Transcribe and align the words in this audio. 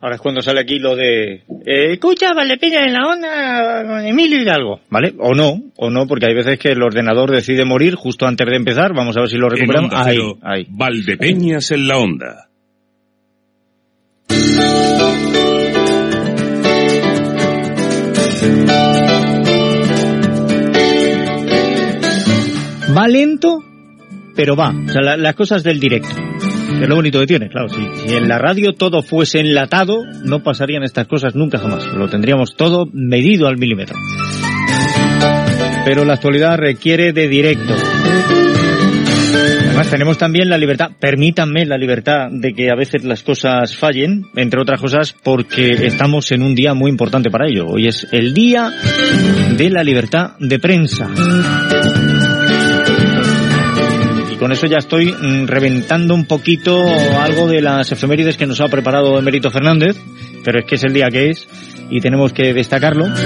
Ahora 0.00 0.16
es 0.16 0.20
cuando 0.20 0.42
sale 0.42 0.60
aquí 0.60 0.78
lo 0.78 0.94
de 0.94 1.42
eh, 1.64 1.92
escucha 1.92 2.34
Valdepeña 2.34 2.84
en 2.84 2.92
la 2.92 3.06
onda 3.08 3.84
con 3.86 4.04
Emilio 4.06 4.40
Hidalgo, 4.42 4.80
¿vale? 4.90 5.14
O 5.18 5.34
no, 5.34 5.60
o 5.76 5.90
no, 5.90 6.06
porque 6.06 6.26
hay 6.26 6.34
veces 6.34 6.58
que 6.58 6.68
el 6.72 6.82
ordenador 6.82 7.30
decide 7.30 7.64
morir 7.64 7.94
justo 7.94 8.26
antes 8.26 8.46
de 8.46 8.56
empezar. 8.56 8.92
Vamos 8.94 9.16
a 9.16 9.20
ver 9.20 9.30
si 9.30 9.36
lo 9.36 9.48
recuperamos. 9.48 9.92
Ahí, 9.94 10.18
ahí. 10.42 10.66
Valdepeñas 10.68 11.70
en 11.70 11.88
la 11.88 11.98
onda. 11.98 12.48
Va 22.96 23.08
lento, 23.08 23.62
pero 24.34 24.56
va. 24.56 24.70
O 24.70 24.88
sea, 24.88 25.02
la- 25.02 25.16
las 25.16 25.34
cosas 25.34 25.62
del 25.62 25.78
directo. 25.80 26.08
Es 26.80 26.88
lo 26.88 26.94
bonito 26.94 27.20
que 27.20 27.26
tiene, 27.26 27.48
claro. 27.48 27.68
Si 27.68 28.14
en 28.14 28.28
la 28.28 28.38
radio 28.38 28.74
todo 28.74 29.02
fuese 29.02 29.40
enlatado, 29.40 30.02
no 30.24 30.42
pasarían 30.42 30.82
estas 30.82 31.06
cosas 31.06 31.34
nunca 31.34 31.58
jamás. 31.58 31.86
Lo 31.86 32.08
tendríamos 32.08 32.54
todo 32.56 32.86
medido 32.92 33.48
al 33.48 33.56
milímetro. 33.56 33.96
Pero 35.84 36.04
la 36.04 36.14
actualidad 36.14 36.58
requiere 36.58 37.12
de 37.12 37.28
directo. 37.28 37.74
Además 39.76 39.90
tenemos 39.90 40.18
también 40.18 40.48
la 40.48 40.56
libertad, 40.56 40.90
permítanme 40.98 41.66
la 41.66 41.76
libertad 41.76 42.28
de 42.30 42.54
que 42.54 42.70
a 42.70 42.74
veces 42.74 43.04
las 43.04 43.22
cosas 43.22 43.76
fallen, 43.76 44.24
entre 44.34 44.60
otras 44.60 44.80
cosas 44.80 45.14
porque 45.22 45.86
estamos 45.86 46.32
en 46.32 46.42
un 46.42 46.54
día 46.54 46.72
muy 46.72 46.90
importante 46.90 47.30
para 47.30 47.46
ello. 47.46 47.66
Hoy 47.66 47.86
es 47.86 48.06
el 48.10 48.32
día 48.32 48.70
de 49.56 49.70
la 49.70 49.84
libertad 49.84 50.30
de 50.40 50.58
prensa. 50.58 51.10
Con 54.46 54.52
eso 54.52 54.68
ya 54.68 54.76
estoy 54.76 55.06
mm, 55.12 55.48
reventando 55.48 56.14
un 56.14 56.24
poquito 56.24 56.86
algo 57.20 57.48
de 57.48 57.60
las 57.60 57.90
efemérides 57.90 58.36
que 58.36 58.46
nos 58.46 58.60
ha 58.60 58.68
preparado 58.68 59.18
Emérito 59.18 59.50
Fernández, 59.50 60.00
pero 60.44 60.60
es 60.60 60.64
que 60.66 60.76
es 60.76 60.84
el 60.84 60.92
día 60.92 61.08
que 61.10 61.30
es 61.30 61.48
y 61.90 62.00
tenemos 62.00 62.32
que 62.32 62.54
destacarlo. 62.54 63.06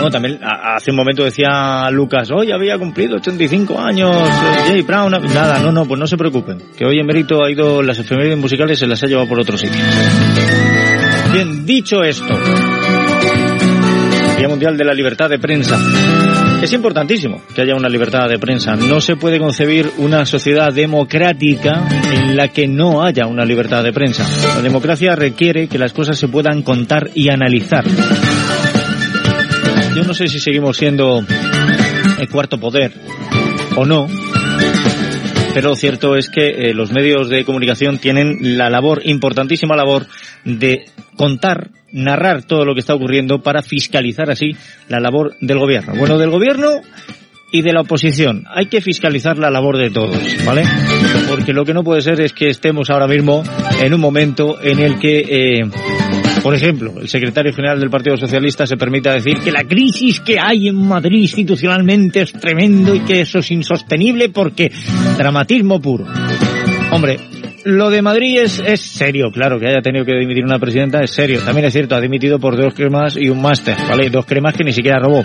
Bueno, 0.00 0.12
también 0.12 0.40
hace 0.42 0.92
un 0.92 0.96
momento 0.96 1.22
decía 1.22 1.90
Lucas, 1.90 2.30
hoy 2.30 2.50
había 2.50 2.78
cumplido 2.78 3.16
85 3.16 3.78
años 3.78 4.16
eh, 4.16 4.60
Jay 4.68 4.80
Brown. 4.80 5.12
Nada, 5.12 5.58
no, 5.58 5.70
no, 5.70 5.84
pues 5.84 6.00
no 6.00 6.06
se 6.06 6.16
preocupen, 6.16 6.56
que 6.74 6.86
hoy 6.86 6.98
Emérito 6.98 7.44
ha 7.44 7.50
ido, 7.50 7.82
las 7.82 7.98
efemérides 7.98 8.38
musicales 8.38 8.78
se 8.78 8.86
las 8.86 9.02
ha 9.02 9.06
llevado 9.06 9.28
por 9.28 9.38
otro 9.38 9.58
sitio. 9.58 9.78
Bien, 11.34 11.66
dicho 11.66 12.02
esto, 12.02 12.34
Día 14.38 14.48
Mundial 14.48 14.78
de 14.78 14.84
la 14.86 14.94
Libertad 14.94 15.28
de 15.28 15.38
Prensa. 15.38 15.78
Es 16.62 16.72
importantísimo 16.74 17.40
que 17.54 17.62
haya 17.62 17.74
una 17.74 17.88
libertad 17.88 18.28
de 18.28 18.38
prensa. 18.38 18.76
No 18.76 19.00
se 19.00 19.16
puede 19.16 19.38
concebir 19.38 19.90
una 19.96 20.26
sociedad 20.26 20.72
democrática 20.72 21.88
en 22.12 22.36
la 22.36 22.48
que 22.48 22.68
no 22.68 23.02
haya 23.02 23.26
una 23.26 23.46
libertad 23.46 23.82
de 23.82 23.92
prensa. 23.92 24.26
La 24.56 24.60
democracia 24.60 25.16
requiere 25.16 25.68
que 25.68 25.78
las 25.78 25.94
cosas 25.94 26.18
se 26.18 26.28
puedan 26.28 26.62
contar 26.62 27.10
y 27.14 27.30
analizar. 27.30 27.84
Yo 29.96 30.04
no 30.04 30.12
sé 30.12 30.28
si 30.28 30.38
seguimos 30.38 30.76
siendo 30.76 31.24
el 32.18 32.28
cuarto 32.28 32.58
poder 32.58 32.92
o 33.76 33.86
no, 33.86 34.06
pero 35.54 35.70
lo 35.70 35.76
cierto 35.76 36.16
es 36.16 36.28
que 36.28 36.46
eh, 36.46 36.74
los 36.74 36.92
medios 36.92 37.28
de 37.28 37.44
comunicación 37.44 37.98
tienen 37.98 38.56
la 38.58 38.70
labor, 38.70 39.02
importantísima 39.04 39.76
labor, 39.76 40.06
de 40.44 40.84
contar, 41.16 41.70
narrar 41.92 42.44
todo 42.44 42.64
lo 42.64 42.74
que 42.74 42.80
está 42.80 42.94
ocurriendo 42.94 43.42
para 43.42 43.62
fiscalizar 43.62 44.30
así 44.30 44.52
la 44.88 45.00
labor 45.00 45.36
del 45.40 45.58
gobierno. 45.58 45.94
Bueno, 45.96 46.18
del 46.18 46.30
gobierno 46.30 46.80
y 47.52 47.62
de 47.62 47.72
la 47.72 47.80
oposición. 47.80 48.44
Hay 48.48 48.66
que 48.66 48.80
fiscalizar 48.80 49.38
la 49.38 49.50
labor 49.50 49.76
de 49.76 49.90
todos, 49.90 50.16
¿vale? 50.44 50.62
Porque 51.28 51.52
lo 51.52 51.64
que 51.64 51.74
no 51.74 51.82
puede 51.82 52.02
ser 52.02 52.20
es 52.20 52.32
que 52.32 52.48
estemos 52.48 52.90
ahora 52.90 53.08
mismo 53.08 53.42
en 53.80 53.92
un 53.92 54.00
momento 54.00 54.60
en 54.62 54.78
el 54.78 54.98
que, 54.98 55.18
eh, 55.18 55.70
por 56.42 56.54
ejemplo, 56.54 56.94
el 57.00 57.08
secretario 57.08 57.52
general 57.52 57.80
del 57.80 57.90
Partido 57.90 58.16
Socialista 58.16 58.66
se 58.66 58.76
permita 58.76 59.12
decir 59.12 59.38
que 59.38 59.52
la 59.52 59.64
crisis 59.64 60.20
que 60.20 60.38
hay 60.40 60.68
en 60.68 60.76
Madrid 60.76 61.22
institucionalmente 61.22 62.22
es 62.22 62.32
tremendo 62.32 62.94
y 62.94 63.00
que 63.00 63.20
eso 63.20 63.38
es 63.38 63.50
insostenible 63.50 64.30
porque 64.30 64.70
dramatismo 65.18 65.80
puro. 65.80 66.06
Hombre, 66.92 67.18
lo 67.64 67.90
de 67.90 68.02
Madrid 68.02 68.38
es, 68.40 68.58
es 68.58 68.80
serio, 68.80 69.30
claro, 69.30 69.58
que 69.58 69.68
haya 69.68 69.82
tenido 69.82 70.04
que 70.04 70.14
dimitir 70.14 70.44
una 70.44 70.58
presidenta 70.58 71.02
es 71.02 71.10
serio. 71.10 71.40
También 71.44 71.66
es 71.66 71.72
cierto, 71.72 71.94
ha 71.94 72.00
dimitido 72.00 72.38
por 72.38 72.56
dos 72.56 72.74
cremas 72.74 73.16
y 73.16 73.28
un 73.28 73.40
máster, 73.42 73.76
¿vale? 73.88 74.08
Dos 74.10 74.24
cremas 74.24 74.54
que 74.54 74.64
ni 74.64 74.72
siquiera 74.72 74.98
robó. 74.98 75.24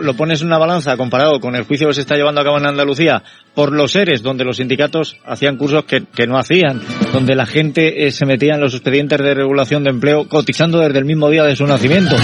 Lo 0.00 0.14
pones 0.14 0.40
en 0.40 0.48
una 0.48 0.58
balanza 0.58 0.96
comparado 0.96 1.40
con 1.40 1.54
el 1.54 1.64
juicio 1.64 1.88
que 1.88 1.94
se 1.94 2.02
está 2.02 2.14
llevando 2.14 2.40
a 2.40 2.44
cabo 2.44 2.58
en 2.58 2.66
Andalucía 2.66 3.22
por 3.54 3.72
los 3.72 3.92
seres, 3.92 4.22
donde 4.22 4.44
los 4.44 4.58
sindicatos 4.58 5.16
hacían 5.24 5.56
cursos 5.56 5.84
que, 5.84 6.04
que 6.14 6.26
no 6.26 6.38
hacían, 6.38 6.80
donde 7.12 7.34
la 7.34 7.46
gente 7.46 8.06
eh, 8.06 8.12
se 8.12 8.26
metía 8.26 8.54
en 8.54 8.60
los 8.60 8.74
expedientes 8.74 9.18
de 9.18 9.34
regulación 9.34 9.82
de 9.84 9.90
empleo 9.90 10.28
cotizando 10.28 10.78
desde 10.78 10.98
el 10.98 11.04
mismo 11.04 11.30
día 11.30 11.44
de 11.44 11.56
su 11.56 11.66
nacimiento, 11.66 12.14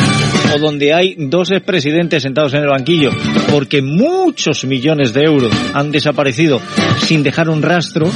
o 0.55 0.59
donde 0.59 0.95
hay 0.95 1.17
dos 1.19 1.51
expresidentes 1.51 2.23
sentados 2.23 2.55
en 2.55 2.63
el 2.63 2.69
banquillo, 2.69 3.11
porque 3.51 3.83
muchos 3.83 4.65
millones 4.65 5.13
de 5.13 5.23
euros 5.23 5.53
han 5.73 5.91
desaparecido 5.91 6.61
sin 6.99 7.23
dejar 7.23 7.49
un 7.49 7.63
rastro, 7.63 8.11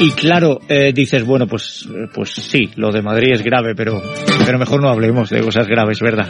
y 0.00 0.12
claro, 0.12 0.60
eh, 0.68 0.92
dices, 0.94 1.24
bueno, 1.24 1.46
pues, 1.46 1.88
eh, 1.92 2.06
pues 2.12 2.30
sí, 2.30 2.70
lo 2.76 2.92
de 2.92 3.02
Madrid 3.02 3.32
es 3.32 3.42
grave, 3.42 3.74
pero, 3.74 4.00
pero 4.46 4.58
mejor 4.58 4.80
no 4.80 4.88
hablemos 4.88 5.28
de 5.30 5.40
cosas 5.40 5.66
graves, 5.66 6.00
¿verdad? 6.00 6.28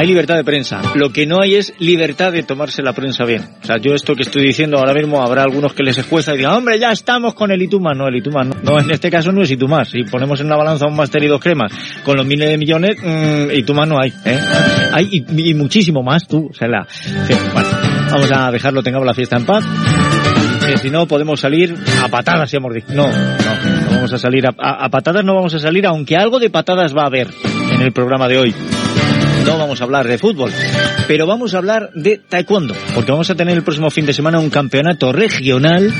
Hay 0.00 0.06
libertad 0.06 0.36
de 0.36 0.44
prensa. 0.44 0.80
Lo 0.94 1.12
que 1.12 1.26
no 1.26 1.42
hay 1.42 1.56
es 1.56 1.74
libertad 1.78 2.32
de 2.32 2.42
tomarse 2.42 2.82
la 2.82 2.94
prensa 2.94 3.26
bien. 3.26 3.42
O 3.62 3.66
sea, 3.66 3.76
yo 3.76 3.92
esto 3.92 4.14
que 4.14 4.22
estoy 4.22 4.42
diciendo 4.42 4.78
ahora 4.78 4.94
mismo 4.94 5.20
habrá 5.20 5.42
algunos 5.42 5.74
que 5.74 5.82
les 5.82 5.98
escueza 5.98 6.32
y 6.32 6.38
digan, 6.38 6.54
hombre, 6.54 6.78
ya 6.78 6.90
estamos 6.90 7.34
con 7.34 7.50
el 7.50 7.60
Ituma. 7.60 7.92
No, 7.92 8.08
el 8.08 8.16
Ituma 8.16 8.42
no. 8.42 8.54
No, 8.62 8.80
en 8.80 8.90
este 8.90 9.10
caso 9.10 9.30
no 9.30 9.42
es 9.42 9.50
Ituma. 9.50 9.84
Si 9.84 10.04
ponemos 10.04 10.40
en 10.40 10.46
una 10.46 10.56
balanza 10.56 10.86
un 10.86 10.96
máster 10.96 11.22
y 11.22 11.26
dos 11.26 11.38
cremas 11.38 11.70
con 12.02 12.16
los 12.16 12.24
miles 12.24 12.48
de 12.48 12.56
millones, 12.56 12.96
mmm, 12.98 13.50
Ituma 13.50 13.84
no 13.84 13.96
hay. 14.00 14.10
¿eh? 14.24 14.38
Hay 14.90 15.08
y, 15.12 15.52
muchísimo 15.52 16.02
más 16.02 16.26
tú. 16.26 16.48
O 16.50 16.54
sea, 16.54 16.66
la... 16.66 16.86
Vamos 18.10 18.32
a 18.32 18.50
dejarlo, 18.50 18.82
tengamos 18.82 19.06
la 19.06 19.12
fiesta 19.12 19.36
en 19.36 19.44
paz. 19.44 19.62
Si 20.80 20.88
no 20.88 21.06
podemos 21.06 21.40
salir 21.40 21.74
a 22.02 22.08
patadas, 22.08 22.54
hemos 22.54 22.72
dicho. 22.72 22.86
No, 22.94 23.06
no, 23.06 23.12
no 23.12 23.90
vamos 23.90 24.12
a 24.14 24.18
salir 24.18 24.46
a, 24.46 24.54
a, 24.58 24.86
a 24.86 24.88
patadas, 24.88 25.26
no 25.26 25.34
vamos 25.34 25.52
a 25.52 25.58
salir, 25.58 25.84
aunque 25.84 26.16
algo 26.16 26.38
de 26.38 26.48
patadas 26.48 26.96
va 26.96 27.02
a 27.02 27.08
haber 27.08 27.28
en 27.74 27.82
el 27.82 27.92
programa 27.92 28.26
de 28.28 28.38
hoy 28.38 28.54
no 29.44 29.58
vamos 29.58 29.80
a 29.80 29.84
hablar 29.84 30.06
de 30.06 30.18
fútbol, 30.18 30.52
pero 31.08 31.26
vamos 31.26 31.54
a 31.54 31.58
hablar 31.58 31.90
de 31.94 32.18
taekwondo, 32.18 32.74
porque 32.94 33.12
vamos 33.12 33.30
a 33.30 33.34
tener 33.34 33.56
el 33.56 33.62
próximo 33.62 33.90
fin 33.90 34.06
de 34.06 34.12
semana 34.12 34.38
un 34.38 34.50
campeonato 34.50 35.12
regional 35.12 35.92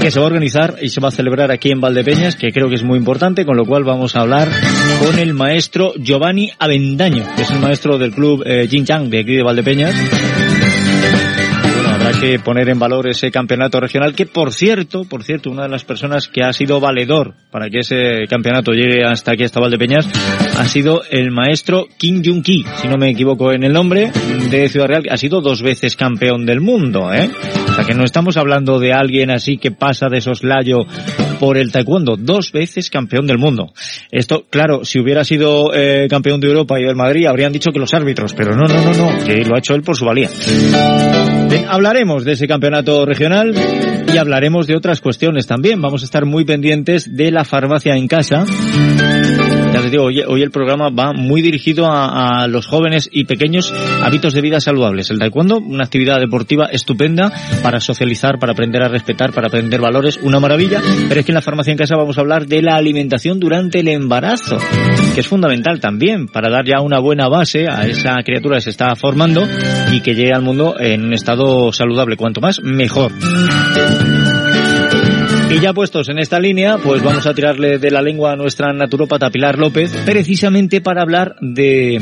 que 0.00 0.10
se 0.10 0.18
va 0.18 0.24
a 0.24 0.26
organizar 0.26 0.76
y 0.82 0.88
se 0.88 1.00
va 1.00 1.08
a 1.08 1.12
celebrar 1.12 1.52
aquí 1.52 1.70
en 1.70 1.80
Valdepeñas, 1.80 2.34
que 2.34 2.50
creo 2.50 2.68
que 2.68 2.74
es 2.74 2.82
muy 2.82 2.98
importante, 2.98 3.44
con 3.44 3.56
lo 3.56 3.64
cual 3.64 3.84
vamos 3.84 4.16
a 4.16 4.20
hablar 4.20 4.48
con 5.00 5.18
el 5.18 5.32
maestro 5.32 5.94
Giovanni 5.96 6.50
Avendaño, 6.58 7.24
que 7.36 7.42
es 7.42 7.50
el 7.50 7.60
maestro 7.60 7.98
del 7.98 8.12
club 8.12 8.42
eh, 8.44 8.66
Jin 8.68 8.84
Chang 8.84 9.08
de 9.08 9.20
aquí 9.20 9.36
de 9.36 9.44
Valdepeñas. 9.44 9.94
Habrá 12.02 12.20
que 12.20 12.40
poner 12.40 12.68
en 12.68 12.80
valor 12.80 13.06
ese 13.06 13.30
campeonato 13.30 13.78
regional, 13.78 14.12
que 14.12 14.26
por 14.26 14.52
cierto, 14.52 15.04
por 15.04 15.22
cierto, 15.22 15.50
una 15.50 15.62
de 15.62 15.68
las 15.68 15.84
personas 15.84 16.26
que 16.26 16.42
ha 16.42 16.52
sido 16.52 16.80
valedor 16.80 17.34
para 17.52 17.70
que 17.70 17.78
ese 17.78 18.26
campeonato 18.28 18.72
llegue 18.72 19.04
hasta 19.04 19.32
aquí, 19.32 19.44
hasta 19.44 19.60
Valdepeñas, 19.60 20.08
ha 20.58 20.64
sido 20.66 21.02
el 21.08 21.30
maestro 21.30 21.86
Kim 21.98 22.20
Jung-ki, 22.24 22.64
si 22.80 22.88
no 22.88 22.96
me 22.96 23.10
equivoco 23.10 23.52
en 23.52 23.62
el 23.62 23.72
nombre, 23.72 24.10
de 24.50 24.68
Ciudad 24.68 24.88
Real, 24.88 25.04
ha 25.10 25.16
sido 25.16 25.40
dos 25.40 25.62
veces 25.62 25.94
campeón 25.94 26.44
del 26.44 26.60
mundo, 26.60 27.12
¿eh? 27.14 27.30
O 27.68 27.72
sea 27.72 27.84
que 27.84 27.94
no 27.94 28.02
estamos 28.02 28.36
hablando 28.36 28.80
de 28.80 28.92
alguien 28.92 29.30
así 29.30 29.56
que 29.56 29.70
pasa 29.70 30.08
de 30.08 30.20
soslayo 30.20 30.84
por 31.38 31.56
el 31.56 31.70
taekwondo, 31.70 32.16
dos 32.18 32.50
veces 32.50 32.90
campeón 32.90 33.28
del 33.28 33.38
mundo. 33.38 33.72
Esto, 34.10 34.44
claro, 34.50 34.84
si 34.84 34.98
hubiera 34.98 35.22
sido 35.22 35.72
eh, 35.72 36.08
campeón 36.10 36.40
de 36.40 36.48
Europa 36.48 36.80
y 36.80 36.84
del 36.84 36.96
Madrid, 36.96 37.26
habrían 37.26 37.52
dicho 37.52 37.70
que 37.70 37.78
los 37.78 37.94
árbitros, 37.94 38.34
pero 38.34 38.56
no, 38.56 38.66
no, 38.66 38.82
no, 38.82 38.92
no, 38.92 39.24
que 39.24 39.44
lo 39.44 39.54
ha 39.54 39.60
hecho 39.60 39.76
él 39.76 39.82
por 39.82 39.96
su 39.96 40.04
valía. 40.04 40.30
Hablaremos 41.68 42.24
de 42.24 42.32
ese 42.32 42.46
campeonato 42.46 43.04
regional 43.04 43.54
y 44.12 44.16
hablaremos 44.16 44.66
de 44.66 44.76
otras 44.76 45.00
cuestiones 45.00 45.46
también. 45.46 45.80
Vamos 45.80 46.02
a 46.02 46.04
estar 46.04 46.24
muy 46.24 46.44
pendientes 46.44 47.14
de 47.14 47.30
la 47.30 47.44
farmacia 47.44 47.96
en 47.96 48.08
casa. 48.08 48.44
Ya 49.72 49.80
les 49.80 49.90
digo, 49.90 50.04
hoy, 50.04 50.42
el 50.42 50.50
programa 50.50 50.90
va 50.90 51.12
muy 51.14 51.40
dirigido 51.40 51.86
a, 51.86 52.42
a, 52.42 52.46
los 52.46 52.66
jóvenes 52.66 53.08
y 53.10 53.24
pequeños 53.24 53.72
hábitos 54.02 54.34
de 54.34 54.42
vida 54.42 54.60
saludables. 54.60 55.10
El 55.10 55.18
taekwondo, 55.18 55.58
una 55.58 55.84
actividad 55.84 56.20
deportiva 56.20 56.66
estupenda 56.66 57.32
para 57.62 57.80
socializar, 57.80 58.38
para 58.38 58.52
aprender 58.52 58.82
a 58.82 58.88
respetar, 58.88 59.32
para 59.32 59.48
aprender 59.48 59.80
valores, 59.80 60.18
una 60.22 60.40
maravilla. 60.40 60.82
Pero 61.08 61.20
es 61.20 61.24
que 61.24 61.32
en 61.32 61.36
la 61.36 61.42
farmacia 61.42 61.70
en 61.70 61.78
casa 61.78 61.96
vamos 61.96 62.18
a 62.18 62.20
hablar 62.20 62.46
de 62.46 62.60
la 62.60 62.76
alimentación 62.76 63.40
durante 63.40 63.80
el 63.80 63.88
embarazo, 63.88 64.58
que 65.14 65.20
es 65.20 65.26
fundamental 65.26 65.80
también 65.80 66.26
para 66.26 66.50
dar 66.50 66.66
ya 66.66 66.80
una 66.80 66.98
buena 66.98 67.28
base 67.28 67.66
a 67.68 67.86
esa 67.86 68.16
criatura 68.24 68.56
que 68.56 68.62
se 68.62 68.70
está 68.70 68.94
formando 68.94 69.46
y 69.90 70.00
que 70.00 70.14
llegue 70.14 70.32
al 70.34 70.42
mundo 70.42 70.76
en 70.78 71.04
un 71.04 71.14
estado 71.14 71.72
saludable. 71.72 72.16
Cuanto 72.16 72.40
más, 72.40 72.60
mejor. 72.62 73.12
Y 75.52 75.60
ya 75.60 75.74
puestos 75.74 76.08
en 76.08 76.18
esta 76.18 76.40
línea, 76.40 76.78
pues 76.78 77.02
vamos 77.02 77.26
a 77.26 77.34
tirarle 77.34 77.78
de 77.78 77.90
la 77.90 78.00
lengua 78.00 78.32
a 78.32 78.36
nuestra 78.36 78.72
naturópata 78.72 79.28
Pilar 79.28 79.58
López, 79.58 79.94
precisamente 80.06 80.80
para 80.80 81.02
hablar 81.02 81.36
de, 81.42 82.00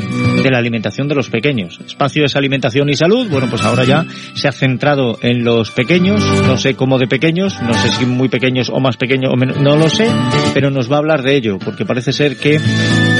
la 0.49 0.57
alimentación 0.57 1.09
de 1.09 1.15
los 1.15 1.29
pequeños. 1.29 1.77
Espacio 1.85 2.23
es 2.23 2.37
alimentación 2.37 2.89
y 2.89 2.95
salud. 2.95 3.27
Bueno, 3.29 3.47
pues 3.49 3.61
ahora 3.63 3.83
ya 3.83 4.05
se 4.35 4.47
ha 4.47 4.53
centrado 4.53 5.17
en 5.21 5.43
los 5.43 5.71
pequeños, 5.71 6.23
no 6.47 6.55
sé 6.55 6.75
cómo 6.75 6.97
de 6.97 7.07
pequeños, 7.07 7.61
no 7.61 7.73
sé 7.73 7.89
si 7.89 8.05
muy 8.05 8.29
pequeños 8.29 8.69
o 8.69 8.79
más 8.79 8.95
pequeños 8.95 9.33
o 9.33 9.35
menos, 9.35 9.59
no 9.59 9.75
lo 9.75 9.89
sé, 9.89 10.07
pero 10.53 10.69
nos 10.69 10.89
va 10.89 10.95
a 10.95 10.99
hablar 10.99 11.21
de 11.21 11.35
ello, 11.35 11.59
porque 11.59 11.85
parece 11.85 12.13
ser 12.13 12.37
que 12.37 12.57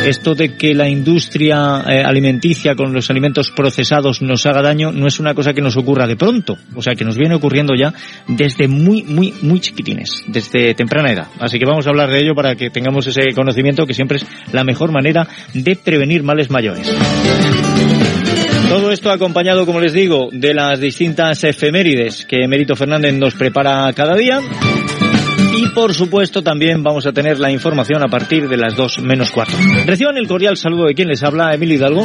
esto 0.06 0.36
de 0.36 0.56
que 0.56 0.74
la 0.74 0.90
industria 0.90 1.84
eh, 1.88 2.04
alimenticia 2.04 2.76
con 2.76 2.94
los 2.94 3.10
alimentos 3.10 3.52
procesados 3.52 4.22
nos 4.22 4.46
haga 4.46 4.62
daño 4.62 4.92
no 4.92 5.08
es 5.08 5.20
una 5.20 5.34
cosa 5.34 5.54
que 5.54 5.62
nos 5.62 5.78
ocurra 5.78 6.08
de 6.08 6.16
pronto, 6.16 6.58
o 6.76 6.82
sea 6.82 6.96
que 6.96 7.06
nos 7.06 7.18
viene 7.18 7.36
ocurriendo 7.36 7.74
ya 7.76 7.94
desde 8.28 8.68
muy, 8.68 9.04
muy, 9.04 9.34
muy 9.42 9.60
chiquitines, 9.60 10.24
desde 10.28 10.74
temprana 10.74 11.12
edad. 11.12 11.28
Así 11.40 11.60
que 11.60 11.66
vamos 11.66 11.86
a 11.86 11.90
hablar 11.90 12.10
de 12.10 12.20
ello 12.20 12.34
para 12.36 12.56
que 12.56 12.70
tengamos 12.70 13.06
ese 13.08 13.34
conocimiento 13.34 13.86
que 13.86 13.94
siempre 13.94 14.18
es 14.18 14.26
la 14.52 14.64
mejor 14.64 14.92
manera 14.92 15.28
de 15.54 15.76
prevenir 15.76 16.24
males 16.24 16.50
mayores. 16.50 16.92
Todo 18.70 18.92
esto 18.92 19.12
acompañado, 19.12 19.66
como 19.66 19.82
les 19.82 19.94
digo, 19.94 20.30
de 20.32 20.54
las 20.54 20.80
distintas 20.80 21.44
efemérides 21.44 22.26
que 22.26 22.48
Mérito 22.48 22.76
Fernández 22.76 23.14
nos 23.14 23.34
prepara 23.36 23.92
cada 23.94 24.16
día. 24.16 24.40
Y 25.62 25.68
por 25.68 25.94
supuesto 25.94 26.42
también 26.42 26.82
vamos 26.82 27.06
a 27.06 27.14
tener 27.14 27.38
la 27.38 27.52
información 27.52 28.02
a 28.02 28.08
partir 28.08 28.50
de 28.50 28.58
las 28.58 28.76
2 28.76 28.98
menos 29.04 29.30
cuarto. 29.30 29.54
Reciban 29.86 30.18
el 30.18 30.28
cordial 30.28 30.58
saludo 30.58 30.88
de 30.88 30.96
quien 30.96 31.08
les 31.08 31.22
habla, 31.22 31.54
Emilio 31.54 31.76
Hidalgo. 31.76 32.04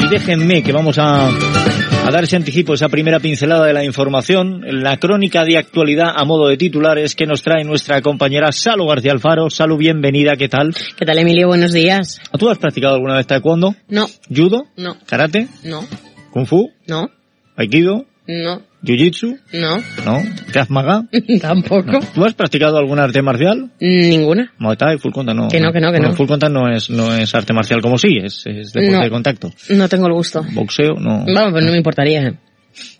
Y 0.00 0.08
déjenme 0.08 0.62
que 0.62 0.72
vamos 0.72 0.96
a, 0.98 1.28
a 1.28 2.10
dar 2.10 2.24
ese 2.24 2.36
anticipo, 2.36 2.72
esa 2.72 2.88
primera 2.88 3.20
pincelada 3.20 3.66
de 3.66 3.74
la 3.74 3.84
información, 3.84 4.62
la 4.82 4.96
crónica 4.96 5.44
de 5.44 5.58
actualidad 5.58 6.14
a 6.16 6.24
modo 6.24 6.48
de 6.48 6.56
titulares 6.56 7.14
que 7.14 7.26
nos 7.26 7.42
trae 7.42 7.64
nuestra 7.64 8.00
compañera 8.00 8.50
Salo 8.50 8.86
García 8.86 9.12
Alfaro. 9.12 9.50
Salo, 9.50 9.76
bienvenida, 9.76 10.36
¿qué 10.38 10.48
tal? 10.48 10.74
¿Qué 10.96 11.04
tal, 11.04 11.18
Emilio? 11.18 11.48
Buenos 11.48 11.74
días. 11.74 12.18
¿Tú 12.38 12.48
has 12.48 12.56
practicado 12.56 12.94
alguna 12.94 13.16
vez 13.16 13.26
taekwondo? 13.26 13.76
No. 13.88 14.06
¿Judo? 14.34 14.68
No. 14.78 14.96
¿Karate? 15.04 15.48
No. 15.64 15.84
¿Kung 16.30 16.46
fu? 16.46 16.70
No. 16.86 17.10
¿Aikido? 17.56 18.06
No. 18.26 18.62
¿Jiu-jitsu? 18.86 19.38
No. 19.52 19.76
¿No? 20.04 20.22
¿Krav 20.52 20.70
Maga? 20.70 21.04
Tampoco. 21.40 21.90
No. 21.92 22.00
¿Tú 22.14 22.24
has 22.24 22.34
practicado 22.34 22.78
algún 22.78 22.98
arte 22.98 23.20
marcial? 23.20 23.70
Ninguna. 23.80 24.52
Muay 24.58 24.76
Thai, 24.76 24.98
Full 24.98 25.12
Contact, 25.12 25.36
no. 25.36 25.48
Que 25.48 25.60
no, 25.60 25.72
que 25.72 25.80
no, 25.80 25.88
que 25.88 25.98
Bueno, 25.98 26.10
no. 26.10 26.16
Full 26.16 26.26
Contact 26.28 26.52
no 26.52 26.70
es, 26.70 26.88
no 26.90 27.14
es 27.14 27.34
arte 27.34 27.52
marcial 27.52 27.80
como 27.82 27.98
sí, 27.98 28.18
es, 28.22 28.44
es 28.46 28.72
deporte 28.72 28.96
No. 28.96 29.02
de 29.02 29.10
contacto. 29.10 29.52
No 29.70 29.88
tengo 29.88 30.06
el 30.06 30.12
gusto. 30.14 30.44
Boxeo, 30.52 30.94
no. 30.94 31.24
Vamos, 31.26 31.52
pues 31.52 31.64
no 31.64 31.70
me 31.72 31.76
importaría. 31.78 32.38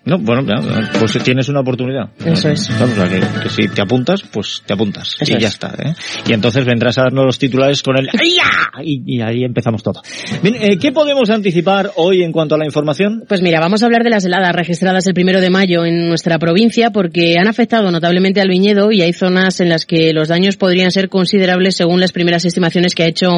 No, 0.06 0.18
bueno, 0.18 0.42
ya, 0.46 0.90
pues 0.98 1.18
tienes 1.22 1.48
una 1.48 1.60
oportunidad. 1.60 2.10
Eso 2.24 2.48
es. 2.48 2.68
Claro, 2.68 2.92
o 2.92 2.94
sea, 2.94 3.08
que, 3.08 3.20
que 3.42 3.48
si 3.50 3.68
te 3.68 3.82
apuntas, 3.82 4.22
pues 4.22 4.62
te 4.64 4.72
apuntas. 4.72 5.16
Eso 5.20 5.32
y 5.36 5.40
ya 5.40 5.48
es. 5.48 5.54
está, 5.54 5.74
¿eh? 5.82 5.94
Y 6.28 6.32
entonces 6.32 6.64
vendrás 6.64 6.96
a 6.98 7.02
darnos 7.02 7.24
los 7.26 7.38
titulares 7.38 7.82
con 7.82 7.98
el 7.98 8.08
¡Ay-ya! 8.18 8.82
y, 8.84 9.02
y 9.16 9.20
ahí 9.20 9.42
empezamos 9.42 9.82
todo. 9.82 10.00
Bien, 10.42 10.54
eh, 10.60 10.78
¿qué 10.78 10.92
podemos 10.92 11.28
anticipar 11.30 11.90
hoy 11.96 12.22
en 12.22 12.30
cuanto 12.30 12.54
a 12.54 12.58
la 12.58 12.64
información? 12.66 13.24
Pues 13.28 13.42
mira, 13.42 13.58
vamos 13.58 13.82
a 13.82 13.86
hablar 13.86 14.04
de 14.04 14.10
las 14.10 14.24
heladas 14.24 14.54
registradas 14.54 15.06
el 15.08 15.14
primero 15.14 15.40
de 15.40 15.50
mayo 15.50 15.84
en 15.84 16.08
nuestra 16.08 16.38
provincia 16.38 16.90
porque 16.90 17.34
han 17.38 17.48
afectado 17.48 17.90
notablemente 17.90 18.40
al 18.40 18.48
viñedo 18.48 18.92
y 18.92 19.02
hay 19.02 19.12
zonas 19.12 19.58
en 19.60 19.68
las 19.70 19.86
que 19.86 20.12
los 20.12 20.28
daños 20.28 20.56
podrían 20.56 20.92
ser 20.92 21.08
considerables 21.08 21.76
según 21.76 21.98
las 22.00 22.12
primeras 22.12 22.44
estimaciones 22.44 22.94
que 22.94 23.02
ha 23.02 23.06
hecho 23.08 23.28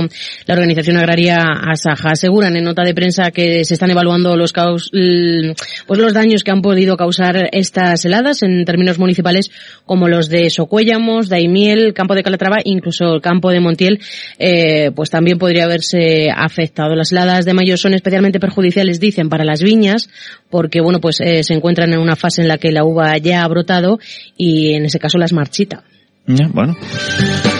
la 0.46 0.54
organización 0.54 0.98
agraria 0.98 1.38
Asaja. 1.38 2.10
Aseguran 2.10 2.56
en 2.56 2.64
nota 2.64 2.82
de 2.82 2.92
prensa 2.94 3.30
que 3.30 3.64
se 3.64 3.72
están 3.74 3.90
evaluando 3.90 4.36
los 4.36 4.52
caus 4.52 4.90
l- 4.92 5.54
pues 5.86 5.98
los 5.98 6.12
daños 6.12 6.44
que 6.44 6.50
han 6.50 6.57
podido 6.62 6.96
causar 6.96 7.49
estas 7.52 8.05
heladas 8.05 8.43
en 8.43 8.64
términos 8.64 8.99
municipales 8.99 9.50
como 9.87 10.08
los 10.08 10.28
de 10.28 10.50
Socuéllamos, 10.50 11.28
Daimiel, 11.28 11.94
Campo 11.94 12.14
de 12.14 12.22
Calatrava, 12.22 12.58
incluso 12.64 13.14
el 13.14 13.20
campo 13.20 13.50
de 13.50 13.60
Montiel, 13.60 14.00
eh, 14.38 14.90
pues 14.94 15.10
también 15.10 15.38
podría 15.38 15.64
haberse 15.64 16.31
afectado. 16.34 16.94
Las 16.94 17.12
heladas 17.12 17.44
de 17.44 17.55
mayo 17.55 17.76
son 17.76 17.94
especialmente 17.94 18.40
perjudiciales, 18.40 19.00
dicen, 19.00 19.28
para 19.28 19.44
las 19.44 19.62
viñas, 19.62 20.08
porque 20.50 20.81
bueno, 20.81 21.00
pues 21.00 21.20
eh, 21.20 21.43
se 21.43 21.55
encuentran 21.55 21.93
en 21.93 22.00
una 22.00 22.16
fase 22.16 22.43
en 22.43 22.49
la 22.49 22.58
que 22.58 22.72
la 22.72 22.84
uva 22.84 23.16
ya 23.19 23.44
ha 23.44 23.49
brotado 23.49 23.99
y 24.37 24.75
en 24.75 24.84
ese 24.84 24.99
caso 24.99 25.19
las 25.19 25.32
marchita. 25.32 25.84
Bueno. 26.28 26.76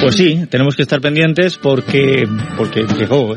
Pues 0.01 0.15
sí, 0.15 0.47
tenemos 0.49 0.77
que 0.77 0.83
estar 0.83 1.01
pendientes 1.01 1.57
porque, 1.57 2.29
porque 2.57 2.87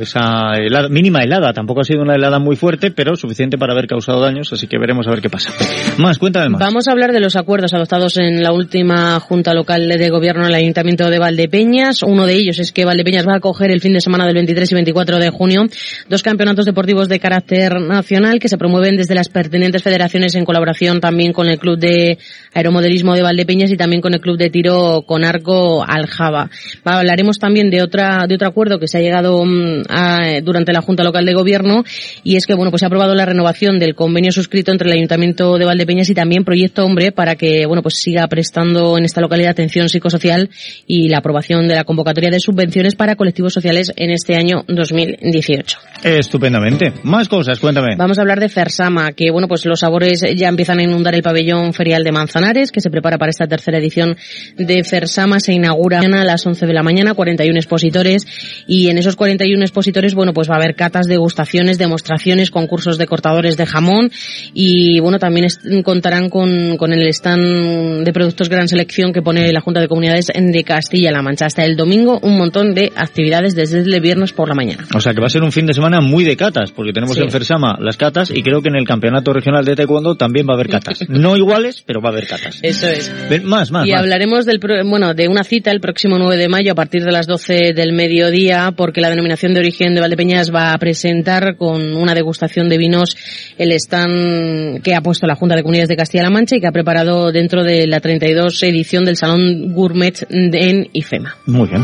esa 0.02 0.52
helada, 0.58 0.90
mínima 0.90 1.24
helada. 1.24 1.54
Tampoco 1.54 1.82
ha 1.82 1.84
sido 1.84 2.02
una 2.02 2.16
helada 2.16 2.38
muy 2.38 2.56
fuerte, 2.56 2.92
pero 2.92 3.16
suficiente 3.16 3.58
para 3.58 3.74
haber 3.74 3.88
causado 3.88 4.20
daños, 4.22 4.52
así 4.54 4.68
que 4.68 4.78
veremos 4.78 5.08
a 5.08 5.10
ver 5.12 5.22
qué 5.22 5.30
pasa. 5.30 5.52
Más, 5.98 6.20
cuéntame 6.20 6.50
más. 6.50 6.60
Vamos 6.60 6.88
a 6.88 6.92
hablar 6.92 7.14
de 7.14 7.20
los 7.20 7.36
acuerdos 7.36 7.74
adoptados 7.74 8.18
en 8.18 8.44
la 8.44 8.54
última 8.54 9.20
Junta 9.20 9.54
Local 9.54 9.88
de 9.88 10.10
Gobierno 10.10 10.46
del 10.46 10.54
Ayuntamiento 10.54 11.10
de 11.10 11.18
Valdepeñas. 11.18 12.04
Uno 12.04 12.28
de 12.28 12.36
ellos 12.36 12.60
es 12.60 12.72
que 12.72 12.86
Valdepeñas 12.86 13.28
va 13.28 13.34
a 13.34 13.38
acoger 13.38 13.72
el 13.72 13.82
fin 13.82 13.94
de 13.94 14.02
semana 14.02 14.26
del 14.26 14.36
23 14.36 14.72
y 14.72 14.76
24 14.76 15.18
de 15.18 15.30
junio 15.30 15.64
dos 16.10 16.24
campeonatos 16.24 16.66
deportivos 16.66 17.08
de 17.08 17.20
carácter 17.20 17.80
nacional 17.80 18.40
que 18.40 18.50
se 18.50 18.58
promueven 18.58 18.98
desde 18.98 19.16
las 19.16 19.30
pertinentes 19.30 19.84
federaciones 19.84 20.36
en 20.36 20.46
colaboración 20.46 21.00
también 21.00 21.34
con 21.34 21.48
el 21.48 21.58
Club 21.58 21.80
de 21.80 22.18
Aeromodelismo 22.54 23.16
de 23.16 23.24
Valdepeñas 23.24 23.72
y 23.72 23.78
también 23.78 24.02
con 24.02 24.14
el 24.14 24.22
Club 24.22 24.38
de 24.38 24.50
Tiro 24.50 25.04
con 25.08 25.21
Arco 25.24 25.84
Aljaba. 25.88 26.50
Hablaremos 26.84 27.38
también 27.38 27.70
de 27.70 27.82
otra 27.82 28.26
de 28.28 28.36
otro 28.36 28.48
acuerdo 28.48 28.80
que 28.80 28.88
se 28.88 28.98
ha 28.98 29.02
llegado 29.02 29.44
mm, 29.46 29.84
a- 29.90 30.42
durante 30.44 30.74
la 30.74 30.82
Junta 30.82 31.04
Local 31.04 31.26
de 31.26 31.34
Gobierno 31.34 31.84
y 32.24 32.36
es 32.36 32.46
que 32.46 32.54
bueno 32.54 32.72
pues 32.72 32.80
se 32.82 32.86
ha 32.86 32.88
aprobado 32.88 33.16
la 33.16 33.26
renovación 33.26 33.80
del 33.80 33.96
convenio 33.96 34.32
suscrito 34.32 34.72
entre 34.72 34.90
el 34.90 34.98
Ayuntamiento 34.98 35.58
de 35.58 35.66
Valdepeñas 35.66 36.10
y 36.10 36.14
también 36.14 36.44
Proyecto 36.44 36.86
Hombre 36.86 37.12
para 37.12 37.36
que 37.36 37.66
bueno 37.66 37.82
pues 37.82 37.96
siga 37.96 38.28
prestando 38.28 38.98
en 38.98 39.06
esta 39.06 39.22
localidad 39.22 39.52
atención 39.52 39.90
psicosocial 39.90 40.50
y 40.88 41.10
la 41.10 41.20
aprobación 41.20 41.68
de 41.68 41.76
la 41.76 41.84
convocatoria 41.84 42.30
de 42.30 42.40
subvenciones 42.40 42.96
para 42.96 43.16
colectivos 43.16 43.54
sociales 43.54 43.92
en 43.96 44.12
este 44.12 44.36
año 44.36 44.64
2018. 44.68 45.78
Estupendamente. 46.04 46.94
Más 47.04 47.28
cosas, 47.30 47.60
cuéntame. 47.60 47.96
Vamos 47.96 48.18
a 48.18 48.22
hablar 48.22 48.40
de 48.40 48.50
Fersama, 48.50 49.12
que 49.12 49.32
bueno, 49.32 49.48
pues 49.48 49.66
los 49.66 49.80
sabores 49.80 50.22
ya 50.36 50.48
empiezan 50.48 50.80
a 50.80 50.84
inundar 50.84 51.14
el 51.16 51.22
pabellón 51.22 51.74
ferial 51.74 52.04
de 52.04 52.12
Manzanares, 52.12 52.72
que 52.72 52.82
se 52.82 52.90
prepara 52.90 53.18
para 53.18 53.30
esta 53.30 53.48
tercera 53.48 53.78
edición 53.78 54.16
de 54.58 54.84
Fersama. 54.84 55.11
Se 55.16 55.54
inaugura 55.54 55.98
mañana 55.98 56.22
a 56.22 56.26
las 56.26 56.46
11 56.46 56.66
de 56.66 56.74
la 56.74 56.84
mañana, 56.84 57.14
41 57.14 57.58
expositores, 57.58 58.26
y 58.68 58.88
en 58.88 58.98
esos 58.98 59.16
41 59.16 59.62
expositores, 59.64 60.14
bueno, 60.14 60.34
pues 60.34 60.50
va 60.50 60.56
a 60.56 60.58
haber 60.58 60.76
catas, 60.76 61.08
degustaciones, 61.08 61.78
demostraciones, 61.78 62.50
concursos 62.52 62.98
de 62.98 63.06
cortadores 63.08 63.58
de 63.58 63.66
jamón, 63.66 64.12
y 64.54 65.00
bueno, 65.00 65.20
también 65.20 65.48
contarán 65.84 66.30
con, 66.30 66.78
con 66.78 66.94
el 66.94 67.08
stand 67.10 68.06
de 68.06 68.14
productos 68.14 68.50
Gran 68.50 68.68
Selección 68.68 69.14
que 69.14 69.22
pone 69.22 69.52
la 69.52 69.62
Junta 69.62 69.80
de 69.82 69.88
Comunidades 69.88 70.28
de 70.34 70.64
Castilla-La 70.64 71.22
Mancha. 71.22 71.46
Hasta 71.46 71.66
el 71.66 71.76
domingo, 71.76 72.20
un 72.22 72.38
montón 72.38 72.74
de 72.74 72.92
actividades 72.96 73.56
desde 73.56 73.80
el 73.80 74.02
viernes 74.02 74.32
por 74.34 74.48
la 74.48 74.56
mañana. 74.56 74.86
O 74.96 75.00
sea 75.02 75.14
que 75.14 75.20
va 75.22 75.28
a 75.28 75.30
ser 75.30 75.44
un 75.44 75.52
fin 75.52 75.66
de 75.66 75.74
semana 75.74 76.02
muy 76.02 76.24
de 76.24 76.38
catas, 76.38 76.72
porque 76.72 76.94
tenemos 76.94 77.16
Sí. 77.16 77.22
en 77.24 77.30
Fersama 77.32 77.78
las 77.82 77.98
catas 77.98 78.32
y 78.32 78.42
creo 78.42 78.62
que 78.62 78.70
en 78.70 78.76
el 78.76 78.86
campeonato 78.88 79.34
regional 79.34 79.66
de 79.66 79.76
taekwondo 79.76 80.16
también 80.16 80.46
va 80.48 80.54
a 80.54 80.56
haber 80.56 80.70
catas. 80.70 81.00
No 81.10 81.36
iguales, 81.38 81.84
pero 81.86 82.02
va 82.02 82.10
a 82.10 82.12
haber 82.14 82.26
catas. 82.28 82.60
Eso 82.64 82.88
es. 82.88 83.12
Ven, 83.30 83.46
más, 83.46 83.70
más, 83.72 83.86
Y 83.88 83.92
más. 83.92 84.00
hablaremos 84.02 84.46
del, 84.46 84.60
pro- 84.60 84.84
bueno, 84.92 85.14
de 85.14 85.30
una 85.30 85.46
cita 85.46 85.72
el 85.72 85.80
próximo 85.80 86.18
9 86.20 86.36
de 86.36 86.50
mayo 86.50 86.74
a 86.74 86.76
partir 86.76 87.04
de 87.04 87.12
las 87.12 87.26
12 87.26 87.74
del 87.74 87.94
mediodía, 87.94 88.74
porque 88.76 89.00
la 89.00 89.10
denominación 89.10 89.54
de 89.54 89.62
origen 89.62 89.96
de 89.96 90.02
Valdepeñas 90.02 90.54
va 90.54 90.74
a 90.74 90.78
presentar 90.78 91.56
con 91.56 91.96
una 91.96 92.14
degustación 92.14 92.68
de 92.68 92.78
vinos 92.78 93.16
el 93.58 93.72
stand 93.72 94.82
que 94.84 94.94
ha 94.94 95.02
puesto 95.02 95.26
la 95.28 95.36
Junta 95.36 95.56
de 95.56 95.64
Comunidades 95.64 95.88
de 95.88 95.96
Castilla-La 95.96 96.30
Mancha 96.30 96.58
y 96.58 96.60
que 96.60 96.68
ha 96.68 96.74
preparado 96.74 97.32
dentro 97.32 97.64
de 97.64 97.88
la 97.88 98.02
32 98.02 98.62
edición 98.64 99.06
del 99.06 99.16
Salón 99.16 99.74
Gourmet 99.74 100.28
en 100.30 100.90
IFEMA. 100.92 101.38
Muy 101.46 101.70
bien. 101.70 101.82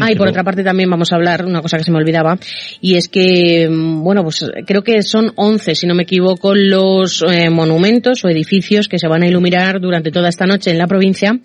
Ah, 0.00 0.10
y 0.10 0.16
por 0.16 0.28
otra 0.28 0.42
parte 0.42 0.64
también 0.64 0.90
vamos 0.90 1.12
a 1.12 1.16
hablar, 1.16 1.44
una 1.44 1.60
cosa 1.60 1.76
que 1.76 1.84
se 1.84 1.92
me 1.92 1.98
olvidaba, 1.98 2.38
y 2.80 2.96
es 2.96 3.08
que, 3.08 3.68
mm, 3.68 4.02
bueno, 4.02 4.22
pues 4.22 4.44
creo 4.66 4.82
que 4.82 5.02
son 5.02 5.32
11, 5.36 5.74
si 5.74 5.86
no 5.86 5.94
me 5.94 6.04
equivoco, 6.04 6.54
los 6.54 7.22
eh, 7.30 7.50
monumentos 7.50 8.24
o 8.24 8.28
edificios 8.28 8.88
que 8.88 8.98
se 8.98 9.06
van 9.06 9.22
a 9.22 9.28
iluminar 9.28 9.80
durante 9.80 10.10
toda 10.10 10.28
esta 10.28 10.46
noche 10.46 10.70
en 10.70 10.78
la 10.78 10.86
provincia 10.86 11.38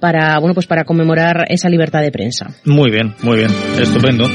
para, 0.00 0.15
bueno, 0.40 0.54
pues 0.54 0.66
para 0.66 0.84
conmemorar 0.84 1.44
esa 1.48 1.68
libertad 1.68 2.00
de 2.00 2.10
prensa. 2.10 2.46
Muy 2.64 2.90
bien, 2.90 3.14
muy 3.22 3.38
bien. 3.38 3.50
Estupendo. 3.80 4.26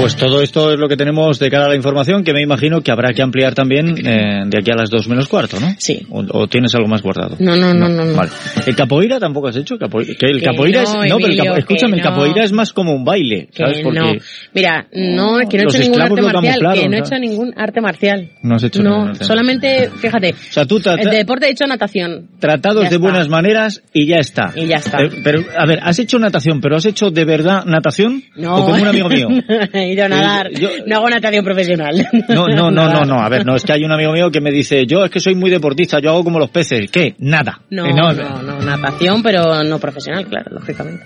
Pues 0.00 0.16
todo 0.16 0.42
esto 0.42 0.72
es 0.72 0.78
lo 0.78 0.86
que 0.88 0.96
tenemos 0.98 1.38
de 1.38 1.50
cara 1.50 1.64
a 1.64 1.68
la 1.68 1.76
información, 1.76 2.24
que 2.24 2.34
me 2.34 2.42
imagino 2.42 2.82
que 2.82 2.90
habrá 2.90 3.14
que 3.14 3.22
ampliar 3.22 3.54
también 3.54 3.94
eh, 4.06 4.42
de 4.46 4.58
aquí 4.58 4.70
a 4.70 4.74
las 4.74 4.90
dos 4.90 5.08
menos 5.08 5.28
cuarto, 5.28 5.58
¿no? 5.60 5.74
Sí. 5.78 6.06
¿O, 6.10 6.22
o 6.30 6.46
tienes 6.46 6.74
algo 6.74 6.88
más 6.88 7.00
guardado? 7.00 7.36
No, 7.38 7.56
no, 7.56 7.72
no, 7.72 7.88
no, 7.88 8.04
no. 8.04 8.14
Vale. 8.14 8.30
¿El 8.66 8.76
capoeira 8.76 9.18
tampoco 9.18 9.48
has 9.48 9.56
hecho? 9.56 9.78
Capoeira, 9.78 10.12
que 10.18 10.26
el 10.26 10.40
Que 10.40 10.44
capoeira 10.46 10.82
no, 10.82 11.02
es... 11.04 11.10
No, 11.10 11.16
pero 11.16 11.28
el 11.32 11.38
capo- 11.38 11.56
escúchame, 11.56 11.96
el 11.96 12.02
capoeira 12.02 12.38
no. 12.40 12.44
es 12.44 12.52
más 12.52 12.72
como 12.74 12.92
un 12.92 13.04
baile, 13.04 13.48
¿sabes? 13.52 13.78
Que 13.78 13.82
Porque 13.82 13.98
no. 14.00 14.12
Mira, 14.52 14.86
no, 14.92 15.38
que 15.48 15.56
no 15.58 15.62
he 15.62 15.66
hecho 15.66 15.78
ningún 15.78 16.02
arte 16.02 16.22
marcial, 16.22 16.58
que 16.74 16.88
no 16.88 16.96
he 16.96 17.00
hecho 17.00 17.18
ningún 17.18 17.54
arte 17.56 17.80
marcial. 17.80 18.30
No 18.42 18.56
has 18.56 18.62
hecho 18.64 18.82
No, 18.82 18.90
ningún 18.90 19.08
arte 19.10 19.24
solamente, 19.24 19.90
fíjate, 19.96 20.32
O 20.32 20.52
sea, 20.52 20.66
tú 20.66 20.80
tra- 20.80 20.98
el 20.98 21.08
de 21.08 21.16
deporte 21.18 21.46
he 21.46 21.50
hecho 21.52 21.66
natación. 21.66 22.28
tratados 22.40 22.82
Ya 22.84 22.90
de 22.90 22.96
está. 22.96 23.02
buenas 23.08 23.28
maneras 23.28 23.82
y 23.94 24.06
ya 24.06 24.16
está. 24.16 24.52
Y 24.54 24.66
ya 24.66 24.76
está. 24.76 24.98
Eh, 25.02 25.10
pero, 25.22 25.44
a 25.56 25.64
ver, 25.66 25.78
has 25.82 25.98
hecho 25.98 26.18
natación, 26.18 26.60
pero 26.60 26.76
has 26.76 26.84
hecho 26.84 27.10
de 27.10 27.24
verdad 27.24 27.64
natación 27.64 28.22
No. 28.36 28.56
o 28.56 28.64
como 28.66 28.82
un 28.82 28.88
amigo 28.88 29.08
mío. 29.08 29.28
a 29.92 30.08
nadar. 30.08 30.50
no 30.86 30.96
hago 30.96 31.08
natación 31.08 31.44
profesional. 31.44 32.08
No, 32.28 32.48
no, 32.48 32.70
no, 32.70 32.88
no, 32.88 33.00
no. 33.04 33.20
A 33.20 33.28
ver, 33.28 33.44
no, 33.44 33.56
es 33.56 33.64
que 33.64 33.72
hay 33.72 33.84
un 33.84 33.92
amigo 33.92 34.12
mío 34.12 34.30
que 34.30 34.40
me 34.40 34.50
dice, 34.50 34.86
yo 34.86 35.04
es 35.04 35.10
que 35.10 35.20
soy 35.20 35.34
muy 35.34 35.50
deportista, 35.50 36.00
yo 36.00 36.10
hago 36.10 36.24
como 36.24 36.38
los 36.38 36.50
peces. 36.50 36.90
¿Qué? 36.90 37.14
Nada. 37.18 37.60
No, 37.70 37.86
no, 37.86 38.12
no, 38.12 38.60
natación, 38.60 39.22
pero 39.22 39.62
no 39.64 39.78
profesional, 39.78 40.26
claro, 40.26 40.50
lógicamente. 40.52 41.04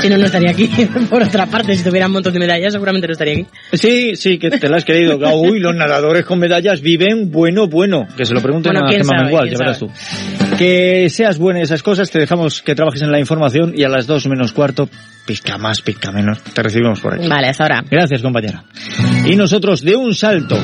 Si 0.00 0.08
no, 0.08 0.16
no 0.16 0.26
estaría 0.26 0.50
aquí. 0.50 0.68
Por 1.10 1.22
otra 1.22 1.46
parte, 1.46 1.74
si 1.74 1.84
tuviera 1.84 2.06
un 2.06 2.12
montón 2.12 2.32
de 2.32 2.40
medallas, 2.40 2.72
seguramente 2.72 3.06
no 3.06 3.12
estaría 3.12 3.34
aquí. 3.34 3.46
Sí, 3.72 4.16
sí, 4.16 4.38
que 4.38 4.50
te 4.50 4.68
la 4.68 4.76
has 4.76 4.84
querido. 4.84 5.18
Uy, 5.34 5.60
los 5.60 5.74
nadadores 5.74 6.24
con 6.24 6.38
medallas 6.38 6.80
viven 6.80 7.30
bueno, 7.30 7.66
bueno. 7.66 8.06
Que 8.16 8.24
se 8.24 8.34
lo 8.34 8.40
pregunten 8.40 8.76
a 8.76 8.88
Gemma 8.90 9.22
Mengual, 9.22 9.50
ya 9.50 9.58
verás 9.58 9.78
tú. 9.78 9.90
Que 10.58 11.08
seas 11.08 11.38
buena 11.38 11.60
en 11.60 11.64
esas 11.64 11.82
cosas, 11.82 12.10
te 12.10 12.18
dejamos 12.18 12.62
que 12.62 12.74
trabajes 12.74 13.02
en 13.02 13.10
la 13.10 13.18
información 13.18 13.72
y 13.74 13.84
a 13.84 13.88
las 13.88 14.06
dos 14.06 14.26
menos 14.26 14.52
cuarto, 14.52 14.88
pizca 15.24 15.58
más, 15.58 15.80
pizca 15.80 16.10
menos, 16.10 16.42
te 16.42 16.62
recibimos 16.62 17.00
por 17.00 17.14
aquí. 17.14 17.28
Vale, 17.28 17.48
hasta 17.48 17.64
ahora. 17.64 17.84
Gracias, 17.88 18.22
compañera. 18.22 18.64
Y 19.24 19.36
nosotros 19.36 19.82
de 19.82 19.96
un 19.96 20.14
salto 20.14 20.56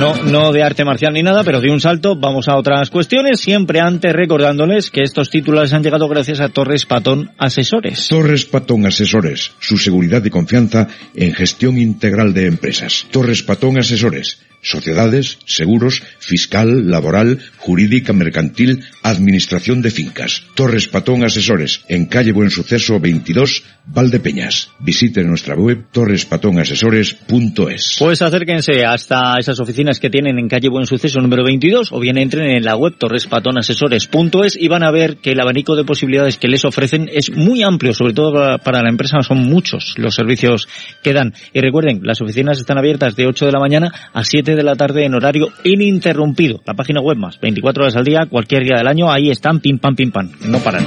no, 0.00 0.14
no 0.24 0.52
de 0.52 0.62
arte 0.62 0.84
marcial 0.84 1.14
ni 1.14 1.22
nada, 1.22 1.42
pero 1.42 1.60
de 1.60 1.70
un 1.70 1.80
salto 1.80 2.16
vamos 2.16 2.48
a 2.48 2.56
otras 2.56 2.90
cuestiones, 2.90 3.40
siempre 3.40 3.80
antes 3.80 4.12
recordándoles 4.12 4.90
que 4.90 5.02
estos 5.02 5.30
títulos 5.30 5.72
han 5.72 5.82
llegado 5.82 6.06
gracias 6.08 6.40
a 6.40 6.50
Torres 6.50 6.84
Patón 6.84 7.30
Asesores. 7.38 8.08
Torres 8.08 8.44
Patón 8.44 8.84
Asesores, 8.84 9.52
su 9.58 9.78
seguridad 9.78 10.22
y 10.24 10.30
confianza 10.30 10.88
en 11.14 11.32
gestión 11.32 11.78
integral 11.78 12.34
de 12.34 12.46
empresas. 12.46 13.06
Torres 13.10 13.42
Patón 13.42 13.78
Asesores, 13.78 14.40
sociedades, 14.66 15.38
seguros, 15.44 16.02
fiscal, 16.18 16.90
laboral, 16.90 17.38
jurídica, 17.58 18.12
mercantil, 18.12 18.84
administración 19.02 19.82
de 19.82 19.90
fincas. 19.90 20.42
Torres 20.54 20.88
Patón 20.88 21.24
Asesores, 21.24 21.82
en 21.88 22.06
calle 22.06 22.32
Buen 22.32 22.50
Suceso 22.50 22.98
22, 22.98 23.62
Valdepeñas. 23.86 24.70
Visite 24.80 25.22
nuestra 25.22 25.54
web 25.54 25.84
torrespatonasesores.es. 25.92 27.96
Pues 27.98 28.22
acérquense 28.22 28.84
hasta 28.84 29.34
esas 29.38 29.60
oficinas 29.60 30.00
que 30.00 30.10
tienen 30.10 30.38
en 30.38 30.48
calle 30.48 30.68
Buen 30.68 30.86
Suceso 30.86 31.20
número 31.20 31.44
22 31.44 31.92
o 31.92 32.00
bien 32.00 32.18
entren 32.18 32.50
en 32.50 32.64
la 32.64 32.76
web 32.76 32.96
torrespatonasesores.es 32.98 34.56
y 34.56 34.68
van 34.68 34.82
a 34.82 34.90
ver 34.90 35.18
que 35.18 35.32
el 35.32 35.40
abanico 35.40 35.76
de 35.76 35.84
posibilidades 35.84 36.38
que 36.38 36.48
les 36.48 36.64
ofrecen 36.64 37.08
es 37.12 37.30
muy 37.30 37.62
amplio, 37.62 37.92
sobre 37.92 38.14
todo 38.14 38.58
para 38.58 38.82
la 38.82 38.88
empresa 38.88 39.22
son 39.22 39.38
muchos 39.38 39.94
los 39.96 40.14
servicios 40.14 40.68
que 41.02 41.12
dan. 41.12 41.34
Y 41.52 41.60
recuerden, 41.60 42.00
las 42.02 42.20
oficinas 42.20 42.58
están 42.58 42.78
abiertas 42.78 43.16
de 43.16 43.26
8 43.26 43.46
de 43.46 43.52
la 43.52 43.60
mañana 43.60 43.92
a 44.12 44.24
7 44.24 44.55
de 44.55 44.55
la 44.62 44.74
tarde 44.74 45.04
en 45.04 45.14
horario 45.14 45.48
ininterrumpido. 45.64 46.60
La 46.66 46.74
página 46.74 47.00
web 47.00 47.16
más, 47.16 47.40
24 47.40 47.84
horas 47.84 47.96
al 47.96 48.04
día, 48.04 48.26
cualquier 48.28 48.64
día 48.64 48.76
del 48.78 48.86
año, 48.86 49.10
ahí 49.10 49.30
están, 49.30 49.60
pim 49.60 49.78
pam, 49.78 49.94
pim 49.94 50.10
pam, 50.10 50.30
no 50.46 50.58
paran. 50.58 50.84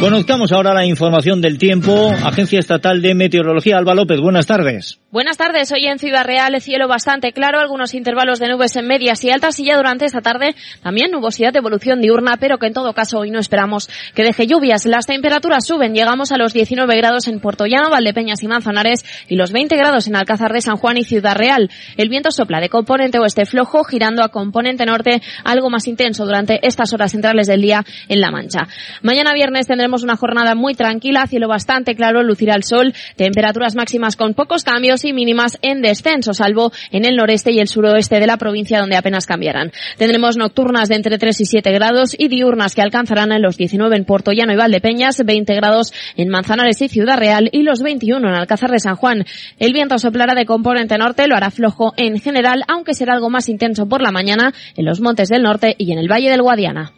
Conozcamos 0.00 0.52
ahora 0.52 0.74
la 0.74 0.84
información 0.84 1.40
del 1.40 1.56
tiempo. 1.56 2.12
Agencia 2.24 2.58
Estatal 2.58 3.00
de 3.00 3.14
Meteorología, 3.14 3.78
Alba 3.78 3.94
López, 3.94 4.20
buenas 4.20 4.46
tardes. 4.46 5.00
Buenas 5.14 5.36
tardes. 5.36 5.70
Hoy 5.70 5.86
en 5.86 6.00
Ciudad 6.00 6.24
Real, 6.24 6.60
cielo 6.60 6.88
bastante 6.88 7.30
claro, 7.30 7.60
algunos 7.60 7.94
intervalos 7.94 8.40
de 8.40 8.48
nubes 8.48 8.74
en 8.74 8.88
medias 8.88 9.22
y 9.22 9.30
altas 9.30 9.60
y 9.60 9.66
ya 9.66 9.76
durante 9.76 10.06
esta 10.06 10.22
tarde 10.22 10.56
también 10.82 11.12
nubosidad 11.12 11.52
de 11.52 11.60
evolución 11.60 12.00
diurna, 12.00 12.36
pero 12.40 12.58
que 12.58 12.66
en 12.66 12.72
todo 12.72 12.92
caso 12.94 13.20
hoy 13.20 13.30
no 13.30 13.38
esperamos 13.38 13.88
que 14.16 14.24
deje 14.24 14.48
lluvias. 14.48 14.86
Las 14.86 15.06
temperaturas 15.06 15.68
suben, 15.68 15.94
llegamos 15.94 16.32
a 16.32 16.36
los 16.36 16.52
19 16.52 16.96
grados 16.96 17.28
en 17.28 17.38
Puerto 17.38 17.64
Llano, 17.64 17.90
Valdepeñas 17.90 18.42
y 18.42 18.48
Manzanares 18.48 19.04
y 19.28 19.36
los 19.36 19.52
20 19.52 19.76
grados 19.76 20.08
en 20.08 20.16
Alcázar 20.16 20.52
de 20.52 20.60
San 20.62 20.78
Juan 20.78 20.96
y 20.96 21.04
Ciudad 21.04 21.36
Real. 21.36 21.70
El 21.96 22.08
viento 22.08 22.32
sopla 22.32 22.58
de 22.58 22.68
componente 22.68 23.20
oeste 23.20 23.46
flojo, 23.46 23.84
girando 23.84 24.24
a 24.24 24.30
componente 24.30 24.84
norte 24.84 25.22
algo 25.44 25.70
más 25.70 25.86
intenso 25.86 26.24
durante 26.24 26.58
estas 26.66 26.92
horas 26.92 27.12
centrales 27.12 27.46
del 27.46 27.60
día 27.60 27.84
en 28.08 28.20
La 28.20 28.32
Mancha. 28.32 28.66
Mañana 29.02 29.32
viernes 29.32 29.68
tendremos 29.68 30.02
una 30.02 30.16
jornada 30.16 30.56
muy 30.56 30.74
tranquila, 30.74 31.28
cielo 31.28 31.46
bastante 31.46 31.94
claro, 31.94 32.24
lucirá 32.24 32.56
el 32.56 32.64
sol, 32.64 32.92
temperaturas 33.14 33.76
máximas 33.76 34.16
con 34.16 34.34
pocos 34.34 34.64
cambios 34.64 35.03
y 35.04 35.12
mínimas 35.12 35.58
en 35.62 35.82
descenso, 35.82 36.34
salvo 36.34 36.72
en 36.90 37.04
el 37.04 37.16
noreste 37.16 37.52
y 37.52 37.60
el 37.60 37.68
suroeste 37.68 38.20
de 38.20 38.26
la 38.26 38.36
provincia 38.36 38.80
donde 38.80 38.96
apenas 38.96 39.26
cambiarán. 39.26 39.72
Tendremos 39.96 40.36
nocturnas 40.36 40.88
de 40.88 40.96
entre 40.96 41.18
3 41.18 41.40
y 41.40 41.44
7 41.44 41.72
grados 41.72 42.14
y 42.18 42.28
diurnas 42.28 42.74
que 42.74 42.82
alcanzarán 42.82 43.32
en 43.32 43.42
los 43.42 43.56
19 43.56 43.96
en 43.96 44.04
Puerto 44.04 44.32
Llano 44.32 44.52
y 44.52 44.56
Valdepeñas, 44.56 45.22
20 45.24 45.54
grados 45.54 45.92
en 46.16 46.28
Manzanares 46.28 46.80
y 46.82 46.88
Ciudad 46.88 47.16
Real 47.16 47.48
y 47.52 47.62
los 47.62 47.82
21 47.82 48.28
en 48.28 48.34
Alcázar 48.34 48.70
de 48.70 48.78
San 48.78 48.96
Juan. 48.96 49.24
El 49.58 49.72
viento 49.72 49.98
soplará 49.98 50.34
de 50.34 50.46
componente 50.46 50.98
norte, 50.98 51.26
lo 51.26 51.36
hará 51.36 51.50
flojo 51.50 51.92
en 51.96 52.20
general, 52.20 52.64
aunque 52.68 52.94
será 52.94 53.14
algo 53.14 53.30
más 53.30 53.48
intenso 53.48 53.86
por 53.86 54.02
la 54.02 54.10
mañana 54.10 54.52
en 54.76 54.84
los 54.84 55.00
montes 55.00 55.28
del 55.28 55.42
norte 55.42 55.74
y 55.78 55.92
en 55.92 55.98
el 55.98 56.10
Valle 56.10 56.30
del 56.30 56.42
Guadiana. 56.42 56.92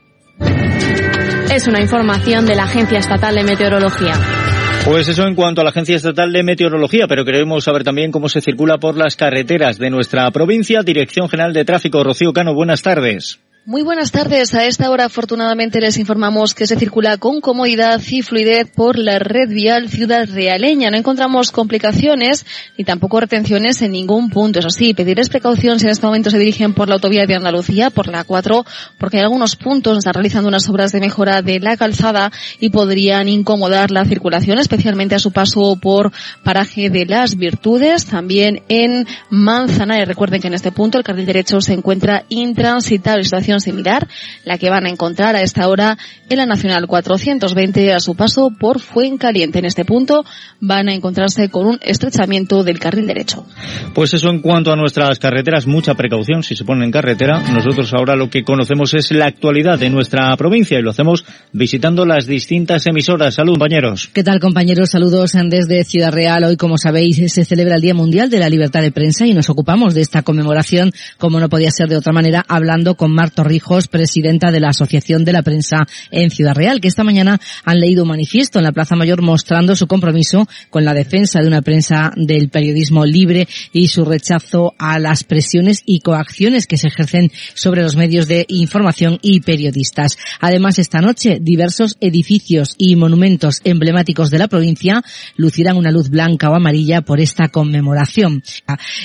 Es 1.53 1.67
una 1.69 1.81
información 1.81 2.45
de 2.45 2.55
la 2.55 2.65
Agencia 2.65 2.99
Estatal 2.99 3.35
de 3.35 3.45
Meteorología. 3.45 4.15
Pues 4.87 5.09
eso 5.09 5.27
en 5.27 5.35
cuanto 5.35 5.61
a 5.61 5.65
la 5.65 5.71
Agencia 5.71 5.97
Estatal 5.97 6.33
de 6.33 6.45
Meteorología, 6.45 7.09
pero 7.09 7.25
queremos 7.25 7.65
saber 7.65 7.83
también 7.83 8.13
cómo 8.13 8.29
se 8.29 8.41
circula 8.41 8.79
por 8.79 8.97
las 8.97 9.17
carreteras 9.17 9.79
de 9.79 9.91
nuestra 9.91 10.31
provincia. 10.31 10.85
Dirección 10.85 11.29
General 11.29 11.53
de 11.53 11.65
Tráfico, 11.65 12.05
Rocío 12.05 12.33
Cano, 12.33 12.55
buenas 12.55 12.83
tardes. 12.83 13.41
Muy 13.69 13.83
buenas 13.83 14.13
tardes. 14.13 14.55
A 14.55 14.65
esta 14.65 14.89
hora, 14.93 15.07
afortunadamente, 15.07 15.81
les 15.81 15.99
informamos 15.99 16.55
que 16.55 16.69
se 16.69 16.77
circula 16.77 17.19
con 17.19 17.41
comodidad 17.41 18.01
y 18.09 18.23
fluidez 18.23 18.71
por 18.71 18.97
la 18.97 19.19
red 19.19 19.49
vial 19.49 19.89
Ciudad 19.89 20.29
Realeña. 20.33 20.89
No 20.89 20.97
encontramos 20.97 21.51
complicaciones 21.51 22.47
ni 22.79 22.85
tampoco 22.85 23.19
retenciones 23.19 23.83
en 23.83 23.91
ningún 23.91 24.31
punto. 24.31 24.61
Eso 24.61 24.71
sí, 24.71 24.95
pedirles 24.95 25.31
precaución 25.31 25.81
si 25.81 25.87
en 25.87 25.91
este 25.91 26.07
momento 26.07 26.31
se 26.31 26.39
dirigen 26.39 26.75
por 26.75 26.87
la 26.87 26.95
autovía 26.95 27.27
de 27.27 27.35
Andalucía, 27.35 27.91
por 27.91 28.07
la 28.07 28.23
4, 28.23 28.65
porque 28.99 29.17
hay 29.17 29.25
algunos 29.25 29.57
puntos 29.57 29.99
están 29.99 30.15
realizando 30.15 30.47
unas 30.47 30.69
obras 30.69 30.93
de 30.93 31.01
mejora 31.01 31.43
de 31.43 31.59
la 31.59 31.77
calzada 31.77 32.31
y 32.61 32.71
podrían 32.71 33.27
incomodar 33.27 33.91
la 33.91 34.05
circulación, 34.05 34.61
especialmente 34.61 34.76
a 35.15 35.19
su 35.19 35.33
paso 35.33 35.77
por 35.81 36.13
paraje 36.43 36.91
de 36.91 37.07
las 37.07 37.37
Virtudes. 37.37 38.07
También 38.07 38.63
en 38.69 39.07
Manzanares. 39.31 40.09
Recuerden 40.09 40.41
que 40.41 40.49
en 40.49 40.55
este 40.55 40.73
punto 40.73 40.99
el 40.99 41.05
carril 41.05 41.27
derecho 41.27 41.61
se 41.61 41.73
encuentra 41.73 42.25
intransitable. 42.29 43.25
Situación 43.25 43.61
similar, 43.61 44.07
la 44.45 44.59
que 44.59 44.71
van 44.71 44.87
a 44.87 44.91
encontrar 44.91 45.37
a 45.37 45.43
esta 45.43 45.69
hora 45.69 45.97
en 46.29 46.37
la 46.39 46.47
Nacional 46.47 46.87
420 46.87 47.93
a 47.93 48.01
su 48.01 48.15
paso 48.15 48.51
por 48.59 48.81
Fuencaliente. 48.81 49.59
En 49.59 49.65
este 49.65 49.85
punto 49.85 50.25
van 50.61 50.89
a 50.89 50.95
encontrarse 50.95 51.49
con 51.49 51.67
un 51.67 51.79
estrechamiento 51.83 52.63
del 52.63 52.79
carril 52.79 53.07
derecho. 53.07 53.47
Pues 53.95 54.15
eso 54.15 54.31
en 54.31 54.41
cuanto 54.41 54.73
a 54.73 54.77
nuestras 54.77 55.19
carreteras, 55.19 55.67
mucha 55.67 55.95
precaución 55.95 56.43
si 56.43 56.57
se 56.57 56.65
ponen 56.65 56.85
en 56.85 56.91
carretera. 56.91 57.41
Nosotros 57.53 57.93
ahora 57.95 58.17
lo 58.17 58.31
que 58.31 58.43
conocemos 58.43 58.95
es 58.95 59.11
la 59.13 59.27
actualidad 59.27 59.79
de 59.79 59.91
nuestra 59.91 60.37
provincia 60.37 60.79
y 60.79 60.83
lo 60.83 60.91
hacemos 60.91 61.25
visitando 61.53 62.05
las 62.05 62.27
distintas 62.27 62.87
emisoras. 62.87 63.35
Salud, 63.35 63.53
compañeros. 63.53 64.11
¿Qué 64.13 64.23
tal, 64.23 64.39
compañeros? 64.41 64.66
Saludos 64.67 65.33
desde 65.49 65.85
Ciudad 65.85 66.11
Real. 66.11 66.43
Hoy, 66.43 66.57
como 66.57 66.77
sabéis, 66.77 67.33
se 67.33 67.45
celebra 67.45 67.77
el 67.77 67.81
Día 67.81 67.95
Mundial 67.95 68.31
de 68.31 68.41
la 68.41 68.49
Libertad 68.49 68.83
de 68.83 68.91
Prensa 68.91 69.25
y 69.25 69.33
nos 69.33 69.49
ocupamos 69.49 69.95
de 69.95 70.01
esta 70.01 70.23
conmemoración, 70.23 70.93
como 71.19 71.39
no 71.39 71.49
podía 71.49 71.71
ser 71.71 71.89
de 71.89 71.97
otra 71.97 72.13
manera, 72.13 72.45
hablando 72.49 72.97
con 72.97 73.13
Marto 73.13 73.45
Rijos, 73.45 73.87
presidenta 73.87 74.51
de 74.51 74.59
la 74.59 74.71
Asociación 74.71 75.25
de 75.25 75.33
la 75.33 75.43
Prensa 75.43 75.87
en 76.11 76.31
Ciudad 76.31 76.57
Real, 76.57 76.81
que 76.81 76.89
esta 76.89 77.05
mañana 77.05 77.41
han 77.65 77.79
leído 77.79 78.03
un 78.03 78.09
manifiesto 78.09 78.59
en 78.59 78.65
la 78.65 78.73
Plaza 78.73 78.97
Mayor 78.97 79.23
mostrando 79.23 79.77
su 79.77 79.87
compromiso 79.87 80.49
con 80.69 80.85
la 80.85 80.95
defensa 80.95 81.41
de 81.41 81.47
una 81.47 81.63
prensa 81.63 82.13
del 82.17 82.49
periodismo 82.49 83.07
libre 83.07 83.47
y 83.73 83.87
su 83.87 84.05
rechazo 84.05 84.75
a 84.79 84.99
las 84.99 85.23
presiones 85.23 85.83
y 85.87 86.01
coacciones 86.01 86.67
que 86.67 86.77
se 86.77 86.89
ejercen 86.89 87.31
sobre 87.55 87.83
los 87.83 87.95
medios 87.95 88.27
de 88.27 88.45
información 88.49 89.21
y 89.23 89.41
periodistas. 89.41 90.19
Además, 90.41 90.81
esta 90.81 91.01
noche 91.01 91.39
diversos 91.41 91.97
edificios 92.01 92.75
y 92.79 92.97
monumentos 92.97 93.61
emblemáticos 93.63 94.31
de 94.31 94.39
la 94.39 94.49
provincia 94.57 95.03
lucirán 95.37 95.77
una 95.77 95.91
luz 95.91 96.09
blanca 96.09 96.49
o 96.49 96.55
amarilla 96.55 97.03
por 97.03 97.21
esta 97.21 97.49
conmemoración. 97.49 98.43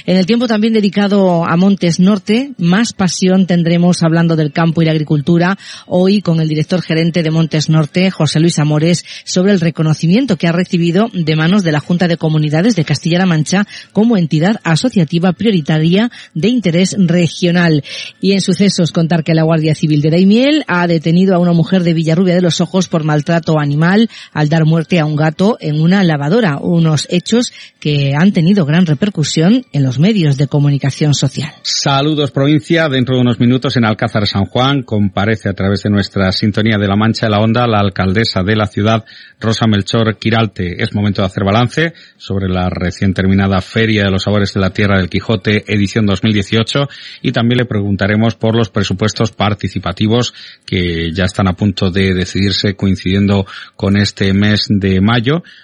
En 0.05 0.15
el 0.15 0.25
tiempo 0.25 0.47
también 0.47 0.73
dedicado 0.73 1.45
a 1.45 1.57
Montes 1.57 1.99
Norte, 1.99 2.51
más 2.57 2.93
pasión 2.93 3.47
tendremos 3.47 4.01
hablando 4.01 4.37
del 4.37 4.53
campo 4.53 4.81
y 4.81 4.85
la 4.85 4.91
agricultura, 4.91 5.57
hoy 5.87 6.21
con 6.21 6.39
el 6.39 6.47
director 6.47 6.81
gerente 6.81 7.21
de 7.21 7.31
Montes 7.31 7.69
Norte, 7.69 8.11
José 8.11 8.39
Luis 8.39 8.59
Amores, 8.59 9.03
sobre 9.25 9.51
el 9.51 9.59
reconocimiento 9.59 10.37
que 10.37 10.47
ha 10.47 10.53
recibido 10.53 11.07
de 11.13 11.35
manos 11.35 11.63
de 11.63 11.73
la 11.73 11.81
Junta 11.81 12.07
de 12.07 12.15
Comunidades 12.15 12.77
de 12.77 12.85
Castilla-La 12.85 13.25
Mancha 13.25 13.67
como 13.91 14.15
entidad 14.15 14.61
asociativa 14.63 15.33
prioritaria 15.33 16.11
de 16.33 16.47
interés 16.47 16.95
regional. 16.97 17.83
Y 18.21 18.31
en 18.31 18.41
sucesos 18.41 18.91
contar 18.91 19.25
que 19.25 19.33
la 19.33 19.43
Guardia 19.43 19.75
Civil 19.75 20.01
de 20.01 20.11
Daimiel 20.11 20.63
ha 20.67 20.87
detenido 20.87 21.35
a 21.35 21.39
una 21.39 21.51
mujer 21.51 21.83
de 21.83 21.93
Villarrubia 21.93 22.35
de 22.35 22.41
los 22.41 22.61
Ojos 22.61 22.87
por 22.87 23.03
maltrato 23.03 23.59
animal 23.59 24.09
al 24.31 24.47
dar 24.47 24.65
muerte 24.65 24.99
a 24.99 25.05
un 25.05 25.15
gato 25.15 25.30
en 25.59 25.81
una 25.81 26.03
lavadora, 26.03 26.57
unos 26.57 27.07
hechos 27.09 27.51
que 27.79 28.13
han 28.15 28.31
tenido 28.31 28.65
gran 28.65 28.85
repercusión 28.85 29.65
en 29.71 29.83
los 29.83 29.97
medios 29.97 30.37
de 30.37 30.47
comunicación 30.47 31.13
social. 31.13 31.51
Saludos 31.63 32.31
provincia, 32.31 32.89
dentro 32.89 33.15
de 33.15 33.21
unos 33.21 33.39
minutos 33.39 33.77
en 33.77 33.85
Alcázar 33.85 34.27
San 34.27 34.45
Juan 34.45 34.83
comparece 34.83 35.49
a 35.49 35.53
través 35.53 35.83
de 35.83 35.89
nuestra 35.89 36.31
sintonía 36.31 36.77
de 36.77 36.87
la 36.87 36.95
Mancha 36.95 37.25
de 37.25 37.31
la 37.31 37.39
Onda 37.39 37.65
la 37.65 37.79
alcaldesa 37.79 38.43
de 38.43 38.55
la 38.55 38.67
ciudad, 38.67 39.05
Rosa 39.39 39.67
Melchor 39.67 40.17
Quiralte. 40.17 40.83
Es 40.83 40.93
momento 40.93 41.21
de 41.21 41.27
hacer 41.27 41.43
balance 41.43 41.93
sobre 42.17 42.47
la 42.47 42.69
recién 42.69 43.13
terminada 43.13 43.61
Feria 43.61 44.03
de 44.03 44.11
los 44.11 44.23
Sabores 44.23 44.53
de 44.53 44.59
la 44.59 44.71
Tierra 44.71 44.97
del 44.97 45.09
Quijote, 45.09 45.63
edición 45.67 46.05
2018, 46.05 46.87
y 47.21 47.31
también 47.31 47.59
le 47.59 47.65
preguntaremos 47.65 48.35
por 48.35 48.55
los 48.55 48.69
presupuestos 48.69 49.31
participativos 49.31 50.33
que 50.65 51.11
ya 51.13 51.23
están 51.23 51.47
a 51.47 51.53
punto 51.53 51.89
de 51.89 52.13
decidirse 52.13 52.75
coincidiendo 52.75 53.45
con 53.75 53.97
este 53.97 54.33
mes 54.33 54.65
de 54.69 55.01
mayo, 55.01 55.20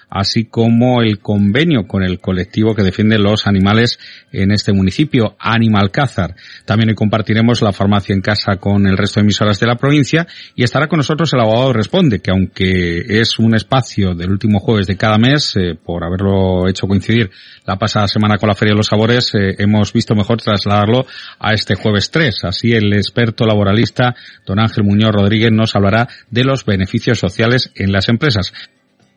así 0.09 0.45
como 0.45 1.01
el 1.01 1.19
convenio 1.19 1.87
con 1.87 2.03
el 2.03 2.19
colectivo 2.19 2.75
que 2.75 2.83
defiende 2.83 3.17
los 3.17 3.47
animales 3.47 3.99
en 4.31 4.51
este 4.51 4.73
municipio, 4.73 5.35
Animalcázar. 5.39 6.35
También 6.65 6.93
compartiremos 6.95 7.61
la 7.61 7.73
farmacia 7.73 8.13
en 8.13 8.21
casa 8.21 8.57
con 8.57 8.87
el 8.87 8.97
resto 8.97 9.19
de 9.19 9.25
emisoras 9.25 9.59
de 9.59 9.67
la 9.67 9.75
provincia 9.75 10.27
y 10.55 10.63
estará 10.63 10.87
con 10.87 10.97
nosotros 10.97 11.33
el 11.33 11.41
abogado 11.41 11.73
Responde, 11.73 12.19
que 12.19 12.31
aunque 12.31 13.03
es 13.07 13.39
un 13.39 13.55
espacio 13.55 14.13
del 14.13 14.31
último 14.31 14.59
jueves 14.59 14.87
de 14.87 14.97
cada 14.97 15.17
mes, 15.17 15.53
eh, 15.55 15.75
por 15.75 16.03
haberlo 16.03 16.67
hecho 16.67 16.87
coincidir 16.87 17.29
la 17.65 17.77
pasada 17.77 18.07
semana 18.07 18.37
con 18.37 18.49
la 18.49 18.55
Feria 18.55 18.73
de 18.73 18.77
los 18.77 18.87
Sabores, 18.87 19.33
eh, 19.35 19.55
hemos 19.57 19.91
visto 19.93 20.15
mejor 20.15 20.41
trasladarlo 20.41 21.05
a 21.39 21.53
este 21.53 21.75
jueves 21.75 22.09
3. 22.11 22.45
Así 22.45 22.73
el 22.73 22.93
experto 22.93 23.45
laboralista 23.45 24.15
don 24.45 24.59
Ángel 24.59 24.83
Muñoz 24.83 25.11
Rodríguez 25.11 25.51
nos 25.51 25.75
hablará 25.75 26.07
de 26.29 26.43
los 26.43 26.65
beneficios 26.65 27.19
sociales 27.19 27.71
en 27.75 27.91
las 27.91 28.09
empresas. 28.09 28.53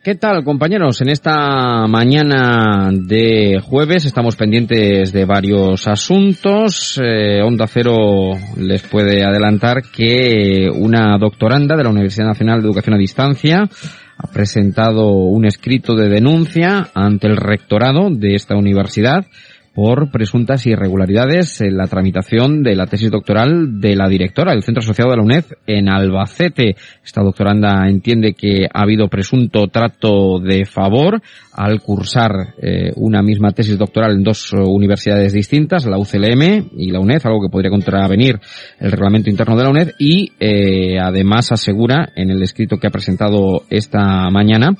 ¿Qué 0.02 0.14
tal, 0.14 0.42
compañeros? 0.44 1.02
En 1.02 1.10
esta 1.10 1.86
mañana 1.86 2.88
de 2.90 3.60
jueves 3.62 4.06
estamos 4.06 4.34
pendientes 4.34 5.12
de 5.12 5.26
varios 5.26 5.86
asuntos. 5.86 6.98
Eh, 7.04 7.42
Cero 7.68 8.30
les 8.56 8.80
puede 8.84 9.22
adelantar 9.22 9.82
que 9.94 10.70
una 10.74 11.18
doctoranda 11.18 11.76
de 11.76 11.84
la 11.84 11.90
Universidad 11.90 12.28
Nacional 12.28 12.62
de 12.62 12.68
Educación 12.68 12.94
a 12.94 12.98
Distancia 12.98 13.68
ha 14.16 14.26
presentado 14.32 15.10
un 15.10 15.44
escrito 15.44 15.94
de 15.94 16.08
denuncia 16.08 16.88
ante 16.94 17.26
el 17.26 17.36
rectorado 17.36 18.08
de 18.08 18.36
esta 18.36 18.56
universidad 18.56 19.26
por 19.74 20.10
presuntas 20.10 20.66
irregularidades 20.66 21.60
en 21.60 21.76
la 21.76 21.86
tramitación 21.86 22.62
de 22.62 22.74
la 22.74 22.86
tesis 22.86 23.10
doctoral 23.10 23.80
de 23.80 23.94
la 23.94 24.08
directora 24.08 24.52
del 24.52 24.62
Centro 24.62 24.80
Asociado 24.80 25.10
de 25.10 25.16
la 25.16 25.22
UNED 25.22 25.44
en 25.66 25.88
Albacete. 25.88 26.74
Esta 27.04 27.22
doctoranda 27.22 27.88
entiende 27.88 28.34
que 28.34 28.66
ha 28.66 28.82
habido 28.82 29.08
presunto 29.08 29.68
trato 29.68 30.40
de 30.40 30.64
favor 30.64 31.22
al 31.52 31.80
cursar 31.80 32.54
eh, 32.60 32.90
una 32.96 33.22
misma 33.22 33.52
tesis 33.52 33.78
doctoral 33.78 34.12
en 34.12 34.24
dos 34.24 34.52
universidades 34.52 35.32
distintas, 35.32 35.86
la 35.86 35.98
UCLM 35.98 36.70
y 36.76 36.90
la 36.90 37.00
UNED, 37.00 37.20
algo 37.24 37.42
que 37.42 37.50
podría 37.50 37.70
contravenir 37.70 38.40
el 38.78 38.90
reglamento 38.90 39.30
interno 39.30 39.56
de 39.56 39.62
la 39.62 39.70
UNED 39.70 39.92
y 39.98 40.32
eh, 40.40 40.98
además 40.98 41.52
asegura 41.52 42.10
en 42.16 42.30
el 42.30 42.42
escrito 42.42 42.78
que 42.78 42.88
ha 42.88 42.90
presentado 42.90 43.62
esta 43.70 44.28
mañana 44.30 44.74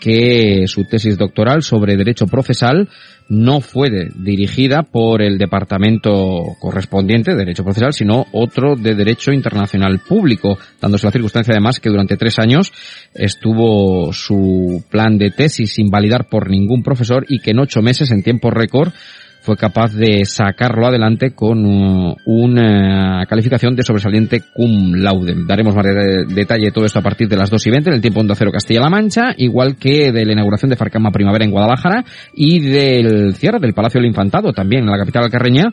que 0.00 0.64
su 0.66 0.84
tesis 0.84 1.18
doctoral 1.18 1.62
sobre 1.62 1.96
derecho 1.96 2.26
procesal 2.26 2.88
no 3.30 3.60
fue 3.60 3.88
dirigida 4.16 4.82
por 4.82 5.22
el 5.22 5.38
departamento 5.38 6.56
correspondiente 6.58 7.30
de 7.30 7.38
Derecho 7.38 7.62
Procesal, 7.62 7.92
sino 7.92 8.26
otro 8.32 8.74
de 8.74 8.96
Derecho 8.96 9.32
Internacional 9.32 10.00
Público, 10.00 10.58
dándose 10.80 11.06
la 11.06 11.12
circunstancia 11.12 11.52
además 11.52 11.78
que 11.78 11.90
durante 11.90 12.16
tres 12.16 12.40
años 12.40 12.72
estuvo 13.14 14.12
su 14.12 14.82
plan 14.90 15.16
de 15.16 15.30
tesis 15.30 15.72
sin 15.72 15.90
validar 15.90 16.28
por 16.28 16.50
ningún 16.50 16.82
profesor 16.82 17.24
y 17.28 17.38
que 17.38 17.52
en 17.52 17.60
ocho 17.60 17.82
meses, 17.82 18.10
en 18.10 18.24
tiempo 18.24 18.50
récord, 18.50 18.92
fue 19.40 19.56
capaz 19.56 19.94
de 19.94 20.24
sacarlo 20.24 20.86
adelante 20.86 21.32
con 21.34 21.64
uh, 21.64 22.16
una 22.26 23.24
calificación 23.26 23.74
de 23.74 23.82
sobresaliente 23.82 24.42
cum 24.54 24.94
laude. 24.94 25.34
Daremos 25.46 25.74
más 25.74 25.84
de 25.84 26.24
detalle 26.28 26.66
de 26.66 26.72
todo 26.72 26.84
esto 26.84 26.98
a 26.98 27.02
partir 27.02 27.28
de 27.28 27.36
las 27.36 27.50
2 27.50 27.66
y 27.66 27.70
20 27.70 27.90
en 27.90 27.94
el 27.96 28.02
tiempo 28.02 28.20
Onda 28.20 28.34
Cero 28.34 28.52
Castilla-La 28.52 28.90
Mancha, 28.90 29.34
igual 29.36 29.76
que 29.76 30.12
de 30.12 30.24
la 30.24 30.32
inauguración 30.32 30.70
de 30.70 30.76
Farcama 30.76 31.10
Primavera 31.10 31.44
en 31.44 31.50
Guadalajara 31.50 32.04
y 32.34 32.60
del 32.60 33.34
cierre 33.34 33.58
del 33.60 33.74
Palacio 33.74 34.00
del 34.00 34.08
Infantado 34.08 34.52
también 34.52 34.84
en 34.84 34.90
la 34.90 34.98
capital 34.98 35.24
alcarreña, 35.24 35.72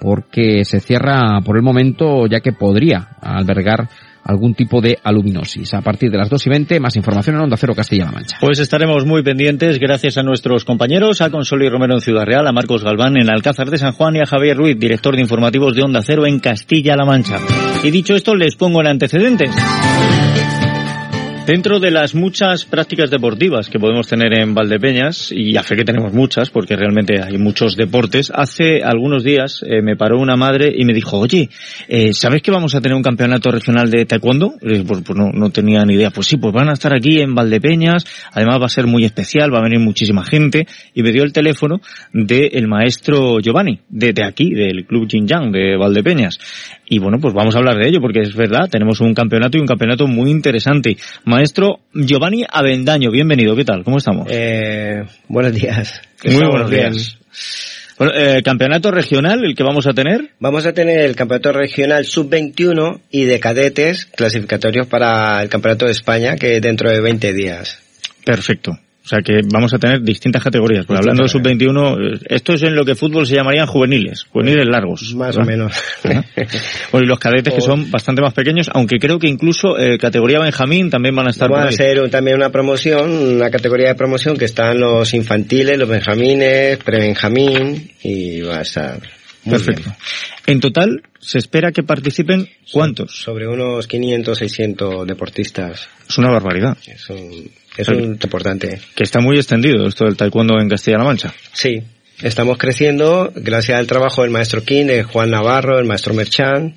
porque 0.00 0.64
se 0.64 0.80
cierra 0.80 1.40
por 1.44 1.56
el 1.56 1.62
momento 1.62 2.26
ya 2.26 2.40
que 2.40 2.52
podría 2.52 3.08
albergar 3.20 3.88
algún 4.28 4.54
tipo 4.54 4.80
de 4.80 4.98
aluminosis. 5.02 5.72
A 5.74 5.80
partir 5.80 6.10
de 6.10 6.18
las 6.18 6.28
2 6.28 6.46
y 6.46 6.50
20, 6.50 6.80
más 6.80 6.96
información 6.96 7.36
en 7.36 7.42
Onda 7.42 7.56
Cero 7.56 7.74
Castilla-La 7.74 8.12
Mancha. 8.12 8.36
Pues 8.40 8.58
estaremos 8.58 9.06
muy 9.06 9.22
pendientes 9.22 9.78
gracias 9.78 10.18
a 10.18 10.22
nuestros 10.22 10.64
compañeros, 10.64 11.22
a 11.22 11.30
Consoli 11.30 11.68
Romero 11.68 11.94
en 11.94 12.00
Ciudad 12.00 12.26
Real, 12.26 12.46
a 12.46 12.52
Marcos 12.52 12.84
Galván 12.84 13.16
en 13.16 13.30
Alcázar 13.30 13.70
de 13.70 13.78
San 13.78 13.92
Juan 13.92 14.16
y 14.16 14.20
a 14.20 14.26
Javier 14.26 14.56
Ruiz, 14.56 14.78
director 14.78 15.16
de 15.16 15.22
informativos 15.22 15.74
de 15.74 15.82
Onda 15.82 16.02
Cero 16.02 16.26
en 16.26 16.40
Castilla-La 16.40 17.06
Mancha. 17.06 17.38
Y 17.82 17.90
dicho 17.90 18.14
esto, 18.14 18.34
les 18.34 18.54
pongo 18.54 18.82
en 18.82 18.88
antecedentes. 18.88 19.50
Dentro 21.48 21.80
de 21.80 21.90
las 21.90 22.14
muchas 22.14 22.66
prácticas 22.66 23.08
deportivas 23.08 23.70
que 23.70 23.78
podemos 23.78 24.06
tener 24.06 24.38
en 24.38 24.54
Valdepeñas, 24.54 25.32
y 25.32 25.56
a 25.56 25.62
fe 25.62 25.76
que 25.76 25.84
tenemos 25.86 26.12
muchas, 26.12 26.50
porque 26.50 26.76
realmente 26.76 27.22
hay 27.22 27.38
muchos 27.38 27.74
deportes, 27.74 28.30
hace 28.34 28.82
algunos 28.82 29.24
días 29.24 29.62
eh, 29.66 29.80
me 29.80 29.96
paró 29.96 30.18
una 30.18 30.36
madre 30.36 30.70
y 30.76 30.84
me 30.84 30.92
dijo, 30.92 31.18
oye, 31.18 31.48
eh, 31.88 32.12
¿sabes 32.12 32.42
que 32.42 32.50
vamos 32.50 32.74
a 32.74 32.82
tener 32.82 32.94
un 32.94 33.02
campeonato 33.02 33.50
regional 33.50 33.90
de 33.90 34.04
taekwondo? 34.04 34.56
pues, 34.60 35.00
pues 35.02 35.18
no, 35.18 35.48
tenía 35.48 35.86
ni 35.86 35.94
idea. 35.94 36.10
Pues 36.10 36.26
sí, 36.26 36.36
pues 36.36 36.52
van 36.52 36.68
a 36.68 36.74
estar 36.74 36.94
aquí 36.94 37.18
en 37.22 37.34
Valdepeñas, 37.34 38.04
además 38.30 38.60
va 38.60 38.66
a 38.66 38.68
ser 38.68 38.86
muy 38.86 39.06
especial, 39.06 39.50
va 39.50 39.60
a 39.60 39.62
venir 39.62 39.78
muchísima 39.78 40.24
gente, 40.24 40.66
y 40.92 41.02
me 41.02 41.12
dio 41.12 41.22
el 41.22 41.32
teléfono 41.32 41.80
del 42.12 42.68
maestro 42.68 43.40
Giovanni, 43.40 43.80
de, 43.88 44.12
de 44.12 44.22
aquí, 44.22 44.50
del 44.50 44.84
Club 44.84 45.08
Jinjiang 45.08 45.50
de 45.50 45.78
Valdepeñas. 45.78 46.38
Y 46.90 46.98
bueno, 46.98 47.18
pues 47.20 47.34
vamos 47.34 47.54
a 47.54 47.58
hablar 47.58 47.76
de 47.76 47.88
ello, 47.88 48.00
porque 48.00 48.20
es 48.20 48.34
verdad, 48.34 48.68
tenemos 48.70 49.00
un 49.00 49.12
campeonato 49.12 49.58
y 49.58 49.60
un 49.60 49.66
campeonato 49.66 50.06
muy 50.06 50.30
interesante. 50.30 50.96
Maestro 51.24 51.80
Giovanni 51.92 52.44
Avendaño, 52.50 53.10
bienvenido, 53.10 53.54
¿qué 53.54 53.64
tal? 53.64 53.84
¿Cómo 53.84 53.98
estamos? 53.98 54.26
Eh, 54.30 55.04
buenos 55.28 55.52
días. 55.52 56.00
Muy 56.24 56.46
buenos 56.46 56.70
días. 56.70 57.18
Bueno, 57.98 58.14
eh, 58.14 58.42
campeonato 58.42 58.90
regional, 58.90 59.44
el 59.44 59.54
que 59.54 59.64
vamos 59.64 59.86
a 59.86 59.92
tener. 59.92 60.30
Vamos 60.38 60.64
a 60.64 60.72
tener 60.72 61.00
el 61.00 61.14
campeonato 61.14 61.52
regional 61.52 62.06
sub-21 62.06 63.00
y 63.10 63.24
de 63.24 63.40
cadetes 63.40 64.06
clasificatorios 64.06 64.86
para 64.86 65.42
el 65.42 65.48
campeonato 65.48 65.84
de 65.84 65.92
España, 65.92 66.36
que 66.36 66.60
dentro 66.60 66.90
de 66.90 67.00
20 67.00 67.34
días. 67.34 67.82
Perfecto. 68.24 68.78
O 69.08 69.10
sea 69.10 69.22
que 69.22 69.40
vamos 69.50 69.72
a 69.72 69.78
tener 69.78 70.02
distintas 70.02 70.44
categorías. 70.44 70.84
Porque 70.84 70.98
hablando 70.98 71.22
de 71.22 71.30
sub-21, 71.30 72.26
esto 72.28 72.52
es 72.52 72.62
en 72.62 72.74
lo 72.74 72.84
que 72.84 72.94
fútbol 72.94 73.26
se 73.26 73.36
llamarían 73.36 73.66
juveniles, 73.66 74.24
juveniles 74.24 74.66
largos. 74.66 75.14
Más 75.14 75.34
¿verdad? 75.34 75.48
o 75.48 75.50
menos. 75.50 75.72
bueno, 76.92 77.06
y 77.06 77.08
los 77.08 77.18
cadetes 77.18 77.54
que 77.54 77.62
son 77.62 77.90
bastante 77.90 78.20
más 78.20 78.34
pequeños, 78.34 78.68
aunque 78.70 78.98
creo 78.98 79.18
que 79.18 79.26
incluso 79.26 79.78
eh, 79.78 79.96
categoría 79.96 80.40
Benjamín 80.40 80.90
también 80.90 81.16
van 81.16 81.26
a 81.26 81.30
estar 81.30 81.48
Vamos 81.48 81.64
a 81.64 81.68
hacer 81.70 82.10
también 82.10 82.36
una 82.36 82.50
promoción, 82.50 83.10
una 83.10 83.50
categoría 83.50 83.88
de 83.88 83.94
promoción 83.94 84.36
que 84.36 84.44
están 84.44 84.78
los 84.78 85.14
infantiles, 85.14 85.78
los 85.78 85.88
benjamines, 85.88 86.76
prebenjamín 86.76 87.90
y 88.02 88.42
va 88.42 88.58
a 88.58 88.60
estar 88.60 89.00
muy 89.44 89.56
Perfecto. 89.56 89.84
bien. 89.84 89.96
En 90.48 90.60
total, 90.60 91.02
se 91.18 91.38
espera 91.38 91.72
que 91.72 91.82
participen 91.82 92.46
¿cuántos? 92.70 93.22
Sobre 93.22 93.48
unos 93.48 93.86
500, 93.86 94.36
600 94.36 95.06
deportistas. 95.06 95.88
Es 96.06 96.18
una 96.18 96.30
barbaridad. 96.30 96.76
Es 96.86 97.08
un, 97.08 97.50
es 97.78 97.88
un 97.88 98.02
importante. 98.04 98.80
Que 98.94 99.04
está 99.04 99.20
muy 99.20 99.36
extendido 99.36 99.86
esto 99.86 100.04
del 100.04 100.16
taekwondo 100.16 100.60
en 100.60 100.68
Castilla-La 100.68 101.04
Mancha. 101.04 101.32
Sí, 101.52 101.80
estamos 102.20 102.58
creciendo 102.58 103.32
gracias 103.34 103.78
al 103.78 103.86
trabajo 103.86 104.22
del 104.22 104.32
maestro 104.32 104.64
King, 104.64 104.86
de 104.86 105.04
Juan 105.04 105.30
Navarro, 105.30 105.78
el 105.78 105.86
maestro 105.86 106.12
Merchan, 106.12 106.74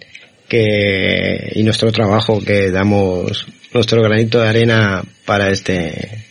que, 0.47 1.53
y 1.55 1.63
nuestro 1.63 1.91
trabajo 1.91 2.39
que 2.43 2.69
damos 2.69 3.47
nuestro 3.73 4.01
granito 4.03 4.39
de 4.41 4.47
arena 4.47 5.03
para 5.25 5.49
este, 5.49 6.25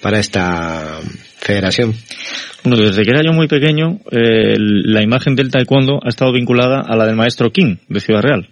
para 0.00 0.20
esta 0.20 1.00
federación. 1.38 1.94
Bueno, 2.62 2.84
desde 2.84 3.02
que 3.02 3.10
era 3.10 3.22
yo 3.24 3.32
muy 3.32 3.48
pequeño, 3.48 4.00
eh, 4.10 4.56
la 4.58 5.02
imagen 5.02 5.34
del 5.34 5.50
taekwondo 5.50 5.98
ha 6.04 6.08
estado 6.08 6.32
vinculada 6.32 6.82
a 6.86 6.96
la 6.96 7.06
del 7.06 7.16
maestro 7.16 7.50
King, 7.50 7.76
de 7.88 8.00
Ciudad 8.00 8.22
Real. 8.22 8.48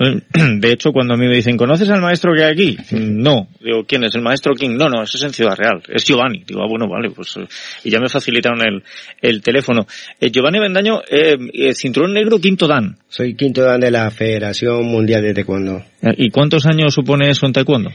De 0.60 0.72
hecho, 0.72 0.92
cuando 0.92 1.12
a 1.14 1.16
mí 1.18 1.26
me 1.26 1.34
dicen, 1.34 1.58
¿conoces 1.58 1.90
al 1.90 2.00
maestro 2.00 2.32
que 2.34 2.42
hay 2.42 2.52
aquí? 2.52 2.78
No. 2.92 3.48
Digo, 3.60 3.84
¿quién 3.86 4.02
es? 4.04 4.14
¿El 4.14 4.22
maestro 4.22 4.54
King? 4.54 4.70
No, 4.70 4.88
no, 4.88 5.02
ese 5.02 5.18
es 5.18 5.24
en 5.24 5.32
Ciudad 5.32 5.54
Real. 5.56 5.82
Es 5.88 6.04
Giovanni. 6.04 6.42
Digo, 6.46 6.62
ah, 6.62 6.66
bueno, 6.68 6.88
vale, 6.88 7.10
pues... 7.10 7.36
eh, 7.36 7.46
y 7.84 7.90
ya 7.90 8.00
me 8.00 8.08
facilitaron 8.08 8.60
el, 8.66 8.82
el 9.20 9.42
teléfono. 9.42 9.86
Eh, 10.18 10.30
Giovanni 10.30 10.58
Bendaño, 10.58 11.02
eh, 11.10 11.36
eh, 11.52 11.74
cinturón 11.74 12.14
negro, 12.14 12.38
quinto 12.38 12.66
dan. 12.66 12.96
Soy 13.08 13.34
quinto 13.34 13.62
dan 13.62 13.80
de 13.80 13.90
la 13.90 14.10
Federación 14.10 14.86
Mundial 14.86 15.22
de 15.22 15.34
Taekwondo. 15.34 15.84
¿Y 16.16 16.30
cuántos 16.30 16.64
años 16.64 16.94
supone 16.94 17.28
eso 17.28 17.44
en 17.44 17.52
taekwondo? 17.52 17.90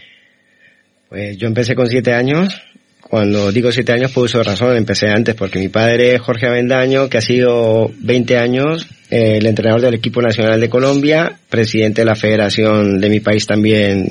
Pues 1.10 1.38
yo 1.38 1.48
empecé 1.48 1.74
con 1.74 1.88
siete 1.88 2.14
años. 2.14 2.62
Cuando 3.02 3.52
digo 3.52 3.72
siete 3.72 3.94
años, 3.94 4.12
por 4.12 4.26
uso 4.26 4.40
de 4.40 4.44
razón, 4.44 4.78
empecé 4.78 5.08
antes, 5.10 5.34
porque 5.36 5.60
mi 5.60 5.70
padre, 5.70 6.20
Jorge 6.20 6.48
Avendaño, 6.48 7.10
que 7.10 7.18
ha 7.18 7.22
sido 7.22 7.92
20 8.00 8.38
años 8.38 8.88
el 9.10 9.46
entrenador 9.46 9.82
del 9.82 9.94
equipo 9.94 10.22
nacional 10.22 10.60
de 10.60 10.70
Colombia, 10.70 11.38
presidente 11.50 12.02
de 12.02 12.06
la 12.06 12.16
federación 12.16 13.00
de 13.00 13.10
mi 13.10 13.20
país 13.20 13.46
también, 13.46 14.08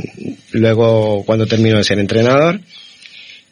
luego 0.52 1.24
cuando 1.24 1.46
terminó 1.46 1.76
de 1.76 1.84
ser 1.84 1.98
entrenador. 1.98 2.60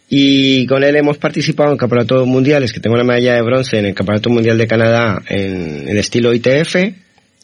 Y 0.08 0.66
con 0.66 0.84
él 0.84 0.94
hemos 0.96 1.16
participado 1.16 1.72
en 1.72 1.78
campeonatos 1.78 2.26
mundiales, 2.26 2.72
que 2.72 2.80
tengo 2.80 2.94
una 2.94 3.04
medalla 3.04 3.34
de 3.34 3.42
bronce 3.42 3.78
en 3.78 3.86
el 3.86 3.94
Campeonato 3.94 4.28
Mundial 4.28 4.58
de 4.58 4.66
Canadá 4.66 5.22
en 5.26 5.88
el 5.88 5.96
estilo 5.96 6.34
ITF, 6.34 6.76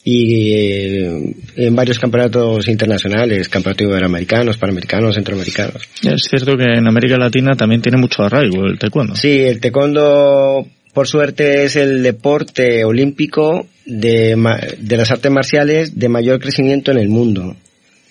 y 0.03 0.53
eh, 0.53 1.35
en 1.55 1.75
varios 1.75 1.99
campeonatos 1.99 2.67
internacionales, 2.67 3.49
campeonatos 3.49 3.87
iberoamericanos, 3.87 4.57
panamericanos, 4.57 5.15
centroamericanos. 5.15 5.87
Es 6.03 6.23
cierto 6.23 6.55
que 6.57 6.63
en 6.63 6.87
América 6.87 7.17
Latina 7.17 7.55
también 7.55 7.81
tiene 7.81 7.97
mucho 7.97 8.23
arraigo 8.23 8.65
el 8.65 8.79
taekwondo. 8.79 9.15
Sí, 9.15 9.41
el 9.41 9.59
taekwondo, 9.59 10.65
por 10.93 11.07
suerte, 11.07 11.63
es 11.63 11.75
el 11.75 12.01
deporte 12.01 12.83
olímpico 12.85 13.67
de, 13.89 14.35
de 14.77 14.97
las 14.97 15.11
artes 15.11 15.31
marciales 15.31 15.97
de 15.97 16.09
mayor 16.09 16.39
crecimiento 16.39 16.91
en 16.91 16.99
el 16.99 17.09
mundo. 17.09 17.55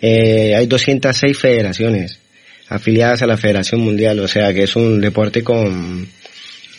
Eh, 0.01 0.55
hay 0.57 0.67
206 0.67 1.39
federaciones 1.39 2.19
afiliadas 2.69 3.23
a 3.23 3.27
la 3.27 3.37
Federación 3.37 3.81
Mundial, 3.81 4.21
o 4.21 4.29
sea 4.29 4.53
que 4.53 4.65
es 4.65 4.77
un 4.77 5.01
deporte 5.01 5.43
con 5.43 6.07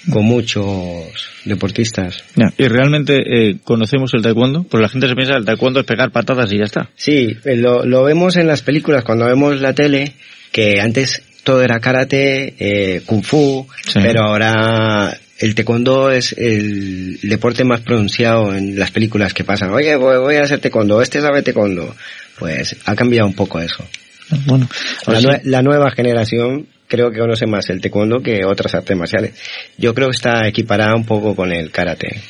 con 0.09 0.25
muchos 0.25 1.29
deportistas. 1.45 2.23
¿Y 2.57 2.67
realmente 2.67 3.17
eh, 3.17 3.57
conocemos 3.63 4.13
el 4.13 4.21
taekwondo? 4.21 4.63
Pues 4.63 4.81
la 4.81 4.89
gente 4.89 5.07
se 5.07 5.15
piensa 5.15 5.33
que 5.33 5.39
el 5.39 5.45
taekwondo 5.45 5.81
es 5.81 5.85
pegar 5.85 6.11
patadas 6.11 6.51
y 6.51 6.57
ya 6.57 6.63
está. 6.63 6.89
Sí, 6.95 7.35
eh, 7.43 7.55
lo, 7.55 7.85
lo 7.85 8.03
vemos 8.03 8.37
en 8.37 8.47
las 8.47 8.61
películas, 8.61 9.03
cuando 9.03 9.25
vemos 9.25 9.59
la 9.59 9.73
tele, 9.73 10.13
que 10.51 10.79
antes 10.79 11.21
todo 11.43 11.61
era 11.61 11.79
karate, 11.79 12.53
eh, 12.59 13.01
kung 13.05 13.23
fu, 13.23 13.67
pero 13.93 14.23
ahora 14.23 15.17
el 15.39 15.55
taekwondo 15.55 16.11
es 16.11 16.33
el 16.37 17.19
deporte 17.21 17.63
más 17.63 17.81
pronunciado 17.81 18.53
en 18.53 18.77
las 18.77 18.91
películas 18.91 19.33
que 19.33 19.43
pasan. 19.43 19.71
Oye, 19.71 19.95
voy, 19.95 20.35
a 20.35 20.43
hacer 20.43 20.59
taekwondo, 20.59 21.01
este 21.01 21.21
sabe 21.21 21.41
taekwondo. 21.41 21.95
Pues 22.37 22.75
ha 22.85 22.95
cambiado 22.95 23.27
un 23.27 23.33
poco 23.33 23.59
eso. 23.59 23.85
Bueno, 24.45 24.69
la, 25.07 25.41
la 25.43 25.61
nueva 25.61 25.89
generación 25.91 26.67
creo 26.87 27.11
que 27.11 27.19
conoce 27.19 27.45
más 27.45 27.69
el 27.69 27.79
taekwondo 27.81 28.21
que 28.21 28.43
otras 28.45 28.75
artes 28.75 28.97
marciales. 28.97 29.33
Yo 29.77 29.93
creo 29.93 30.09
que 30.09 30.15
está 30.15 30.47
equiparada 30.47 30.95
un 30.95 31.05
poco 31.05 31.35
con 31.35 31.51
el 31.53 31.71
karate. 31.71 32.21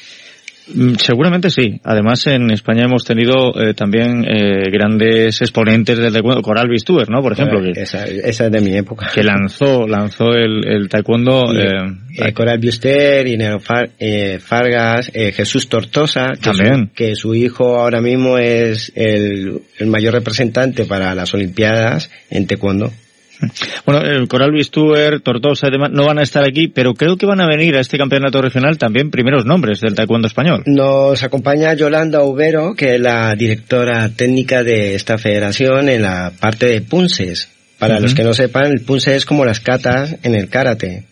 Mm, 0.73 0.95
seguramente 0.95 1.49
sí. 1.49 1.79
Además, 1.83 2.25
en 2.27 2.51
España 2.51 2.85
hemos 2.85 3.03
tenido 3.03 3.53
eh, 3.55 3.73
también 3.73 4.25
eh, 4.25 4.69
grandes 4.71 5.41
exponentes 5.41 5.97
del 5.97 6.13
taekwondo, 6.13 6.41
Coral 6.41 6.69
Bistuer, 6.69 7.09
¿no? 7.09 7.21
Por 7.21 7.33
ejemplo. 7.33 7.61
que, 7.61 7.81
esa, 7.81 8.05
esa, 8.05 8.45
es 8.45 8.51
de 8.51 8.61
mi 8.61 8.75
época. 8.75 9.09
Que 9.13 9.23
lanzó, 9.23 9.87
lanzó 9.87 10.31
el, 10.33 10.67
el 10.67 10.89
taekwondo. 10.89 11.53
Y, 11.53 12.21
eh, 12.21 12.33
Coral 12.33 12.59
Bistuer, 12.59 13.27
Inero 13.27 13.59
Far, 13.59 13.89
Fargas, 14.39 15.11
Jesús 15.13 15.69
Tortosa, 15.69 16.29
que 16.33 16.51
también. 16.51 16.87
Su, 16.87 16.93
que 16.93 17.15
su 17.15 17.35
hijo 17.35 17.79
ahora 17.79 18.01
mismo 18.01 18.37
es 18.37 18.91
el, 18.95 19.61
el 19.77 19.87
mayor 19.87 20.13
representante 20.13 20.85
para 20.85 21.15
las 21.15 21.33
Olimpiadas 21.33 22.11
en 22.29 22.47
taekwondo. 22.47 22.91
Bueno, 23.85 24.01
el 24.01 24.27
Coral 24.27 24.51
Bistuer, 24.51 25.21
Tortosa 25.21 25.67
y 25.67 25.71
demás 25.71 25.91
no 25.91 26.05
van 26.05 26.19
a 26.19 26.23
estar 26.23 26.43
aquí, 26.43 26.67
pero 26.67 26.93
creo 26.93 27.15
que 27.17 27.25
van 27.25 27.41
a 27.41 27.47
venir 27.47 27.75
a 27.75 27.79
este 27.79 27.97
campeonato 27.97 28.41
regional 28.41 28.77
también 28.77 29.11
primeros 29.11 29.45
nombres 29.45 29.79
del 29.79 29.95
taekwondo 29.95 30.27
español. 30.27 30.63
Nos 30.65 31.23
acompaña 31.23 31.73
Yolanda 31.73 32.23
Ubero, 32.23 32.75
que 32.75 32.95
es 32.95 33.01
la 33.01 33.33
directora 33.35 34.09
técnica 34.09 34.63
de 34.63 34.95
esta 34.95 35.17
federación 35.17 35.89
en 35.89 36.01
la 36.01 36.31
parte 36.39 36.65
de 36.65 36.81
punces. 36.81 37.49
Para 37.77 37.95
uh 37.95 37.97
-huh. 37.99 38.01
los 38.01 38.13
que 38.13 38.23
no 38.23 38.33
sepan, 38.33 38.65
el 38.73 38.81
punce 38.81 39.15
es 39.15 39.25
como 39.25 39.45
las 39.45 39.61
catas 39.61 40.17
en 40.23 40.35
el 40.35 40.49
karate. 40.49 41.05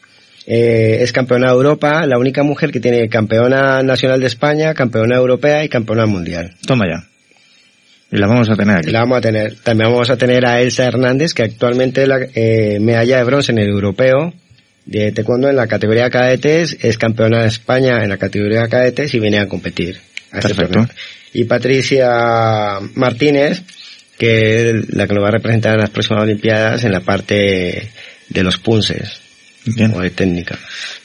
Eh, 0.46 1.00
es 1.02 1.12
campeona 1.12 1.48
de 1.48 1.54
Europa, 1.54 2.06
la 2.06 2.18
única 2.18 2.44
mujer 2.44 2.72
que 2.72 2.80
tiene 2.80 3.10
campeona 3.10 3.84
nacional 3.84 4.20
de 4.20 4.28
España, 4.28 4.74
campeona 4.74 5.16
europea 5.16 5.64
y 5.64 5.70
campeona 5.70 6.06
mundial. 6.06 6.56
Toma 6.66 6.86
ya. 6.88 7.17
Y 8.12 8.18
la 8.18 8.28
vamos 8.28 8.50
a 8.50 8.56
tener 8.56 8.78
aquí. 8.78 8.92
La 8.92 9.00
vamos 9.00 9.18
a 9.18 9.22
tener. 9.22 9.56
También 9.56 9.92
vamos 9.92 10.10
a 10.10 10.18
tener 10.18 10.46
a 10.46 10.62
Elsa 10.62 10.86
Hernández, 10.86 11.34
que 11.34 11.44
actualmente 11.44 12.04
es 12.04 12.08
la 12.08 12.20
eh, 12.34 12.80
medalla 12.80 13.18
de 13.18 13.24
bronce 13.24 13.52
en 13.52 13.60
el 13.60 13.70
europeo 13.70 14.34
de 14.88 15.12
taekwondo 15.12 15.50
en 15.50 15.58
la 15.58 15.68
categoría 15.68 16.10
cadetes, 16.10 16.78
es 16.82 16.98
campeona 16.98 17.42
de 17.42 17.48
España 17.48 18.04
en 18.04 18.10
la 18.10 18.18
categoría 18.18 18.68
cadetes 18.68 19.14
y 19.14 19.20
viene 19.20 19.38
a 19.38 19.48
competir. 19.48 20.00
A 20.32 20.40
este. 20.40 20.66
Y 21.34 21.44
Patricia 21.44 22.80
Martínez, 22.96 23.64
que 24.18 24.70
es 24.70 24.96
la 24.96 25.06
que 25.06 25.14
nos 25.14 25.24
va 25.24 25.28
a 25.28 25.32
representar 25.32 25.74
en 25.74 25.82
las 25.82 25.90
próximas 25.90 26.24
Olimpiadas 26.24 26.84
en 26.86 26.94
la 26.94 27.02
parte 27.02 27.92
de 28.30 28.44
los 28.44 28.58
punces. 28.58 29.27
Bien. 29.76 29.94
O 29.94 30.02
de 30.02 30.10
técnica. 30.10 30.58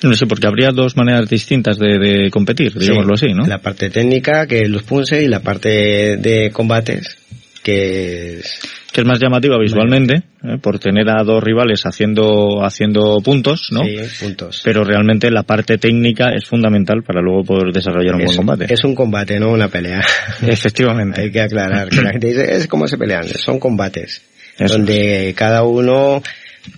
No 0.03 0.15
sé, 0.15 0.27
porque 0.27 0.47
habría 0.47 0.71
dos 0.71 0.97
maneras 0.97 1.29
distintas 1.29 1.79
de, 1.79 1.99
de 1.99 2.31
competir, 2.31 2.73
digámoslo 2.75 3.17
sí, 3.17 3.27
así, 3.27 3.35
¿no? 3.35 3.47
La 3.47 3.59
parte 3.59 3.91
técnica, 3.91 4.47
que 4.47 4.61
es 4.61 4.69
los 4.69 4.83
punces, 4.83 5.23
y 5.23 5.29
la 5.29 5.41
parte 5.41 6.17
de 6.17 6.51
combates, 6.53 7.17
que 7.63 8.39
es... 8.39 8.61
Que 8.93 9.01
es 9.01 9.07
más 9.07 9.19
llamativa 9.19 9.57
visualmente, 9.59 10.17
¿eh? 10.45 10.59
por 10.61 10.79
tener 10.79 11.09
a 11.09 11.25
dos 11.25 11.43
rivales 11.43 11.87
haciendo, 11.87 12.63
haciendo 12.63 13.23
puntos, 13.25 13.69
¿no? 13.71 13.83
Sí, 13.85 13.97
puntos. 14.21 14.61
Pero 14.63 14.85
realmente 14.85 15.31
la 15.31 15.45
parte 15.45 15.79
técnica 15.79 16.35
es 16.35 16.45
fundamental 16.45 17.03
para 17.03 17.23
luego 17.23 17.43
poder 17.43 17.73
desarrollar 17.73 18.17
un 18.17 18.21
es, 18.21 18.27
buen 18.27 18.37
combate. 18.37 18.67
Es 18.69 18.85
un 18.85 18.95
combate, 18.95 19.41
no 19.41 19.51
una 19.51 19.69
pelea. 19.69 20.03
Efectivamente. 20.47 21.23
Hay 21.23 21.33
que 21.33 21.41
aclarar, 21.41 21.89
que 21.89 22.03
la 22.03 22.11
gente 22.11 22.27
dice, 22.27 22.55
es 22.55 22.67
como 22.67 22.87
se 22.87 22.99
pelean, 22.99 23.27
son 23.27 23.59
combates. 23.59 24.21
Eso 24.59 24.75
donde 24.75 25.31
es. 25.31 25.35
cada 25.35 25.63
uno 25.63 26.23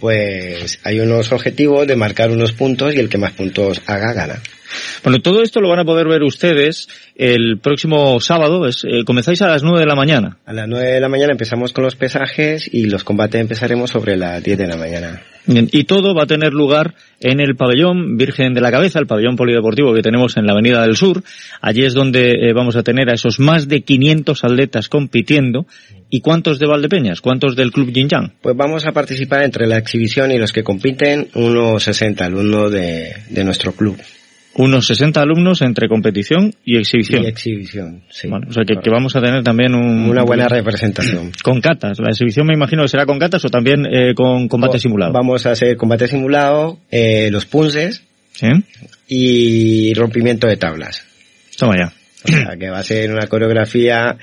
pues 0.00 0.78
hay 0.84 1.00
unos 1.00 1.32
objetivos 1.32 1.86
de 1.86 1.96
marcar 1.96 2.30
unos 2.30 2.52
puntos 2.52 2.94
y 2.94 2.98
el 2.98 3.08
que 3.08 3.18
más 3.18 3.32
puntos 3.32 3.82
haga 3.86 4.12
gana. 4.12 4.42
Bueno, 5.02 5.20
todo 5.20 5.42
esto 5.42 5.60
lo 5.60 5.68
van 5.68 5.80
a 5.80 5.84
poder 5.84 6.08
ver 6.08 6.22
ustedes 6.22 6.88
el 7.14 7.58
próximo 7.58 8.20
sábado. 8.20 8.66
Es, 8.66 8.84
eh, 8.84 9.04
comenzáis 9.04 9.42
a 9.42 9.48
las 9.48 9.62
9 9.62 9.80
de 9.80 9.86
la 9.86 9.94
mañana. 9.94 10.38
A 10.46 10.52
las 10.52 10.68
9 10.68 10.92
de 10.92 11.00
la 11.00 11.08
mañana 11.08 11.32
empezamos 11.32 11.72
con 11.72 11.84
los 11.84 11.96
pesajes 11.96 12.68
y 12.72 12.86
los 12.86 13.04
combates 13.04 13.40
empezaremos 13.40 13.90
sobre 13.90 14.16
las 14.16 14.42
10 14.42 14.58
de 14.58 14.66
la 14.66 14.76
mañana. 14.76 15.22
Bien, 15.46 15.68
y 15.70 15.84
todo 15.84 16.14
va 16.14 16.22
a 16.22 16.26
tener 16.26 16.54
lugar 16.54 16.94
en 17.20 17.38
el 17.38 17.54
pabellón 17.54 18.16
Virgen 18.16 18.54
de 18.54 18.62
la 18.62 18.70
Cabeza, 18.70 18.98
el 18.98 19.06
pabellón 19.06 19.36
polideportivo 19.36 19.92
que 19.92 20.00
tenemos 20.00 20.36
en 20.38 20.46
la 20.46 20.52
Avenida 20.52 20.82
del 20.82 20.96
Sur. 20.96 21.22
Allí 21.60 21.84
es 21.84 21.92
donde 21.92 22.30
eh, 22.30 22.52
vamos 22.54 22.76
a 22.76 22.82
tener 22.82 23.10
a 23.10 23.14
esos 23.14 23.40
más 23.40 23.68
de 23.68 23.82
500 23.82 24.42
atletas 24.42 24.88
compitiendo. 24.88 25.66
¿Y 26.08 26.20
cuántos 26.20 26.58
de 26.58 26.66
Valdepeñas? 26.66 27.20
¿Cuántos 27.20 27.56
del 27.56 27.72
Club 27.72 27.90
Yin 27.92 28.08
Yang? 28.08 28.32
Pues 28.40 28.56
vamos 28.56 28.86
a 28.86 28.92
participar 28.92 29.42
entre 29.42 29.66
la 29.66 29.78
exhibición 29.78 30.30
y 30.30 30.38
los 30.38 30.52
que 30.52 30.62
compiten 30.62 31.28
unos 31.34 31.82
60 31.82 32.24
alumnos 32.24 32.70
de, 32.70 33.12
de 33.28 33.44
nuestro 33.44 33.72
club. 33.72 33.98
Unos 34.56 34.86
60 34.86 35.20
alumnos 35.20 35.62
entre 35.62 35.88
competición 35.88 36.54
y 36.64 36.78
exhibición. 36.78 37.24
Y 37.24 37.26
exhibición, 37.26 38.02
sí. 38.08 38.28
Bueno, 38.28 38.46
o 38.48 38.52
sea 38.52 38.64
que, 38.64 38.76
que 38.76 38.90
vamos 38.90 39.16
a 39.16 39.20
tener 39.20 39.42
también 39.42 39.74
un, 39.74 40.08
una 40.08 40.22
buena 40.22 40.46
representación. 40.46 41.32
Con 41.42 41.60
catas. 41.60 41.98
La 41.98 42.10
exhibición 42.10 42.46
me 42.46 42.54
imagino 42.54 42.82
que 42.82 42.88
será 42.88 43.04
con 43.04 43.18
catas 43.18 43.44
o 43.44 43.48
también 43.48 43.84
eh, 43.86 44.14
con 44.14 44.48
combate 44.48 44.78
simulado. 44.78 45.12
Vamos 45.12 45.44
a 45.46 45.52
hacer 45.52 45.76
combate 45.76 46.06
simulado, 46.06 46.78
eh, 46.90 47.30
los 47.30 47.46
punces 47.46 48.04
¿Sí? 48.32 48.46
y 49.08 49.94
rompimiento 49.94 50.46
de 50.46 50.56
tablas. 50.56 51.04
Toma 51.58 51.74
ya. 51.76 51.92
O 52.24 52.28
sea, 52.28 52.56
que 52.56 52.70
va 52.70 52.78
a 52.78 52.82
ser 52.82 53.12
una 53.12 53.26
coreografía 53.26 54.16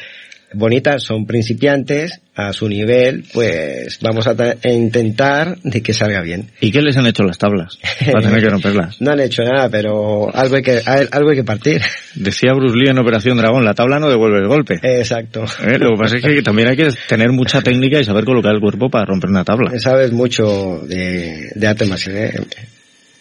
bonita, 0.53 0.99
son 0.99 1.25
principiantes, 1.25 2.21
a 2.33 2.53
su 2.53 2.67
nivel, 2.69 3.25
pues 3.33 3.99
vamos 4.01 4.25
a, 4.25 4.31
a, 4.31 4.69
intentar 4.69 5.57
de 5.63 5.81
que 5.81 5.93
salga 5.93 6.21
bien. 6.21 6.47
¿Y 6.61 6.71
qué 6.71 6.81
les 6.81 6.95
han 6.95 7.05
hecho 7.05 7.23
las 7.23 7.37
tablas? 7.37 7.77
Para 8.11 8.21
tener 8.21 8.41
que 8.41 8.49
romperlas. 8.49 8.97
no 9.01 9.11
han 9.11 9.19
hecho 9.19 9.43
nada, 9.43 9.69
pero 9.69 10.33
algo 10.33 10.55
hay 10.55 10.61
que, 10.61 10.81
algo 11.11 11.29
hay 11.29 11.35
que 11.35 11.43
partir. 11.43 11.81
Decía 12.15 12.53
Bruce 12.53 12.75
Lee 12.75 12.89
en 12.89 12.99
Operación 12.99 13.37
Dragón, 13.37 13.65
la 13.65 13.73
tabla 13.73 13.99
no 13.99 14.09
devuelve 14.09 14.39
el 14.39 14.47
golpe. 14.47 14.79
Exacto. 14.81 15.43
¿Eh? 15.61 15.77
Lo 15.77 15.89
que 15.91 15.97
pasa 15.99 16.17
es 16.17 16.23
que 16.23 16.41
también 16.41 16.69
hay 16.69 16.77
que 16.77 16.87
tener 17.07 17.31
mucha 17.31 17.61
técnica 17.61 17.99
y 17.99 18.05
saber 18.05 18.23
colocar 18.23 18.53
el 18.53 18.61
cuerpo 18.61 18.89
para 18.89 19.05
romper 19.05 19.29
una 19.29 19.43
tabla. 19.43 19.77
Sabes 19.79 20.11
mucho 20.11 20.81
de, 20.87 21.51
de 21.53 21.67
arte 21.67 21.85
marcial, 21.85 22.15
¿eh? 22.15 22.33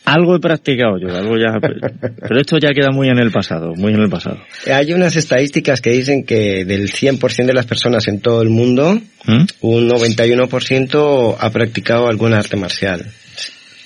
Algo 0.05 0.37
he 0.37 0.41
practicado 0.41 0.99
yo, 0.99 1.15
algo 1.15 1.37
ya, 1.37 1.59
pero 1.61 2.41
esto 2.41 2.59
ya 2.59 2.71
queda 2.71 2.91
muy 2.91 3.09
en 3.09 3.19
el 3.19 3.31
pasado, 3.31 3.75
muy 3.77 3.93
en 3.93 4.01
el 4.01 4.09
pasado. 4.09 4.39
Hay 4.67 4.93
unas 4.93 5.15
estadísticas 5.15 5.81
que 5.81 5.91
dicen 5.91 6.25
que 6.25 6.65
del 6.65 6.91
100% 6.91 7.47
de 7.47 7.53
las 7.53 7.67
personas 7.67 8.09
en 8.09 8.21
todo 8.21 8.43
el 8.43 8.49
mundo, 8.49 9.01
¿Mm? 9.27 9.45
un 9.61 9.89
91% 9.89 11.37
ha 11.39 11.51
practicado 11.51 12.09
alguna 12.09 12.39
arte 12.39 12.57
marcial 12.57 13.07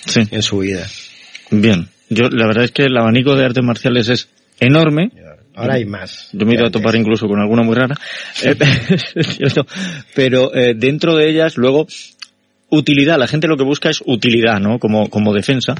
sí. 0.05 0.21
en 0.31 0.41
su 0.41 0.59
vida. 0.59 0.87
Bien, 1.51 1.89
yo 2.09 2.29
la 2.29 2.47
verdad 2.47 2.63
es 2.63 2.71
que 2.71 2.83
el 2.83 2.97
abanico 2.97 3.35
de 3.35 3.45
artes 3.45 3.63
marciales 3.63 4.09
es 4.09 4.29
enorme. 4.59 5.11
Ahora 5.53 5.75
hay 5.75 5.85
más. 5.85 6.29
Yo 6.33 6.45
me 6.45 6.53
he 6.53 6.55
ido 6.55 6.67
a 6.67 6.71
topar 6.71 6.95
incluso 6.95 7.27
con 7.27 7.39
alguna 7.39 7.63
muy 7.63 7.75
rara. 7.75 7.95
Eh, 8.43 8.55
pero 10.13 10.53
eh, 10.53 10.73
dentro 10.75 11.15
de 11.15 11.29
ellas 11.29 11.57
luego 11.57 11.87
utilidad, 12.69 13.17
la 13.17 13.27
gente 13.27 13.47
lo 13.47 13.57
que 13.57 13.63
busca 13.63 13.89
es 13.89 14.01
utilidad, 14.05 14.59
¿no? 14.59 14.79
Como, 14.79 15.09
como 15.09 15.33
defensa. 15.33 15.75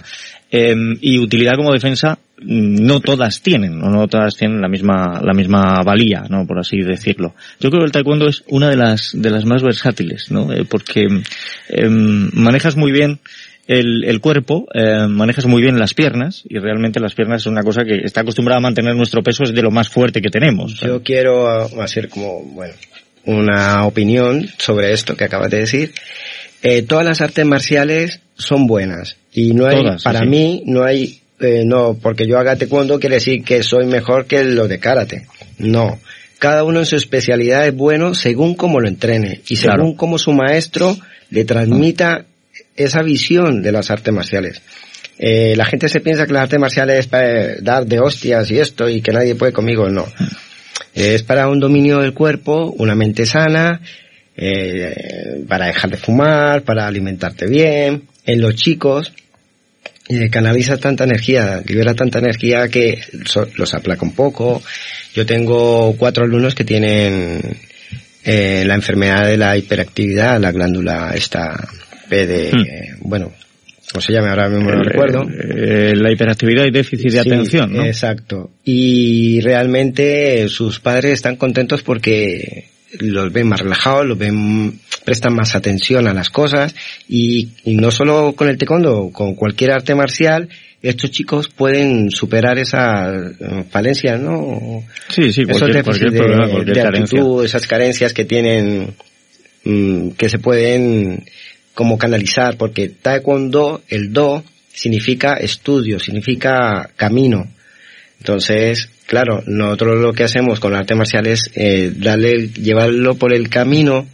Eh, 0.51 0.75
y 1.01 1.19
utilidad 1.19 1.55
como 1.55 1.73
defensa 1.73 2.19
no 2.41 2.99
todas 2.99 3.41
tienen, 3.41 3.81
o 3.81 3.89
no 3.89 4.07
todas 4.07 4.35
tienen 4.35 4.61
la 4.61 4.67
misma, 4.67 5.21
la 5.23 5.33
misma 5.33 5.81
valía, 5.83 6.25
¿no? 6.29 6.45
Por 6.45 6.59
así 6.59 6.77
decirlo. 6.81 7.33
Yo 7.59 7.69
creo 7.69 7.81
que 7.81 7.85
el 7.85 7.91
taekwondo 7.91 8.27
es 8.27 8.43
una 8.47 8.69
de 8.69 8.77
las, 8.77 9.11
de 9.13 9.29
las 9.29 9.45
más 9.45 9.63
versátiles, 9.63 10.31
¿no? 10.31 10.51
Eh, 10.53 10.65
porque 10.69 11.07
eh, 11.69 11.89
manejas 11.89 12.75
muy 12.75 12.91
bien 12.91 13.19
el, 13.67 14.03
el 14.03 14.19
cuerpo, 14.19 14.67
eh, 14.73 15.07
manejas 15.07 15.45
muy 15.45 15.61
bien 15.61 15.79
las 15.79 15.93
piernas 15.93 16.43
y 16.47 16.59
realmente 16.59 16.99
las 16.99 17.15
piernas 17.15 17.41
es 17.41 17.47
una 17.47 17.63
cosa 17.63 17.83
que 17.83 18.01
está 18.03 18.21
acostumbrada 18.21 18.59
a 18.59 18.61
mantener 18.61 18.95
nuestro 18.95 19.23
peso, 19.23 19.43
es 19.43 19.53
de 19.53 19.61
lo 19.61 19.71
más 19.71 19.89
fuerte 19.89 20.21
que 20.21 20.29
tenemos. 20.29 20.79
Yo 20.79 21.01
quiero 21.01 21.47
hacer 21.81 22.09
como, 22.09 22.43
bueno, 22.43 22.73
una 23.25 23.85
opinión 23.85 24.47
sobre 24.59 24.93
esto 24.93 25.15
que 25.15 25.23
acabas 25.23 25.49
de 25.49 25.59
decir. 25.59 25.93
Eh, 26.67 26.81
todas 26.81 27.05
las 27.05 27.21
artes 27.21 27.45
marciales 27.45 28.21
son 28.33 28.65
buenas 28.65 29.17
y 29.31 29.53
no 29.53 29.67
hay, 29.67 29.83
todas, 29.83 30.01
para 30.01 30.21
sí, 30.21 30.25
mí 30.25 30.63
no 30.65 30.83
hay, 30.83 31.21
eh, 31.39 31.61
no, 31.63 31.93
porque 31.93 32.25
yo 32.25 32.39
haga 32.39 32.55
taekwondo 32.55 32.99
quiere 32.99 33.17
decir 33.17 33.43
que 33.43 33.61
soy 33.61 33.85
mejor 33.85 34.25
que 34.25 34.43
lo 34.43 34.67
de 34.67 34.79
karate. 34.79 35.27
No. 35.59 35.99
cada 36.39 36.63
uno 36.63 36.79
en 36.79 36.87
su 36.87 36.95
especialidad 36.95 37.67
es 37.67 37.75
bueno 37.75 38.15
según 38.15 38.55
cómo 38.55 38.79
lo 38.79 38.87
entrene 38.87 39.41
y 39.47 39.57
según 39.57 39.95
cómo 39.95 40.17
su 40.17 40.31
maestro 40.31 40.97
le 41.29 41.45
transmita 41.45 42.25
esa 42.75 43.03
visión 43.03 43.61
de 43.61 43.71
las 43.71 43.91
artes 43.91 44.11
marciales. 44.11 44.63
Eh, 45.19 45.53
la 45.55 45.65
gente 45.65 45.87
se 45.87 45.99
piensa 45.99 46.25
que 46.25 46.33
las 46.33 46.45
artes 46.45 46.59
marciales 46.59 46.97
es 46.97 47.07
para 47.07 47.57
dar 47.61 47.85
de 47.85 47.99
hostias 47.99 48.49
y 48.49 48.57
esto 48.57 48.89
y 48.89 49.01
que 49.01 49.11
nadie 49.11 49.35
puede 49.35 49.53
conmigo, 49.53 49.87
no. 49.87 50.07
Es 50.95 51.21
para 51.21 51.47
un 51.47 51.59
dominio 51.59 51.99
del 51.99 52.15
cuerpo, 52.15 52.73
una 52.75 52.95
mente 52.95 53.27
sana, 53.27 53.81
eh, 54.37 55.43
para 55.47 55.67
dejar 55.67 55.89
de 55.91 55.97
fumar, 55.97 56.63
para 56.63 56.87
alimentarte 56.87 57.47
bien. 57.47 58.03
En 58.25 58.41
los 58.41 58.55
chicos, 58.55 59.13
eh, 60.09 60.29
canaliza 60.29 60.77
tanta 60.77 61.03
energía, 61.05 61.61
libera 61.65 61.93
tanta 61.93 62.19
energía 62.19 62.67
que 62.67 62.99
so- 63.25 63.47
los 63.55 63.73
aplaca 63.73 64.05
un 64.05 64.13
poco. 64.13 64.61
Yo 65.13 65.25
tengo 65.25 65.95
cuatro 65.97 66.25
alumnos 66.25 66.53
que 66.55 66.63
tienen 66.65 67.41
eh, 68.23 68.63
la 68.65 68.75
enfermedad 68.75 69.25
de 69.27 69.37
la 69.37 69.55
hiperactividad, 69.57 70.39
la 70.39 70.51
glándula 70.51 71.11
esta 71.15 71.67
P 72.09 72.25
de, 72.27 72.49
eh, 72.49 72.53
bueno, 72.99 73.31
¿cómo 73.91 74.01
se 74.01 74.13
llama? 74.13 74.29
Ahora 74.31 74.49
mismo 74.49 74.71
no 74.71 74.77
Hmm. 74.77 74.81
Eh, 74.81 74.83
recuerdo. 74.89 75.21
eh, 75.29 75.93
la 75.95 76.11
hiperactividad 76.11 76.65
y 76.65 76.71
déficit 76.71 77.11
de 77.11 77.21
Sí, 77.23 77.31
atención, 77.31 77.71
¿no? 77.73 77.85
Exacto. 77.85 78.51
Y 78.63 79.39
realmente 79.41 80.47
sus 80.49 80.79
padres 80.79 81.13
están 81.13 81.35
contentos 81.35 81.81
porque 81.83 82.65
los 82.99 83.31
ven 83.31 83.47
más 83.47 83.61
relajados, 83.61 84.05
los 84.05 84.17
ven, 84.17 84.79
prestan 85.03 85.33
más 85.33 85.55
atención 85.55 86.07
a 86.07 86.13
las 86.13 86.29
cosas 86.29 86.75
y, 87.07 87.49
y 87.63 87.75
no 87.75 87.91
solo 87.91 88.33
con 88.35 88.49
el 88.49 88.57
taekwondo, 88.57 89.11
con 89.11 89.35
cualquier 89.35 89.71
arte 89.71 89.95
marcial, 89.95 90.49
estos 90.81 91.09
chicos 91.09 91.47
pueden 91.49 92.11
superar 92.11 92.59
esas 92.59 93.31
eh, 93.39 93.63
falencias, 93.69 94.19
¿no? 94.19 94.83
Sí, 95.09 95.33
sí, 95.33 95.41
Esos 95.47 95.59
cualquier, 95.83 96.11
de, 96.11 96.19
problema, 96.19 96.47
cualquier 96.47 96.75
de 96.75 96.81
actitud, 96.81 97.43
esas 97.43 97.65
carencias 97.65 98.13
que 98.13 98.25
tienen, 98.25 98.93
mm, 99.63 100.09
que 100.11 100.29
se 100.29 100.37
pueden 100.37 101.25
como 101.73 101.97
canalizar, 101.97 102.55
porque 102.57 102.89
taekwondo, 102.89 103.81
el 103.89 104.13
do, 104.13 104.43
significa 104.71 105.33
estudio, 105.33 105.99
significa 105.99 106.91
camino. 106.95 107.47
Entonces, 108.19 108.89
claro, 109.05 109.43
nosotros 109.45 109.99
lo 109.99 110.13
que 110.13 110.23
hacemos 110.23 110.59
con 110.59 110.73
el 110.73 110.79
arte 110.79 110.95
marcial 110.95 111.27
es 111.27 111.51
eh, 111.55 111.91
darle, 111.95 112.49
llevarlo 112.49 113.15
por 113.15 113.33
el 113.33 113.49
camino 113.49 114.05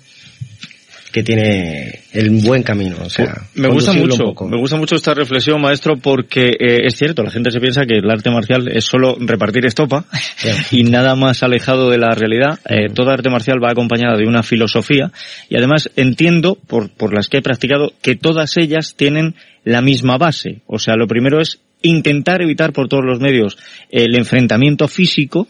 que 1.11 1.23
tiene 1.23 2.01
el 2.13 2.29
buen 2.29 2.63
camino, 2.63 2.95
o 3.01 3.09
sea, 3.09 3.41
Me 3.55 3.67
gusta 3.67 3.93
mucho, 3.93 4.33
me 4.45 4.57
gusta 4.57 4.77
mucho 4.77 4.95
esta 4.95 5.13
reflexión, 5.13 5.61
maestro, 5.61 5.97
porque 5.97 6.51
eh, 6.57 6.85
es 6.85 6.95
cierto, 6.95 7.21
la 7.21 7.31
gente 7.31 7.51
se 7.51 7.59
piensa 7.59 7.85
que 7.85 7.97
el 7.97 8.09
arte 8.09 8.29
marcial 8.31 8.69
es 8.69 8.85
solo 8.85 9.17
repartir 9.19 9.65
estopa 9.65 10.05
y 10.71 10.83
nada 10.83 11.15
más 11.15 11.43
alejado 11.43 11.89
de 11.89 11.97
la 11.97 12.11
realidad. 12.11 12.59
Eh, 12.65 12.87
toda 12.93 13.13
arte 13.13 13.29
marcial 13.29 13.61
va 13.63 13.71
acompañada 13.71 14.17
de 14.17 14.25
una 14.25 14.41
filosofía 14.41 15.11
y 15.49 15.57
además 15.57 15.89
entiendo, 15.95 16.55
por, 16.55 16.89
por 16.89 17.13
las 17.13 17.27
que 17.27 17.37
he 17.37 17.41
practicado, 17.41 17.91
que 18.01 18.15
todas 18.15 18.55
ellas 18.57 18.95
tienen 18.95 19.35
la 19.63 19.81
misma 19.81 20.17
base. 20.17 20.61
O 20.65 20.79
sea, 20.79 20.95
lo 20.95 21.07
primero 21.07 21.41
es 21.41 21.59
intentar 21.81 22.41
evitar 22.41 22.73
por 22.73 22.87
todos 22.87 23.03
los 23.05 23.19
medios 23.19 23.57
el 23.89 24.15
enfrentamiento 24.15 24.87
físico 24.87 25.47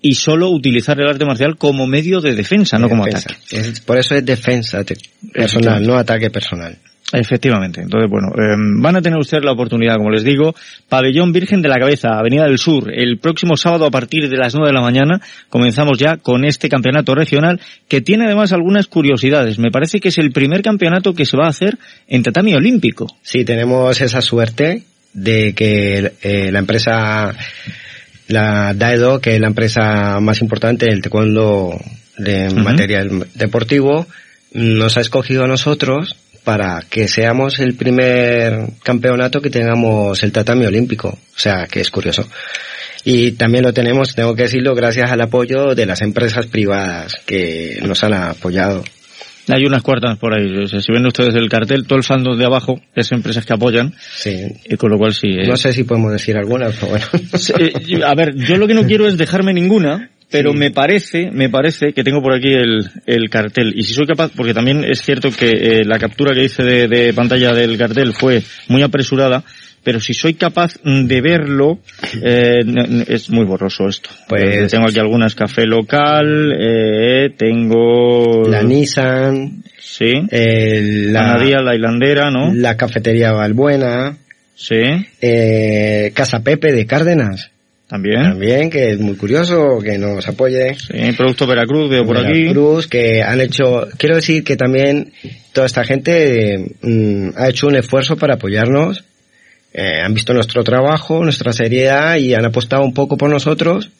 y 0.00 0.14
solo 0.14 0.48
utilizar 0.50 1.00
el 1.00 1.08
arte 1.08 1.24
marcial 1.24 1.56
como 1.56 1.86
medio 1.86 2.20
de 2.20 2.34
defensa, 2.34 2.78
no 2.78 2.88
como 2.88 3.04
Defensa. 3.04 3.30
ataque. 3.32 3.56
Es- 3.58 3.80
por 3.80 3.98
eso 3.98 4.14
es 4.14 4.24
defensa 4.24 4.84
personal, 5.32 5.84
no 5.86 5.96
ataque 5.96 6.30
personal. 6.30 6.76
Efectivamente. 7.10 7.80
Entonces, 7.80 8.10
bueno, 8.10 8.28
eh, 8.36 8.54
van 8.82 8.96
a 8.96 9.00
tener 9.00 9.18
ustedes 9.18 9.42
la 9.42 9.52
oportunidad, 9.52 9.96
como 9.96 10.10
les 10.10 10.24
digo, 10.24 10.54
Pabellón 10.90 11.32
Virgen 11.32 11.62
de 11.62 11.68
la 11.70 11.78
Cabeza, 11.78 12.18
Avenida 12.18 12.44
del 12.44 12.58
Sur, 12.58 12.92
el 12.94 13.16
próximo 13.18 13.56
sábado 13.56 13.86
a 13.86 13.90
partir 13.90 14.28
de 14.28 14.36
las 14.36 14.54
9 14.54 14.68
de 14.68 14.74
la 14.74 14.82
mañana. 14.82 15.18
Comenzamos 15.48 15.96
ya 15.98 16.18
con 16.18 16.44
este 16.44 16.68
campeonato 16.68 17.14
regional 17.14 17.60
que 17.88 18.02
tiene 18.02 18.26
además 18.26 18.52
algunas 18.52 18.88
curiosidades. 18.88 19.58
Me 19.58 19.70
parece 19.70 20.00
que 20.00 20.08
es 20.08 20.18
el 20.18 20.32
primer 20.32 20.60
campeonato 20.60 21.14
que 21.14 21.24
se 21.24 21.38
va 21.38 21.46
a 21.46 21.50
hacer 21.50 21.78
en 22.08 22.22
tatami 22.22 22.52
olímpico. 22.54 23.06
Sí, 23.22 23.42
tenemos 23.42 23.98
esa 24.02 24.20
suerte 24.20 24.82
de 25.22 25.54
que 25.54 26.12
eh, 26.22 26.50
la 26.52 26.58
empresa, 26.60 27.34
la 28.28 28.74
Daedo, 28.74 29.20
que 29.20 29.34
es 29.34 29.40
la 29.40 29.48
empresa 29.48 30.20
más 30.20 30.40
importante 30.40 30.86
del 30.86 31.02
taekwondo 31.02 31.78
de 32.16 32.48
Ujú. 32.48 32.60
material 32.60 33.26
deportivo, 33.34 34.06
nos 34.52 34.96
ha 34.96 35.00
escogido 35.00 35.44
a 35.44 35.48
nosotros 35.48 36.16
para 36.44 36.82
que 36.88 37.08
seamos 37.08 37.58
el 37.60 37.74
primer 37.74 38.70
campeonato 38.82 39.40
que 39.40 39.50
tengamos 39.50 40.22
el 40.22 40.32
tatami 40.32 40.64
olímpico. 40.64 41.08
O 41.08 41.38
sea, 41.38 41.66
que 41.70 41.80
es 41.80 41.90
curioso. 41.90 42.26
Y 43.04 43.32
también 43.32 43.64
lo 43.64 43.72
tenemos, 43.72 44.14
tengo 44.14 44.34
que 44.34 44.44
decirlo, 44.44 44.74
gracias 44.74 45.10
al 45.10 45.20
apoyo 45.20 45.74
de 45.74 45.86
las 45.86 46.00
empresas 46.00 46.46
privadas 46.46 47.14
que 47.26 47.80
nos 47.82 48.02
han 48.02 48.14
apoyado. 48.14 48.82
Hay 49.48 49.64
unas 49.64 49.82
cuartas 49.82 50.18
por 50.18 50.34
ahí. 50.34 50.56
O 50.58 50.68
sea, 50.68 50.80
si 50.80 50.92
ven 50.92 51.06
ustedes 51.06 51.34
el 51.34 51.48
cartel, 51.48 51.86
todo 51.86 51.98
el 51.98 52.04
fandom 52.04 52.36
de 52.36 52.44
abajo 52.44 52.80
es 52.94 53.10
empresas 53.12 53.44
que 53.46 53.52
apoyan. 53.54 53.94
Sí. 53.98 54.46
Y 54.68 54.76
con 54.76 54.90
lo 54.90 54.98
cual 54.98 55.14
sí. 55.14 55.28
eh, 55.28 55.46
No 55.46 55.56
sé 55.56 55.72
si 55.72 55.84
podemos 55.84 56.12
decir 56.12 56.36
alguna, 56.36 56.68
pero 56.70 56.88
bueno. 56.88 57.06
Eh, 57.58 58.00
a 58.04 58.14
ver, 58.14 58.34
yo 58.36 58.56
lo 58.56 58.66
que 58.66 58.74
no 58.74 58.84
quiero 58.84 59.08
es 59.08 59.16
dejarme 59.16 59.52
ninguna, 59.54 60.10
pero 60.30 60.52
me 60.52 60.70
parece, 60.70 61.30
me 61.32 61.48
parece 61.48 61.92
que 61.94 62.04
tengo 62.04 62.20
por 62.20 62.34
aquí 62.34 62.52
el, 62.52 62.90
el 63.06 63.30
cartel. 63.30 63.72
Y 63.74 63.82
si 63.84 63.94
soy 63.94 64.06
capaz, 64.06 64.30
porque 64.36 64.52
también 64.52 64.84
es 64.84 65.00
cierto 65.00 65.30
que 65.30 65.48
eh, 65.48 65.84
la 65.84 65.98
captura 65.98 66.34
que 66.34 66.44
hice 66.44 66.62
de, 66.62 66.86
de 66.86 67.14
pantalla 67.14 67.52
del 67.54 67.78
cartel 67.78 68.12
fue 68.12 68.42
muy 68.68 68.82
apresurada, 68.82 69.42
pero 69.88 70.00
si 70.00 70.12
soy 70.12 70.34
capaz 70.34 70.74
de 70.84 71.20
verlo, 71.22 71.78
eh, 72.22 72.58
es 73.08 73.30
muy 73.30 73.46
borroso 73.46 73.88
esto. 73.88 74.10
Pues- 74.28 74.70
tengo 74.70 74.86
aquí 74.86 74.98
algunas 74.98 75.34
café 75.34 75.64
local, 75.64 76.52
eh, 76.60 77.30
tengo... 77.38 78.42
La 78.46 78.62
Nissan, 78.62 79.62
Sí. 79.80 80.12
eh, 80.30 81.06
la, 81.10 81.20
Panadía, 81.20 81.62
la 81.62 81.74
hilandera, 81.74 82.30
¿no? 82.30 82.52
la 82.52 82.76
cafetería 82.76 83.32
Valbuena, 83.32 84.18
Sí. 84.54 84.82
eh, 85.22 86.12
Casa 86.12 86.40
Pepe 86.40 86.70
de 86.72 86.84
Cárdenas, 86.84 87.50
También. 87.88 88.24
también, 88.24 88.68
que 88.68 88.90
es 88.90 89.00
muy 89.00 89.16
curioso, 89.16 89.78
que 89.82 89.96
nos 89.96 90.28
apoye. 90.28 90.74
Sí. 90.74 91.16
Producto 91.16 91.46
Veracruz, 91.46 91.88
veo 91.88 92.04
por 92.04 92.18
aquí. 92.18 92.42
Veracruz, 92.42 92.88
que 92.88 93.22
han 93.22 93.40
hecho, 93.40 93.88
quiero 93.96 94.16
decir 94.16 94.44
que 94.44 94.56
también 94.56 95.12
toda 95.54 95.66
esta 95.66 95.82
gente 95.82 96.58
mm, 96.82 97.30
ha 97.36 97.48
hecho 97.48 97.68
un 97.68 97.76
esfuerzo 97.76 98.18
para 98.18 98.34
apoyarnos, 98.34 99.02
eh, 99.78 100.00
han 100.04 100.12
visto 100.14 100.32
nuestro 100.34 100.64
trabajo, 100.64 101.22
nuestra 101.22 101.52
seriedad 101.52 102.16
y 102.16 102.34
han 102.34 102.44
apostado 102.44 102.82
un 102.82 102.92
poco 102.94 103.16
por 103.16 103.30
nosotros 103.30 103.90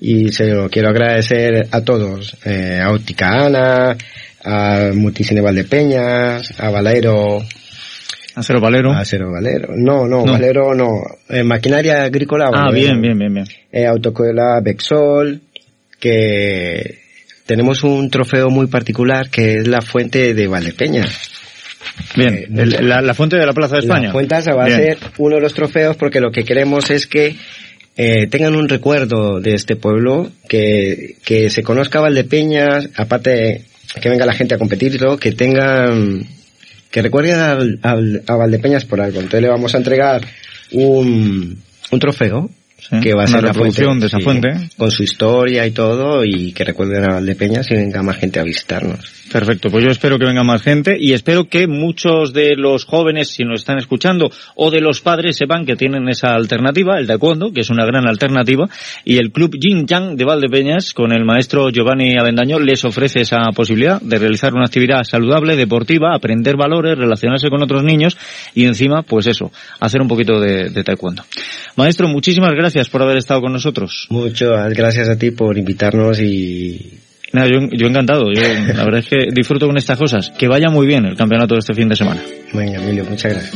y 0.00 0.28
se 0.32 0.46
lo 0.46 0.68
quiero 0.70 0.88
agradecer 0.88 1.68
a 1.70 1.80
todos, 1.82 2.36
eh, 2.44 2.80
a 2.82 2.90
Óptica 2.90 3.46
Ana, 3.46 3.96
a 4.44 4.90
Multicine 4.94 5.40
Valdepeñas, 5.40 6.58
a 6.60 6.70
Valero, 6.70 7.42
Acero 8.34 8.60
Valero. 8.60 8.92
a 8.92 9.04
Cero 9.04 9.30
Valero, 9.32 9.68
no, 9.76 10.06
no, 10.06 10.24
No. 10.24 10.32
Valero 10.32 10.74
no, 10.74 10.88
eh, 11.28 11.42
Maquinaria 11.42 12.04
Agrícola 12.04 12.50
Ah, 12.52 12.70
bien, 12.72 13.00
bien, 13.00 13.18
bien, 13.18 13.32
bien. 13.34 13.46
eh, 13.72 13.86
Autoescuela 13.86 14.60
Bexol, 14.62 15.40
que 15.98 16.98
tenemos 17.46 17.82
un 17.84 18.10
trofeo 18.10 18.48
muy 18.50 18.66
particular 18.66 19.30
que 19.30 19.54
es 19.58 19.66
la 19.68 19.80
fuente 19.80 20.34
de 20.34 20.46
Valdepeña. 20.46 21.06
Bien, 22.16 22.34
Eh, 22.34 22.46
el- 22.56 22.88
la, 22.88 23.00
la 23.02 23.14
fuente 23.14 23.36
de 23.36 23.46
la 23.46 23.52
Plaza 23.52 23.76
de 23.76 23.80
España. 23.82 24.06
La 24.08 24.12
fuente 24.12 24.34
va 24.52 24.64
Bien. 24.66 24.74
a 24.74 24.82
ser 24.82 24.98
uno 25.18 25.36
de 25.36 25.40
los 25.42 25.54
trofeos 25.54 25.96
porque 25.96 26.20
lo 26.20 26.30
que 26.30 26.44
queremos 26.44 26.90
es 26.90 27.06
que 27.06 27.36
eh, 27.96 28.26
tengan 28.28 28.54
un 28.56 28.68
recuerdo 28.68 29.40
de 29.40 29.54
este 29.54 29.74
pueblo, 29.76 30.30
que, 30.48 31.16
que 31.24 31.48
se 31.50 31.62
conozca 31.62 32.00
Valdepeñas, 32.00 32.90
aparte 32.96 33.64
que 34.02 34.08
venga 34.10 34.26
la 34.26 34.34
gente 34.34 34.54
a 34.54 34.58
competir 34.58 34.94
y 34.94 34.98
todo, 34.98 35.16
que 35.16 35.32
tengan, 35.32 36.26
que 36.90 37.00
recuerden 37.02 37.36
al- 37.36 37.78
al- 37.82 38.22
a 38.26 38.36
Valdepeñas 38.36 38.84
por 38.84 39.00
algo. 39.00 39.18
Entonces 39.20 39.40
le 39.40 39.48
vamos 39.48 39.74
a 39.74 39.78
entregar 39.78 40.20
un, 40.72 41.58
un 41.90 41.98
trofeo 41.98 42.50
Sí, 42.88 43.00
que 43.00 43.14
va 43.14 43.24
a 43.24 43.26
ser 43.26 43.42
la 43.42 43.52
fuente, 43.52 43.82
de 43.82 44.06
esa 44.06 44.18
sí, 44.18 44.22
fuente. 44.22 44.70
con 44.76 44.90
su 44.90 45.02
historia 45.02 45.66
y 45.66 45.72
todo 45.72 46.24
y 46.24 46.52
que 46.52 46.64
recuerden 46.64 47.04
a 47.04 47.14
Valdepeñas 47.14 47.70
y 47.70 47.74
venga 47.74 48.02
más 48.02 48.16
gente 48.16 48.38
a 48.38 48.44
visitarnos. 48.44 49.16
Perfecto, 49.32 49.70
pues 49.70 49.84
yo 49.84 49.90
espero 49.90 50.18
que 50.18 50.24
venga 50.24 50.44
más 50.44 50.62
gente 50.62 50.96
y 50.98 51.12
espero 51.12 51.48
que 51.48 51.66
muchos 51.66 52.32
de 52.32 52.54
los 52.54 52.84
jóvenes, 52.84 53.30
si 53.30 53.42
nos 53.42 53.60
están 53.60 53.78
escuchando, 53.78 54.30
o 54.54 54.70
de 54.70 54.80
los 54.80 55.00
padres 55.00 55.36
sepan 55.36 55.66
que 55.66 55.74
tienen 55.74 56.08
esa 56.08 56.34
alternativa, 56.34 56.96
el 56.98 57.08
taekwondo, 57.08 57.52
que 57.52 57.62
es 57.62 57.70
una 57.70 57.84
gran 57.84 58.06
alternativa, 58.06 58.68
y 59.04 59.16
el 59.16 59.32
club 59.32 59.56
Yin 59.58 59.86
Yang 59.86 60.16
de 60.16 60.24
Valdepeñas, 60.24 60.94
con 60.94 61.12
el 61.12 61.24
maestro 61.24 61.70
Giovanni 61.70 62.16
Avendaño, 62.16 62.60
les 62.60 62.84
ofrece 62.84 63.22
esa 63.22 63.50
posibilidad 63.54 64.00
de 64.00 64.16
realizar 64.16 64.54
una 64.54 64.66
actividad 64.66 65.02
saludable, 65.02 65.56
deportiva, 65.56 66.14
aprender 66.14 66.56
valores, 66.56 66.96
relacionarse 66.96 67.50
con 67.50 67.62
otros 67.62 67.82
niños 67.82 68.16
y 68.54 68.64
encima, 68.64 69.02
pues 69.02 69.26
eso, 69.26 69.50
hacer 69.80 70.00
un 70.00 70.08
poquito 70.08 70.38
de, 70.38 70.70
de 70.70 70.84
taekwondo. 70.84 71.24
Maestro, 71.76 72.06
muchísimas 72.08 72.52
gracias 72.54 72.75
gracias 72.76 72.90
por 72.90 73.02
haber 73.02 73.16
estado 73.16 73.40
con 73.40 73.54
nosotros. 73.54 74.06
Muchas 74.10 74.74
gracias 74.74 75.08
a 75.08 75.16
ti 75.16 75.30
por 75.30 75.56
invitarnos 75.56 76.20
y, 76.20 76.98
Nada, 77.32 77.48
yo, 77.48 77.60
yo, 77.72 77.86
encantado. 77.86 78.30
La 78.30 78.84
verdad 78.84 79.00
es 79.00 79.08
que 79.08 79.16
disfruto 79.34 79.66
con 79.66 79.78
estas 79.78 79.98
cosas. 79.98 80.30
Que 80.30 80.46
vaya 80.46 80.68
muy 80.68 80.86
bien 80.86 81.06
el 81.06 81.16
campeonato 81.16 81.54
de 81.54 81.60
este 81.60 81.72
fin 81.72 81.88
de 81.88 81.96
semana. 81.96 82.20
Venga, 82.52 82.76
Emilio, 82.76 83.04
muchas 83.08 83.32
gracias. 83.32 83.54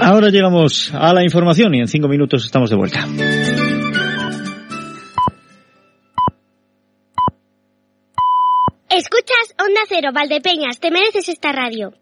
Ahora 0.00 0.30
llegamos 0.30 0.90
a 0.94 1.12
la 1.12 1.22
información 1.22 1.74
y 1.74 1.80
en 1.80 1.88
cinco 1.88 2.08
minutos 2.08 2.46
estamos 2.46 2.70
de 2.70 2.76
vuelta. 2.76 3.06
Escuchas 8.88 9.54
Onda 9.58 9.80
Cero, 9.86 10.10
Valdepeñas. 10.14 10.80
Te 10.80 10.90
mereces 10.90 11.28
esta 11.28 11.52
radio. 11.52 11.92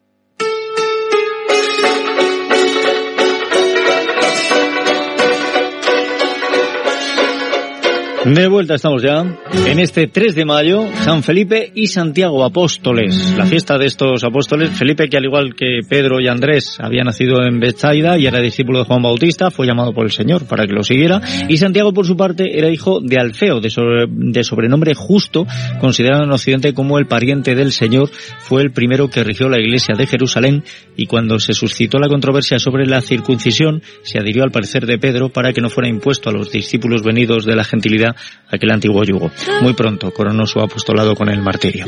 De 8.27 8.49
vuelta 8.49 8.75
estamos 8.75 9.05
ya 9.05 9.21
en 9.21 9.79
este 9.79 10.09
3 10.09 10.35
de 10.35 10.45
mayo, 10.45 10.85
San 11.05 11.23
Felipe 11.23 11.71
y 11.73 11.87
Santiago 11.87 12.45
Apóstoles. 12.45 13.37
La 13.39 13.47
fiesta 13.47 13.79
de 13.79 13.87
estos 13.87 14.25
apóstoles, 14.25 14.71
Felipe 14.71 15.09
que 15.09 15.17
al 15.17 15.27
igual 15.27 15.55
que 15.55 15.79
Pedro 15.89 16.21
y 16.21 16.27
Andrés 16.27 16.79
había 16.81 17.05
nacido 17.05 17.45
en 17.45 17.61
Bethsaida 17.61 18.19
y 18.19 18.27
era 18.27 18.41
discípulo 18.41 18.81
de 18.81 18.85
Juan 18.87 19.01
Bautista, 19.01 19.53
fue 19.53 19.69
llamado 19.69 19.93
por 19.95 20.07
el 20.07 20.11
Señor 20.11 20.45
para 20.49 20.67
que 20.67 20.73
lo 20.73 20.83
siguiera. 20.83 21.21
Y 21.49 21.57
Santiago 21.59 21.93
por 21.93 22.05
su 22.05 22.17
parte 22.17 22.59
era 22.59 22.69
hijo 22.69 23.01
de 23.01 23.17
Alfeo, 23.17 23.61
de, 23.61 23.71
de 24.09 24.43
sobrenombre 24.43 24.95
justo, 24.97 25.47
considerado 25.79 26.25
en 26.25 26.33
Occidente 26.33 26.75
como 26.75 26.99
el 26.99 27.07
pariente 27.07 27.55
del 27.55 27.71
Señor, 27.71 28.11
fue 28.41 28.61
el 28.61 28.73
primero 28.73 29.09
que 29.09 29.23
rigió 29.23 29.49
la 29.49 29.61
iglesia 29.61 29.95
de 29.97 30.09
Jerusalén 30.09 30.65
y 30.97 31.07
cuando 31.07 31.39
se 31.39 31.53
suscitó 31.53 32.01
la 32.01 32.09
controversia 32.09 32.59
sobre 32.59 32.87
la 32.87 33.03
circuncisión, 33.03 33.83
se 34.03 34.19
adhirió 34.19 34.43
al 34.43 34.51
parecer 34.51 34.85
de 34.85 34.99
Pedro 34.99 35.29
para 35.29 35.53
que 35.53 35.61
no 35.61 35.71
fuera 35.71 35.89
impuesto 35.89 36.29
a 36.29 36.33
los 36.33 36.51
discípulos 36.51 37.05
venidos 37.05 37.47
de 37.47 37.55
la 37.55 37.63
gentilidad 37.63 38.16
aquel 38.49 38.71
antiguo 38.71 39.03
yugo. 39.05 39.31
Muy 39.63 39.75
pronto 39.75 40.11
coronó 40.13 40.47
su 40.47 40.61
apostolado 40.61 41.15
con 41.15 41.29
el 41.29 41.43
martirio. 41.43 41.87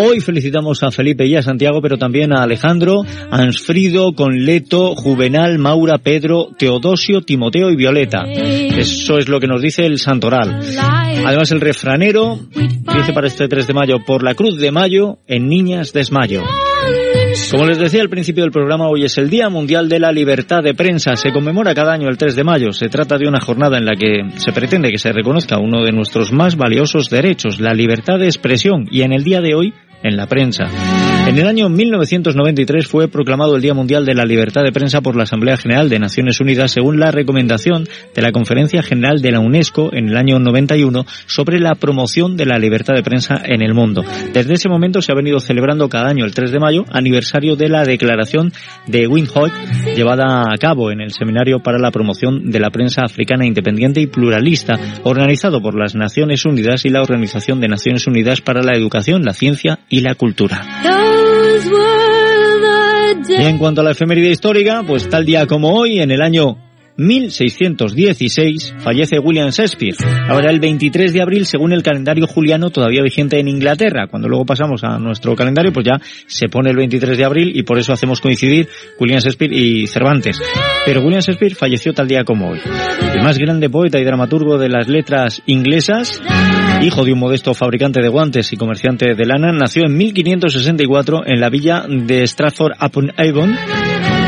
Hoy 0.00 0.20
felicitamos 0.20 0.82
a 0.82 0.90
Felipe 0.90 1.26
y 1.26 1.34
a 1.34 1.42
Santiago, 1.42 1.80
pero 1.82 1.96
también 1.96 2.32
a 2.32 2.42
Alejandro, 2.42 3.02
Ansfrido, 3.30 4.12
Conleto, 4.12 4.94
Juvenal, 4.94 5.58
Maura, 5.58 5.98
Pedro, 5.98 6.50
Teodosio, 6.56 7.22
Timoteo 7.22 7.70
y 7.70 7.76
Violeta. 7.76 8.24
Eso 8.26 9.18
es 9.18 9.28
lo 9.28 9.40
que 9.40 9.48
nos 9.48 9.60
dice 9.60 9.84
el 9.86 9.98
santoral. 9.98 10.60
Además 11.24 11.50
el 11.50 11.60
refranero 11.60 12.38
dice 12.54 13.12
para 13.12 13.26
este 13.26 13.48
3 13.48 13.66
de 13.66 13.74
mayo, 13.74 13.96
por 14.06 14.22
la 14.22 14.34
cruz 14.34 14.58
de 14.58 14.70
mayo, 14.70 15.18
en 15.26 15.48
niñas 15.48 15.92
desmayo. 15.92 16.44
Como 17.50 17.64
les 17.64 17.78
decía 17.78 18.02
al 18.02 18.10
principio 18.10 18.42
del 18.42 18.52
programa, 18.52 18.88
hoy 18.88 19.04
es 19.04 19.16
el 19.16 19.30
Día 19.30 19.48
Mundial 19.48 19.88
de 19.88 19.98
la 19.98 20.12
Libertad 20.12 20.62
de 20.62 20.74
Prensa. 20.74 21.16
Se 21.16 21.32
conmemora 21.32 21.74
cada 21.74 21.94
año 21.94 22.08
el 22.08 22.18
3 22.18 22.36
de 22.36 22.44
mayo. 22.44 22.72
Se 22.72 22.90
trata 22.90 23.16
de 23.16 23.26
una 23.26 23.40
jornada 23.40 23.78
en 23.78 23.86
la 23.86 23.94
que 23.94 24.20
se 24.36 24.52
pretende 24.52 24.90
que 24.90 24.98
se 24.98 25.12
reconozca 25.12 25.58
uno 25.58 25.82
de 25.82 25.92
nuestros 25.92 26.30
más 26.30 26.56
valiosos 26.56 27.08
derechos, 27.08 27.58
la 27.58 27.72
libertad 27.72 28.18
de 28.18 28.26
expresión. 28.26 28.86
Y 28.90 29.00
en 29.00 29.14
el 29.14 29.24
día 29.24 29.40
de 29.40 29.54
hoy 29.54 29.72
en 30.02 30.16
la 30.16 30.26
prensa. 30.26 30.64
En 31.26 31.36
el 31.36 31.46
año 31.46 31.68
1993 31.68 32.86
fue 32.86 33.08
proclamado 33.08 33.54
el 33.54 33.62
Día 33.62 33.74
Mundial 33.74 34.06
de 34.06 34.14
la 34.14 34.24
Libertad 34.24 34.62
de 34.62 34.72
Prensa 34.72 35.02
por 35.02 35.14
la 35.14 35.24
Asamblea 35.24 35.58
General 35.58 35.90
de 35.90 35.98
Naciones 35.98 36.40
Unidas 36.40 36.70
según 36.70 36.98
la 36.98 37.10
recomendación 37.10 37.84
de 38.14 38.22
la 38.22 38.32
Conferencia 38.32 38.82
General 38.82 39.20
de 39.20 39.32
la 39.32 39.40
UNESCO 39.40 39.90
en 39.92 40.08
el 40.08 40.16
año 40.16 40.38
91 40.38 41.04
sobre 41.26 41.60
la 41.60 41.74
promoción 41.74 42.36
de 42.36 42.46
la 42.46 42.58
libertad 42.58 42.94
de 42.94 43.02
prensa 43.02 43.42
en 43.44 43.62
el 43.62 43.74
mundo. 43.74 44.04
Desde 44.32 44.54
ese 44.54 44.70
momento 44.70 45.02
se 45.02 45.12
ha 45.12 45.16
venido 45.16 45.38
celebrando 45.38 45.88
cada 45.88 46.08
año 46.08 46.24
el 46.24 46.34
3 46.34 46.50
de 46.50 46.60
mayo, 46.60 46.84
aniversario 46.90 47.56
de 47.56 47.68
la 47.68 47.84
declaración 47.84 48.52
de 48.86 49.06
Windhoek 49.06 49.52
llevada 49.94 50.44
a 50.50 50.56
cabo 50.58 50.90
en 50.90 51.02
el 51.02 51.12
Seminario 51.12 51.60
para 51.60 51.78
la 51.78 51.90
Promoción 51.90 52.50
de 52.50 52.60
la 52.60 52.70
Prensa 52.70 53.02
Africana 53.04 53.46
Independiente 53.46 54.00
y 54.00 54.06
Pluralista, 54.06 54.74
organizado 55.02 55.60
por 55.60 55.78
las 55.78 55.94
Naciones 55.94 56.46
Unidas 56.46 56.84
y 56.84 56.88
la 56.88 57.02
Organización 57.02 57.60
de 57.60 57.68
Naciones 57.68 58.06
Unidas 58.06 58.40
para 58.40 58.62
la 58.62 58.76
Educación, 58.76 59.22
la 59.24 59.34
Ciencia 59.34 59.80
y 59.88 60.00
la 60.00 60.14
cultura. 60.14 60.62
Y 63.28 63.42
en 63.42 63.58
cuanto 63.58 63.80
a 63.80 63.84
la 63.84 63.92
efeméride 63.92 64.30
histórica, 64.30 64.82
pues 64.86 65.08
tal 65.08 65.24
día 65.24 65.46
como 65.46 65.70
hoy, 65.74 66.00
en 66.00 66.10
el 66.10 66.22
año 66.22 66.67
1616 66.98 68.74
fallece 68.78 69.20
William 69.20 69.50
Shakespeare. 69.50 69.94
Ahora 70.28 70.50
el 70.50 70.58
23 70.58 71.12
de 71.12 71.22
abril, 71.22 71.46
según 71.46 71.72
el 71.72 71.84
calendario 71.84 72.26
juliano 72.26 72.70
todavía 72.70 73.04
vigente 73.04 73.38
en 73.38 73.46
Inglaterra. 73.46 74.08
Cuando 74.08 74.28
luego 74.28 74.44
pasamos 74.44 74.82
a 74.82 74.98
nuestro 74.98 75.36
calendario, 75.36 75.72
pues 75.72 75.86
ya 75.86 76.00
se 76.26 76.48
pone 76.48 76.70
el 76.70 76.76
23 76.76 77.16
de 77.16 77.24
abril 77.24 77.52
y 77.54 77.62
por 77.62 77.78
eso 77.78 77.92
hacemos 77.92 78.20
coincidir 78.20 78.68
William 78.98 79.20
Shakespeare 79.20 79.52
y 79.52 79.86
Cervantes. 79.86 80.42
Pero 80.84 81.00
William 81.02 81.20
Shakespeare 81.20 81.54
falleció 81.54 81.94
tal 81.94 82.08
día 82.08 82.24
como 82.24 82.50
hoy. 82.50 82.58
El 83.14 83.22
más 83.22 83.38
grande 83.38 83.70
poeta 83.70 84.00
y 84.00 84.04
dramaturgo 84.04 84.58
de 84.58 84.68
las 84.68 84.88
letras 84.88 85.40
inglesas, 85.46 86.20
hijo 86.82 87.04
de 87.04 87.12
un 87.12 87.20
modesto 87.20 87.54
fabricante 87.54 88.02
de 88.02 88.08
guantes 88.08 88.52
y 88.52 88.56
comerciante 88.56 89.14
de 89.14 89.24
lana, 89.24 89.52
nació 89.52 89.84
en 89.86 89.96
1564 89.96 91.26
en 91.26 91.40
la 91.40 91.48
villa 91.48 91.84
de 91.88 92.26
Stratford 92.26 92.72
upon 92.84 93.12
Avon 93.16 93.56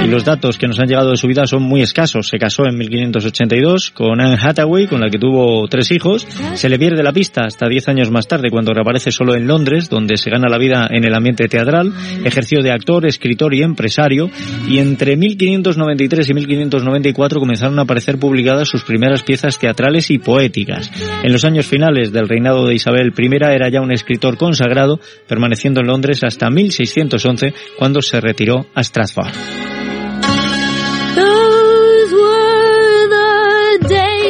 y 0.03 0.09
los 0.09 0.25
datos 0.25 0.57
que 0.57 0.67
nos 0.67 0.79
han 0.81 0.87
llegado 0.87 1.11
de 1.11 1.17
su 1.17 1.27
vida 1.27 1.47
son 1.47 1.63
muy 1.63 1.83
escasos. 1.83 2.29
Se 2.29 2.39
casó 2.39 2.65
en 2.67 2.77
1582 2.77 3.91
con 3.91 4.21
Anne 4.21 4.39
Hathaway, 4.41 4.87
con 4.87 5.01
la 5.01 5.11
que 5.11 5.19
tuvo 5.19 5.67
tres 5.69 5.91
hijos. 5.91 6.27
Se 6.55 6.69
le 6.69 6.79
pierde 6.79 7.03
la 7.03 7.13
pista 7.13 7.43
hasta 7.45 7.69
diez 7.69 7.89
años 7.89 8.11
más 8.11 8.27
tarde, 8.27 8.51
cuando 8.51 8.73
reaparece 8.73 9.13
solo 9.13 9.35
en 9.35 9.47
Londres, 9.47 9.91
donde 9.91 10.17
se 10.17 10.31
gana 10.31 10.49
la 10.49 10.59
vida 10.59 10.89
en 10.91 11.05
el 11.05 11.15
ambiente 11.15 11.49
teatral. 11.49 11.93
Ejerció 12.25 12.63
de 12.63 12.73
actor, 12.73 13.07
escritor 13.07 13.55
y 13.55 13.63
empresario. 13.63 14.31
Y 14.69 14.79
entre 14.79 15.17
1593 15.17 16.31
y 16.31 16.35
1594 16.35 17.41
comenzaron 17.41 17.79
a 17.79 17.83
aparecer 17.83 18.19
publicadas 18.19 18.69
sus 18.69 18.85
primeras 18.85 19.23
piezas 19.23 19.59
teatrales 19.59 20.11
y 20.11 20.19
poéticas. 20.19 20.91
En 21.23 21.33
los 21.33 21.45
años 21.45 21.67
finales 21.67 22.13
del 22.13 22.29
reinado 22.29 22.67
de 22.67 22.75
Isabel 22.75 23.13
I 23.17 23.37
era 23.37 23.69
ya 23.69 23.81
un 23.81 23.93
escritor 23.93 24.37
consagrado, 24.37 25.01
permaneciendo 25.29 25.81
en 25.81 25.89
Londres 25.89 26.23
hasta 26.23 26.51
1611, 26.51 27.53
cuando 27.79 28.01
se 28.01 28.21
retiró 28.21 28.67
a 28.75 28.83
Stratford. 28.83 29.90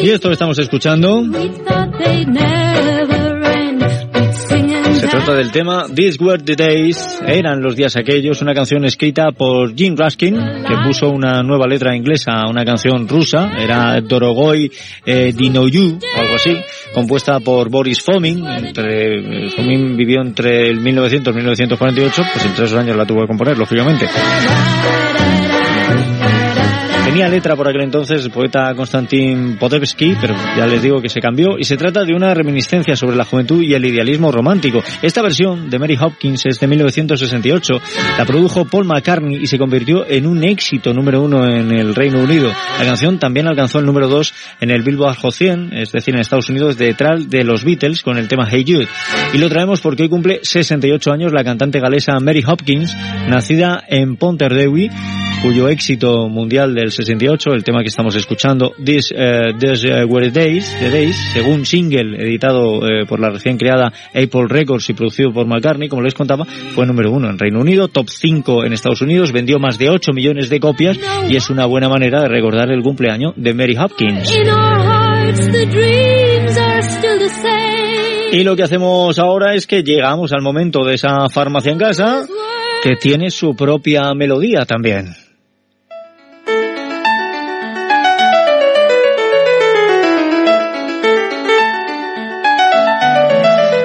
Y 0.02 0.10
esto 0.10 0.28
que 0.28 0.32
estamos 0.32 0.58
escuchando. 0.58 1.22
Se 4.94 5.06
trata 5.08 5.34
del 5.34 5.50
tema 5.50 5.86
These 5.94 6.22
Were 6.22 6.42
the 6.42 6.56
Days, 6.56 7.20
eran 7.26 7.62
los 7.62 7.76
días 7.76 7.96
aquellos, 7.96 8.40
una 8.42 8.54
canción 8.54 8.84
escrita 8.84 9.32
por 9.32 9.74
Jim 9.74 9.96
Raskin, 9.96 10.36
que 10.36 10.74
puso 10.84 11.08
una 11.08 11.42
nueva 11.42 11.66
letra 11.66 11.96
inglesa 11.96 12.32
a 12.32 12.50
una 12.50 12.64
canción 12.64 13.08
rusa, 13.08 13.50
era 13.58 14.00
Dorogoy 14.00 14.70
eh, 15.06 15.32
Dinoyu, 15.34 15.98
o 15.98 16.20
algo 16.20 16.34
así, 16.34 16.56
compuesta 16.94 17.40
por 17.40 17.70
Boris 17.70 18.02
Fomin, 18.02 18.46
entre, 18.46 19.50
Fomin 19.50 19.96
vivió 19.96 20.20
entre 20.20 20.68
el 20.68 20.80
1900 20.80 21.32
y 21.32 21.36
1948, 21.36 22.22
pues 22.32 22.44
en 22.44 22.54
tres 22.54 22.72
años 22.74 22.96
la 22.96 23.06
tuvo 23.06 23.22
que 23.22 23.26
componer, 23.26 23.56
lógicamente. 23.56 24.06
Tenía 27.10 27.28
letra 27.28 27.56
por 27.56 27.68
aquel 27.68 27.82
entonces 27.82 28.24
el 28.24 28.30
poeta 28.30 28.72
Konstantin 28.76 29.56
Podevsky, 29.56 30.14
pero 30.20 30.32
ya 30.56 30.64
les 30.68 30.80
digo 30.80 31.02
que 31.02 31.08
se 31.08 31.20
cambió 31.20 31.58
y 31.58 31.64
se 31.64 31.76
trata 31.76 32.04
de 32.04 32.14
una 32.14 32.32
reminiscencia 32.34 32.94
sobre 32.94 33.16
la 33.16 33.24
juventud 33.24 33.60
y 33.64 33.74
el 33.74 33.84
idealismo 33.84 34.30
romántico. 34.30 34.80
Esta 35.02 35.20
versión 35.20 35.68
de 35.68 35.80
Mary 35.80 35.98
Hopkins 36.00 36.46
es 36.46 36.60
de 36.60 36.68
1968, 36.68 37.74
la 38.16 38.24
produjo 38.24 38.64
Paul 38.64 38.84
McCartney 38.84 39.38
y 39.42 39.48
se 39.48 39.58
convirtió 39.58 40.06
en 40.08 40.24
un 40.24 40.44
éxito 40.44 40.94
número 40.94 41.20
uno 41.20 41.44
en 41.48 41.72
el 41.72 41.96
Reino 41.96 42.20
Unido. 42.20 42.48
La 42.78 42.84
canción 42.84 43.18
también 43.18 43.48
alcanzó 43.48 43.80
el 43.80 43.86
número 43.86 44.06
dos 44.06 44.32
en 44.60 44.70
el 44.70 44.82
Billboard 44.82 45.16
Hot 45.16 45.34
100, 45.34 45.72
es 45.72 45.90
decir, 45.90 46.14
en 46.14 46.20
Estados 46.20 46.48
Unidos, 46.48 46.78
detrás 46.78 47.28
de 47.28 47.42
los 47.42 47.64
Beatles 47.64 48.02
con 48.02 48.18
el 48.18 48.28
tema 48.28 48.46
Hey 48.48 48.64
Jude. 48.64 48.86
Y 49.34 49.38
lo 49.38 49.48
traemos 49.48 49.80
porque 49.80 50.04
hoy 50.04 50.08
cumple 50.08 50.38
68 50.44 51.10
años 51.10 51.32
la 51.32 51.42
cantante 51.42 51.80
galesa 51.80 52.20
Mary 52.20 52.44
Hopkins, 52.46 52.96
nacida 53.26 53.82
en 53.88 54.14
Pontardawe, 54.14 54.90
cuyo 55.42 55.68
éxito 55.68 56.28
mundial 56.28 56.74
del 56.74 56.90
68, 56.90 57.52
el 57.54 57.64
tema 57.64 57.82
que 57.82 57.88
estamos 57.88 58.14
escuchando, 58.14 58.72
This, 58.84 59.12
uh, 59.12 59.56
This 59.58 59.84
uh, 59.84 60.06
Were 60.06 60.30
Days, 60.30 60.76
The 60.78 60.90
Days, 60.90 61.16
según 61.32 61.64
single 61.64 62.22
editado 62.22 62.78
uh, 62.78 63.06
por 63.08 63.20
la 63.20 63.30
recién 63.30 63.56
creada 63.56 63.92
Apple 64.08 64.46
Records 64.48 64.90
y 64.90 64.92
producido 64.92 65.32
por 65.32 65.46
McCartney, 65.46 65.88
como 65.88 66.02
les 66.02 66.14
contaba, 66.14 66.44
fue 66.44 66.86
número 66.86 67.10
uno 67.10 67.30
en 67.30 67.38
Reino 67.38 67.60
Unido, 67.60 67.88
top 67.88 68.08
5 68.08 68.64
en 68.64 68.72
Estados 68.72 69.00
Unidos, 69.00 69.32
vendió 69.32 69.58
más 69.58 69.78
de 69.78 69.88
8 69.88 70.12
millones 70.12 70.50
de 70.50 70.60
copias 70.60 70.98
y 71.28 71.36
es 71.36 71.48
una 71.48 71.66
buena 71.66 71.88
manera 71.88 72.22
de 72.22 72.28
recordar 72.28 72.70
el 72.70 72.82
cumpleaños 72.82 73.32
de 73.36 73.54
Mary 73.54 73.76
Hopkins. 73.76 74.30
Y 78.32 78.44
lo 78.44 78.56
que 78.56 78.62
hacemos 78.62 79.18
ahora 79.18 79.54
es 79.54 79.66
que 79.66 79.82
llegamos 79.82 80.32
al 80.32 80.42
momento 80.42 80.84
de 80.84 80.94
esa 80.94 81.28
farmacia 81.28 81.72
en 81.72 81.78
casa 81.78 82.26
que 82.82 82.96
tiene 82.96 83.30
su 83.30 83.54
propia 83.54 84.14
melodía 84.14 84.64
también. 84.64 85.14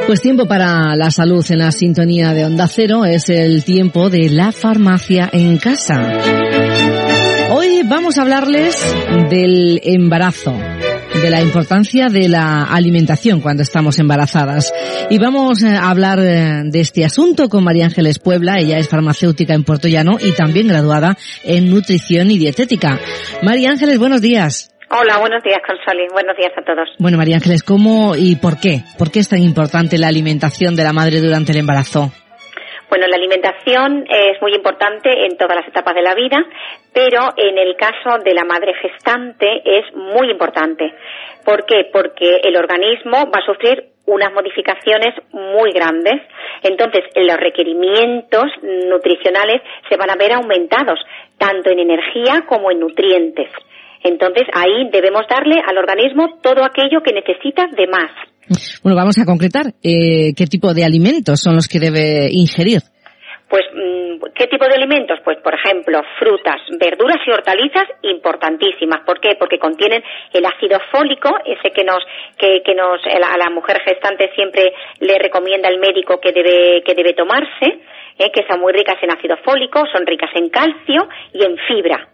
Pues 0.08 0.22
tiempo 0.22 0.46
para 0.46 0.96
la 0.96 1.10
salud 1.10 1.44
en 1.50 1.60
la 1.60 1.72
sintonía 1.72 2.32
de 2.34 2.46
Onda 2.46 2.68
Cero 2.68 3.06
es 3.06 3.28
el 3.30 3.64
tiempo 3.64 4.12
de 4.12 4.30
la 4.30 4.52
farmacia 4.52 5.28
en 5.34 5.58
casa. 5.58 6.20
Hoy 7.50 7.82
vamos 7.90 8.18
a 8.18 8.22
hablarles 8.22 8.76
del 9.32 9.82
embarazo 9.84 10.54
de 11.22 11.30
la 11.32 11.42
importancia 11.42 12.10
de 12.10 12.30
la 12.30 12.66
alimentación 12.66 13.42
cuando 13.42 13.64
estamos 13.64 13.98
embarazadas. 13.98 14.72
Y 15.10 15.18
vamos 15.18 15.64
a 15.64 15.90
hablar 15.90 16.22
de 16.22 16.80
este 16.80 17.04
asunto 17.04 17.50
con 17.50 17.64
María 17.64 17.86
Ángeles 17.86 18.20
Puebla. 18.20 18.60
Ella 18.60 18.78
es 18.78 18.88
farmacéutica 18.88 19.56
en 19.56 19.64
Puerto 19.64 19.88
Llano 19.88 20.18
y 20.22 20.34
también 20.34 20.68
graduada 20.68 21.18
en 21.44 21.72
nutrición 21.72 22.30
y 22.30 22.38
dietética. 22.38 23.00
María 23.42 23.72
Ángeles, 23.72 23.98
buenos 23.98 24.22
días. 24.22 24.75
Hola, 24.90 25.18
buenos 25.20 25.42
días, 25.42 25.60
Consoli. 25.66 26.08
Buenos 26.14 26.38
días 26.38 26.54
a 26.56 26.62
todos. 26.62 26.88
Bueno, 27.00 27.18
María 27.18 27.38
Ángeles, 27.38 27.64
¿cómo 27.64 28.16
y 28.16 28.36
por 28.36 28.60
qué? 28.60 28.82
¿Por 29.00 29.12
qué 29.12 29.20
es 29.20 29.30
tan 29.30 29.42
importante 29.42 29.98
la 29.98 30.08
alimentación 30.08 30.76
de 30.76 30.84
la 30.84 30.94
madre 30.94 31.22
durante 31.22 31.54
el 31.54 31.58
embarazo? 31.58 32.12
Bueno, 32.88 33.08
la 33.08 33.18
alimentación 33.18 34.06
es 34.08 34.40
muy 34.42 34.54
importante 34.54 35.10
en 35.26 35.38
todas 35.38 35.58
las 35.58 35.68
etapas 35.68 35.96
de 35.96 36.04
la 36.04 36.14
vida, 36.14 36.38
pero 36.94 37.34
en 37.36 37.58
el 37.58 37.76
caso 37.76 38.24
de 38.24 38.34
la 38.36 38.46
madre 38.46 38.74
gestante 38.76 39.48
es 39.66 39.86
muy 39.96 40.30
importante. 40.30 40.94
¿Por 41.44 41.66
qué? 41.66 41.90
Porque 41.92 42.42
el 42.44 42.56
organismo 42.56 43.26
va 43.34 43.42
a 43.42 43.46
sufrir 43.46 43.90
unas 44.06 44.32
modificaciones 44.34 45.16
muy 45.32 45.72
grandes. 45.72 46.22
Entonces, 46.62 47.06
los 47.16 47.38
requerimientos 47.38 48.46
nutricionales 48.62 49.64
se 49.90 49.98
van 49.98 50.12
a 50.12 50.16
ver 50.16 50.34
aumentados, 50.34 51.00
tanto 51.40 51.72
en 51.72 51.80
energía 51.80 52.46
como 52.48 52.70
en 52.70 52.82
nutrientes. 52.82 53.50
Entonces, 54.06 54.44
ahí 54.54 54.88
debemos 54.92 55.26
darle 55.28 55.60
al 55.66 55.78
organismo 55.80 56.38
todo 56.42 56.64
aquello 56.64 57.02
que 57.02 57.12
necesita 57.12 57.66
de 57.76 57.88
más. 57.88 58.12
Bueno, 58.84 58.96
vamos 58.96 59.18
a 59.18 59.26
concretar 59.26 59.74
eh, 59.82 60.34
qué 60.38 60.46
tipo 60.46 60.76
de 60.76 60.86
alimentos 60.86 61.42
son 61.42 61.56
los 61.56 61.68
que 61.68 61.80
debe 61.80 62.30
ingerir. 62.30 62.82
Pues, 63.50 63.66
mm, 63.74 64.22
¿qué 64.36 64.46
tipo 64.46 64.66
de 64.66 64.76
alimentos? 64.76 65.18
Pues, 65.24 65.38
por 65.42 65.56
ejemplo, 65.56 66.02
frutas, 66.20 66.62
verduras 66.80 67.18
y 67.26 67.32
hortalizas 67.32 67.86
importantísimas. 68.04 69.02
¿Por 69.06 69.20
qué? 69.20 69.34
Porque 69.40 69.58
contienen 69.58 70.04
el 70.34 70.46
ácido 70.46 70.78
fólico, 70.92 71.30
ese 71.44 71.74
que 71.74 71.84
nos, 71.84 72.06
que, 72.38 72.62
que 72.62 72.76
nos, 72.76 73.02
a 73.06 73.38
la 73.38 73.50
mujer 73.50 73.82
gestante 73.82 74.30
siempre 74.36 74.72
le 75.00 75.18
recomienda 75.18 75.70
el 75.70 75.80
médico 75.80 76.20
que 76.22 76.32
debe, 76.32 76.84
que 76.86 76.94
debe 76.94 77.14
tomarse, 77.14 77.82
eh, 78.20 78.32
que 78.32 78.46
son 78.48 78.62
muy 78.62 78.72
ricas 78.72 79.02
en 79.02 79.12
ácido 79.12 79.38
fólico, 79.44 79.84
son 79.92 80.06
ricas 80.06 80.30
en 80.36 80.50
calcio 80.50 81.08
y 81.34 81.44
en 81.44 81.58
fibra. 81.68 82.08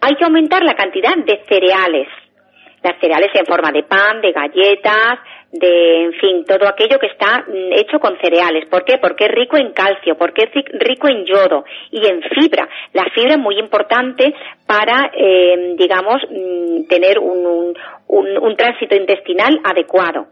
Hay 0.00 0.14
que 0.16 0.24
aumentar 0.24 0.62
la 0.62 0.74
cantidad 0.74 1.16
de 1.16 1.42
cereales. 1.48 2.08
Las 2.82 3.00
cereales 3.00 3.30
en 3.34 3.46
forma 3.46 3.72
de 3.72 3.82
pan, 3.82 4.20
de 4.20 4.32
galletas, 4.32 5.18
de, 5.50 6.04
en 6.04 6.12
fin, 6.14 6.44
todo 6.44 6.68
aquello 6.68 6.98
que 6.98 7.06
está 7.06 7.44
mm, 7.46 7.72
hecho 7.72 7.98
con 7.98 8.18
cereales. 8.20 8.66
¿Por 8.68 8.84
qué? 8.84 8.98
Porque 8.98 9.24
es 9.24 9.30
rico 9.32 9.56
en 9.56 9.72
calcio, 9.72 10.16
porque 10.16 10.44
es 10.44 10.64
rico 10.80 11.08
en 11.08 11.24
yodo 11.24 11.64
y 11.90 12.06
en 12.06 12.22
fibra. 12.22 12.68
La 12.92 13.04
fibra 13.14 13.34
es 13.34 13.38
muy 13.38 13.58
importante 13.58 14.34
para, 14.66 15.10
eh, 15.14 15.74
digamos, 15.76 16.22
mm, 16.30 16.86
tener 16.88 17.18
un, 17.18 17.74
un, 18.08 18.38
un 18.38 18.56
tránsito 18.56 18.94
intestinal 18.94 19.60
adecuado. 19.64 20.26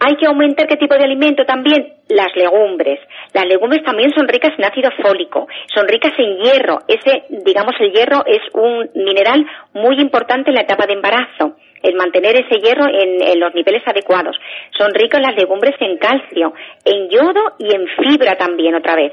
Hay 0.00 0.16
que 0.16 0.26
aumentar 0.26 0.66
qué 0.66 0.76
tipo 0.76 0.94
de 0.94 1.04
alimento 1.04 1.44
también 1.44 1.94
las 2.08 2.34
legumbres. 2.36 3.00
Las 3.32 3.46
legumbres 3.46 3.82
también 3.84 4.12
son 4.14 4.28
ricas 4.28 4.52
en 4.56 4.64
ácido 4.64 4.90
fólico, 5.02 5.48
son 5.74 5.88
ricas 5.88 6.12
en 6.18 6.38
hierro. 6.38 6.78
Ese, 6.86 7.24
digamos, 7.44 7.74
el 7.80 7.92
hierro 7.92 8.24
es 8.26 8.40
un 8.54 8.90
mineral 8.94 9.44
muy 9.74 10.00
importante 10.00 10.50
en 10.50 10.54
la 10.54 10.62
etapa 10.62 10.86
de 10.86 10.94
embarazo 10.94 11.56
el 11.82 11.94
mantener 11.94 12.36
ese 12.36 12.60
hierro 12.60 12.86
en, 12.88 13.38
los 13.38 13.54
niveles 13.54 13.82
adecuados. 13.86 14.36
Son 14.76 14.92
ricas 14.94 15.20
las 15.20 15.36
legumbres 15.36 15.74
en 15.80 15.96
calcio, 15.98 16.52
en 16.84 17.08
yodo 17.08 17.54
y 17.58 17.74
en 17.74 17.86
fibra 17.86 18.36
también 18.36 18.74
otra 18.74 18.96
vez. 18.96 19.12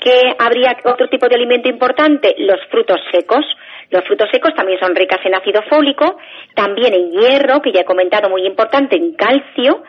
¿Qué 0.00 0.34
habría 0.38 0.76
otro 0.84 1.08
tipo 1.08 1.28
de 1.28 1.34
alimento 1.34 1.68
importante? 1.68 2.34
Los 2.38 2.58
frutos 2.70 3.00
secos. 3.12 3.44
Los 3.90 4.04
frutos 4.04 4.28
secos 4.30 4.54
también 4.54 4.78
son 4.78 4.94
ricas 4.94 5.20
en 5.24 5.34
ácido 5.34 5.62
fólico, 5.62 6.18
también 6.54 6.94
en 6.94 7.10
hierro, 7.10 7.62
que 7.62 7.72
ya 7.72 7.80
he 7.80 7.84
comentado 7.84 8.28
muy 8.28 8.46
importante, 8.46 8.96
en 8.96 9.14
calcio, 9.14 9.82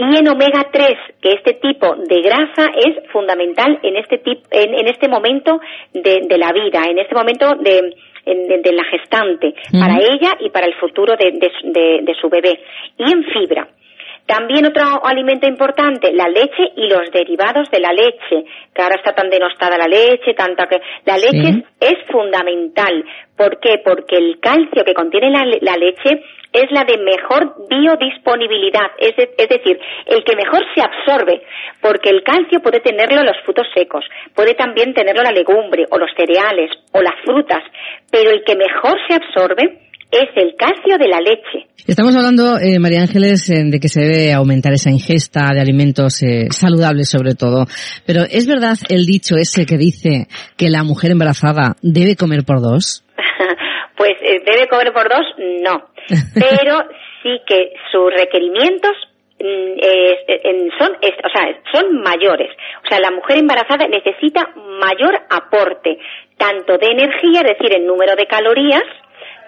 y 0.00 0.16
en 0.18 0.28
omega 0.28 0.66
3, 0.72 0.88
que 1.20 1.32
este 1.32 1.54
tipo 1.54 1.94
de 1.94 2.22
grasa 2.22 2.70
es 2.74 3.06
fundamental 3.12 3.78
en 3.82 3.96
este, 3.96 4.22
en, 4.50 4.88
este 4.88 5.08
momento 5.08 5.60
de, 5.92 6.38
la 6.38 6.52
vida, 6.52 6.84
en 6.88 6.98
este 6.98 7.14
momento 7.14 7.54
de, 7.56 7.94
de, 8.24 8.72
la 8.72 8.84
gestante, 8.84 9.54
para 9.78 9.98
ella 9.98 10.38
y 10.40 10.48
para 10.48 10.66
el 10.66 10.74
futuro 10.76 11.16
de, 11.16 12.14
su 12.18 12.30
bebé. 12.30 12.60
Y 12.96 13.12
en 13.12 13.24
fibra. 13.24 13.68
También 14.30 14.64
otro 14.64 15.04
alimento 15.04 15.48
importante, 15.48 16.12
la 16.12 16.28
leche 16.28 16.70
y 16.76 16.86
los 16.86 17.10
derivados 17.10 17.68
de 17.68 17.80
la 17.80 17.92
leche, 17.92 18.44
que 18.72 18.80
ahora 18.80 18.94
está 18.94 19.12
tan 19.12 19.28
denostada 19.28 19.76
la 19.76 19.88
leche, 19.88 20.34
tanta 20.34 20.68
que 20.68 20.80
la 21.04 21.16
leche 21.16 21.64
es, 21.80 21.96
fundamental. 22.12 23.04
¿Por 23.36 23.58
qué? 23.58 23.78
Porque 23.84 24.18
el 24.18 24.38
calcio 24.38 24.84
que 24.84 24.94
contiene 24.94 25.30
la, 25.32 25.76
leche 25.76 26.22
es 26.52 26.70
la 26.70 26.84
de 26.84 26.98
mejor 26.98 27.66
biodisponibilidad, 27.68 28.92
es, 28.98 29.14
es, 29.18 29.48
decir, 29.48 29.80
el 30.06 30.22
que 30.22 30.36
mejor 30.36 30.64
se 30.76 30.80
absorbe, 30.80 31.42
porque 31.80 32.10
el 32.10 32.22
calcio 32.22 32.60
puede 32.60 32.78
tenerlo 32.78 33.22
en 33.22 33.26
los 33.26 33.40
frutos 33.44 33.66
secos, 33.74 34.04
puede 34.36 34.54
también 34.54 34.94
tenerlo 34.94 35.24
la 35.24 35.32
legumbre 35.32 35.86
o 35.90 35.98
los 35.98 36.10
cereales 36.16 36.70
o 36.92 37.02
las 37.02 37.14
frutas, 37.24 37.64
pero 38.12 38.30
el 38.30 38.44
que 38.44 38.54
mejor 38.54 38.96
se 39.08 39.14
absorbe 39.16 39.89
es 40.10 40.28
el 40.36 40.54
calcio 40.56 40.98
de 40.98 41.08
la 41.08 41.20
leche. 41.20 41.66
Estamos 41.86 42.14
hablando, 42.14 42.58
eh, 42.58 42.78
María 42.78 43.00
Ángeles, 43.02 43.48
eh, 43.50 43.62
de 43.64 43.80
que 43.80 43.88
se 43.88 44.02
debe 44.02 44.32
aumentar 44.32 44.72
esa 44.72 44.90
ingesta 44.90 45.48
de 45.54 45.60
alimentos 45.60 46.22
eh, 46.22 46.48
saludables 46.50 47.08
sobre 47.08 47.34
todo. 47.34 47.64
Pero 48.06 48.22
¿es 48.22 48.46
verdad 48.46 48.76
el 48.88 49.06
dicho 49.06 49.36
ese 49.36 49.66
que 49.66 49.78
dice 49.78 50.26
que 50.56 50.68
la 50.68 50.82
mujer 50.82 51.12
embarazada 51.12 51.76
debe 51.82 52.16
comer 52.16 52.44
por 52.44 52.60
dos? 52.60 53.04
pues 53.96 54.12
debe 54.20 54.68
comer 54.68 54.92
por 54.92 55.08
dos, 55.08 55.26
no. 55.62 55.90
Pero 56.34 56.84
sí 57.22 57.40
que 57.46 57.74
sus 57.92 58.12
requerimientos 58.12 58.92
mm, 59.38 60.78
son, 60.78 60.92
o 60.94 61.30
sea, 61.32 61.44
son 61.72 62.02
mayores. 62.02 62.50
O 62.84 62.88
sea, 62.88 63.00
la 63.00 63.10
mujer 63.10 63.38
embarazada 63.38 63.86
necesita 63.86 64.52
mayor 64.80 65.14
aporte, 65.30 65.98
tanto 66.36 66.78
de 66.78 66.86
energía, 66.86 67.42
es 67.42 67.58
decir, 67.58 67.76
en 67.76 67.86
número 67.86 68.16
de 68.16 68.26
calorías, 68.26 68.84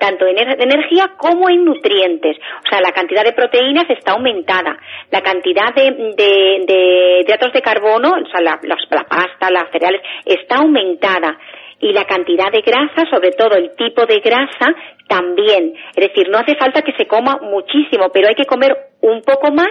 tanto 0.03 0.27
en 0.27 0.37
energía 0.37 1.13
como 1.17 1.49
en 1.49 1.65
nutrientes. 1.65 2.37
O 2.37 2.69
sea, 2.69 2.81
la 2.81 2.91
cantidad 2.91 3.23
de 3.23 3.33
proteínas 3.33 3.89
está 3.89 4.13
aumentada, 4.13 4.77
la 5.13 5.21
cantidad 5.21 5.73
de, 5.73 6.15
de, 6.17 7.21
hidratos 7.21 7.53
de 7.53 7.63
carbono, 7.63 8.09
o 8.11 8.27
sea, 8.29 8.41
la, 8.43 8.59
la 8.65 9.05
pasta, 9.05 9.49
las 9.53 9.71
cereales, 9.71 10.03
está 10.27 10.57
aumentada 10.57 11.39
y 11.79 11.93
la 11.93 12.05
cantidad 12.05 12.51
de 12.51 12.63
grasa, 12.63 13.09
sobre 13.11 13.31
todo 13.31 13.57
el 13.57 13.77
tipo 13.77 14.05
de 14.05 14.19
grasa, 14.19 14.75
también. 15.07 15.73
Es 15.95 16.09
decir, 16.09 16.29
no 16.29 16.39
hace 16.39 16.57
falta 16.57 16.83
que 16.83 16.95
se 16.95 17.07
coma 17.07 17.39
muchísimo, 17.41 18.11
pero 18.13 18.27
hay 18.27 18.35
que 18.35 18.45
comer 18.45 18.77
un 19.03 19.23
poco 19.23 19.53
más 19.53 19.71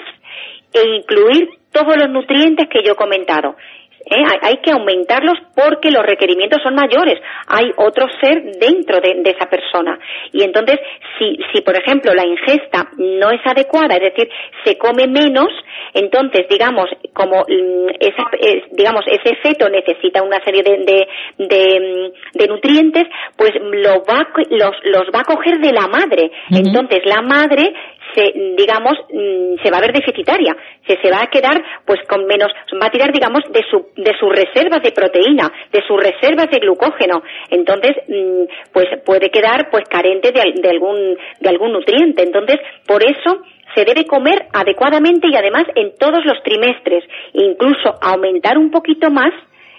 e 0.74 0.96
incluir 0.96 1.50
todos 1.74 1.98
los 1.98 2.10
nutrientes 2.10 2.70
que 2.70 2.84
yo 2.84 2.94
he 2.94 2.96
comentado. 2.96 3.58
¿Eh? 4.06 4.24
Hay, 4.42 4.58
que 4.58 4.72
aumentarlos 4.72 5.38
porque 5.56 5.92
los 5.92 6.06
requerimientos 6.06 6.62
son 6.62 6.76
mayores. 6.76 7.20
Hay 7.48 7.72
otro 7.78 8.08
ser 8.22 8.44
dentro 8.60 9.00
de, 9.00 9.22
esa 9.26 9.50
persona. 9.50 10.00
Y 10.32 10.44
entonces, 10.44 10.80
si, 11.18 11.38
si, 11.52 11.62
por 11.62 11.76
ejemplo, 11.76 12.14
la 12.14 12.26
ingesta 12.26 12.90
no 12.98 13.32
es 13.32 13.42
adecuada, 13.46 13.96
es 13.96 14.14
decir, 14.14 14.30
se 14.64 14.78
come 14.78 15.08
menos, 15.08 15.48
entonces, 15.94 16.48
digamos, 16.50 16.90
como 17.14 17.42
mm, 17.42 17.90
esa, 18.00 18.30
digamos, 18.72 19.02
ese 19.08 19.36
feto 19.38 19.70
necesita 19.70 20.22
una 20.22 20.44
serie 20.44 20.64
de, 20.64 21.08
de, 21.38 22.12
de, 22.34 22.48
nutrientes, 22.48 23.04
pues 23.38 23.52
lo 23.62 24.04
va, 24.04 24.28
los, 24.50 24.76
los 24.84 25.04
va 25.14 25.22
a 25.22 25.26
coger 25.26 25.60
de 25.60 25.72
la 25.72 25.88
madre. 25.88 26.32
Entonces, 26.52 27.02
la 27.06 27.22
madre 27.22 27.74
se, 28.16 28.32
digamos, 28.58 28.94
mm, 29.12 29.62
se 29.64 29.72
va 29.72 29.78
a 29.78 29.82
ver 29.82 29.94
deficitaria, 29.94 30.56
se, 30.88 31.00
se 31.02 31.12
va 31.12 31.24
a 31.24 31.30
quedar 31.30 31.62
pues 31.86 32.00
con 32.08 32.26
menos, 32.26 32.52
va 32.82 32.88
a 32.88 32.92
tirar, 32.92 33.12
digamos, 33.12 33.42
de, 33.52 33.62
su, 33.70 33.88
de 33.96 34.14
sus 34.20 34.30
reservas 34.30 34.82
de 34.84 34.92
proteína, 34.92 35.52
de 35.72 35.82
sus 35.88 36.02
reservas 36.02 36.50
de 36.52 36.60
glucógeno. 36.60 37.24
Entonces, 37.50 37.96
mm, 38.08 38.44
pues 38.74 38.88
puede 39.06 39.30
quedar 39.30 39.70
pues 39.70 39.84
carente 39.90 40.32
de, 40.32 40.62
de, 40.62 40.70
algún, 40.70 41.18
de 41.40 41.50
algún 41.50 41.74
nutriente. 41.74 42.24
Entonces, 42.24 42.60
por 42.88 43.04
eso 43.04 43.44
se 43.76 43.86
debe 43.86 44.06
comer 44.06 44.48
adecuadamente 44.54 45.28
y 45.30 45.36
además 45.36 45.64
en 45.76 45.96
todos 45.98 46.26
los 46.26 46.42
trimestres, 46.44 47.04
incluso 47.34 47.96
aumentar 48.02 48.58
un 48.58 48.72
poquito 48.72 49.10
más 49.10 49.32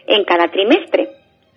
en 0.06 0.24
cada 0.24 0.48
trimestre. 0.48 1.08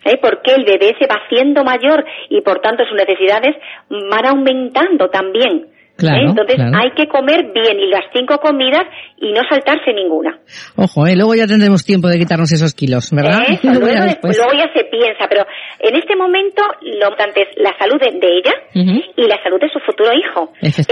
¿eh? 0.05 0.17
porque 0.21 0.53
el 0.53 0.63
bebé 0.63 0.95
se 0.99 1.07
va 1.07 1.15
haciendo 1.25 1.63
mayor 1.63 2.05
y 2.29 2.41
por 2.41 2.59
tanto 2.59 2.85
sus 2.85 2.95
necesidades 2.95 3.55
van 3.89 4.25
aumentando 4.25 5.09
también. 5.09 5.74
Claro, 5.97 6.29
Entonces 6.29 6.59
hay 6.59 6.91
que 6.91 7.07
comer 7.07 7.51
bien 7.53 7.79
y 7.79 7.87
las 7.87 8.03
cinco 8.13 8.37
comidas 8.39 8.83
y 9.17 9.31
no 9.31 9.41
saltarse 9.49 9.93
ninguna. 9.93 10.37
Ojo, 10.75 11.07
¿eh? 11.07 11.15
luego 11.15 11.35
ya 11.35 11.47
tendremos 11.47 11.85
tiempo 11.85 12.09
de 12.09 12.19
quitarnos 12.19 12.51
esos 12.51 12.73
kilos, 12.73 13.11
¿verdad? 13.11 13.47
luego, 13.63 13.87
ya 13.87 14.67
se 14.75 14.83
piensa, 14.91 15.27
pero 15.29 15.45
en 15.79 15.95
este 15.95 16.15
momento 16.15 16.63
lo 16.81 17.07
importante 17.07 17.43
es 17.43 17.47
la 17.57 17.71
salud 17.79 17.99
de, 17.99 18.11
ella 18.11 18.51
y 18.73 19.27
la 19.27 19.41
salud 19.41 19.59
de 19.59 19.69
su 19.69 19.79
futuro 19.79 20.11
hijo. 20.11 20.51
Eso 20.61 20.81
es 20.81 20.87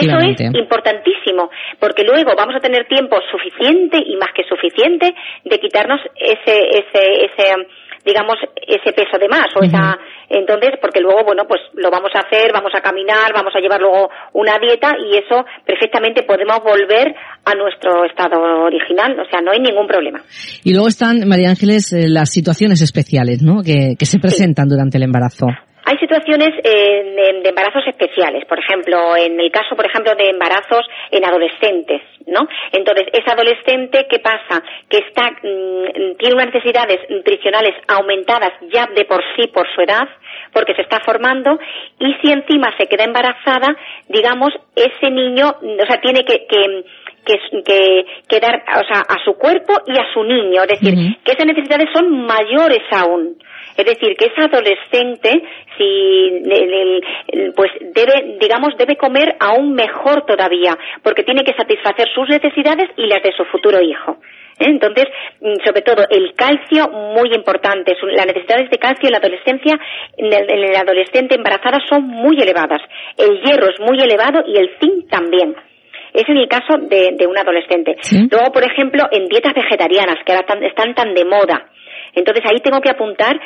importantísimo, 0.56 1.50
porque 1.80 2.04
luego 2.04 2.32
vamos 2.38 2.56
a 2.56 2.60
tener 2.60 2.88
tiempo 2.88 3.18
suficiente 3.30 3.98
y 4.06 4.16
más 4.16 4.30
que 4.34 4.44
suficiente 4.44 5.14
de 5.44 5.60
quitarnos 5.60 6.00
ese, 6.16 6.80
ese, 6.80 7.26
ese 7.26 7.52
digamos, 8.06 8.36
ese 8.68 8.92
peso 8.94 9.18
de 9.18 9.28
más 9.28 9.48
o 9.56 9.64
esa, 9.64 9.98
entonces, 10.30 10.72
porque 10.82 11.00
luego, 11.00 11.24
bueno, 11.26 11.44
pues 11.48 11.62
lo 11.74 11.90
vamos 11.90 12.12
a 12.16 12.20
hacer, 12.20 12.52
vamos 12.54 12.72
a 12.76 12.82
caminar, 12.82 13.32
vamos 13.34 13.54
a 13.56 13.60
llevar 13.60 13.80
luego 13.80 14.10
una 14.34 14.58
dieta 14.60 14.96
y 15.00 15.18
eso 15.18 15.46
perfectamente 15.66 16.24
podemos 16.24 16.60
volver 16.64 17.14
a 17.46 17.54
nuestro 17.56 18.06
estado 18.06 18.40
original, 18.66 19.18
o 19.20 19.30
sea, 19.30 19.42
no 19.42 19.52
hay 19.52 19.60
ningún 19.60 19.88
problema. 19.88 20.22
Y 20.64 20.74
luego 20.74 20.88
están, 20.88 21.28
María 21.28 21.50
Ángeles, 21.50 21.94
eh, 21.94 22.08
las 22.08 22.32
situaciones 22.32 22.82
especiales, 22.82 23.42
¿no? 23.42 23.62
Que, 23.64 23.96
que 23.98 24.06
se 24.06 24.20
presentan 24.20 24.68
durante 24.68 24.98
el 24.98 25.04
embarazo. 25.04 25.48
Hay 25.86 25.98
situaciones 25.98 26.50
eh, 26.64 27.14
de, 27.16 27.42
de 27.42 27.50
embarazos 27.50 27.84
especiales, 27.88 28.46
por 28.46 28.60
ejemplo, 28.60 29.16
en 29.18 29.40
el 29.40 29.52
caso, 29.52 29.76
por 29.76 29.86
ejemplo, 29.86 30.16
de 30.16 30.30
embarazos 30.30 30.86
en 31.12 31.26
adolescentes, 31.26 32.02
¿no? 32.26 32.48
Entonces, 32.72 33.08
esa 33.12 33.34
adolescente, 33.34 34.08
¿qué 34.10 34.20
pasa? 34.20 34.64
Que 34.90 35.00
está, 35.00 35.32
mm, 35.32 36.16
tiene 36.18 36.36
unas 36.36 36.54
necesidades 36.54 37.00
nutricionales 37.10 37.76
aumentadas 37.88 38.54
ya 38.72 38.88
de 38.96 39.06
por 39.06 39.22
sí 39.36 39.48
por 39.48 39.68
su 39.74 39.82
edad, 39.82 40.08
porque 40.54 40.74
se 40.76 40.84
está 40.84 41.00
formando, 41.02 41.60
y 42.00 42.14
si 42.22 42.32
encima 42.32 42.74
se 42.78 42.88
queda 42.88 43.04
embarazada, 43.04 43.76
digamos, 44.08 44.54
ese 44.76 45.12
niño, 45.12 45.48
o 45.50 45.86
sea, 45.86 46.00
tiene 46.00 46.24
que, 46.24 46.46
que 46.48 46.84
que, 47.26 47.40
que, 47.64 48.06
que 48.28 48.40
dar 48.42 48.64
o 48.82 48.86
sea, 48.86 49.02
a 49.08 49.24
su 49.24 49.36
cuerpo 49.36 49.74
y 49.88 49.98
a 49.98 50.14
su 50.14 50.24
niño. 50.24 50.64
Es 50.64 50.80
decir, 50.80 51.18
que 51.24 51.32
esas 51.32 51.46
necesidades 51.46 51.88
son 51.94 52.26
mayores 52.26 52.84
aún. 52.92 53.38
Es 53.76 53.86
decir, 53.86 54.16
que 54.16 54.26
esa 54.28 54.46
adolescente, 54.46 55.42
si, 55.78 56.44
pues 57.56 57.72
debe, 57.82 58.38
digamos, 58.40 58.78
debe 58.78 58.96
comer 58.98 59.36
aún 59.40 59.74
mejor 59.74 60.26
todavía, 60.26 60.78
porque 61.02 61.24
tiene 61.24 61.44
que 61.44 61.54
satisfacer 61.54 62.08
sus 62.14 62.30
necesidades 62.30 62.90
y 62.98 63.08
las 63.08 63.24
de 63.24 63.32
su 63.34 63.44
futuro 63.46 63.82
hijo. 63.82 64.18
¿eh? 64.60 64.66
Entonces, 64.70 65.06
mm, 65.42 65.54
sobre 65.66 65.82
todo, 65.82 66.06
el 66.10 66.34
calcio, 66.36 66.88
muy 66.90 67.34
importante. 67.34 67.96
Las 68.16 68.28
necesidades 68.28 68.70
de 68.70 68.78
calcio 68.78 69.08
en 69.08 69.12
la 69.14 69.18
adolescencia, 69.18 69.80
en 70.18 70.26
el, 70.34 70.50
en 70.52 70.64
el 70.70 70.76
adolescente 70.76 71.36
embarazada 71.36 71.80
son 71.90 72.04
muy 72.08 72.38
elevadas. 72.40 72.82
El 73.18 73.42
hierro 73.42 73.70
es 73.70 73.80
muy 73.80 73.98
elevado 74.00 74.44
y 74.48 74.58
el 74.58 74.70
zinc 74.80 75.10
también. 75.10 75.56
Es 76.14 76.30
en 76.30 76.38
el 76.38 76.48
caso 76.48 76.78
de, 76.78 77.14
de 77.18 77.26
un 77.26 77.36
adolescente. 77.38 77.96
Luego, 78.30 78.52
por 78.52 78.64
ejemplo, 78.64 79.04
en 79.12 79.28
dietas 79.28 79.54
vegetarianas, 79.56 80.18
que 80.24 80.32
ahora 80.34 80.46
tan- 80.46 80.64
están 80.64 80.94
tan 80.94 81.14
de 81.16 81.26
moda. 81.26 81.70
Entonces, 82.16 82.44
ahí 82.46 82.60
tengo 82.60 82.82
que 82.82 82.90
apuntar 82.90 83.40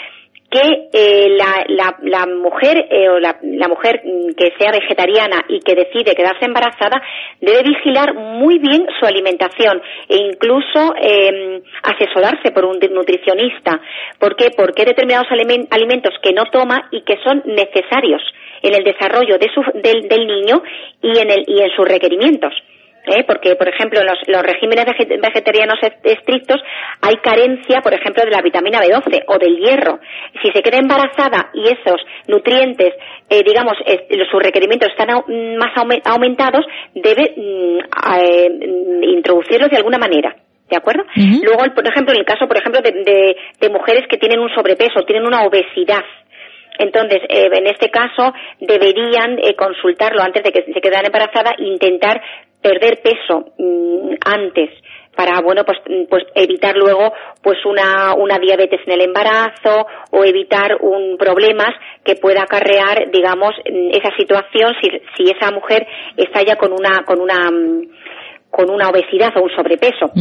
que 0.50 0.90
eh, 0.94 1.38
la, 1.38 2.26
mujer 2.26 2.88
eh, 2.90 3.10
o 3.10 3.20
la, 3.20 3.38
mujer 3.68 4.02
mm, 4.04 4.34
que 4.34 4.54
sea 4.58 4.72
vegetariana 4.72 5.44
y 5.50 5.60
que 5.60 5.76
decide 5.76 6.16
quedarse 6.16 6.46
embarazada 6.46 7.02
debe 7.42 7.64
vigilar 7.64 8.14
muy 8.14 8.58
bien 8.58 8.88
su 8.98 9.06
alimentación 9.06 9.82
e 10.08 10.16
incluso 10.16 10.96
eh, 11.02 11.62
asesorarse 11.84 12.52
por 12.52 12.64
un 12.64 12.80
nutricionista. 12.92 13.82
¿Por 14.20 14.38
qué? 14.38 14.52
Porque 14.56 14.84
hay 14.84 14.88
determinados 14.88 15.28
alimen- 15.30 15.68
alimentos 15.70 16.14
que 16.22 16.32
no 16.32 16.46
toma 16.46 16.88
y 16.92 17.02
que 17.02 17.18
son 17.24 17.44
necesarios 17.46 18.22
en 18.62 18.74
el 18.74 18.84
desarrollo 18.84 19.38
de 19.38 19.50
su, 19.54 19.62
del, 19.82 20.08
del 20.08 20.28
niño 20.28 20.64
y 21.02 21.20
en, 21.20 21.30
el, 21.30 21.44
y 21.46 21.62
en 21.62 21.72
sus 21.72 21.86
requerimientos. 21.86 22.54
¿Eh? 23.10 23.24
porque, 23.28 23.56
por 23.56 23.68
ejemplo, 23.68 24.00
en 24.00 24.08
los, 24.08 24.18
los 24.28 24.42
regímenes 24.44 24.86
vege- 24.86 25.20
vegetarianos 25.22 25.78
est- 25.82 26.06
estrictos 26.06 26.62
hay 27.02 27.16
carencia, 27.18 27.82
por 27.82 27.94
ejemplo, 27.94 28.24
de 28.24 28.32
la 28.32 28.42
vitamina 28.42 28.80
B12 28.82 29.24
o 29.28 29.38
del 29.38 29.58
hierro. 29.58 30.00
Si 30.42 30.52
se 30.52 30.62
queda 30.62 30.78
embarazada 30.78 31.50
y 31.54 31.64
esos 31.68 32.02
nutrientes, 32.28 32.94
eh, 33.30 33.44
digamos, 33.46 33.74
es- 33.86 34.02
sus 34.30 34.42
requerimientos 34.42 34.90
están 34.90 35.10
au- 35.10 35.26
más 35.58 35.74
aume- 35.76 36.02
aumentados, 36.06 36.66
debe 36.94 37.34
mm, 37.36 37.78
eh, 38.20 38.50
mm, 38.50 39.04
introducirlos 39.04 39.70
de 39.70 39.78
alguna 39.78 39.98
manera. 39.98 40.36
¿De 40.70 40.76
acuerdo? 40.76 41.04
Luego, 41.44 41.64
el- 41.64 41.72
por 41.74 41.88
ejemplo, 41.88 42.14
en 42.14 42.20
el 42.20 42.26
caso, 42.26 42.46
por 42.46 42.58
ejemplo, 42.58 42.82
de, 42.82 42.92
de- 42.92 43.38
de 43.60 43.70
mujeres 43.70 44.06
que 44.10 44.18
tienen 44.18 44.40
un 44.40 44.50
sobrepeso, 44.54 45.04
tienen 45.06 45.26
una 45.26 45.44
obesidad, 45.44 46.04
entonces, 46.80 47.20
eh, 47.30 47.50
en 47.52 47.68
este 47.68 47.90
caso, 47.90 48.34
deberían 48.60 49.40
eh, 49.40 49.56
consultarlo 49.56 50.22
antes 50.22 50.44
de 50.44 50.52
que 50.52 50.74
se 50.74 50.82
quedan 50.82 51.06
embarazadas, 51.06 51.56
intentar 51.60 52.22
perder 52.62 53.02
peso 53.02 53.54
mm, 53.58 54.16
antes 54.26 54.70
para 55.16 55.42
bueno 55.42 55.64
pues 55.66 55.80
pues 56.10 56.24
evitar 56.36 56.76
luego 56.76 57.12
pues 57.42 57.58
una 57.66 58.14
una 58.14 58.38
diabetes 58.38 58.80
en 58.86 58.94
el 58.94 59.02
embarazo 59.02 59.88
o 60.12 60.24
evitar 60.24 60.78
un 60.82 61.18
problemas 61.18 61.74
que 62.04 62.16
pueda 62.16 62.44
acarrear 62.44 63.10
digamos 63.12 63.52
mm, 63.66 63.90
esa 63.92 64.16
situación 64.16 64.74
si 64.80 64.90
si 65.16 65.32
esa 65.32 65.52
mujer 65.52 65.88
está 66.16 66.44
ya 66.44 66.56
con 66.56 66.72
una 66.72 67.04
con 67.04 67.20
una 67.20 67.50
mm, 67.50 67.90
con 68.50 68.70
una 68.70 68.90
obesidad 68.90 69.36
o 69.38 69.44
un 69.44 69.50
sobrepeso 69.56 70.12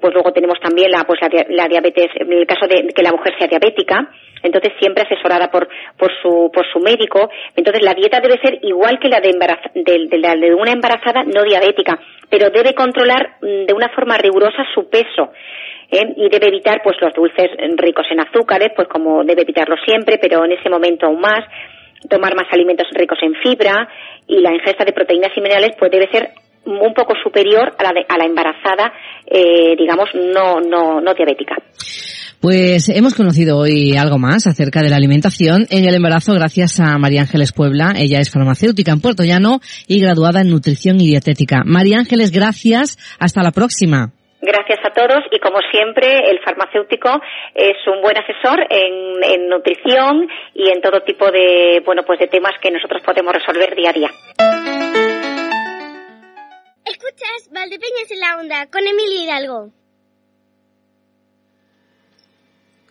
pues 0.00 0.14
luego 0.14 0.32
tenemos 0.32 0.58
también 0.60 0.90
la 0.90 1.04
pues 1.04 1.18
la, 1.20 1.28
la 1.48 1.66
diabetes 1.68 2.08
en 2.14 2.32
el 2.32 2.46
caso 2.46 2.66
de 2.66 2.88
que 2.94 3.02
la 3.02 3.10
mujer 3.12 3.34
sea 3.38 3.48
diabética 3.48 4.08
entonces 4.42 4.72
siempre 4.78 5.02
asesorada 5.04 5.50
por 5.50 5.68
por 5.98 6.10
su 6.22 6.50
por 6.52 6.64
su 6.72 6.78
médico. 6.80 7.28
Entonces 7.56 7.82
la 7.82 7.92
dieta 7.94 8.20
debe 8.20 8.38
ser 8.40 8.58
igual 8.62 8.98
que 8.98 9.08
la 9.08 9.20
de, 9.20 9.30
embaraza- 9.30 9.70
de, 9.74 10.06
de 10.08 10.18
la 10.18 10.34
de 10.34 10.54
una 10.54 10.72
embarazada 10.72 11.24
no 11.24 11.42
diabética 11.42 11.98
pero 12.28 12.50
debe 12.50 12.74
controlar 12.74 13.36
mm, 13.42 13.66
de 13.66 13.74
una 13.74 13.88
forma 13.90 14.16
rigurosa 14.18 14.64
su 14.74 14.88
peso 14.88 15.32
¿eh? 15.90 16.14
y 16.16 16.28
debe 16.28 16.48
evitar 16.48 16.80
pues 16.82 16.96
los 17.00 17.12
dulces 17.14 17.50
ricos 17.76 18.06
en 18.10 18.20
azúcares 18.20 18.70
pues 18.76 18.88
como 18.88 19.24
debe 19.24 19.42
evitarlo 19.42 19.76
siempre 19.84 20.18
pero 20.18 20.44
en 20.44 20.52
ese 20.52 20.68
momento 20.70 21.06
aún 21.06 21.20
más. 21.20 21.40
Tomar 22.08 22.34
más 22.34 22.46
alimentos 22.50 22.86
ricos 22.92 23.18
en 23.20 23.34
fibra 23.42 23.86
y 24.26 24.40
la 24.40 24.54
ingesta 24.54 24.86
de 24.86 24.92
proteínas 24.94 25.32
y 25.36 25.40
minerales 25.42 25.76
pues 25.78 25.90
debe 25.90 26.08
ser 26.10 26.30
un 26.66 26.94
poco 26.94 27.14
superior 27.22 27.72
a 27.78 27.82
la, 27.82 27.90
de- 27.92 28.06
a 28.08 28.18
la 28.18 28.24
embarazada, 28.26 28.92
eh, 29.26 29.74
digamos, 29.78 30.08
no, 30.14 30.60
no, 30.60 31.00
no 31.00 31.14
diabética. 31.14 31.56
Pues 32.40 32.88
hemos 32.88 33.14
conocido 33.14 33.58
hoy 33.58 33.96
algo 33.98 34.16
más 34.18 34.46
acerca 34.46 34.80
de 34.80 34.88
la 34.88 34.96
alimentación 34.96 35.66
en 35.70 35.86
el 35.86 35.94
embarazo 35.94 36.32
gracias 36.32 36.80
a 36.80 36.96
María 36.96 37.20
Ángeles 37.20 37.52
Puebla. 37.52 37.92
Ella 37.98 38.18
es 38.18 38.30
farmacéutica 38.32 38.92
en 38.92 39.02
Puerto 39.02 39.24
Llano 39.24 39.60
y 39.86 40.00
graduada 40.00 40.40
en 40.40 40.48
nutrición 40.48 40.98
y 41.00 41.06
dietética. 41.06 41.62
María 41.66 41.98
Ángeles, 41.98 42.30
gracias. 42.32 42.96
Hasta 43.18 43.42
la 43.42 43.50
próxima. 43.50 44.12
Gracias 44.40 44.78
a 44.82 44.90
todos 44.94 45.20
y 45.30 45.38
como 45.38 45.58
siempre 45.70 46.30
el 46.30 46.38
farmacéutico 46.42 47.10
es 47.54 47.76
un 47.94 48.00
buen 48.00 48.16
asesor 48.16 48.58
en, 48.70 49.22
en 49.22 49.48
nutrición 49.50 50.26
y 50.54 50.70
en 50.70 50.80
todo 50.80 51.02
tipo 51.02 51.30
de 51.30 51.82
bueno 51.84 52.04
pues 52.06 52.20
de 52.20 52.26
temas 52.28 52.52
que 52.62 52.70
nosotros 52.70 53.02
podemos 53.04 53.34
resolver 53.34 53.76
día 53.76 53.90
a 53.90 53.92
día. 53.92 54.59
Escuchas 57.20 57.52
Valdepeñas 57.52 58.10
en 58.10 58.20
la 58.20 58.36
onda 58.38 58.66
con 58.70 58.80
Emilio 58.86 59.22
Hidalgo. 59.22 59.70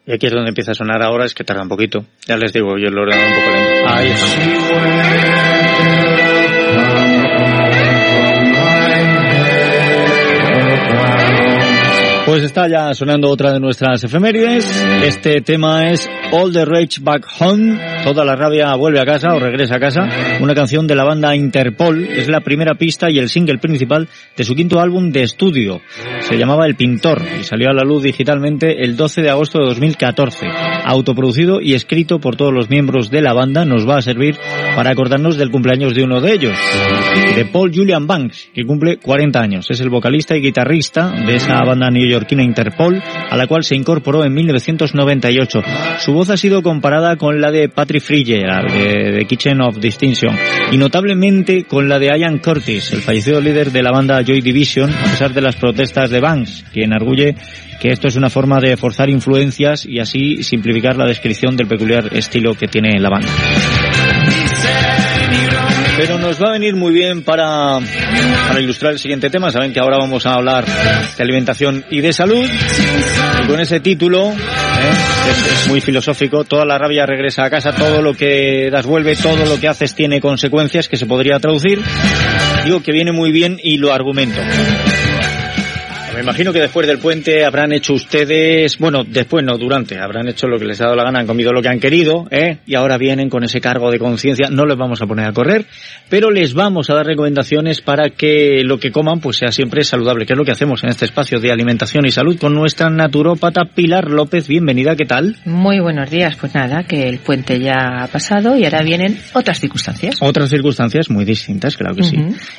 Y 0.05 0.13
aquí 0.13 0.27
es 0.27 0.31
donde 0.31 0.49
empieza 0.49 0.71
a 0.71 0.75
sonar 0.75 1.01
ahora, 1.01 1.25
es 1.25 1.33
que 1.33 1.43
tarda 1.43 1.63
un 1.63 1.69
poquito. 1.69 2.05
Ya 2.27 2.37
les 2.37 2.53
digo, 2.53 2.77
yo 2.77 2.91
lo 2.91 3.01
he 3.01 3.05
ordenado 3.05 3.27
un 3.27 3.35
poco 3.35 3.49
lento. 3.55 3.87
Ahí 3.87 4.09
está. 4.09 4.25
Pues 12.25 12.43
está 12.43 12.67
ya 12.67 12.93
sonando 12.93 13.29
otra 13.29 13.51
de 13.53 13.59
nuestras 13.59 14.03
efemérides. 14.03 14.85
Este 15.03 15.41
tema 15.41 15.89
es 15.89 16.07
All 16.31 16.53
the 16.53 16.65
Rage 16.65 16.99
Back 17.01 17.25
Home. 17.39 17.98
Toda 18.03 18.25
la 18.25 18.35
rabia 18.35 18.73
vuelve 18.75 18.99
a 18.99 19.05
casa 19.05 19.33
o 19.33 19.39
regresa 19.39 19.75
a 19.75 19.79
casa. 19.79 20.01
Una 20.41 20.53
canción 20.53 20.87
de 20.87 20.95
la 20.95 21.03
banda 21.03 21.35
Interpol. 21.35 22.05
Es 22.05 22.29
la 22.29 22.41
primera 22.41 22.75
pista 22.75 23.09
y 23.09 23.19
el 23.19 23.29
single 23.29 23.57
principal 23.57 24.07
de 24.35 24.43
su 24.43 24.55
quinto 24.55 24.79
álbum 24.79 25.11
de 25.11 25.23
estudio. 25.23 25.81
Se 26.21 26.37
llamaba 26.37 26.65
El 26.65 26.75
Pintor 26.75 27.21
y 27.39 27.43
salió 27.43 27.69
a 27.69 27.73
la 27.73 27.83
luz 27.83 28.03
digitalmente 28.03 28.83
el 28.83 28.95
12 28.95 29.21
de 29.21 29.29
agosto 29.29 29.59
de 29.59 29.65
2014. 29.65 30.47
Autoproducido 30.85 31.61
y 31.61 31.73
escrito 31.73 32.19
por 32.19 32.35
todos 32.35 32.53
los 32.53 32.69
miembros 32.69 33.09
de 33.09 33.21
la 33.21 33.33
banda, 33.33 33.65
nos 33.65 33.87
va 33.87 33.97
a 33.97 34.01
servir 34.01 34.37
para 34.75 34.91
acordarnos 34.91 35.37
del 35.37 35.51
cumpleaños 35.51 35.93
de 35.93 36.03
uno 36.03 36.21
de 36.21 36.33
ellos, 36.33 36.57
de 37.35 37.45
Paul 37.45 37.71
Julian 37.73 38.07
Banks, 38.07 38.49
que 38.53 38.65
cumple 38.65 38.97
40 38.97 39.39
años. 39.39 39.67
Es 39.69 39.81
el 39.81 39.89
vocalista 39.89 40.35
y 40.35 40.41
guitarrista 40.41 41.11
de 41.11 41.35
esa 41.35 41.61
banda 41.65 41.89
neoyorquina 41.89 42.43
Interpol, 42.43 43.01
a 43.29 43.35
la 43.35 43.47
cual 43.47 43.63
se 43.63 43.75
incorporó 43.75 44.23
en 44.23 44.33
1998. 44.33 45.61
Su 45.99 46.13
voz 46.13 46.29
ha 46.29 46.37
sido 46.37 46.63
comparada 46.63 47.17
con 47.17 47.41
la 47.41 47.51
de 47.51 47.69
Patrick 47.89 48.03
de, 48.03 49.11
de 49.17 49.25
Kitchen 49.25 49.61
of 49.61 49.79
Distinction, 49.79 50.35
y 50.71 50.77
notablemente 50.77 51.63
con 51.63 51.89
la 51.89 51.97
de 51.97 52.07
Ian 52.15 52.37
Curtis, 52.37 52.93
el 52.93 53.01
fallecido 53.01 53.41
líder 53.41 53.71
de 53.71 53.81
la 53.81 53.91
banda 53.91 54.21
Joy 54.21 54.41
Division, 54.41 54.93
a 54.93 55.03
pesar 55.05 55.33
de 55.33 55.41
las 55.41 55.55
protestas 55.55 56.11
de 56.11 56.19
Banks, 56.19 56.65
quien 56.71 56.93
arguye 56.93 57.35
que 57.81 57.89
esto 57.89 58.07
es 58.07 58.15
una 58.15 58.29
forma 58.29 58.59
de 58.59 58.77
forzar 58.77 59.09
influencias 59.09 59.87
y 59.87 59.99
así 59.99 60.43
simplificar 60.43 60.97
la 60.97 61.07
descripción 61.07 61.55
del 61.55 61.67
peculiar 61.67 62.15
estilo 62.15 62.53
que 62.53 62.67
tiene 62.67 62.99
la 62.99 63.09
banda. 63.09 63.29
Pero 65.99 66.17
nos 66.17 66.41
va 66.41 66.47
a 66.47 66.51
venir 66.53 66.77
muy 66.77 66.93
bien 66.93 67.23
para, 67.23 67.77
ilustrar 68.57 68.93
el 68.93 68.99
siguiente 68.99 69.29
tema. 69.29 69.51
Saben 69.51 69.73
que 69.73 69.81
ahora 69.81 69.97
vamos 69.97 70.25
a 70.25 70.35
hablar 70.35 70.65
de 70.65 71.21
alimentación 71.21 71.83
y 71.89 71.99
de 71.99 72.13
salud. 72.13 72.45
Y 73.43 73.47
con 73.47 73.59
ese 73.59 73.81
título, 73.81 74.29
¿eh? 74.29 74.35
es 75.61 75.67
muy 75.67 75.81
filosófico, 75.81 76.45
toda 76.45 76.63
la 76.63 76.77
rabia 76.77 77.05
regresa 77.05 77.43
a 77.43 77.49
casa, 77.49 77.73
todo 77.73 78.01
lo 78.01 78.13
que 78.13 78.69
das 78.71 78.85
vuelve, 78.85 79.17
todo 79.17 79.45
lo 79.45 79.59
que 79.59 79.67
haces 79.67 79.93
tiene 79.93 80.21
consecuencias, 80.21 80.87
que 80.87 80.95
se 80.95 81.05
podría 81.05 81.37
traducir. 81.37 81.81
Digo 82.63 82.81
que 82.81 82.93
viene 82.93 83.11
muy 83.11 83.33
bien 83.33 83.59
y 83.61 83.75
lo 83.75 83.91
argumento. 83.91 84.39
Me 86.19 86.23
imagino 86.23 86.51
que 86.51 86.59
después 86.59 86.85
del 86.85 86.97
puente 86.97 87.45
habrán 87.45 87.71
hecho 87.71 87.93
ustedes, 87.93 88.77
bueno, 88.77 89.05
después 89.05 89.41
no, 89.45 89.57
durante, 89.57 89.97
habrán 89.99 90.27
hecho 90.27 90.47
lo 90.47 90.59
que 90.59 90.65
les 90.65 90.81
ha 90.81 90.83
dado 90.83 90.97
la 90.97 91.05
gana, 91.05 91.19
han 91.19 91.27
comido 91.27 91.53
lo 91.53 91.61
que 91.61 91.69
han 91.69 91.79
querido, 91.79 92.27
¿eh? 92.29 92.57
Y 92.65 92.75
ahora 92.75 92.97
vienen 92.97 93.29
con 93.29 93.45
ese 93.45 93.61
cargo 93.61 93.89
de 93.89 93.99
conciencia, 93.99 94.49
no 94.49 94.65
les 94.65 94.77
vamos 94.77 95.01
a 95.01 95.05
poner 95.05 95.29
a 95.29 95.31
correr, 95.31 95.65
pero 96.09 96.29
les 96.29 96.53
vamos 96.53 96.89
a 96.89 96.95
dar 96.95 97.05
recomendaciones 97.05 97.79
para 97.79 98.09
que 98.09 98.63
lo 98.65 98.79
que 98.79 98.91
coman 98.91 99.21
pues 99.21 99.37
sea 99.37 99.53
siempre 99.53 99.81
saludable, 99.85 100.25
que 100.25 100.33
es 100.33 100.37
lo 100.37 100.43
que 100.43 100.51
hacemos 100.51 100.83
en 100.83 100.89
este 100.89 101.05
espacio 101.05 101.39
de 101.39 101.53
alimentación 101.53 102.05
y 102.05 102.11
salud 102.11 102.37
con 102.37 102.53
nuestra 102.53 102.89
naturópata 102.89 103.63
Pilar 103.73 104.11
López. 104.11 104.45
Bienvenida, 104.49 104.97
¿qué 104.97 105.05
tal? 105.05 105.37
Muy 105.45 105.79
buenos 105.79 106.11
días, 106.11 106.35
pues 106.35 106.53
nada, 106.53 106.83
que 106.83 107.07
el 107.07 107.19
puente 107.19 107.61
ya 107.61 108.03
ha 108.03 108.07
pasado 108.07 108.57
y 108.57 108.65
ahora 108.65 108.83
vienen 108.83 109.17
otras 109.33 109.61
circunstancias. 109.61 110.17
Otras 110.19 110.49
circunstancias 110.49 111.09
muy 111.09 111.23
distintas, 111.23 111.77
claro 111.77 111.95
que 111.95 112.03
sí. 112.03 112.17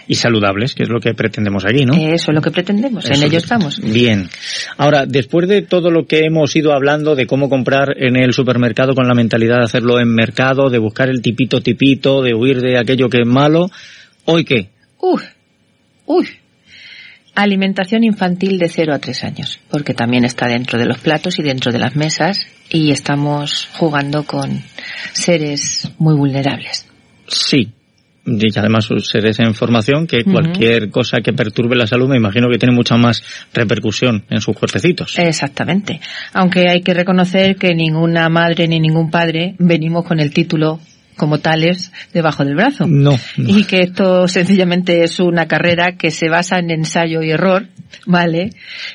Y 0.08 0.14
saludables, 0.14 0.74
que 0.74 0.84
es 0.84 0.88
lo 0.88 0.98
que 0.98 1.12
pretendemos 1.12 1.66
aquí, 1.66 1.84
¿no? 1.84 1.92
Eso 1.92 2.30
es 2.30 2.34
lo 2.34 2.40
que 2.40 2.50
pretendemos, 2.50 3.04
en 3.10 3.22
ello 3.22 3.49
estamos. 3.50 3.80
Bien. 3.80 4.28
Ahora, 4.76 5.06
después 5.06 5.48
de 5.48 5.62
todo 5.62 5.90
lo 5.90 6.06
que 6.06 6.20
hemos 6.24 6.54
ido 6.54 6.72
hablando 6.72 7.16
de 7.16 7.26
cómo 7.26 7.48
comprar 7.48 7.94
en 7.96 8.16
el 8.16 8.32
supermercado 8.32 8.94
con 8.94 9.08
la 9.08 9.14
mentalidad 9.14 9.58
de 9.58 9.64
hacerlo 9.64 9.98
en 9.98 10.14
mercado, 10.14 10.70
de 10.70 10.78
buscar 10.78 11.08
el 11.08 11.20
tipito 11.20 11.60
tipito, 11.60 12.22
de 12.22 12.32
huir 12.32 12.60
de 12.60 12.78
aquello 12.78 13.08
que 13.08 13.22
es 13.22 13.26
malo, 13.26 13.68
¿hoy 14.24 14.44
qué? 14.44 14.70
Uy, 15.00 15.22
uy. 16.06 16.28
Alimentación 17.34 18.04
infantil 18.04 18.58
de 18.58 18.68
0 18.68 18.94
a 18.94 18.98
3 18.98 19.24
años, 19.24 19.58
porque 19.68 19.94
también 19.94 20.24
está 20.24 20.46
dentro 20.46 20.78
de 20.78 20.86
los 20.86 20.98
platos 20.98 21.38
y 21.38 21.42
dentro 21.42 21.72
de 21.72 21.78
las 21.78 21.96
mesas 21.96 22.46
y 22.68 22.92
estamos 22.92 23.68
jugando 23.72 24.24
con 24.24 24.62
seres 25.12 25.90
muy 25.98 26.14
vulnerables. 26.14 26.86
Sí, 27.26 27.72
y 28.38 28.58
además 28.58 28.88
seres 29.02 29.38
en 29.40 29.54
formación 29.54 30.06
que 30.06 30.24
cualquier 30.24 30.90
cosa 30.90 31.20
que 31.20 31.32
perturbe 31.32 31.76
la 31.76 31.86
salud 31.86 32.08
me 32.08 32.16
imagino 32.16 32.48
que 32.48 32.58
tiene 32.58 32.74
mucha 32.74 32.96
más 32.96 33.22
repercusión 33.52 34.24
en 34.30 34.40
sus 34.40 34.56
cuerpecitos. 34.56 35.18
Exactamente. 35.18 36.00
Aunque 36.32 36.68
hay 36.68 36.82
que 36.82 36.94
reconocer 36.94 37.56
que 37.56 37.74
ninguna 37.74 38.28
madre 38.28 38.68
ni 38.68 38.80
ningún 38.80 39.10
padre 39.10 39.54
venimos 39.58 40.04
con 40.04 40.20
el 40.20 40.32
título 40.32 40.80
como 41.16 41.38
tales 41.38 41.92
debajo 42.14 42.44
del 42.46 42.54
brazo. 42.54 42.86
No, 42.86 43.18
Y 43.36 43.64
que 43.64 43.80
esto 43.82 44.26
sencillamente 44.26 45.04
es 45.04 45.20
una 45.20 45.46
carrera 45.46 45.96
que 45.98 46.10
se 46.10 46.30
basa 46.30 46.58
en 46.58 46.70
ensayo 46.70 47.22
y 47.22 47.30
error, 47.30 47.66
¿vale? 48.06 48.50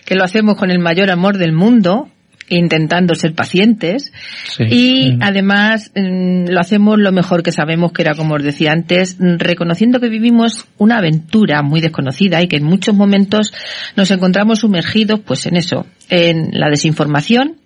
Que 0.05 0.15
lo 0.15 0.23
hacemos 0.23 0.55
con 0.55 0.71
el 0.71 0.79
mayor 0.79 1.11
amor 1.11 1.37
del 1.37 1.53
mundo, 1.53 2.09
intentando 2.49 3.15
ser 3.15 3.33
pacientes 3.33 4.11
y 4.59 5.17
además 5.21 5.91
mm, 5.95 6.49
lo 6.49 6.59
hacemos 6.59 6.99
lo 6.99 7.11
mejor 7.11 7.41
que 7.41 7.51
sabemos 7.51 7.91
que 7.91 8.03
era 8.03 8.13
como 8.13 8.35
os 8.35 8.43
decía 8.43 8.71
antes 8.71 9.17
reconociendo 9.19 9.99
que 9.99 10.09
vivimos 10.09 10.65
una 10.77 10.97
aventura 10.97 11.63
muy 11.63 11.81
desconocida 11.81 12.41
y 12.41 12.47
que 12.47 12.57
en 12.57 12.63
muchos 12.63 12.95
momentos 12.95 13.51
nos 13.95 14.11
encontramos 14.11 14.59
sumergidos 14.59 15.21
pues 15.21 15.45
en 15.47 15.57
eso 15.57 15.87
en 16.09 16.49
la 16.51 16.69
desinformación 16.69 17.57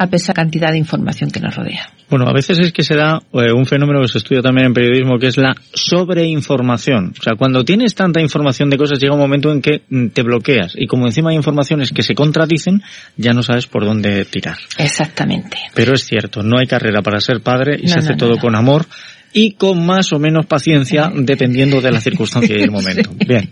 a 0.00 0.06
pesar 0.06 0.34
de 0.34 0.40
la 0.40 0.44
cantidad 0.44 0.70
de 0.70 0.78
información 0.78 1.30
que 1.30 1.40
nos 1.40 1.54
rodea. 1.54 1.92
Bueno, 2.08 2.26
a 2.26 2.32
veces 2.32 2.58
es 2.58 2.72
que 2.72 2.82
se 2.82 2.96
da 2.96 3.20
eh, 3.34 3.52
un 3.52 3.66
fenómeno 3.66 4.00
que 4.00 4.08
se 4.08 4.16
estudia 4.16 4.40
también 4.40 4.68
en 4.68 4.72
periodismo, 4.72 5.18
que 5.18 5.26
es 5.26 5.36
la 5.36 5.54
sobreinformación. 5.74 7.12
O 7.18 7.22
sea, 7.22 7.34
cuando 7.36 7.64
tienes 7.64 7.94
tanta 7.94 8.18
información 8.18 8.70
de 8.70 8.78
cosas, 8.78 8.98
llega 8.98 9.12
un 9.12 9.20
momento 9.20 9.52
en 9.52 9.60
que 9.60 9.82
mm, 9.90 10.08
te 10.08 10.22
bloqueas. 10.22 10.72
Y 10.74 10.86
como 10.86 11.04
encima 11.04 11.30
hay 11.30 11.36
informaciones 11.36 11.92
que 11.92 12.02
se 12.02 12.14
contradicen, 12.14 12.82
ya 13.18 13.34
no 13.34 13.42
sabes 13.42 13.66
por 13.66 13.84
dónde 13.84 14.24
tirar. 14.24 14.56
Exactamente. 14.78 15.58
Pero 15.74 15.92
es 15.92 16.06
cierto, 16.06 16.42
no 16.42 16.58
hay 16.58 16.66
carrera 16.66 17.02
para 17.02 17.20
ser 17.20 17.42
padre 17.42 17.78
y 17.78 17.88
se 17.88 17.98
hace 17.98 18.14
todo 18.14 18.38
con 18.38 18.56
amor 18.56 18.86
y 19.32 19.52
con 19.52 19.84
más 19.84 20.12
o 20.12 20.18
menos 20.18 20.46
paciencia 20.46 21.10
dependiendo 21.14 21.80
de 21.80 21.92
la 21.92 22.00
circunstancia 22.00 22.56
y 22.58 22.62
el 22.62 22.70
momento. 22.70 23.10
Bien. 23.26 23.50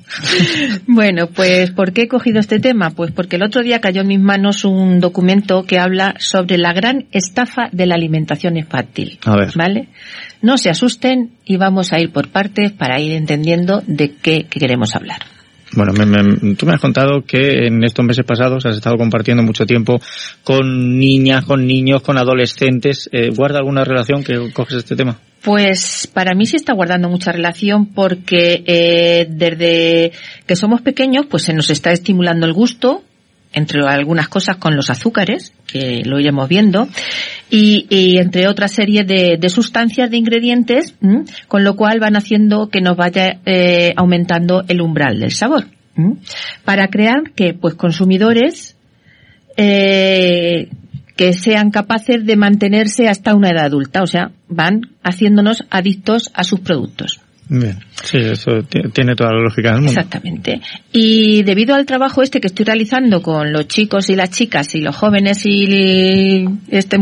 Bueno, 0.87 1.29
pues 1.29 1.70
¿por 1.70 1.93
qué 1.93 2.03
he 2.03 2.09
cogido 2.09 2.41
este 2.41 2.59
tema? 2.59 2.91
Pues 2.91 3.12
porque 3.12 3.37
el 3.37 3.43
otro 3.43 3.62
día 3.62 3.81
cayó 3.81 4.01
en 4.01 4.09
mis 4.09 4.20
manos 4.20 4.64
un 4.64 5.01
documento 5.01 5.64
que 5.64 5.79
habla 5.79 6.14
sobre 6.18 6.59
la 6.59 6.72
gran 6.72 7.07
estafa 7.12 7.68
de 7.72 7.87
la 7.87 7.95
alimentación 7.95 8.57
infantil. 8.57 9.18
A 9.24 9.37
ver. 9.37 9.53
¿Vale? 9.55 9.89
No 10.43 10.59
se 10.59 10.70
asusten 10.70 11.33
y 11.45 11.57
vamos 11.57 11.93
a 11.93 12.01
ir 12.01 12.11
por 12.11 12.29
partes 12.29 12.72
para 12.72 13.01
ir 13.01 13.12
entendiendo 13.12 13.83
de 13.87 14.14
qué 14.14 14.47
queremos 14.49 14.95
hablar. 14.95 15.38
Bueno, 15.79 15.93
me, 15.93 16.07
me, 16.07 16.57
tú 16.57 16.66
me 16.66 16.74
has 16.74 16.81
contado 16.81 17.22
que 17.24 17.68
en 17.68 17.85
estos 17.85 18.05
meses 18.05 18.24
pasados 18.24 18.66
has 18.66 18.74
estado 18.74 18.97
compartiendo 18.97 19.45
mucho 19.45 19.64
tiempo 19.64 20.01
con 20.43 20.99
niñas, 20.99 21.45
con 21.45 21.68
niños, 21.68 22.03
con 22.03 22.18
adolescentes. 22.18 23.09
Eh, 23.12 23.31
¿Guarda 23.31 23.59
alguna 23.59 23.85
relación 23.85 24.24
que 24.24 24.51
coges 24.53 24.79
este 24.79 24.97
tema? 24.97 25.20
Pues 25.41 26.11
para 26.12 26.35
mí 26.35 26.47
sí 26.47 26.57
está 26.57 26.72
guardando 26.72 27.09
mucha 27.09 27.31
relación 27.31 27.87
porque 27.87 28.64
eh, 28.66 29.29
desde 29.31 30.11
que 30.49 30.57
somos 30.57 30.81
pequeños 30.81 31.26
pues 31.26 31.45
se 31.45 31.55
nos 31.55 31.70
está 31.70 31.93
estimulando 31.93 32.45
el 32.45 32.55
gusto, 32.55 33.05
entre 33.53 33.80
algunas 33.86 34.28
cosas 34.28 34.57
con 34.57 34.76
los 34.76 34.90
azúcares, 34.90 35.53
que 35.66 36.03
lo 36.05 36.20
iremos 36.20 36.49
viendo, 36.49 36.88
y, 37.51 38.18
entre 38.18 38.46
otra 38.46 38.68
serie 38.68 39.05
de, 39.05 39.49
sustancias, 39.49 40.11
de 40.11 40.16
ingredientes, 40.16 40.94
con 41.49 41.64
lo 41.64 41.76
cual 41.76 41.99
van 42.01 42.16
haciendo 42.16 42.68
que 42.68 42.80
nos 42.80 42.96
vaya 42.96 43.40
eh, 43.46 43.94
aumentando 43.96 44.64
el 44.68 44.80
umbral 44.80 45.18
del 45.18 45.32
sabor. 45.32 45.66
Para 46.64 46.88
crear 46.88 47.32
que, 47.34 47.55
pues, 47.55 47.74
consumidores 47.74 48.76
eh, 49.57 50.68
que 51.16 51.32
sean 51.32 51.72
capaces 51.72 52.24
de 52.24 52.36
mantenerse 52.36 53.09
hasta 53.09 53.34
una 53.34 53.49
edad 53.49 53.64
adulta, 53.64 54.03
o 54.03 54.07
sea, 54.07 54.30
van 54.49 54.82
haciéndonos 55.03 55.64
adictos 55.68 56.30
a 56.34 56.44
sus 56.44 56.61
productos. 56.61 57.20
Bien, 57.51 57.78
sí, 58.03 58.18
eso 58.18 58.62
tiene 58.92 59.14
toda 59.14 59.32
la 59.32 59.40
lógica 59.40 59.72
del 59.72 59.82
mundo. 59.82 59.92
Exactamente. 59.92 60.61
Y 60.92 61.42
debido 61.44 61.74
al 61.74 61.86
trabajo 61.86 62.22
este 62.22 62.40
que 62.40 62.49
estoy 62.49 62.66
realizando 62.66 63.22
con 63.22 63.53
los 63.53 63.66
chicos 63.68 64.11
y 64.11 64.16
las 64.16 64.30
chicas 64.30 64.74
y 64.74 64.80
los 64.80 64.94
jóvenes 64.94 65.46
y 65.46 66.46
este, 66.68 66.99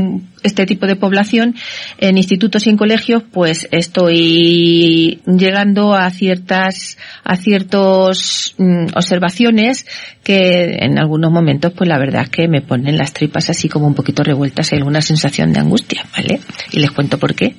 este 0.46 0.66
tipo 0.66 0.86
de 0.86 0.96
población 0.96 1.54
en 1.98 2.16
institutos 2.16 2.66
y 2.66 2.70
en 2.70 2.76
colegios, 2.76 3.22
pues 3.30 3.68
estoy 3.70 5.20
llegando 5.26 5.94
a 5.94 6.10
ciertas, 6.10 6.98
a 7.24 7.36
ciertos 7.36 8.54
mm, 8.58 8.86
observaciones 8.94 9.86
que 10.22 10.78
en 10.80 10.98
algunos 10.98 11.30
momentos, 11.30 11.72
pues 11.72 11.88
la 11.88 11.98
verdad 11.98 12.22
es 12.22 12.30
que 12.30 12.48
me 12.48 12.60
ponen 12.60 12.96
las 12.96 13.12
tripas 13.12 13.48
así 13.48 13.68
como 13.68 13.86
un 13.86 13.94
poquito 13.94 14.24
revueltas 14.24 14.72
y 14.72 14.76
alguna 14.76 15.00
sensación 15.00 15.52
de 15.52 15.60
angustia, 15.60 16.04
¿vale? 16.16 16.40
Y 16.72 16.80
les 16.80 16.90
cuento 16.90 17.18
por 17.18 17.34
qué. 17.34 17.54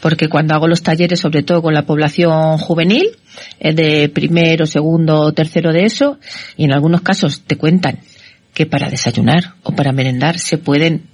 Porque 0.00 0.28
cuando 0.28 0.54
hago 0.54 0.68
los 0.68 0.82
talleres, 0.82 1.20
sobre 1.20 1.42
todo 1.42 1.62
con 1.62 1.72
la 1.72 1.86
población 1.86 2.58
juvenil, 2.58 3.08
eh, 3.58 3.72
de 3.72 4.08
primero, 4.08 4.66
segundo, 4.66 5.32
tercero 5.32 5.72
de 5.72 5.84
eso, 5.84 6.18
y 6.56 6.64
en 6.64 6.72
algunos 6.72 7.02
casos 7.02 7.42
te 7.46 7.56
cuentan 7.56 8.00
que 8.52 8.66
para 8.66 8.88
desayunar 8.88 9.54
o 9.62 9.72
para 9.72 9.92
merendar 9.92 10.38
se 10.38 10.58
pueden 10.58 11.13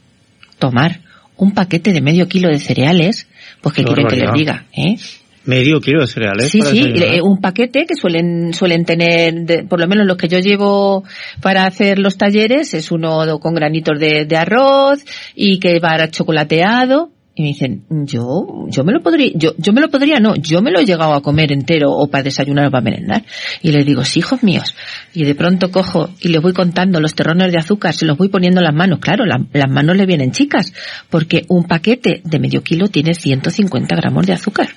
tomar 0.60 1.00
un 1.36 1.52
paquete 1.52 1.92
de 1.92 2.00
medio 2.00 2.28
kilo 2.28 2.48
de 2.48 2.60
cereales, 2.60 3.26
pues 3.60 3.74
que 3.74 3.82
quieren 3.82 4.06
que 4.06 4.16
les 4.16 4.32
diga, 4.32 4.66
¿eh? 4.72 4.96
Medio 5.44 5.80
kilo 5.80 6.02
de 6.02 6.06
cereales. 6.06 6.50
Sí, 6.50 6.60
sí, 6.60 6.92
desayunar? 6.92 7.22
un 7.22 7.40
paquete 7.40 7.86
que 7.86 7.94
suelen 7.94 8.52
suelen 8.52 8.84
tener, 8.84 9.34
de, 9.46 9.64
por 9.64 9.80
lo 9.80 9.88
menos 9.88 10.06
los 10.06 10.18
que 10.18 10.28
yo 10.28 10.38
llevo 10.38 11.02
para 11.40 11.64
hacer 11.64 11.98
los 11.98 12.18
talleres, 12.18 12.74
es 12.74 12.92
uno 12.92 13.40
con 13.40 13.54
granitos 13.54 13.98
de, 13.98 14.26
de 14.26 14.36
arroz 14.36 15.02
y 15.34 15.58
que 15.58 15.80
va 15.80 16.08
chocolateado. 16.08 17.10
Y 17.40 17.42
me 17.42 17.48
dicen, 17.48 17.86
yo, 17.88 18.66
yo 18.68 18.84
me 18.84 18.92
lo 18.92 19.00
podría, 19.00 19.30
yo, 19.34 19.54
yo 19.56 19.72
me 19.72 19.80
lo 19.80 19.88
podría, 19.88 20.20
no, 20.20 20.36
yo 20.36 20.60
me 20.60 20.70
lo 20.70 20.78
he 20.78 20.84
llegado 20.84 21.14
a 21.14 21.22
comer 21.22 21.52
entero 21.52 21.90
o 21.90 22.06
para 22.10 22.22
desayunar 22.22 22.66
o 22.66 22.70
para 22.70 22.82
merendar. 22.82 23.24
Y 23.62 23.72
les 23.72 23.86
digo, 23.86 24.04
sí, 24.04 24.18
hijos 24.18 24.42
míos. 24.42 24.74
Y 25.14 25.24
de 25.24 25.34
pronto 25.34 25.70
cojo 25.70 26.10
y 26.20 26.28
les 26.28 26.42
voy 26.42 26.52
contando 26.52 27.00
los 27.00 27.14
terrones 27.14 27.50
de 27.50 27.56
azúcar, 27.58 27.94
se 27.94 28.04
los 28.04 28.18
voy 28.18 28.28
poniendo 28.28 28.60
en 28.60 28.66
las 28.66 28.74
manos. 28.74 28.98
Claro, 28.98 29.24
la, 29.24 29.42
las 29.54 29.70
manos 29.70 29.96
le 29.96 30.04
vienen 30.04 30.32
chicas, 30.32 30.74
porque 31.08 31.46
un 31.48 31.64
paquete 31.64 32.20
de 32.22 32.38
medio 32.38 32.62
kilo 32.62 32.88
tiene 32.88 33.14
150 33.14 33.96
gramos 33.96 34.26
de 34.26 34.34
azúcar. 34.34 34.68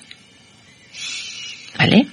¿Vale? 1.78 2.06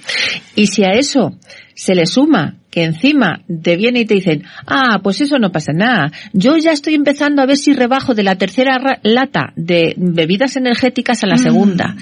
Y 0.54 0.66
si 0.66 0.84
a 0.84 0.90
eso 0.90 1.38
se 1.74 1.94
le 1.94 2.04
suma 2.04 2.58
que 2.72 2.84
encima 2.84 3.42
te 3.62 3.76
viene 3.76 4.00
y 4.00 4.04
te 4.06 4.14
dicen, 4.14 4.44
ah, 4.66 5.00
pues 5.02 5.20
eso 5.20 5.38
no 5.38 5.52
pasa 5.52 5.72
nada. 5.74 6.10
Yo 6.32 6.56
ya 6.56 6.72
estoy 6.72 6.94
empezando 6.94 7.42
a 7.42 7.46
ver 7.46 7.58
si 7.58 7.74
rebajo 7.74 8.14
de 8.14 8.22
la 8.22 8.36
tercera 8.36 8.98
lata 9.02 9.52
de 9.56 9.94
bebidas 9.98 10.56
energéticas 10.56 11.22
a 11.22 11.26
la 11.26 11.36
segunda. 11.36 11.94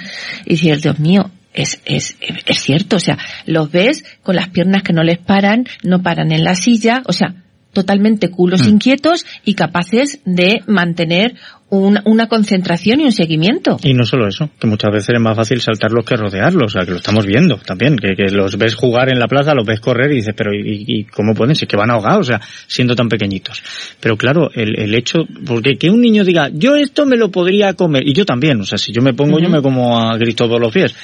Y 0.47 0.51
dices, 0.51 0.83
Dios 0.83 1.01
mío, 1.01 1.33
es, 1.53 1.83
es, 1.85 2.17
es 2.21 2.63
cierto, 2.63 2.97
o 2.97 3.01
sea, 3.01 3.19
los 3.47 3.73
ves 3.73 4.05
con 4.23 4.37
las 4.37 4.49
piernas 4.51 4.85
que 4.85 4.93
no 4.93 5.03
les 5.03 5.19
paran, 5.19 5.65
no 5.83 6.03
paran 6.03 6.31
en 6.31 6.45
la 6.45 6.55
silla, 6.55 7.03
o 7.07 7.13
sea, 7.13 7.35
totalmente 7.73 8.31
culos 8.31 8.65
mm. 8.65 8.69
inquietos 8.69 9.27
y 9.45 9.55
capaces 9.55 10.21
de 10.25 10.63
mantener 10.69 11.35
una, 11.71 12.03
una, 12.05 12.29
concentración 12.29 13.01
y 13.01 13.05
un 13.05 13.13
seguimiento. 13.13 13.79
Y 13.83 13.95
no 13.95 14.05
solo 14.05 14.29
eso, 14.29 14.51
que 14.59 14.67
muchas 14.67 14.93
veces 14.93 15.11
es 15.15 15.21
más 15.21 15.37
fácil 15.37 15.61
saltarlos 15.61 16.05
que 16.05 16.17
rodearlos, 16.17 16.67
o 16.67 16.69
sea, 16.79 16.85
que 16.85 16.91
lo 16.91 16.99
estamos 16.99 17.25
viendo 17.25 17.57
también, 17.59 17.97
que, 17.97 18.15
que 18.15 18.31
los 18.31 18.57
ves 18.59 18.75
jugar 18.75 19.13
en 19.13 19.19
la 19.19 19.29
plaza, 19.29 19.55
los 19.55 19.65
ves 19.65 19.81
correr 19.81 20.13
y 20.13 20.17
dices, 20.17 20.35
pero 20.37 20.53
¿y, 20.53 20.85
y 20.87 21.05
cómo 21.05 21.35
pueden? 21.35 21.55
Si 21.55 21.65
es 21.65 21.69
que 21.69 21.77
van 21.77 21.91
ahogados, 21.91 22.29
o 22.29 22.31
sea, 22.33 22.41
siendo 22.67 22.95
tan 22.95 23.09
pequeñitos. 23.09 23.63
Pero 24.01 24.17
claro, 24.17 24.51
el, 24.55 24.79
el 24.79 24.95
hecho, 24.95 25.19
porque 25.47 25.77
que 25.77 25.91
un 25.91 26.01
niño 26.01 26.25
diga, 26.25 26.51
yo 26.53 26.77
esto 26.77 27.07
me 27.07 27.17
lo 27.17 27.31
podría 27.31 27.75
comer, 27.75 28.07
y 28.07 28.13
yo 28.13 28.25
también, 28.25 28.61
o 28.61 28.65
sea, 28.65 28.79
si 28.79 28.93
yo 28.93 29.03
me 29.03 29.15
pongo, 29.15 29.37
uh 29.37 29.41
-huh. 29.41 29.45
yo 29.45 29.51
me 29.51 29.63
como 29.63 29.99
a 29.99 30.17
grito 30.17 30.47
todos 30.47 30.61
los 30.61 30.73
pies, 30.73 30.95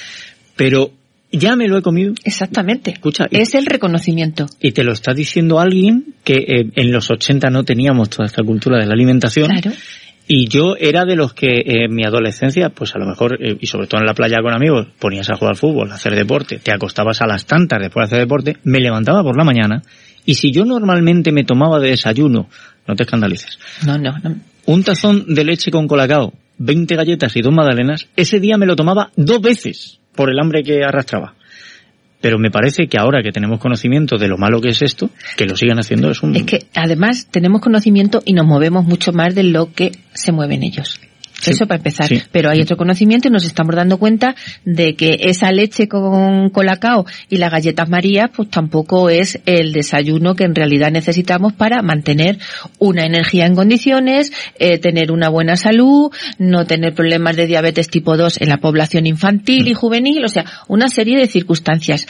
pero 0.56 0.90
ya 1.32 1.56
me 1.56 1.68
lo 1.68 1.78
he 1.78 1.82
comido. 1.82 2.14
Exactamente. 2.24 2.90
Escucha, 2.90 3.26
y, 3.30 3.38
Es 3.40 3.54
el 3.54 3.66
reconocimiento. 3.66 4.46
y 4.60 4.72
te 4.72 4.84
lo 4.84 4.92
está 4.92 5.12
diciendo 5.12 5.58
alguien 5.58 6.14
que 6.24 6.34
eh, 6.34 6.70
en 6.74 6.92
los 6.92 7.10
80 7.10 7.50
no 7.50 7.64
teníamos 7.64 8.10
toda 8.10 8.26
esta 8.26 8.42
cultura 8.42 8.78
de 8.78 8.86
la 8.86 8.94
alimentación. 8.94 9.48
Claro. 9.48 9.72
Y 10.28 10.48
yo 10.48 10.74
era 10.78 11.04
de 11.04 11.14
los 11.14 11.34
que 11.34 11.60
eh, 11.60 11.84
en 11.84 11.94
mi 11.94 12.04
adolescencia, 12.04 12.70
pues 12.70 12.94
a 12.94 12.98
lo 12.98 13.06
mejor, 13.06 13.38
eh, 13.40 13.56
y 13.60 13.66
sobre 13.66 13.86
todo 13.86 14.00
en 14.00 14.06
la 14.06 14.14
playa 14.14 14.38
con 14.42 14.52
amigos, 14.52 14.88
ponías 14.98 15.30
a 15.30 15.36
jugar 15.36 15.56
fútbol, 15.56 15.90
a 15.92 15.94
hacer 15.94 16.14
deporte, 16.16 16.58
te 16.58 16.72
acostabas 16.72 17.22
a 17.22 17.26
las 17.26 17.46
tantas 17.46 17.80
después 17.80 18.02
de 18.08 18.16
hacer 18.16 18.26
deporte, 18.26 18.56
me 18.64 18.80
levantaba 18.80 19.22
por 19.22 19.36
la 19.36 19.44
mañana, 19.44 19.82
y 20.24 20.34
si 20.34 20.50
yo 20.50 20.64
normalmente 20.64 21.30
me 21.30 21.44
tomaba 21.44 21.78
de 21.78 21.90
desayuno, 21.90 22.48
no 22.88 22.94
te 22.96 23.04
escandalices, 23.04 23.58
No, 23.86 23.96
no, 23.98 24.18
no. 24.18 24.36
un 24.66 24.82
tazón 24.82 25.32
de 25.32 25.44
leche 25.44 25.70
con 25.70 25.86
colacao, 25.86 26.32
20 26.58 26.96
galletas 26.96 27.36
y 27.36 27.42
dos 27.42 27.52
magdalenas, 27.52 28.08
ese 28.16 28.40
día 28.40 28.56
me 28.56 28.66
lo 28.66 28.74
tomaba 28.74 29.10
dos 29.14 29.40
veces 29.40 30.00
por 30.16 30.30
el 30.30 30.40
hambre 30.40 30.64
que 30.64 30.82
arrastraba. 30.82 31.34
Pero 32.26 32.40
me 32.40 32.50
parece 32.50 32.88
que 32.88 32.98
ahora 32.98 33.22
que 33.22 33.30
tenemos 33.30 33.60
conocimiento 33.60 34.16
de 34.18 34.26
lo 34.26 34.36
malo 34.36 34.60
que 34.60 34.70
es 34.70 34.82
esto, 34.82 35.10
que 35.36 35.44
lo 35.44 35.54
sigan 35.54 35.78
haciendo 35.78 36.10
es 36.10 36.24
un... 36.24 36.34
Es 36.34 36.42
que 36.42 36.66
además 36.74 37.28
tenemos 37.30 37.60
conocimiento 37.60 38.20
y 38.24 38.32
nos 38.32 38.44
movemos 38.44 38.84
mucho 38.84 39.12
más 39.12 39.32
de 39.36 39.44
lo 39.44 39.72
que 39.72 39.92
se 40.12 40.32
mueven 40.32 40.64
ellos. 40.64 40.98
Sí, 41.40 41.50
Eso 41.50 41.66
para 41.66 41.78
empezar. 41.78 42.08
sí. 42.08 42.22
Pero 42.32 42.50
hay 42.50 42.60
otro 42.60 42.76
conocimiento 42.76 43.28
y 43.28 43.30
nos 43.30 43.44
estamos 43.44 43.74
dando 43.74 43.98
cuenta 43.98 44.34
de 44.64 44.94
que 44.94 45.18
esa 45.20 45.52
leche 45.52 45.86
con 45.86 46.50
colacao 46.50 47.04
y 47.28 47.36
las 47.36 47.52
galletas 47.52 47.88
María, 47.88 48.30
pues 48.34 48.48
tampoco 48.50 49.10
es 49.10 49.38
el 49.46 49.72
desayuno 49.72 50.34
que 50.34 50.44
en 50.44 50.54
realidad 50.54 50.90
necesitamos 50.90 51.52
para 51.52 51.82
mantener 51.82 52.38
una 52.78 53.04
energía 53.04 53.46
en 53.46 53.54
condiciones, 53.54 54.32
eh, 54.58 54.78
tener 54.78 55.12
una 55.12 55.28
buena 55.28 55.56
salud, 55.56 56.10
no 56.38 56.66
tener 56.66 56.94
problemas 56.94 57.36
de 57.36 57.46
diabetes 57.46 57.88
tipo 57.88 58.16
2 58.16 58.40
en 58.40 58.48
la 58.48 58.58
población 58.58 59.06
infantil 59.06 59.68
y 59.68 59.74
juvenil, 59.74 60.24
o 60.24 60.28
sea, 60.28 60.44
una 60.68 60.88
serie 60.88 61.18
de 61.18 61.26
circunstancias 61.26 62.06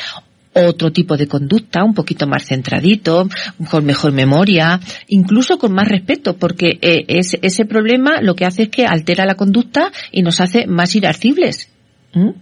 otro 0.64 0.90
tipo 0.92 1.16
de 1.16 1.26
conducta, 1.26 1.84
un 1.84 1.94
poquito 1.94 2.26
más 2.26 2.44
centradito, 2.46 3.28
con 3.70 3.84
mejor 3.84 4.12
memoria, 4.12 4.80
incluso 5.08 5.58
con 5.58 5.72
más 5.72 5.88
respeto, 5.88 6.36
porque 6.36 6.78
eh, 6.80 7.04
es- 7.08 7.36
ese 7.42 7.64
problema 7.64 8.20
lo 8.22 8.34
que 8.34 8.44
hace 8.46 8.64
es 8.64 8.68
que 8.70 8.86
altera 8.86 9.26
la 9.26 9.34
conducta 9.34 9.92
y 10.12 10.22
nos 10.22 10.40
hace 10.40 10.66
más 10.66 10.94
irascibles. 10.94 11.68
¿m? 12.14 12.32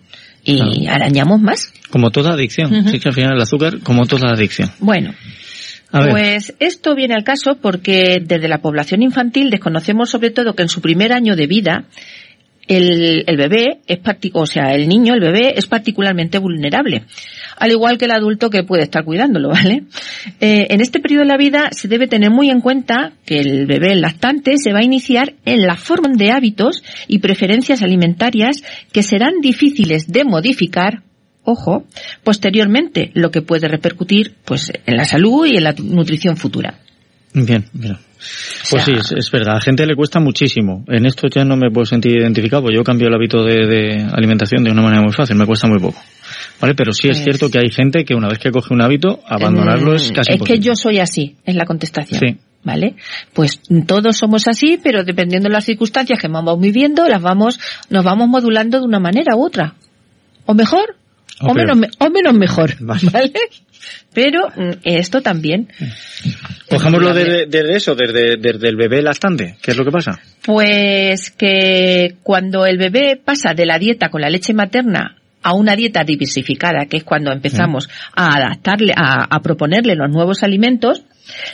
Y 0.44 0.86
arañamos 0.86 1.40
más. 1.40 1.72
Como 1.90 2.10
toda 2.10 2.32
adicción. 2.34 2.86
Sí 2.88 2.98
que 3.00 3.08
al 3.08 3.14
final 3.14 3.32
el 3.34 3.40
azúcar, 3.42 3.80
como 3.82 4.04
toda 4.06 4.30
adicción. 4.34 4.70
Bueno, 4.78 5.14
pues 6.10 6.54
esto 6.58 6.94
viene 6.94 7.14
al 7.14 7.22
caso 7.24 7.56
porque 7.62 8.20
desde 8.22 8.48
la 8.48 8.58
población 8.58 9.02
infantil 9.02 9.48
desconocemos 9.48 10.10
sobre 10.10 10.30
todo 10.30 10.54
que 10.54 10.62
en 10.62 10.68
su 10.68 10.80
primer 10.80 11.12
año 11.12 11.34
de 11.36 11.46
vida 11.46 11.84
el, 12.68 13.24
el 13.26 13.36
bebé 13.36 13.80
es 13.86 13.98
o 14.32 14.46
sea, 14.46 14.74
el 14.74 14.88
niño, 14.88 15.14
el 15.14 15.20
bebé 15.20 15.54
es 15.56 15.66
particularmente 15.66 16.38
vulnerable. 16.38 17.04
Al 17.56 17.70
igual 17.70 17.98
que 17.98 18.06
el 18.06 18.12
adulto 18.12 18.50
que 18.50 18.62
puede 18.62 18.84
estar 18.84 19.04
cuidándolo, 19.04 19.48
¿vale? 19.50 19.84
Eh, 20.40 20.66
en 20.70 20.80
este 20.80 21.00
periodo 21.00 21.22
de 21.22 21.28
la 21.28 21.36
vida 21.36 21.68
se 21.72 21.88
debe 21.88 22.06
tener 22.06 22.30
muy 22.30 22.50
en 22.50 22.60
cuenta 22.60 23.12
que 23.24 23.40
el 23.40 23.66
bebé 23.66 23.92
el 23.92 24.00
lactante 24.00 24.56
se 24.56 24.72
va 24.72 24.80
a 24.80 24.84
iniciar 24.84 25.34
en 25.44 25.62
la 25.62 25.76
forma 25.76 26.08
de 26.14 26.30
hábitos 26.30 26.82
y 27.08 27.18
preferencias 27.18 27.82
alimentarias 27.82 28.62
que 28.92 29.02
serán 29.02 29.40
difíciles 29.40 30.08
de 30.08 30.24
modificar 30.24 31.02
ojo, 31.44 31.84
posteriormente, 32.22 33.10
lo 33.14 33.30
que 33.30 33.42
puede 33.42 33.68
repercutir 33.68 34.34
pues 34.44 34.72
en 34.86 34.96
la 34.96 35.04
salud 35.04 35.46
y 35.46 35.56
en 35.56 35.64
la 35.64 35.72
nutrición 35.72 36.36
futura. 36.36 36.80
Bien, 37.34 37.66
bien. 37.72 37.98
Pues 38.70 38.84
sea- 38.84 38.84
sí, 38.84 38.92
es, 38.92 39.12
es 39.12 39.30
verdad. 39.30 39.52
A 39.52 39.54
la 39.56 39.60
gente 39.60 39.86
le 39.86 39.94
cuesta 39.94 40.20
muchísimo. 40.20 40.84
En 40.88 41.06
esto 41.06 41.26
ya 41.28 41.44
no 41.44 41.56
me 41.56 41.70
puedo 41.70 41.84
sentir 41.84 42.16
identificado, 42.18 42.62
porque 42.62 42.76
yo 42.76 42.84
cambio 42.84 43.08
el 43.08 43.14
hábito 43.14 43.44
de, 43.44 43.66
de 43.66 44.06
alimentación 44.12 44.64
de 44.64 44.70
una 44.70 44.82
manera 44.82 45.02
muy 45.02 45.12
fácil, 45.12 45.36
me 45.36 45.46
cuesta 45.46 45.68
muy 45.68 45.78
poco. 45.78 46.00
¿Vale? 46.60 46.74
Pero 46.74 46.92
sí 46.92 47.08
es 47.08 47.18
Pues- 47.18 47.24
cierto 47.24 47.50
que 47.50 47.58
hay 47.58 47.70
gente 47.70 48.04
que 48.04 48.14
una 48.14 48.28
vez 48.28 48.38
que 48.38 48.50
coge 48.50 48.72
un 48.72 48.80
hábito, 48.80 49.20
abandonarlo 49.26 49.94
es 49.94 50.10
casi 50.12 50.32
Es 50.32 50.42
que 50.42 50.58
yo 50.58 50.74
soy 50.74 50.98
así, 50.98 51.36
es 51.44 51.54
la 51.54 51.64
contestación. 51.66 52.20
Sí. 52.20 52.36
¿Vale? 52.66 52.94
Pues 53.34 53.60
todos 53.86 54.16
somos 54.16 54.48
así, 54.48 54.78
pero 54.82 55.04
dependiendo 55.04 55.48
de 55.50 55.52
las 55.52 55.66
circunstancias 55.66 56.18
que 56.18 56.28
vamos 56.28 56.58
viviendo, 56.58 57.06
las 57.06 57.20
vamos, 57.20 57.60
nos 57.90 58.02
vamos 58.04 58.26
modulando 58.28 58.78
de 58.80 58.86
una 58.86 58.98
manera 58.98 59.36
u 59.36 59.44
otra. 59.44 59.74
O 60.46 60.54
mejor, 60.54 60.96
O 61.40 61.52
menos, 61.54 61.76
me- 61.76 61.90
o 61.98 62.10
menos 62.10 62.34
mejor. 62.34 62.74
Vale. 62.80 63.10
¿Vale? 63.12 63.32
Pero 64.12 64.48
mm, 64.48 64.70
esto 64.84 65.20
también. 65.20 65.68
Cojámoslo 66.68 67.12
desde 67.12 67.76
eso, 67.76 67.94
desde, 67.94 68.36
desde 68.36 68.68
el 68.68 68.76
bebé 68.76 69.02
lactante. 69.02 69.56
¿Qué 69.60 69.72
es 69.72 69.76
lo 69.76 69.84
que 69.84 69.90
pasa? 69.90 70.20
Pues 70.44 71.30
que 71.30 72.16
cuando 72.22 72.64
el 72.66 72.78
bebé 72.78 73.20
pasa 73.22 73.52
de 73.54 73.66
la 73.66 73.78
dieta 73.78 74.08
con 74.10 74.20
la 74.22 74.30
leche 74.30 74.54
materna 74.54 75.16
a 75.42 75.52
una 75.52 75.76
dieta 75.76 76.04
diversificada, 76.04 76.86
que 76.86 76.96
es 76.96 77.04
cuando 77.04 77.30
empezamos 77.30 77.90
a 78.16 78.34
adaptarle, 78.36 78.94
a, 78.96 79.24
a 79.24 79.40
proponerle 79.42 79.94
los 79.94 80.10
nuevos 80.10 80.42
alimentos, 80.42 81.02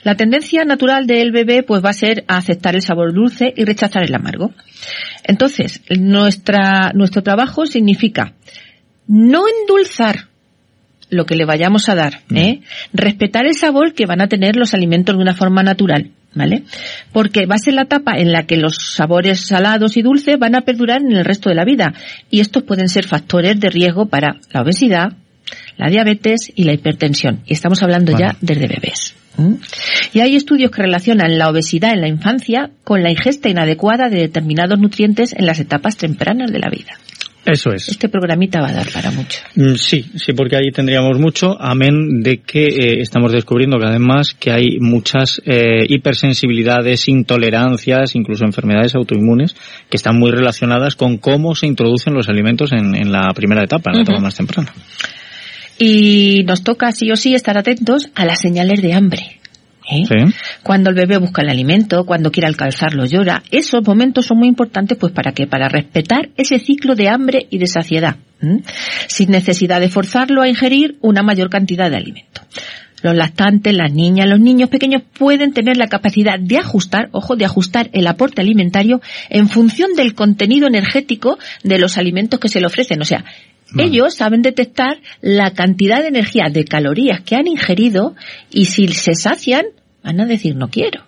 la 0.04 0.14
tendencia 0.14 0.64
natural 0.64 1.08
del 1.08 1.32
bebé 1.32 1.64
pues 1.64 1.84
va 1.84 1.90
a 1.90 1.94
ser 1.94 2.22
a 2.28 2.36
aceptar 2.36 2.76
el 2.76 2.82
sabor 2.82 3.12
dulce 3.12 3.52
y 3.56 3.64
rechazar 3.64 4.04
el 4.04 4.14
amargo. 4.14 4.52
Entonces, 5.24 5.80
nuestra, 5.98 6.92
nuestro 6.94 7.22
trabajo 7.22 7.66
significa 7.66 8.34
no 9.10 9.42
endulzar 9.48 10.28
lo 11.10 11.26
que 11.26 11.34
le 11.34 11.44
vayamos 11.44 11.88
a 11.88 11.96
dar, 11.96 12.20
¿eh? 12.32 12.60
Respetar 12.92 13.44
el 13.44 13.56
sabor 13.56 13.92
que 13.92 14.06
van 14.06 14.20
a 14.20 14.28
tener 14.28 14.54
los 14.54 14.72
alimentos 14.72 15.16
de 15.16 15.20
una 15.20 15.34
forma 15.34 15.64
natural, 15.64 16.12
¿vale? 16.32 16.62
Porque 17.12 17.46
va 17.46 17.56
a 17.56 17.58
ser 17.58 17.74
la 17.74 17.82
etapa 17.82 18.12
en 18.16 18.30
la 18.30 18.46
que 18.46 18.56
los 18.56 18.76
sabores 18.94 19.40
salados 19.40 19.96
y 19.96 20.02
dulces 20.02 20.38
van 20.38 20.54
a 20.54 20.60
perdurar 20.60 21.02
en 21.02 21.10
el 21.10 21.24
resto 21.24 21.48
de 21.48 21.56
la 21.56 21.64
vida. 21.64 21.92
Y 22.30 22.38
estos 22.38 22.62
pueden 22.62 22.88
ser 22.88 23.04
factores 23.04 23.58
de 23.58 23.68
riesgo 23.68 24.06
para 24.06 24.36
la 24.52 24.62
obesidad, 24.62 25.12
la 25.76 25.90
diabetes 25.90 26.52
y 26.54 26.62
la 26.62 26.72
hipertensión. 26.72 27.40
Y 27.46 27.54
estamos 27.54 27.82
hablando 27.82 28.16
ya 28.16 28.36
desde 28.40 28.68
bebés. 28.68 29.16
¿m? 29.36 29.56
Y 30.12 30.20
hay 30.20 30.36
estudios 30.36 30.70
que 30.70 30.82
relacionan 30.82 31.36
la 31.36 31.50
obesidad 31.50 31.94
en 31.94 32.02
la 32.02 32.08
infancia 32.08 32.70
con 32.84 33.02
la 33.02 33.10
ingesta 33.10 33.48
inadecuada 33.48 34.08
de 34.08 34.18
determinados 34.18 34.78
nutrientes 34.78 35.32
en 35.32 35.46
las 35.46 35.58
etapas 35.58 35.96
tempranas 35.96 36.52
de 36.52 36.60
la 36.60 36.70
vida. 36.70 36.92
Eso 37.44 37.72
es. 37.72 37.88
Este 37.88 38.08
programita 38.08 38.60
va 38.60 38.68
a 38.68 38.72
dar 38.72 38.90
para 38.92 39.10
mucho. 39.10 39.40
Mm, 39.54 39.74
Sí, 39.74 40.04
sí, 40.16 40.32
porque 40.34 40.56
ahí 40.56 40.70
tendríamos 40.72 41.18
mucho, 41.18 41.56
amén 41.60 42.22
de 42.22 42.38
que 42.38 42.66
eh, 42.66 43.00
estamos 43.00 43.32
descubriendo 43.32 43.78
cada 43.78 43.92
vez 43.92 44.00
más 44.00 44.34
que 44.34 44.52
hay 44.52 44.78
muchas 44.78 45.40
eh, 45.46 45.86
hipersensibilidades, 45.88 47.08
intolerancias, 47.08 48.14
incluso 48.14 48.44
enfermedades 48.44 48.94
autoinmunes 48.94 49.56
que 49.88 49.96
están 49.96 50.18
muy 50.18 50.30
relacionadas 50.30 50.96
con 50.96 51.16
cómo 51.16 51.54
se 51.54 51.66
introducen 51.66 52.14
los 52.14 52.28
alimentos 52.28 52.72
en, 52.72 52.94
en 52.94 53.10
la 53.10 53.32
primera 53.34 53.64
etapa, 53.64 53.90
en 53.90 53.96
la 53.96 54.02
etapa 54.02 54.20
más 54.20 54.34
temprana. 54.34 54.72
Y 55.78 56.44
nos 56.44 56.62
toca 56.62 56.92
sí 56.92 57.10
o 57.10 57.16
sí 57.16 57.34
estar 57.34 57.56
atentos 57.56 58.10
a 58.14 58.26
las 58.26 58.38
señales 58.40 58.82
de 58.82 58.92
hambre. 58.92 59.39
¿Eh? 59.90 60.04
Sí. 60.06 60.34
Cuando 60.62 60.90
el 60.90 60.96
bebé 60.96 61.18
busca 61.18 61.42
el 61.42 61.48
alimento, 61.48 62.04
cuando 62.04 62.30
quiere 62.30 62.46
alcanzarlo 62.46 63.04
llora, 63.06 63.42
esos 63.50 63.86
momentos 63.86 64.26
son 64.26 64.38
muy 64.38 64.48
importantes 64.48 64.96
pues 64.98 65.12
para 65.12 65.32
qué? 65.32 65.46
Para 65.46 65.68
respetar 65.68 66.30
ese 66.36 66.58
ciclo 66.58 66.94
de 66.94 67.08
hambre 67.08 67.46
y 67.50 67.58
de 67.58 67.66
saciedad, 67.66 68.16
sin 69.06 69.30
necesidad 69.30 69.80
de 69.80 69.88
forzarlo 69.88 70.42
a 70.42 70.48
ingerir 70.48 70.96
una 71.00 71.22
mayor 71.22 71.50
cantidad 71.50 71.90
de 71.90 71.96
alimento. 71.96 72.42
Los 73.02 73.14
lactantes, 73.14 73.74
las 73.74 73.92
niñas, 73.92 74.28
los 74.28 74.40
niños 74.40 74.68
pequeños 74.68 75.02
pueden 75.18 75.52
tener 75.52 75.76
la 75.76 75.86
capacidad 75.86 76.38
de 76.38 76.58
ajustar, 76.58 77.08
ojo, 77.12 77.34
de 77.34 77.46
ajustar 77.46 77.88
el 77.92 78.06
aporte 78.06 78.42
alimentario 78.42 79.00
en 79.30 79.48
función 79.48 79.94
del 79.94 80.14
contenido 80.14 80.66
energético 80.66 81.38
de 81.62 81.78
los 81.78 81.96
alimentos 81.96 82.38
que 82.40 82.48
se 82.48 82.60
le 82.60 82.66
ofrecen. 82.66 83.00
O 83.00 83.06
sea, 83.06 83.24
ellos 83.78 84.14
saben 84.14 84.42
detectar 84.42 85.00
la 85.20 85.52
cantidad 85.52 86.00
de 86.02 86.08
energía, 86.08 86.48
de 86.50 86.64
calorías 86.64 87.20
que 87.20 87.36
han 87.36 87.46
ingerido 87.46 88.14
y 88.50 88.66
si 88.66 88.88
se 88.88 89.14
sacian, 89.14 89.66
van 90.02 90.20
a 90.20 90.26
decir 90.26 90.56
no 90.56 90.68
quiero. 90.68 91.02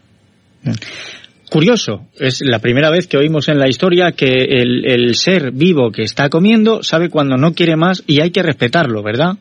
Curioso, 1.52 2.06
es 2.18 2.40
la 2.40 2.60
primera 2.60 2.88
vez 2.88 3.06
que 3.06 3.18
oímos 3.18 3.46
en 3.50 3.58
la 3.58 3.68
historia 3.68 4.12
que 4.12 4.24
el, 4.24 4.86
el 4.86 5.14
ser 5.16 5.52
vivo 5.52 5.92
que 5.92 6.02
está 6.02 6.30
comiendo 6.30 6.82
sabe 6.82 7.10
cuando 7.10 7.36
no 7.36 7.52
quiere 7.52 7.76
más 7.76 8.02
y 8.06 8.22
hay 8.22 8.30
que 8.30 8.42
respetarlo, 8.42 9.02
¿verdad? 9.02 9.36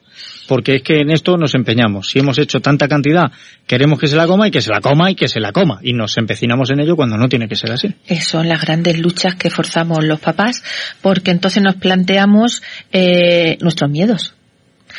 Porque 0.50 0.76
es 0.76 0.84
que 0.84 1.00
en 1.00 1.10
esto 1.10 1.38
nos 1.38 1.56
empeñamos. 1.56 2.10
Si 2.10 2.20
hemos 2.20 2.38
hecho 2.38 2.60
tanta 2.60 2.90
cantidad, 2.90 3.32
queremos 3.66 3.98
que 3.98 4.08
se 4.08 4.18
la 4.18 4.28
coma 4.28 4.50
y 4.50 4.52
que 4.52 4.60
se 4.60 4.72
la 4.72 4.82
coma 4.82 5.10
y 5.10 5.16
que 5.16 5.30
se 5.30 5.40
la 5.40 5.54
coma. 5.54 5.80
Y 5.84 5.94
nos 5.94 6.18
empecinamos 6.18 6.70
en 6.72 6.82
ello 6.82 6.98
cuando 6.98 7.16
no 7.16 7.30
tiene 7.30 7.48
que 7.48 7.56
ser 7.56 7.72
así. 7.72 7.96
Son 8.20 8.50
las 8.50 8.60
grandes 8.60 9.00
luchas 9.00 9.36
que 9.36 9.50
forzamos 9.50 10.04
los 10.04 10.20
papás 10.20 10.62
porque 11.02 11.32
entonces 11.32 11.64
nos 11.64 11.76
planteamos 11.76 12.62
eh, 12.92 13.58
nuestros 13.62 13.90
miedos. 13.90 14.34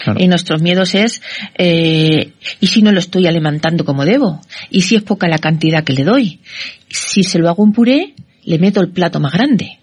Claro. 0.05 0.21
Y 0.23 0.29
nuestros 0.29 0.63
miedos 0.63 0.95
es, 0.95 1.23
eh, 1.57 2.33
¿y 2.61 2.67
si 2.67 2.83
no 2.83 2.93
lo 2.93 2.99
estoy 2.99 3.27
alimentando 3.27 3.85
como 3.85 4.05
debo? 4.05 4.41
¿Y 4.71 4.83
si 4.83 4.97
es 4.97 5.03
poca 5.03 5.29
la 5.29 5.39
cantidad 5.39 5.85
que 5.85 5.93
le 5.93 6.05
doy? 6.05 6.41
Si 6.89 7.25
se 7.25 7.39
lo 7.39 7.49
hago 7.49 7.65
en 7.65 7.73
puré, 7.73 8.15
le 8.45 8.59
meto 8.59 8.81
el 8.81 8.91
plato 8.91 9.21
más 9.21 9.33
grande. 9.33 9.79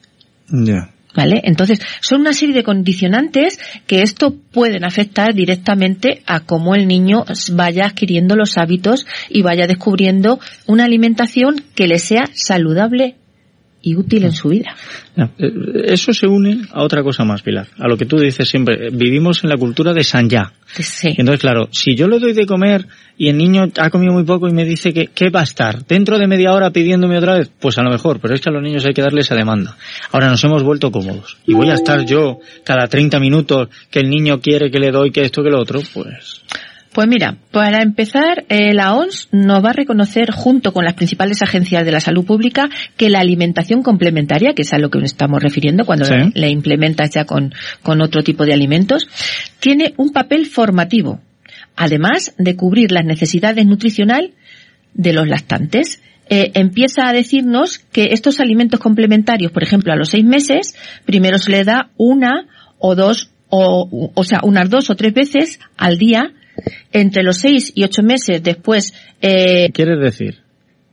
Ya. 0.49 0.91
¿Vale? 1.15 1.41
Entonces, 1.43 1.81
son 2.01 2.21
una 2.21 2.33
serie 2.33 2.53
de 2.53 2.63
condicionantes 2.63 3.59
que 3.87 4.03
esto 4.03 4.35
pueden 4.51 4.85
afectar 4.85 5.33
directamente 5.33 6.21
a 6.27 6.41
cómo 6.41 6.75
el 6.75 6.87
niño 6.87 7.25
vaya 7.53 7.87
adquiriendo 7.87 8.35
los 8.35 8.57
hábitos 8.57 9.07
y 9.27 9.41
vaya 9.41 9.65
descubriendo 9.65 10.39
una 10.67 10.85
alimentación 10.85 11.63
que 11.75 11.87
le 11.87 11.97
sea 11.97 12.29
saludable 12.33 13.15
y 13.81 13.95
útil 13.95 14.25
en 14.25 14.33
su 14.33 14.49
vida. 14.49 14.75
Eh, 15.15 15.51
eso 15.85 16.13
se 16.13 16.27
une 16.27 16.61
a 16.71 16.83
otra 16.83 17.03
cosa 17.03 17.23
más, 17.23 17.41
Pilar. 17.41 17.67
A 17.77 17.87
lo 17.87 17.97
que 17.97 18.05
tú 18.05 18.17
dices 18.17 18.47
siempre. 18.47 18.89
Vivimos 18.91 19.43
en 19.43 19.49
la 19.49 19.57
cultura 19.57 19.93
de 19.93 20.03
San 20.03 20.29
Ya. 20.29 20.51
Sí. 20.67 21.09
Entonces, 21.17 21.41
claro, 21.41 21.69
si 21.71 21.95
yo 21.95 22.07
le 22.07 22.19
doy 22.19 22.33
de 22.33 22.45
comer 22.45 22.85
y 23.17 23.29
el 23.29 23.37
niño 23.37 23.67
ha 23.77 23.89
comido 23.89 24.13
muy 24.13 24.23
poco 24.23 24.47
y 24.47 24.53
me 24.53 24.65
dice 24.65 24.93
que, 24.93 25.07
¿qué 25.07 25.29
va 25.29 25.41
a 25.41 25.43
estar? 25.43 25.85
¿Dentro 25.85 26.17
de 26.17 26.27
media 26.27 26.53
hora 26.53 26.71
pidiéndome 26.71 27.17
otra 27.17 27.37
vez? 27.37 27.49
Pues 27.59 27.77
a 27.77 27.83
lo 27.83 27.89
mejor, 27.89 28.19
pero 28.19 28.33
es 28.33 28.41
que 28.41 28.49
a 28.49 28.53
los 28.53 28.63
niños 28.63 28.85
hay 28.85 28.93
que 28.93 29.01
darle 29.01 29.21
esa 29.21 29.35
demanda. 29.35 29.77
Ahora 30.11 30.29
nos 30.29 30.43
hemos 30.43 30.63
vuelto 30.63 30.91
cómodos. 30.91 31.37
Y 31.45 31.53
voy 31.53 31.69
a 31.69 31.73
estar 31.73 32.05
yo 32.05 32.39
cada 32.63 32.87
30 32.87 33.19
minutos 33.19 33.69
que 33.89 33.99
el 33.99 34.09
niño 34.09 34.39
quiere 34.39 34.69
que 34.69 34.79
le 34.79 34.91
doy 34.91 35.11
que 35.11 35.21
esto 35.21 35.43
que 35.43 35.49
lo 35.49 35.59
otro, 35.59 35.81
pues... 35.93 36.41
Pues 36.93 37.07
mira, 37.07 37.37
para 37.51 37.83
empezar, 37.83 38.45
eh, 38.49 38.73
la 38.73 38.95
ONS 38.95 39.29
nos 39.31 39.63
va 39.63 39.69
a 39.69 39.73
reconocer, 39.73 40.31
junto 40.31 40.73
con 40.73 40.85
las 40.85 40.95
principales 40.95 41.41
agencias 41.43 41.85
de 41.85 41.91
la 41.91 41.99
salud 41.99 42.25
pública, 42.25 42.67
que 42.97 43.09
la 43.09 43.19
alimentación 43.19 43.83
complementaria, 43.83 44.53
que 44.55 44.63
es 44.63 44.73
a 44.73 44.79
lo 44.79 44.89
que 44.89 44.97
nos 44.99 45.11
estamos 45.11 45.41
refiriendo 45.41 45.85
cuando 45.85 46.05
Sí. 46.05 46.13
la, 46.15 46.31
la 46.33 46.47
implementas 46.47 47.11
ya 47.11 47.25
con, 47.25 47.53
con 47.83 48.01
otro 48.01 48.23
tipo 48.23 48.43
de 48.43 48.53
alimentos, 48.53 49.07
tiene 49.59 49.93
un 49.97 50.11
papel 50.11 50.47
formativo, 50.47 51.21
además 51.75 52.33
de 52.39 52.55
cubrir 52.55 52.91
las 52.91 53.05
necesidades 53.05 53.65
nutricional 53.67 54.33
de 54.95 55.13
los 55.13 55.27
lactantes. 55.27 56.01
Eh, 56.31 56.51
empieza 56.55 57.07
a 57.07 57.13
decirnos 57.13 57.79
que 57.91 58.09
estos 58.11 58.39
alimentos 58.39 58.79
complementarios, 58.79 59.51
por 59.51 59.63
ejemplo, 59.63 59.93
a 59.93 59.95
los 59.95 60.09
seis 60.09 60.25
meses, 60.25 60.75
primero 61.05 61.37
se 61.37 61.51
le 61.51 61.63
da 61.63 61.91
una 61.97 62.47
o 62.79 62.95
dos, 62.95 63.29
o, 63.49 64.11
o 64.13 64.23
sea, 64.23 64.39
unas 64.43 64.69
dos 64.69 64.89
o 64.89 64.95
tres 64.95 65.13
veces 65.13 65.59
al 65.77 65.97
día, 65.97 66.31
entre 66.91 67.23
los 67.23 67.37
seis 67.37 67.71
y 67.75 67.83
ocho 67.83 68.03
meses 68.03 68.41
después, 68.43 68.93
eh, 69.21 69.69
Quieres 69.73 69.99
decir 69.99 70.39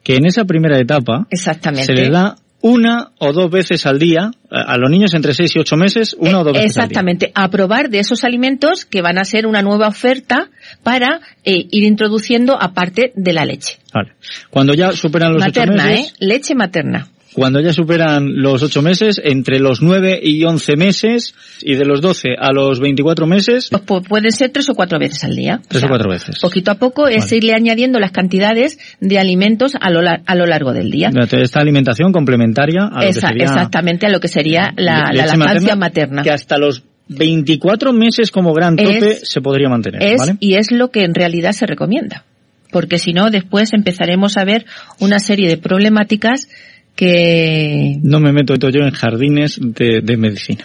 que 0.03 0.17
en 0.17 0.27
esa 0.27 0.45
primera 0.45 0.79
etapa 0.79 1.27
exactamente. 1.31 1.87
se 1.87 1.93
les 1.93 2.11
da 2.11 2.37
una 2.61 3.13
o 3.19 3.33
dos 3.33 3.51
veces 3.51 3.87
al 3.87 3.99
día 3.99 4.31
a 4.51 4.75
a 4.75 4.79
los 4.79 4.91
niños 4.91 5.15
entre 5.15 5.35
6 5.35 5.55
y 5.55 5.59
8 5.59 5.77
meses, 5.77 6.17
una 6.19 6.41
o 6.41 6.45
dos 6.45 6.53
veces 6.53 6.65
al 6.65 6.73
día. 6.73 6.85
Exactamente, 6.85 7.33
a 7.35 7.49
probar 7.49 7.91
de 7.91 7.99
esos 7.99 8.25
alimentos 8.25 8.85
que 8.85 9.03
van 9.03 9.19
a 9.19 9.25
ser 9.25 9.47
una 9.47 9.63
nueva 9.63 9.89
oferta 9.89 10.49
para 10.83 11.21
eh, 11.45 11.67
ir 11.71 11.85
introduciendo 11.85 12.57
aparte 12.61 13.13
de 13.15 13.33
la 13.33 13.45
leche. 13.45 13.79
Vale. 13.93 14.13
Cuando 14.51 14.75
ya 14.75 14.93
superan 14.93 15.33
los 15.35 15.43
ocho 15.43 15.61
materna, 15.61 15.85
meses, 15.87 16.09
¿eh? 16.09 16.15
Leche 16.21 16.55
materna. 16.55 17.09
Cuando 17.37 17.61
ya 17.61 17.73
superan 17.73 18.41
los 18.43 18.63
8 18.63 18.81
meses, 18.83 19.21
entre 19.23 19.59
los 19.61 19.83
9 19.83 20.19
y 20.23 20.43
11 20.45 20.77
meses, 20.77 21.35
y 21.63 21.75
de 21.75 21.85
los 21.85 22.01
12 22.01 22.31
a 22.39 22.51
los 22.53 22.81
24 22.81 23.27
meses, 23.27 23.69
Pues 23.71 23.83
pu- 23.85 24.03
pueden 24.09 24.33
ser 24.33 24.51
tres 24.51 24.69
o 24.71 24.75
cuatro 24.75 24.99
veces 24.99 25.23
al 25.23 25.37
día. 25.37 25.61
tres 25.69 25.85
o 25.85 25.89
cuatro 25.89 26.11
veces. 26.11 26.39
Poquito 26.41 26.71
a 26.71 26.77
poco 26.77 27.07
es 27.09 27.31
irle 27.33 27.53
añadiendo 27.53 27.99
las 28.01 28.11
cantidades 28.11 28.79
de 29.01 29.19
alimentos 29.19 29.75
a 29.81 29.91
lo, 29.91 30.01
a 30.01 30.35
lo 30.35 30.47
largo 30.47 30.73
del 30.73 30.91
día. 30.91 31.11
Esta 31.31 31.61
alimentación 31.61 32.11
complementaria 32.13 32.85
a 32.87 32.95
lo 32.95 33.01
que 33.01 33.09
Esa- 33.11 33.29
sería 33.29 33.45
exactamente 33.45 34.07
a 34.07 34.11
lo 34.11 34.19
que 34.21 34.29
sería 34.29 34.73
la, 34.77 35.11
la 35.13 35.27
lactancia 35.27 35.77
materna. 35.77 36.23
que 36.23 36.31
hasta 36.31 36.57
los 36.57 36.83
24 37.09 37.93
meses 37.93 38.31
como 38.31 38.53
gran 38.55 38.77
tope 38.77 38.99
Es- 39.13 39.29
se 39.31 39.41
podría 39.41 39.69
mantener, 39.69 40.03
es 40.03 40.19
¿vale? 40.19 40.37
y 40.41 40.55
es 40.55 40.73
lo 40.73 40.91
que 40.91 41.05
en 41.05 41.15
realidad 41.15 41.53
se 41.53 41.67
recomienda. 41.67 42.25
Porque 42.73 42.99
si 42.99 43.13
no, 43.13 43.31
después 43.31 43.73
empezaremos 43.73 44.37
a 44.37 44.45
ver 44.45 44.67
una 44.99 45.19
serie 45.21 45.49
de 45.49 45.57
problemáticas 45.57 46.49
que 46.97 47.99
No 48.03 48.19
me 48.21 48.33
meto 48.33 48.55
yo 48.57 48.81
en 48.81 48.91
jardines 48.91 49.59
de, 49.61 50.01
de 50.03 50.17
medicina. 50.17 50.65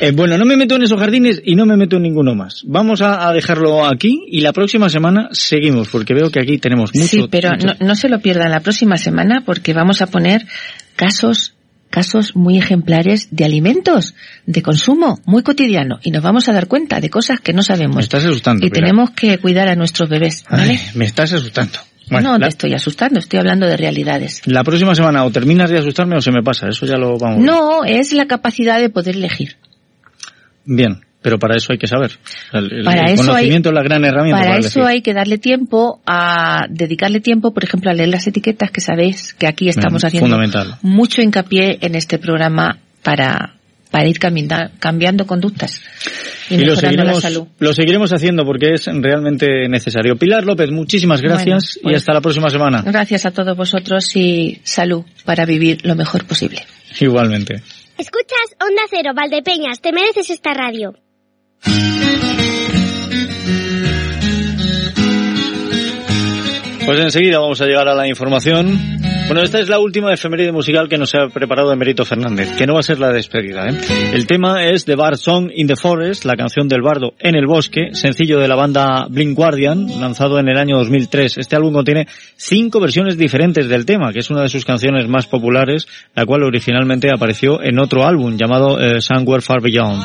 Eh, 0.00 0.10
bueno, 0.12 0.36
no 0.38 0.44
me 0.44 0.56
meto 0.56 0.76
en 0.76 0.82
esos 0.82 0.98
jardines 0.98 1.40
y 1.44 1.54
no 1.54 1.66
me 1.66 1.76
meto 1.76 1.96
en 1.96 2.02
ninguno 2.02 2.34
más. 2.34 2.62
Vamos 2.66 3.02
a, 3.02 3.28
a 3.28 3.32
dejarlo 3.32 3.86
aquí 3.86 4.24
y 4.28 4.40
la 4.40 4.52
próxima 4.52 4.88
semana 4.88 5.28
seguimos 5.32 5.88
porque 5.88 6.14
veo 6.14 6.30
que 6.30 6.40
aquí 6.40 6.58
tenemos 6.58 6.90
mucho. 6.94 7.06
sí, 7.06 7.26
pero 7.30 7.50
mucho- 7.50 7.66
no, 7.66 7.74
no 7.86 7.94
se 7.94 8.08
lo 8.08 8.20
pierdan 8.20 8.50
la 8.50 8.60
próxima 8.60 8.96
semana 8.96 9.42
porque 9.44 9.72
vamos 9.74 10.02
a 10.02 10.06
poner 10.06 10.46
casos 10.96 11.54
casos 11.90 12.36
muy 12.36 12.56
ejemplares 12.56 13.26
de 13.32 13.44
alimentos 13.44 14.14
de 14.46 14.62
consumo 14.62 15.18
muy 15.26 15.42
cotidiano 15.42 15.98
y 16.04 16.12
nos 16.12 16.22
vamos 16.22 16.48
a 16.48 16.52
dar 16.52 16.68
cuenta 16.68 17.00
de 17.00 17.10
cosas 17.10 17.40
que 17.40 17.52
no 17.52 17.64
sabemos 17.64 17.96
Me 17.96 18.02
estás 18.02 18.24
asustando. 18.24 18.64
y 18.64 18.70
tenemos 18.70 19.10
que 19.10 19.38
cuidar 19.38 19.66
a 19.68 19.74
nuestros 19.74 20.08
bebés, 20.08 20.44
¿vale? 20.48 20.70
Ay, 20.74 20.80
me 20.94 21.04
estás 21.04 21.32
asustando. 21.32 21.80
Bueno, 22.10 22.32
no 22.32 22.38
la, 22.38 22.46
te 22.46 22.50
estoy 22.50 22.74
asustando, 22.74 23.18
estoy 23.18 23.38
hablando 23.38 23.66
de 23.66 23.76
realidades. 23.76 24.42
la 24.46 24.62
próxima 24.64 24.94
semana 24.94 25.24
o 25.24 25.30
terminas 25.30 25.70
de 25.70 25.78
asustarme 25.78 26.16
o 26.16 26.20
se 26.20 26.30
me 26.32 26.42
pasa. 26.42 26.68
Eso 26.68 26.86
ya 26.86 26.96
lo 26.96 27.16
vamos. 27.18 27.38
No, 27.44 27.84
es 27.84 28.12
la 28.12 28.26
capacidad 28.26 28.78
de 28.80 28.90
poder 28.90 29.16
elegir. 29.16 29.56
Bien, 30.64 31.00
pero 31.22 31.38
para 31.38 31.56
eso 31.56 31.72
hay 31.72 31.78
que 31.78 31.86
saber. 31.86 32.12
El, 32.52 32.84
Para 32.84 33.00
el 33.06 33.14
eso 33.14 33.22
hay- 33.22 33.26
conocimiento 33.28 33.68
es 33.70 33.74
la 33.74 33.82
gran 33.82 34.04
herramienta. 34.04 34.40
Para 34.40 34.50
para 34.56 34.66
eso 34.66 34.86
hay 34.86 35.02
que 35.02 35.14
darle 35.14 35.38
tiempo 35.38 36.00
a 36.06 36.66
dedicarle 36.68 37.20
tiempo, 37.20 37.52
por 37.52 37.64
ejemplo, 37.64 37.90
a 37.90 37.94
leer 37.94 38.08
las 38.08 38.26
etiquetas 38.26 38.70
que 38.70 38.80
sabéis 38.80 39.34
que 39.34 39.46
aquí 39.46 39.68
estamos 39.68 40.02
Bien, 40.02 40.24
haciendo 40.24 40.78
mucho 40.82 41.22
hincapié 41.22 41.78
en 41.80 41.94
este 41.94 42.18
programa 42.18 42.78
para 43.02 43.54
para 43.90 44.06
ir 44.08 44.18
cambiando 44.18 45.26
conductas 45.26 45.80
y, 46.48 46.54
Y 46.54 46.58
lo 46.58 46.74
mejorando 46.74 47.04
la 47.04 47.12
seguiremos, 47.14 47.22
salud. 47.22 47.46
lo 47.58 47.72
seguiremos 47.74 48.10
haciendo 48.12 48.44
porque 48.44 48.74
es 48.74 48.86
realmente 48.86 49.68
necesario. 49.68 50.16
Pilar 50.16 50.44
López, 50.44 50.70
muchísimas 50.70 51.20
gracias 51.20 51.46
Bueno, 51.46 51.82
pues- 51.82 51.92
y 51.92 51.96
hasta 51.96 52.12
la 52.12 52.20
próxima 52.20 52.50
semana. 52.50 52.82
Gracias 52.86 53.26
a 53.26 53.30
todos 53.30 53.56
vosotros 53.56 54.14
y 54.16 54.60
salud 54.64 55.04
para 55.24 55.44
vivir 55.44 55.84
lo 55.84 55.94
mejor 55.96 56.24
posible. 56.26 56.64
Igualmente. 57.00 57.62
Escuchas 57.98 58.56
Onda 58.60 58.82
Cero, 58.88 59.10
Valdepeñas, 59.14 59.80
te 59.80 59.92
mereces 59.92 60.30
esta 60.30 60.54
radio. 60.54 60.94
Pues 66.86 66.98
enseguida 66.98 67.38
vamos 67.38 67.60
a 67.60 67.66
llegar 67.66 67.86
a 67.88 67.94
la 67.94 68.08
información. 68.08 68.78
Bueno, 69.30 69.44
esta 69.44 69.60
es 69.60 69.68
la 69.68 69.78
última 69.78 70.12
efeméride 70.12 70.50
musical 70.50 70.88
que 70.88 70.98
nos 70.98 71.14
ha 71.14 71.28
preparado 71.28 71.72
Emerito 71.72 72.04
Fernández, 72.04 72.56
que 72.58 72.66
no 72.66 72.74
va 72.74 72.80
a 72.80 72.82
ser 72.82 72.98
la 72.98 73.12
despedida. 73.12 73.64
¿eh? 73.68 73.78
El 74.12 74.26
tema 74.26 74.64
es 74.64 74.84
The 74.84 74.96
Bard 74.96 75.18
Song 75.18 75.52
in 75.54 75.68
the 75.68 75.76
Forest, 75.76 76.24
la 76.24 76.36
canción 76.36 76.66
del 76.66 76.82
bardo 76.82 77.14
en 77.20 77.36
el 77.36 77.46
bosque, 77.46 77.90
sencillo 77.92 78.40
de 78.40 78.48
la 78.48 78.56
banda 78.56 79.06
Blink 79.08 79.36
Guardian, 79.36 80.00
lanzado 80.00 80.40
en 80.40 80.48
el 80.48 80.58
año 80.58 80.78
2003. 80.78 81.38
Este 81.38 81.54
álbum 81.54 81.72
contiene 81.72 82.08
cinco 82.34 82.80
versiones 82.80 83.16
diferentes 83.16 83.68
del 83.68 83.86
tema, 83.86 84.12
que 84.12 84.18
es 84.18 84.30
una 84.30 84.42
de 84.42 84.48
sus 84.48 84.64
canciones 84.64 85.06
más 85.06 85.28
populares, 85.28 85.86
la 86.16 86.26
cual 86.26 86.42
originalmente 86.42 87.08
apareció 87.14 87.62
en 87.62 87.78
otro 87.78 88.04
álbum 88.04 88.36
llamado 88.36 88.80
eh, 88.80 89.00
Somewhere 89.00 89.42
Far 89.42 89.62
Beyond. 89.62 90.02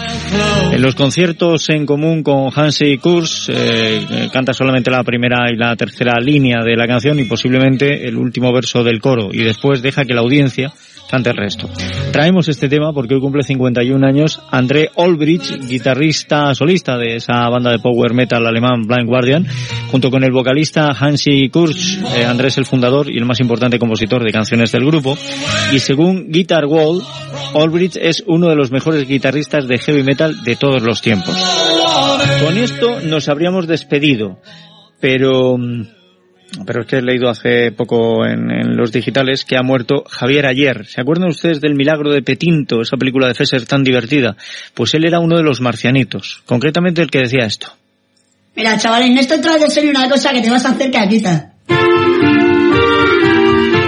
En 0.71 0.81
los 0.83 0.93
conciertos 0.93 1.67
en 1.69 1.87
común 1.87 2.21
con 2.21 2.49
Hansi 2.55 2.99
Kurz, 2.99 3.49
eh, 3.49 4.05
eh, 4.07 4.29
canta 4.31 4.53
solamente 4.53 4.91
la 4.91 5.03
primera 5.03 5.51
y 5.51 5.55
la 5.55 5.75
tercera 5.75 6.19
línea 6.19 6.63
de 6.63 6.75
la 6.75 6.85
canción 6.85 7.19
y 7.19 7.23
posiblemente 7.23 8.07
el 8.07 8.17
último 8.17 8.53
verso 8.53 8.83
del 8.83 8.99
coro 8.99 9.14
y 9.31 9.43
después 9.43 9.81
deja 9.81 10.05
que 10.05 10.13
la 10.13 10.21
audiencia 10.21 10.73
cante 11.09 11.29
el 11.29 11.37
resto. 11.37 11.69
Traemos 12.11 12.47
este 12.47 12.69
tema 12.69 12.93
porque 12.93 13.15
hoy 13.15 13.21
cumple 13.21 13.43
51 13.43 14.05
años 14.05 14.41
André 14.49 14.89
Olbrich, 14.95 15.67
guitarrista 15.67 16.53
solista 16.55 16.97
de 16.97 17.17
esa 17.17 17.47
banda 17.49 17.71
de 17.71 17.79
power 17.79 18.13
metal 18.13 18.45
alemán 18.45 18.83
Blind 18.87 19.07
Guardian, 19.07 19.45
junto 19.91 20.09
con 20.09 20.23
el 20.23 20.31
vocalista 20.31 20.89
Hansi 20.97 21.49
Kurz. 21.49 21.99
Eh, 22.15 22.25
André 22.25 22.47
es 22.47 22.57
el 22.57 22.65
fundador 22.65 23.09
y 23.09 23.17
el 23.17 23.25
más 23.25 23.39
importante 23.39 23.79
compositor 23.79 24.23
de 24.23 24.31
canciones 24.31 24.71
del 24.71 24.85
grupo 24.85 25.17
y 25.71 25.79
según 25.79 26.31
Guitar 26.31 26.65
World, 26.65 27.03
Olbrich 27.53 27.97
es 27.97 28.23
uno 28.27 28.49
de 28.49 28.55
los 28.55 28.71
mejores 28.71 29.07
guitarristas 29.07 29.67
de 29.67 29.77
heavy 29.77 30.03
metal 30.03 30.43
de 30.43 30.55
todos 30.55 30.81
los 30.81 31.01
tiempos. 31.01 31.35
Con 32.43 32.57
esto 32.57 32.99
nos 33.01 33.29
habríamos 33.29 33.67
despedido, 33.67 34.39
pero 34.99 35.57
mm, 35.57 35.83
pero 36.65 36.81
es 36.81 36.87
que 36.87 36.97
he 36.97 37.01
leído 37.01 37.29
hace 37.29 37.71
poco 37.71 38.25
en, 38.25 38.51
en 38.51 38.77
los 38.77 38.91
digitales 38.91 39.45
que 39.45 39.57
ha 39.57 39.63
muerto 39.63 40.03
Javier 40.09 40.45
Ayer. 40.45 40.85
¿Se 40.85 41.01
acuerdan 41.01 41.29
ustedes 41.29 41.61
del 41.61 41.75
milagro 41.75 42.11
de 42.11 42.21
Petinto, 42.21 42.81
esa 42.81 42.97
película 42.97 43.27
de 43.27 43.33
Fesser 43.33 43.65
tan 43.65 43.83
divertida? 43.83 44.35
Pues 44.73 44.93
él 44.93 45.05
era 45.05 45.19
uno 45.19 45.37
de 45.37 45.43
los 45.43 45.61
marcianitos, 45.61 46.41
concretamente 46.45 47.01
el 47.01 47.09
que 47.09 47.19
decía 47.19 47.45
esto. 47.45 47.73
Mira, 48.55 48.77
chavales, 48.77 49.11
no 49.11 49.19
estoy 49.19 49.41
tratando 49.41 49.65
de 49.65 49.71
ser 49.71 49.89
una 49.89 50.09
cosa 50.09 50.31
que 50.31 50.41
te 50.41 50.49
vas 50.49 50.65
a 50.65 50.69
hacer 50.69 50.89
caquita. 50.89 51.51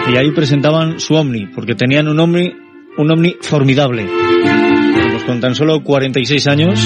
Y 0.09 0.17
ahí 0.17 0.31
presentaban 0.31 0.99
su 0.99 1.15
Omni, 1.15 1.47
porque 1.47 1.75
tenían 1.75 2.07
un 2.07 2.19
Omni, 2.19 2.51
un 2.97 3.11
Omni 3.11 3.35
formidable. 3.41 4.07
Pues 5.11 5.23
con 5.23 5.39
tan 5.39 5.55
solo 5.55 5.83
46 5.83 6.47
años 6.47 6.79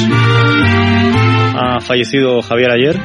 ha 1.56 1.80
fallecido 1.80 2.42
Javier 2.42 2.72
Ayer. 2.72 3.00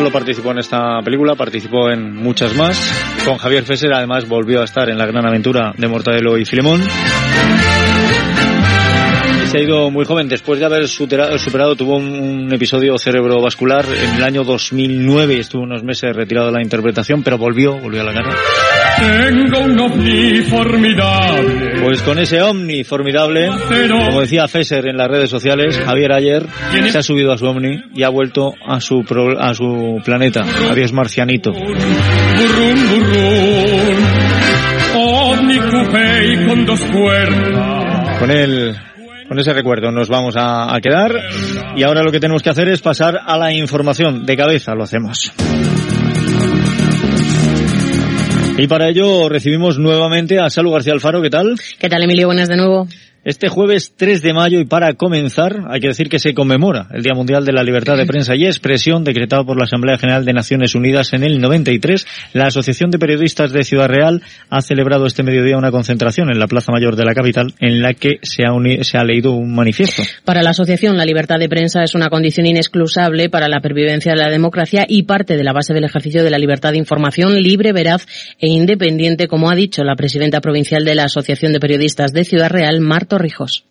Solo 0.00 0.10
participó 0.12 0.52
en 0.52 0.58
esta 0.60 1.02
película, 1.04 1.34
participó 1.34 1.90
en 1.90 2.14
muchas 2.16 2.56
más. 2.56 2.90
Con 3.26 3.36
Javier 3.36 3.64
Fesser 3.64 3.92
además 3.92 4.26
volvió 4.26 4.62
a 4.62 4.64
estar 4.64 4.88
en 4.88 4.96
la 4.96 5.04
gran 5.04 5.26
aventura 5.26 5.74
de 5.76 5.86
Mortadelo 5.88 6.38
y 6.38 6.46
Filemón. 6.46 6.80
Se 9.50 9.58
ha 9.58 9.60
ido 9.60 9.90
muy 9.90 10.06
joven. 10.06 10.26
Después 10.26 10.58
de 10.58 10.64
haber 10.64 10.88
supera- 10.88 11.36
superado, 11.36 11.76
tuvo 11.76 11.98
un, 11.98 12.18
un 12.18 12.54
episodio 12.54 12.96
cerebrovascular 12.96 13.84
en 13.84 14.14
el 14.16 14.24
año 14.24 14.42
2009 14.42 15.34
y 15.34 15.40
estuvo 15.40 15.64
unos 15.64 15.82
meses 15.82 16.16
retirado 16.16 16.46
de 16.46 16.52
la 16.54 16.62
interpretación, 16.62 17.22
pero 17.22 17.36
volvió, 17.36 17.76
volvió 17.76 18.00
a 18.00 18.04
la 18.04 18.14
carrera. 18.14 18.36
Tengo 19.00 19.60
un 19.60 19.78
ovni 19.80 20.42
formidable. 20.42 21.80
Pues 21.82 22.02
con 22.02 22.18
ese 22.18 22.42
ovni 22.42 22.84
formidable, 22.84 23.48
como 23.88 24.20
decía 24.20 24.46
Fesser 24.46 24.86
en 24.88 24.96
las 24.96 25.08
redes 25.08 25.30
sociales, 25.30 25.78
Javier 25.84 26.12
ayer 26.12 26.46
se 26.90 26.98
ha 26.98 27.02
subido 27.02 27.32
a 27.32 27.38
su 27.38 27.46
ovni 27.46 27.80
y 27.94 28.02
ha 28.02 28.08
vuelto 28.10 28.52
a 28.66 28.80
su 28.80 29.02
pro- 29.04 29.40
a 29.40 29.54
su 29.54 30.00
planeta. 30.04 30.44
Adiós 30.70 30.92
marcianito. 30.92 31.50
Burrum, 31.52 32.88
burrum. 32.90 33.96
Ovni 34.96 35.58
coupé 35.58 36.32
y 36.32 36.46
con 36.46 36.66
dos 36.66 36.80
puertas. 36.82 38.18
Con 38.18 38.30
el 38.30 38.76
con 39.28 39.38
ese 39.38 39.52
recuerdo 39.52 39.92
nos 39.92 40.08
vamos 40.08 40.34
a, 40.36 40.74
a 40.74 40.80
quedar 40.80 41.12
y 41.76 41.84
ahora 41.84 42.02
lo 42.02 42.10
que 42.10 42.18
tenemos 42.20 42.42
que 42.42 42.50
hacer 42.50 42.68
es 42.68 42.80
pasar 42.80 43.18
a 43.24 43.38
la 43.38 43.52
información. 43.52 44.26
De 44.26 44.36
cabeza 44.36 44.74
lo 44.74 44.82
hacemos. 44.82 45.32
Y 48.62 48.68
para 48.68 48.90
ello 48.90 49.30
recibimos 49.30 49.78
nuevamente 49.78 50.38
a 50.38 50.50
Salu 50.50 50.70
García 50.70 50.92
Alfaro. 50.92 51.22
¿Qué 51.22 51.30
tal? 51.30 51.54
¿Qué 51.78 51.88
tal, 51.88 52.02
Emilio? 52.02 52.26
Buenas 52.26 52.46
de 52.46 52.58
nuevo. 52.58 52.86
Este 53.22 53.48
jueves 53.50 53.92
3 53.98 54.22
de 54.22 54.32
mayo 54.32 54.60
y 54.60 54.64
para 54.64 54.94
comenzar 54.94 55.66
hay 55.68 55.80
que 55.80 55.88
decir 55.88 56.08
que 56.08 56.18
se 56.18 56.32
conmemora 56.32 56.86
el 56.90 57.02
Día 57.02 57.12
Mundial 57.12 57.44
de 57.44 57.52
la 57.52 57.62
Libertad 57.62 57.98
de 57.98 58.06
Prensa 58.06 58.34
y 58.34 58.46
Expresión 58.46 59.04
decretado 59.04 59.44
por 59.44 59.58
la 59.58 59.64
Asamblea 59.64 59.98
General 59.98 60.24
de 60.24 60.32
Naciones 60.32 60.74
Unidas 60.74 61.12
en 61.12 61.22
el 61.22 61.38
93. 61.38 62.06
La 62.32 62.44
Asociación 62.46 62.90
de 62.90 62.98
Periodistas 62.98 63.52
de 63.52 63.62
Ciudad 63.62 63.88
Real 63.88 64.22
ha 64.48 64.62
celebrado 64.62 65.04
este 65.04 65.22
mediodía 65.22 65.58
una 65.58 65.70
concentración 65.70 66.30
en 66.30 66.38
la 66.38 66.46
Plaza 66.46 66.72
Mayor 66.72 66.96
de 66.96 67.04
la 67.04 67.12
capital 67.12 67.52
en 67.60 67.82
la 67.82 67.92
que 67.92 68.20
se 68.22 68.46
ha, 68.46 68.54
uni- 68.54 68.84
se 68.84 68.96
ha 68.96 69.04
leído 69.04 69.32
un 69.32 69.54
manifiesto. 69.54 70.02
Para 70.24 70.40
la 70.42 70.50
asociación, 70.50 70.96
la 70.96 71.04
libertad 71.04 71.38
de 71.38 71.50
prensa 71.50 71.82
es 71.82 71.94
una 71.94 72.08
condición 72.08 72.46
inexcusable 72.46 73.28
para 73.28 73.48
la 73.48 73.60
pervivencia 73.60 74.12
de 74.12 74.18
la 74.18 74.30
democracia 74.30 74.86
y 74.88 75.02
parte 75.02 75.36
de 75.36 75.44
la 75.44 75.52
base 75.52 75.74
del 75.74 75.84
ejercicio 75.84 76.24
de 76.24 76.30
la 76.30 76.38
libertad 76.38 76.72
de 76.72 76.78
información 76.78 77.34
libre, 77.42 77.74
veraz 77.74 78.06
e 78.38 78.48
independiente, 78.48 79.28
como 79.28 79.50
ha 79.50 79.54
dicho 79.54 79.84
la 79.84 79.94
presidenta 79.94 80.40
provincial 80.40 80.86
de 80.86 80.94
la 80.94 81.04
Asociación 81.04 81.52
de 81.52 81.60
Periodistas 81.60 82.12
de 82.14 82.24
Ciudad 82.24 82.48
Real, 82.48 82.80
Marto 82.80 83.09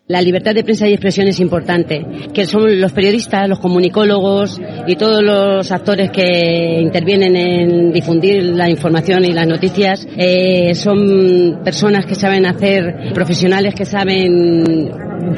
La 0.06 0.20
libertad 0.20 0.54
de 0.54 0.64
prensa 0.64 0.88
y 0.88 0.92
expresión 0.92 1.28
es 1.28 1.40
importante, 1.40 2.04
que 2.34 2.46
son 2.46 2.80
los 2.80 2.92
periodistas, 2.92 3.48
los 3.48 3.60
comunicólogos 3.60 4.60
y 4.86 4.96
todos 4.96 5.22
los 5.22 5.70
actores 5.72 6.10
que 6.10 6.80
intervienen 6.80 7.36
en 7.36 7.92
difundir 7.92 8.42
la 8.44 8.68
información 8.68 9.24
y 9.24 9.32
las 9.32 9.46
noticias, 9.46 10.06
eh, 10.16 10.74
son 10.74 11.60
personas 11.64 12.06
que 12.06 12.14
saben 12.14 12.46
hacer, 12.46 13.12
profesionales 13.14 13.74
que 13.74 13.84
saben 13.84 14.90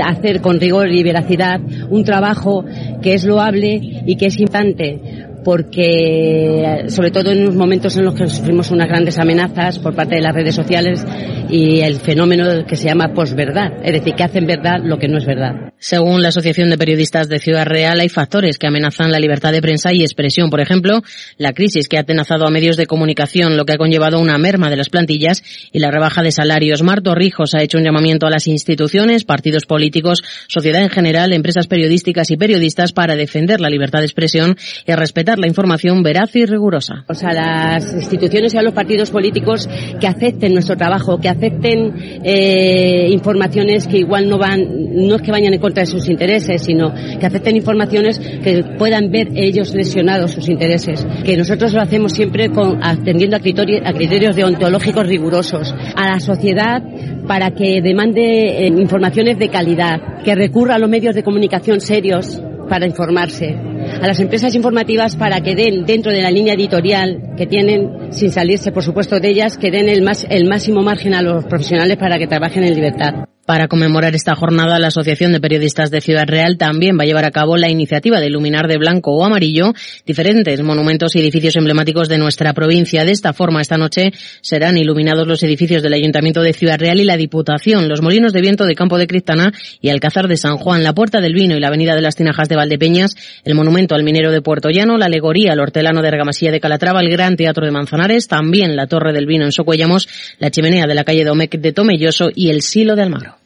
hacer 0.05 0.41
con 0.41 0.59
rigor 0.59 0.91
y 0.91 1.03
veracidad 1.03 1.61
un 1.91 2.05
trabajo 2.05 2.65
que 3.03 3.15
es 3.15 3.25
loable 3.25 4.03
y 4.07 4.17
que 4.17 4.27
es 4.27 4.39
importante 4.39 5.32
porque 5.45 6.85
sobre 6.89 7.11
todo 7.11 7.31
en 7.31 7.45
los 7.45 7.55
momentos 7.55 7.97
en 7.97 8.05
los 8.05 8.15
que 8.15 8.27
sufrimos 8.29 8.71
unas 8.71 8.89
grandes 8.89 9.19
amenazas 9.19 9.79
por 9.79 9.95
parte 9.95 10.17
de 10.17 10.23
las 10.23 10.35
redes 10.35 10.55
sociales 10.55 11.05
y 11.49 11.81
el 11.81 11.97
fenómeno 11.97 12.65
que 12.67 12.77
se 12.77 12.89
llama 12.89 13.13
posverdad, 13.15 13.73
es 13.83 13.93
decir, 13.93 14.15
que 14.15 14.25
hacen 14.25 14.47
verdad 14.47 14.81
lo 14.83 14.99
que 14.99 15.09
no 15.09 15.19
es 15.19 15.27
verdad. 15.27 15.72
Según 15.83 16.23
la 16.23 16.29
Asociación 16.29 16.71
de 16.71 16.79
Periodistas 16.79 17.29
de 17.29 17.41
Ciudad 17.41 17.67
Real, 17.67 17.99
hay 17.99 18.09
factores 18.09 18.57
que 18.57 18.69
amenazan 18.69 19.11
la 19.11 19.19
libertad 19.19 19.51
de 19.51 19.61
prensa 19.61 19.93
y 19.93 20.03
expresión. 20.03 20.49
Por 20.49 20.61
ejemplo, 20.61 21.03
la 21.39 21.55
crisis 21.55 21.89
que 21.89 21.97
ha 21.97 22.03
atenazado 22.03 22.47
a 22.47 22.53
medios 22.53 22.77
de 22.77 22.87
comunicación, 22.87 23.57
lo 23.57 23.65
que 23.65 23.73
ha 23.73 23.79
conllevado 23.79 24.21
una 24.21 24.39
merma 24.39 24.71
de 24.71 24.77
las 24.77 24.91
plantillas 24.91 25.43
y 25.73 25.81
la 25.81 25.91
rebaja 25.91 26.23
de 26.23 26.31
salarios. 26.31 26.85
Marto 26.85 27.17
Rijos 27.17 27.55
ha 27.55 27.65
hecho 27.65 27.79
un 27.79 27.85
llamamiento 27.85 28.29
a 28.29 28.31
las 28.31 28.47
instituciones, 28.47 29.25
partidos 29.25 29.67
políticos, 29.67 30.23
sociedad 30.47 30.83
en 30.83 30.89
general, 30.89 31.33
empresas 31.33 31.67
periodísticas 31.67 32.31
y 32.31 32.37
periodistas 32.37 32.93
para 32.93 33.17
defender 33.17 33.61
la 33.61 33.69
libertad 33.69 33.99
de 33.99 34.07
expresión 34.07 34.57
y 34.87 34.93
respetar 34.93 35.41
la 35.41 35.49
información 35.49 36.05
veraz 36.05 36.37
y 36.37 36.47
rigurosa. 36.47 37.05
O 37.09 37.15
sea, 37.15 37.33
las 37.33 37.93
instituciones 37.93 38.55
y 38.55 38.57
a 38.57 38.63
los 38.63 38.73
partidos 38.73 39.11
políticos 39.11 39.69
que 40.01 40.07
acepten 40.07 40.53
nuestro 40.53 40.77
trabajo, 40.77 41.19
que 41.19 41.29
acepten 41.29 42.23
eh, 42.25 43.09
informaciones 43.11 43.89
que 43.89 43.99
igual 43.99 44.29
no 44.29 44.39
van, 44.39 44.61
no 45.09 45.17
es 45.17 45.23
que 45.23 45.33
vayan 45.33 45.55
en 45.55 45.72
de 45.81 45.87
sus 45.87 46.09
intereses, 46.09 46.63
sino 46.63 46.93
que 46.93 47.27
acepten 47.27 47.57
informaciones 47.57 48.19
que 48.19 48.65
puedan 48.79 49.11
ver 49.11 49.29
ellos 49.35 49.75
lesionados 49.75 50.33
sus 50.33 50.49
intereses. 50.49 51.07
Que 51.25 51.37
nosotros 51.37 51.73
lo 51.73 51.81
hacemos 51.81 52.13
siempre 52.13 52.51
con, 52.51 52.83
atendiendo 52.83 53.37
a 53.37 53.41
criterios, 53.41 53.83
a 53.85 53.93
criterios 53.93 54.37
deontológicos 54.37 55.07
rigurosos. 55.07 55.75
A 55.97 56.09
la 56.09 56.21
sociedad 56.21 56.83
para 57.27 57.53
que 57.53 57.81
demande 57.81 58.23
eh, 58.23 58.67
informaciones 58.67 59.39
de 59.39 59.49
calidad, 59.49 60.23
que 60.25 60.35
recurra 60.35 60.77
a 60.77 60.79
los 60.79 60.89
medios 60.89 61.15
de 61.15 61.23
comunicación 61.23 61.81
serios 61.81 62.43
para 62.69 62.87
informarse, 62.87 63.55
a 64.01 64.07
las 64.07 64.19
empresas 64.21 64.55
informativas 64.55 65.17
para 65.17 65.41
que 65.41 65.55
den 65.55 65.85
dentro 65.85 66.13
de 66.13 66.23
la 66.23 66.31
línea 66.31 66.55
editorial 66.55 67.35
que 67.37 67.47
tienen, 67.47 68.13
sin 68.13 68.31
salirse 68.31 68.73
por 68.73 68.83
supuesto 68.83 69.21
de 69.21 69.29
ellas, 69.29 69.59
que 69.59 69.71
den 69.71 69.89
el, 69.89 70.03
más, 70.03 70.27
el 70.31 70.49
máximo 70.49 70.83
margen 70.83 71.15
a 71.15 71.23
los 71.23 71.45
profesionales 71.45 71.97
para 71.97 72.19
que 72.19 72.27
trabajen 72.27 72.65
en 72.65 72.75
libertad. 72.75 73.32
Para 73.45 73.67
conmemorar 73.67 74.15
esta 74.15 74.37
jornada, 74.37 74.79
la 74.79 74.87
Asociación 74.87 75.33
de 75.33 75.41
Periodistas 75.41 75.91
de 75.91 76.01
Ciudad 76.01 76.29
Real 76.29 76.57
también 76.59 76.97
va 76.97 77.03
a 77.03 77.07
llevar 77.07 77.25
a 77.25 77.33
cabo 77.33 77.57
la 77.57 77.69
iniciativa 77.69 78.21
de 78.21 78.29
iluminar 78.29 78.69
de 78.69 78.79
blanco 78.79 79.17
o 79.17 79.25
amarillo 79.25 79.73
diferentes 80.07 80.63
monumentos 80.63 81.17
y 81.17 81.19
edificios 81.19 81.57
emblemáticos 81.57 82.09
de 82.09 82.19
nuestra 82.19 82.53
provincia. 82.53 83.05
De 83.05 83.11
esta 83.11 83.33
forma, 83.33 83.61
esta 83.61 83.77
noche 83.77 84.13
serán 84.43 84.79
iluminados 84.79 85.27
los 85.27 85.43
edificios 85.43 85.83
del 85.83 85.95
Ayuntamiento 85.95 86.41
de 86.41 86.53
Ciudad 86.53 86.79
Real 86.79 87.01
y 87.01 87.05
la 87.05 87.17
Diputación, 87.17 87.89
los 87.89 88.01
molinos 88.01 88.33
de 88.33 88.43
viento 88.43 88.65
de 88.65 88.77
Campo 88.77 88.97
de 88.97 89.09
Cristana 89.09 89.53
y 89.81 89.89
Alcázar 89.89 90.29
de 90.29 90.37
San 90.37 90.57
Juan, 90.57 90.85
la 90.85 90.95
Puerta 90.95 91.21
del 91.21 91.35
Vino 91.35 91.57
y 91.57 91.61
la 91.61 91.67
Avenida 91.67 91.97
de 91.97 92.03
las 92.03 92.15
Tinajas 92.15 92.49
de 92.49 92.55
Valdepeñas, 92.55 93.17
el 93.45 93.57
monumento 93.57 93.97
al 93.97 94.05
minero 94.05 94.31
de 94.31 94.41
Puerto 94.41 94.71
Llano, 94.71 94.99
la 94.99 95.07
alegoría 95.07 95.55
al 95.55 95.61
hortelano 95.61 96.01
de 96.01 96.09
Argamasilla 96.09 96.53
de 96.53 96.61
Calatrava, 96.61 97.01
el 97.01 97.11
Gran 97.11 97.35
Teatro 97.35 97.67
de 97.67 97.73
Manzanares, 97.73 98.29
también 98.29 98.77
la 98.77 98.87
Torre 98.87 99.13
del 99.13 99.27
Vino 99.27 99.45
en 99.45 99.51
Socuellamos, 99.51 100.09
la 100.39 100.53
chimenea 100.53 100.87
de 100.87 100.95
la 100.95 101.03
calle 101.03 101.25
Domecq 101.25 101.57
de 101.57 101.73
Tomelloso 101.73 102.31
y 102.33 102.51
el 102.51 102.63
Silo 102.63 102.95
de 102.95 103.03
Almagro. 103.03 103.42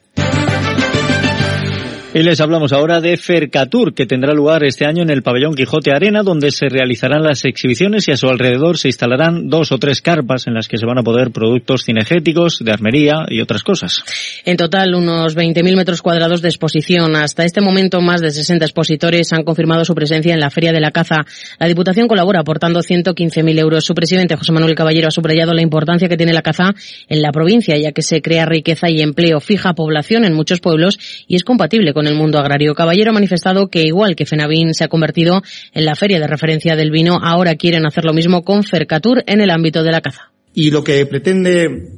Y 2.17 2.23
les 2.23 2.41
hablamos 2.41 2.73
ahora 2.73 2.99
de 2.99 3.15
Fercatur, 3.15 3.93
que 3.93 4.07
tendrá 4.07 4.33
lugar 4.33 4.63
este 4.63 4.87
año 4.87 5.03
en 5.03 5.11
el 5.11 5.21
pabellón 5.21 5.53
Quijote 5.53 5.91
Arena, 5.91 6.23
donde 6.23 6.49
se 6.49 6.67
realizarán 6.67 7.21
las 7.21 7.45
exhibiciones 7.45 8.07
y 8.07 8.11
a 8.11 8.17
su 8.17 8.27
alrededor 8.27 8.79
se 8.79 8.87
instalarán 8.87 9.49
dos 9.49 9.71
o 9.71 9.77
tres 9.77 10.01
carpas 10.01 10.47
en 10.47 10.55
las 10.55 10.67
que 10.67 10.79
se 10.79 10.87
van 10.87 10.97
a 10.97 11.03
poder 11.03 11.29
productos 11.29 11.85
cinegéticos, 11.85 12.57
de 12.65 12.71
armería 12.71 13.27
y 13.29 13.39
otras 13.39 13.61
cosas. 13.61 14.01
En 14.45 14.57
total, 14.57 14.95
unos 14.95 15.37
20.000 15.37 15.75
metros 15.75 16.01
cuadrados 16.01 16.41
de 16.41 16.49
exposición. 16.49 17.15
Hasta 17.15 17.45
este 17.45 17.61
momento, 17.61 18.01
más 18.01 18.19
de 18.19 18.31
60 18.31 18.65
expositores 18.65 19.31
han 19.31 19.43
confirmado 19.43 19.85
su 19.85 19.93
presencia 19.93 20.33
en 20.33 20.39
la 20.39 20.49
Feria 20.49 20.71
de 20.71 20.79
la 20.79 20.89
Caza. 20.89 21.17
La 21.59 21.67
Diputación 21.67 22.07
colabora 22.07 22.39
aportando 22.39 22.79
115.000 22.79 23.59
euros. 23.59 23.85
Su 23.85 23.93
presidente, 23.93 24.35
José 24.35 24.51
Manuel 24.53 24.73
Caballero, 24.73 25.09
ha 25.09 25.11
subrayado 25.11 25.53
la 25.53 25.61
importancia 25.61 26.09
que 26.09 26.17
tiene 26.17 26.33
la 26.33 26.41
caza 26.41 26.73
en 27.09 27.21
la 27.21 27.31
provincia, 27.31 27.77
ya 27.77 27.91
que 27.91 28.01
se 28.01 28.23
crea 28.23 28.47
riqueza 28.47 28.89
y 28.89 29.03
empleo, 29.03 29.39
fija 29.39 29.75
población 29.75 30.25
en 30.25 30.33
muchos 30.33 30.61
pueblos 30.61 30.97
y 31.27 31.35
es 31.35 31.43
compatible 31.43 31.93
con 31.93 32.06
el 32.07 32.15
mundo 32.15 32.39
agrario. 32.39 32.73
Caballero 32.73 33.11
ha 33.11 33.13
manifestado 33.13 33.67
que, 33.67 33.83
igual 33.83 34.15
que 34.15 34.25
Fenavín 34.25 34.73
se 34.73 34.83
ha 34.83 34.87
convertido 34.87 35.41
en 35.73 35.85
la 35.85 35.95
feria 35.95 36.19
de 36.19 36.27
referencia 36.27 36.75
del 36.75 36.91
vino, 36.91 37.19
ahora 37.21 37.55
quieren 37.55 37.85
hacer 37.85 38.05
lo 38.05 38.13
mismo 38.13 38.43
con 38.43 38.63
Fercatur 38.63 39.23
en 39.27 39.41
el 39.41 39.49
ámbito 39.49 39.83
de 39.83 39.91
la 39.91 40.01
caza. 40.01 40.31
Y 40.53 40.71
lo 40.71 40.83
que 40.83 41.05
pretende 41.05 41.91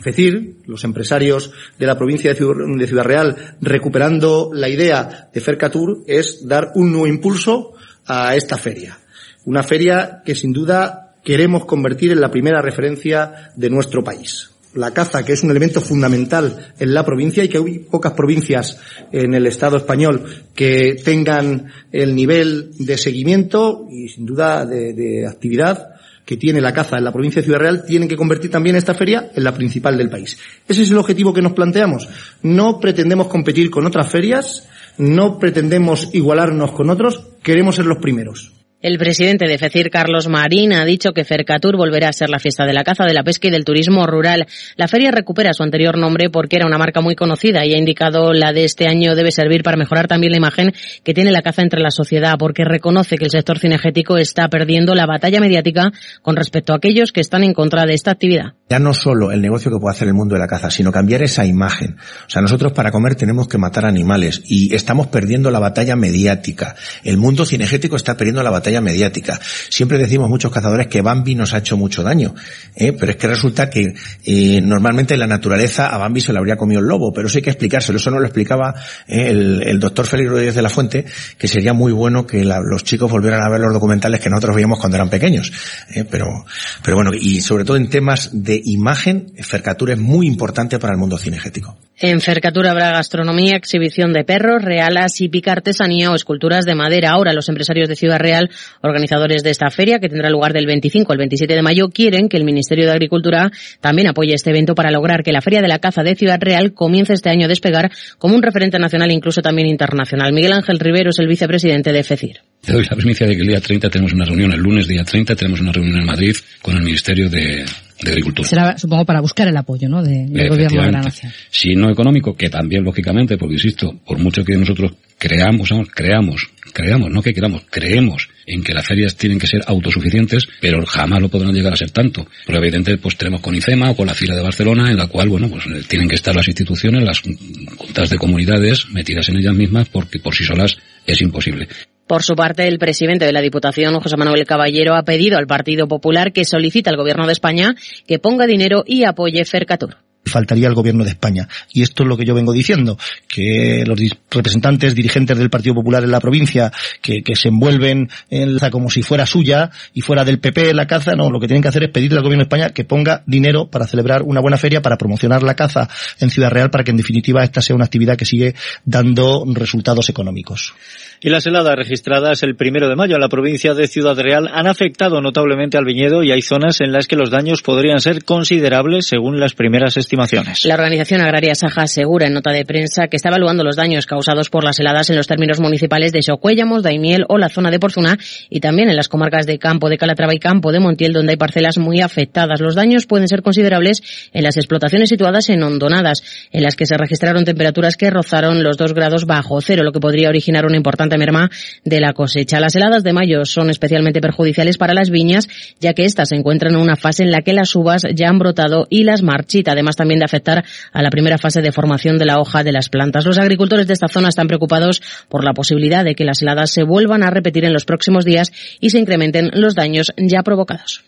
FECIR, 0.00 0.56
los 0.66 0.84
empresarios 0.84 1.50
de 1.78 1.86
la 1.86 1.96
provincia 1.96 2.32
de 2.32 2.86
Ciudad 2.86 3.04
Real, 3.04 3.56
recuperando 3.60 4.50
la 4.52 4.68
idea 4.68 5.28
de 5.32 5.40
Fercatur, 5.40 6.04
es 6.06 6.46
dar 6.46 6.72
un 6.74 6.92
nuevo 6.92 7.06
impulso 7.06 7.72
a 8.06 8.36
esta 8.36 8.56
feria. 8.56 8.98
Una 9.44 9.62
feria 9.62 10.22
que 10.24 10.34
sin 10.34 10.52
duda 10.52 11.14
queremos 11.24 11.64
convertir 11.64 12.12
en 12.12 12.20
la 12.20 12.30
primera 12.30 12.62
referencia 12.62 13.50
de 13.56 13.70
nuestro 13.70 14.02
país. 14.04 14.50
La 14.76 14.92
caza, 14.92 15.24
que 15.24 15.32
es 15.32 15.42
un 15.42 15.50
elemento 15.50 15.80
fundamental 15.80 16.72
en 16.78 16.92
la 16.94 17.04
provincia 17.04 17.42
y 17.42 17.48
que 17.48 17.58
hay 17.58 17.78
pocas 17.78 18.12
provincias 18.12 18.78
en 19.10 19.34
el 19.34 19.46
Estado 19.46 19.78
español 19.78 20.26
que 20.54 20.96
tengan 21.02 21.72
el 21.92 22.14
nivel 22.14 22.70
de 22.78 22.98
seguimiento 22.98 23.88
y 23.90 24.08
sin 24.08 24.26
duda 24.26 24.66
de, 24.66 25.26
actividad 25.26 25.88
que 26.26 26.36
tiene 26.36 26.60
la 26.60 26.74
caza 26.74 26.98
en 26.98 27.04
la 27.04 27.12
provincia 27.12 27.40
de 27.40 27.46
Ciudad 27.46 27.60
Real, 27.60 27.84
tienen 27.86 28.08
que 28.08 28.16
convertir 28.16 28.50
también 28.50 28.76
esta 28.76 28.94
feria 28.94 29.30
en 29.34 29.44
la 29.44 29.54
principal 29.54 29.96
del 29.96 30.10
país. 30.10 30.36
Ese 30.68 30.82
es 30.82 30.90
el 30.90 30.98
objetivo 30.98 31.32
que 31.32 31.40
nos 31.40 31.52
planteamos. 31.52 32.08
No 32.42 32.80
pretendemos 32.80 33.28
competir 33.28 33.70
con 33.70 33.86
otras 33.86 34.10
ferias, 34.10 34.68
no 34.98 35.38
pretendemos 35.38 36.10
igualarnos 36.12 36.72
con 36.72 36.90
otros, 36.90 37.28
queremos 37.42 37.76
ser 37.76 37.86
los 37.86 37.98
primeros. 37.98 38.55
El 38.86 38.98
presidente 38.98 39.48
de 39.48 39.58
FECIR, 39.58 39.90
Carlos 39.90 40.28
Marín, 40.28 40.72
ha 40.72 40.84
dicho 40.84 41.10
que 41.12 41.24
Fercatur 41.24 41.76
volverá 41.76 42.10
a 42.10 42.12
ser 42.12 42.30
la 42.30 42.38
fiesta 42.38 42.64
de 42.66 42.72
la 42.72 42.84
caza, 42.84 43.02
de 43.02 43.14
la 43.14 43.24
pesca 43.24 43.48
y 43.48 43.50
del 43.50 43.64
turismo 43.64 44.06
rural. 44.06 44.46
La 44.76 44.86
feria 44.86 45.10
recupera 45.10 45.52
su 45.54 45.64
anterior 45.64 45.98
nombre 45.98 46.30
porque 46.30 46.54
era 46.54 46.66
una 46.66 46.78
marca 46.78 47.00
muy 47.00 47.16
conocida 47.16 47.66
y 47.66 47.74
ha 47.74 47.78
indicado 47.78 48.32
la 48.32 48.52
de 48.52 48.62
este 48.62 48.86
año 48.86 49.16
debe 49.16 49.32
servir 49.32 49.64
para 49.64 49.76
mejorar 49.76 50.06
también 50.06 50.30
la 50.30 50.36
imagen 50.36 50.72
que 51.02 51.14
tiene 51.14 51.32
la 51.32 51.42
caza 51.42 51.62
entre 51.62 51.80
la 51.80 51.90
sociedad, 51.90 52.36
porque 52.38 52.64
reconoce 52.64 53.18
que 53.18 53.24
el 53.24 53.32
sector 53.32 53.58
cinegético 53.58 54.18
está 54.18 54.46
perdiendo 54.46 54.94
la 54.94 55.06
batalla 55.06 55.40
mediática 55.40 55.90
con 56.22 56.36
respecto 56.36 56.72
a 56.72 56.76
aquellos 56.76 57.10
que 57.10 57.22
están 57.22 57.42
en 57.42 57.54
contra 57.54 57.86
de 57.86 57.94
esta 57.94 58.12
actividad. 58.12 58.52
Ya 58.70 58.78
no 58.78 58.94
solo 58.94 59.32
el 59.32 59.42
negocio 59.42 59.72
que 59.72 59.78
puede 59.80 59.96
hacer 59.96 60.06
el 60.06 60.14
mundo 60.14 60.36
de 60.36 60.40
la 60.40 60.46
caza, 60.46 60.70
sino 60.70 60.92
cambiar 60.92 61.24
esa 61.24 61.44
imagen. 61.44 61.96
O 62.26 62.30
sea, 62.30 62.40
nosotros 62.40 62.72
para 62.72 62.92
comer 62.92 63.16
tenemos 63.16 63.48
que 63.48 63.58
matar 63.58 63.84
animales 63.84 64.42
y 64.44 64.72
estamos 64.76 65.08
perdiendo 65.08 65.50
la 65.50 65.58
batalla 65.58 65.96
mediática. 65.96 66.76
El 67.02 67.16
mundo 67.16 67.46
cinegético 67.46 67.96
está 67.96 68.16
perdiendo 68.16 68.44
la 68.44 68.50
batalla 68.50 68.75
mediática. 68.80 69.38
Siempre 69.68 69.98
decimos 69.98 70.28
muchos 70.28 70.50
cazadores 70.50 70.86
que 70.88 71.02
Bambi 71.02 71.34
nos 71.34 71.54
ha 71.54 71.58
hecho 71.58 71.76
mucho 71.76 72.02
daño, 72.02 72.34
¿eh? 72.74 72.92
pero 72.92 73.12
es 73.12 73.16
que 73.16 73.26
resulta 73.26 73.70
que 73.70 73.94
eh, 74.24 74.60
normalmente 74.60 75.14
en 75.14 75.20
la 75.20 75.26
naturaleza 75.26 75.88
a 75.88 75.98
Bambi 75.98 76.20
se 76.20 76.32
le 76.32 76.38
habría 76.38 76.56
comido 76.56 76.80
el 76.80 76.86
lobo, 76.86 77.12
pero 77.12 77.28
eso 77.28 77.38
hay 77.38 77.42
que 77.42 77.50
explicárselo. 77.50 77.98
Eso 77.98 78.10
nos 78.10 78.20
lo 78.20 78.26
explicaba 78.26 78.74
eh, 79.06 79.28
el, 79.28 79.62
el, 79.62 79.80
doctor 79.80 80.06
Félix 80.06 80.30
Rodríguez 80.30 80.54
de 80.54 80.62
la 80.62 80.70
Fuente, 80.70 81.04
que 81.38 81.48
sería 81.48 81.72
muy 81.72 81.92
bueno 81.92 82.26
que 82.26 82.44
la, 82.44 82.60
los 82.60 82.84
chicos 82.84 83.10
volvieran 83.10 83.42
a 83.42 83.48
ver 83.48 83.60
los 83.60 83.72
documentales 83.72 84.20
que 84.20 84.30
nosotros 84.30 84.56
veíamos 84.56 84.78
cuando 84.78 84.96
eran 84.96 85.10
pequeños. 85.10 85.52
¿eh? 85.94 86.04
pero, 86.10 86.44
pero 86.82 86.96
bueno, 86.96 87.10
y 87.14 87.40
sobre 87.40 87.64
todo 87.64 87.76
en 87.76 87.88
temas 87.88 88.30
de 88.32 88.60
imagen, 88.64 89.32
Fercatura 89.40 89.94
es 89.94 89.98
muy 89.98 90.26
importante 90.26 90.78
para 90.78 90.92
el 90.92 90.98
mundo 90.98 91.18
cinegético. 91.18 91.76
En 91.98 92.20
Fercatura 92.20 92.72
habrá 92.72 92.90
gastronomía, 92.90 93.56
exhibición 93.56 94.12
de 94.12 94.22
perros, 94.22 94.62
realas, 94.62 95.18
hípica, 95.20 95.52
artesanía 95.52 96.10
o 96.10 96.14
esculturas 96.14 96.66
de 96.66 96.74
madera. 96.74 97.12
Ahora 97.12 97.32
los 97.32 97.48
empresarios 97.48 97.88
de 97.88 97.96
Ciudad 97.96 98.18
Real, 98.18 98.50
organizadores 98.82 99.42
de 99.42 99.50
esta 99.50 99.70
feria, 99.70 99.98
que 99.98 100.08
tendrá 100.08 100.30
lugar 100.30 100.52
del 100.52 100.66
25 100.66 101.12
al 101.12 101.18
27 101.18 101.54
de 101.54 101.62
mayo, 101.62 101.88
quieren 101.90 102.28
que 102.28 102.36
el 102.36 102.44
Ministerio 102.44 102.86
de 102.86 102.92
Agricultura 102.92 103.50
también 103.80 104.08
apoye 104.08 104.34
este 104.34 104.50
evento 104.50 104.74
para 104.74 104.90
lograr 104.90 105.22
que 105.22 105.32
la 105.32 105.40
Feria 105.40 105.60
de 105.60 105.68
la 105.68 105.78
Caza 105.78 106.02
de 106.02 106.14
Ciudad 106.14 106.38
Real 106.40 106.72
comience 106.72 107.12
este 107.12 107.30
año 107.30 107.46
a 107.46 107.48
despegar 107.48 107.90
como 108.18 108.34
un 108.34 108.42
referente 108.42 108.78
nacional 108.78 109.10
e 109.10 109.14
incluso 109.14 109.40
también 109.42 109.68
internacional. 109.68 110.32
Miguel 110.32 110.52
Ángel 110.52 110.78
Rivero 110.78 111.10
es 111.10 111.18
el 111.18 111.28
vicepresidente 111.28 111.92
de 111.92 112.02
FECIR. 112.02 112.40
Te 112.62 112.72
doy 112.72 112.84
la 112.84 112.96
primicia 112.96 113.26
de 113.26 113.36
que 113.36 113.42
el 113.42 113.48
día 113.48 113.60
30 113.60 113.88
tenemos 113.90 114.12
una 114.12 114.24
reunión, 114.24 114.52
el 114.52 114.60
lunes 114.60 114.88
día 114.88 115.04
30 115.04 115.36
tenemos 115.36 115.60
una 115.60 115.72
reunión 115.72 116.00
en 116.00 116.06
Madrid 116.06 116.34
con 116.62 116.76
el 116.76 116.82
Ministerio 116.82 117.28
de, 117.28 117.64
de 118.02 118.10
Agricultura. 118.10 118.48
Será, 118.48 118.78
supongo, 118.78 119.04
para 119.04 119.20
buscar 119.20 119.48
el 119.48 119.56
apoyo 119.56 119.88
¿no? 119.88 120.02
de, 120.02 120.26
del 120.28 120.48
gobierno 120.48 120.82
de 120.82 120.92
la 120.92 121.02
nación. 121.02 121.32
Si 121.50 121.74
no 121.74 121.90
económico, 121.90 122.34
que 122.34 122.50
también, 122.50 122.84
lógicamente, 122.84 123.36
porque 123.38 123.54
insisto, 123.54 123.94
por 124.04 124.18
mucho 124.18 124.44
que 124.44 124.56
nosotros 124.56 124.92
creamos, 125.18 125.70
creamos, 125.94 126.50
creamos, 126.76 127.10
no 127.10 127.22
que 127.22 127.32
queramos, 127.32 127.62
creemos 127.70 128.28
en 128.44 128.62
que 128.62 128.74
las 128.74 128.86
ferias 128.86 129.16
tienen 129.16 129.38
que 129.38 129.46
ser 129.46 129.62
autosuficientes, 129.66 130.46
pero 130.60 130.84
jamás 130.84 131.22
lo 131.22 131.30
podrán 131.30 131.54
llegar 131.54 131.72
a 131.72 131.76
ser 131.76 131.90
tanto. 131.90 132.26
Pero 132.44 132.58
evidentemente, 132.58 133.02
pues 133.02 133.16
tenemos 133.16 133.40
con 133.40 133.54
ICEMA 133.54 133.92
o 133.92 133.96
con 133.96 134.06
la 134.06 134.14
fila 134.14 134.36
de 134.36 134.42
Barcelona, 134.42 134.90
en 134.90 134.98
la 134.98 135.06
cual, 135.06 135.30
bueno, 135.30 135.48
pues 135.48 135.64
tienen 135.88 136.06
que 136.06 136.16
estar 136.16 136.36
las 136.36 136.46
instituciones, 136.46 137.02
las 137.02 137.22
juntas 137.22 138.10
de 138.10 138.18
comunidades 138.18 138.90
metidas 138.90 139.26
en 139.30 139.38
ellas 139.38 139.54
mismas, 139.54 139.88
porque 139.88 140.18
por 140.18 140.34
sí 140.34 140.44
solas 140.44 140.76
es 141.06 141.22
imposible. 141.22 141.66
Por 142.06 142.22
su 142.22 142.34
parte, 142.34 142.68
el 142.68 142.78
presidente 142.78 143.24
de 143.24 143.32
la 143.32 143.40
Diputación, 143.40 143.98
José 143.98 144.16
Manuel 144.18 144.44
Caballero, 144.44 144.96
ha 144.96 145.02
pedido 145.04 145.38
al 145.38 145.46
Partido 145.46 145.88
Popular 145.88 146.32
que 146.32 146.44
solicite 146.44 146.90
al 146.90 146.96
Gobierno 146.98 147.26
de 147.26 147.32
España 147.32 147.74
que 148.06 148.18
ponga 148.18 148.46
dinero 148.46 148.84
y 148.86 149.04
apoye 149.04 149.44
Fercatur 149.46 149.96
faltaría 150.30 150.68
el 150.68 150.74
gobierno 150.74 151.04
de 151.04 151.10
España. 151.10 151.48
Y 151.72 151.82
esto 151.82 152.02
es 152.02 152.08
lo 152.08 152.16
que 152.16 152.24
yo 152.24 152.34
vengo 152.34 152.52
diciendo, 152.52 152.98
que 153.28 153.84
los 153.86 153.98
representantes, 154.30 154.94
dirigentes 154.94 155.38
del 155.38 155.50
Partido 155.50 155.74
Popular 155.74 156.02
en 156.04 156.10
la 156.10 156.20
provincia, 156.20 156.72
que, 157.00 157.22
que 157.22 157.36
se 157.36 157.48
envuelven 157.48 158.08
en 158.30 158.56
la, 158.56 158.70
como 158.70 158.90
si 158.90 159.02
fuera 159.02 159.26
suya 159.26 159.70
y 159.94 160.00
fuera 160.00 160.24
del 160.24 160.40
PP 160.40 160.74
la 160.74 160.86
caza, 160.86 161.12
no, 161.12 161.30
lo 161.30 161.40
que 161.40 161.46
tienen 161.46 161.62
que 161.62 161.68
hacer 161.68 161.84
es 161.84 161.90
pedirle 161.90 162.18
al 162.18 162.24
gobierno 162.24 162.44
de 162.44 162.48
España 162.48 162.70
que 162.70 162.84
ponga 162.84 163.22
dinero 163.26 163.70
para 163.70 163.86
celebrar 163.86 164.22
una 164.22 164.40
buena 164.40 164.56
feria, 164.56 164.82
para 164.82 164.96
promocionar 164.96 165.42
la 165.42 165.54
caza 165.54 165.88
en 166.18 166.30
Ciudad 166.30 166.50
Real, 166.50 166.70
para 166.70 166.84
que 166.84 166.90
en 166.90 166.96
definitiva 166.96 167.42
esta 167.42 167.60
sea 167.60 167.76
una 167.76 167.84
actividad 167.84 168.16
que 168.16 168.24
sigue 168.24 168.54
dando 168.84 169.44
resultados 169.46 170.08
económicos. 170.08 170.74
Y 171.20 171.30
las 171.30 171.46
heladas 171.46 171.76
registradas 171.76 172.42
el 172.42 172.56
primero 172.56 172.88
de 172.88 172.96
mayo 172.96 173.14
en 173.14 173.20
la 173.20 173.28
provincia 173.28 173.74
de 173.74 173.86
Ciudad 173.88 174.16
Real 174.18 174.50
han 174.52 174.66
afectado 174.66 175.20
notablemente 175.20 175.78
al 175.78 175.84
viñedo 175.84 176.22
y 176.22 176.30
hay 176.30 176.42
zonas 176.42 176.80
en 176.80 176.92
las 176.92 177.06
que 177.06 177.16
los 177.16 177.30
daños 177.30 177.62
podrían 177.62 178.00
ser 178.00 178.24
considerables 178.24 179.06
según 179.06 179.40
las 179.40 179.54
primeras 179.54 179.96
estimaciones. 179.96 180.64
La 180.64 180.74
organización 180.74 181.22
agraria 181.22 181.54
Saja 181.54 181.82
asegura 181.82 182.26
en 182.26 182.34
nota 182.34 182.52
de 182.52 182.64
prensa 182.64 183.08
que 183.08 183.16
está 183.16 183.30
evaluando 183.30 183.64
los 183.64 183.76
daños 183.76 184.06
causados 184.06 184.50
por 184.50 184.64
las 184.64 184.78
heladas 184.78 185.08
en 185.08 185.16
los 185.16 185.26
términos 185.26 185.58
municipales 185.60 186.12
de 186.12 186.22
Xocuéllamos, 186.22 186.82
Daimiel 186.82 187.24
o 187.28 187.38
la 187.38 187.48
zona 187.48 187.70
de 187.70 187.80
Porzuna 187.80 188.18
y 188.50 188.60
también 188.60 188.90
en 188.90 188.96
las 188.96 189.08
comarcas 189.08 189.46
de 189.46 189.58
Campo 189.58 189.88
de 189.88 189.98
Calatrava 189.98 190.34
y 190.34 190.38
Campo 190.38 190.72
de 190.72 190.80
Montiel 190.80 191.12
donde 191.12 191.32
hay 191.32 191.36
parcelas 191.38 191.78
muy 191.78 192.00
afectadas. 192.00 192.60
Los 192.60 192.74
daños 192.74 193.06
pueden 193.06 193.28
ser 193.28 193.42
considerables 193.42 194.02
en 194.32 194.42
las 194.42 194.56
explotaciones 194.56 195.08
situadas 195.08 195.48
en 195.48 195.62
hondonadas, 195.62 196.48
en 196.52 196.62
las 196.62 196.76
que 196.76 196.84
se 196.84 196.96
registraron 196.96 197.44
temperaturas 197.44 197.96
que 197.96 198.10
rozaron 198.10 198.62
los 198.62 198.76
dos 198.76 198.92
grados 198.92 199.24
bajo 199.24 199.60
cero, 199.60 199.82
lo 199.82 199.92
que 199.92 200.00
podría 200.00 200.28
originar 200.28 200.66
una 200.66 200.76
importante 200.76 201.05
merma 201.18 201.50
de 201.84 202.00
la 202.00 202.12
cosecha. 202.12 202.60
Las 202.60 202.74
heladas 202.76 203.02
de 203.02 203.12
mayo 203.12 203.44
son 203.44 203.70
especialmente 203.70 204.20
perjudiciales 204.20 204.78
para 204.78 204.94
las 204.94 205.10
viñas, 205.10 205.48
ya 205.80 205.94
que 205.94 206.04
éstas 206.04 206.30
se 206.30 206.36
encuentran 206.36 206.74
en 206.74 206.80
una 206.80 206.96
fase 206.96 207.22
en 207.22 207.30
la 207.30 207.42
que 207.42 207.52
las 207.52 207.74
uvas 207.74 208.02
ya 208.14 208.28
han 208.28 208.38
brotado 208.38 208.86
y 208.90 209.04
las 209.04 209.22
marchita, 209.22 209.72
además 209.72 209.96
también 209.96 210.18
de 210.18 210.24
afectar 210.24 210.64
a 210.92 211.02
la 211.02 211.10
primera 211.10 211.38
fase 211.38 211.62
de 211.62 211.72
formación 211.72 212.18
de 212.18 212.26
la 212.26 212.40
hoja 212.40 212.64
de 212.64 212.72
las 212.72 212.88
plantas. 212.88 213.24
Los 213.24 213.38
agricultores 213.38 213.86
de 213.86 213.92
esta 213.92 214.08
zona 214.08 214.28
están 214.28 214.48
preocupados 214.48 215.02
por 215.28 215.44
la 215.44 215.52
posibilidad 215.52 216.04
de 216.04 216.14
que 216.14 216.24
las 216.24 216.42
heladas 216.42 216.70
se 216.70 216.82
vuelvan 216.82 217.22
a 217.22 217.30
repetir 217.30 217.64
en 217.64 217.72
los 217.72 217.84
próximos 217.84 218.24
días 218.24 218.52
y 218.80 218.90
se 218.90 218.98
incrementen 218.98 219.50
los 219.54 219.74
daños 219.74 220.12
ya 220.16 220.42
provocados. 220.42 221.04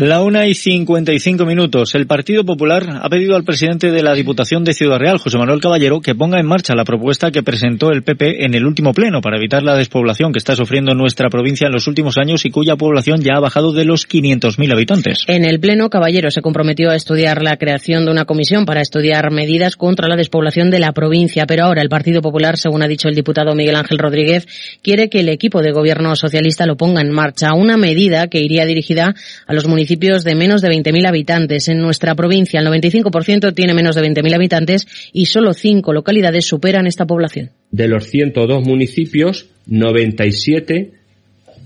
La 0.00 0.22
una 0.22 0.46
y 0.46 0.54
cincuenta 0.54 1.12
y 1.12 1.18
cinco 1.18 1.44
minutos. 1.44 1.94
El 1.94 2.06
Partido 2.06 2.42
Popular 2.42 3.00
ha 3.02 3.10
pedido 3.10 3.36
al 3.36 3.44
presidente 3.44 3.90
de 3.90 4.02
la 4.02 4.14
Diputación 4.14 4.64
de 4.64 4.72
Ciudad 4.72 4.98
Real, 4.98 5.18
José 5.18 5.36
Manuel 5.36 5.60
Caballero, 5.60 6.00
que 6.00 6.14
ponga 6.14 6.40
en 6.40 6.46
marcha 6.46 6.74
la 6.74 6.84
propuesta 6.84 7.30
que 7.30 7.42
presentó 7.42 7.90
el 7.90 8.02
PP 8.02 8.46
en 8.46 8.54
el 8.54 8.64
último 8.64 8.94
pleno 8.94 9.20
para 9.20 9.36
evitar 9.36 9.62
la 9.62 9.76
despoblación 9.76 10.32
que 10.32 10.38
está 10.38 10.56
sufriendo 10.56 10.94
nuestra 10.94 11.28
provincia 11.28 11.66
en 11.66 11.74
los 11.74 11.86
últimos 11.86 12.16
años 12.16 12.46
y 12.46 12.50
cuya 12.50 12.76
población 12.76 13.20
ya 13.20 13.34
ha 13.36 13.40
bajado 13.40 13.74
de 13.74 13.84
los 13.84 14.08
500.000 14.08 14.72
habitantes. 14.72 15.18
En 15.26 15.44
el 15.44 15.60
pleno, 15.60 15.90
Caballero 15.90 16.30
se 16.30 16.40
comprometió 16.40 16.88
a 16.88 16.96
estudiar 16.96 17.42
la 17.42 17.58
creación 17.58 18.06
de 18.06 18.10
una 18.10 18.24
comisión 18.24 18.64
para 18.64 18.80
estudiar 18.80 19.30
medidas 19.30 19.76
contra 19.76 20.08
la 20.08 20.16
despoblación 20.16 20.70
de 20.70 20.78
la 20.78 20.92
provincia, 20.92 21.44
pero 21.44 21.64
ahora 21.64 21.82
el 21.82 21.90
Partido 21.90 22.22
Popular, 22.22 22.56
según 22.56 22.82
ha 22.82 22.88
dicho 22.88 23.08
el 23.08 23.14
diputado 23.14 23.54
Miguel 23.54 23.76
Ángel 23.76 23.98
Rodríguez, 23.98 24.48
quiere 24.82 25.10
que 25.10 25.20
el 25.20 25.28
equipo 25.28 25.60
de 25.60 25.72
gobierno 25.72 26.16
socialista 26.16 26.64
lo 26.64 26.78
ponga 26.78 27.02
en 27.02 27.10
marcha, 27.10 27.52
una 27.52 27.76
medida 27.76 28.28
que 28.28 28.40
iría 28.40 28.64
dirigida 28.64 29.14
a 29.46 29.52
los 29.52 29.66
municipios 29.66 29.89
municipios 29.90 30.22
de 30.22 30.36
menos 30.36 30.62
de 30.62 30.68
20.000 30.68 31.08
habitantes. 31.08 31.68
En 31.68 31.80
nuestra 31.80 32.14
provincia 32.14 32.60
el 32.60 32.66
95% 32.68 33.52
tiene 33.54 33.74
menos 33.74 33.96
de 33.96 34.02
20.000 34.02 34.34
habitantes 34.36 34.86
y 35.12 35.26
solo 35.26 35.52
cinco 35.52 35.92
localidades 35.92 36.46
superan 36.46 36.86
esta 36.86 37.06
población. 37.06 37.50
De 37.72 37.88
los 37.88 38.06
102 38.06 38.64
municipios, 38.64 39.50
97 39.66 40.92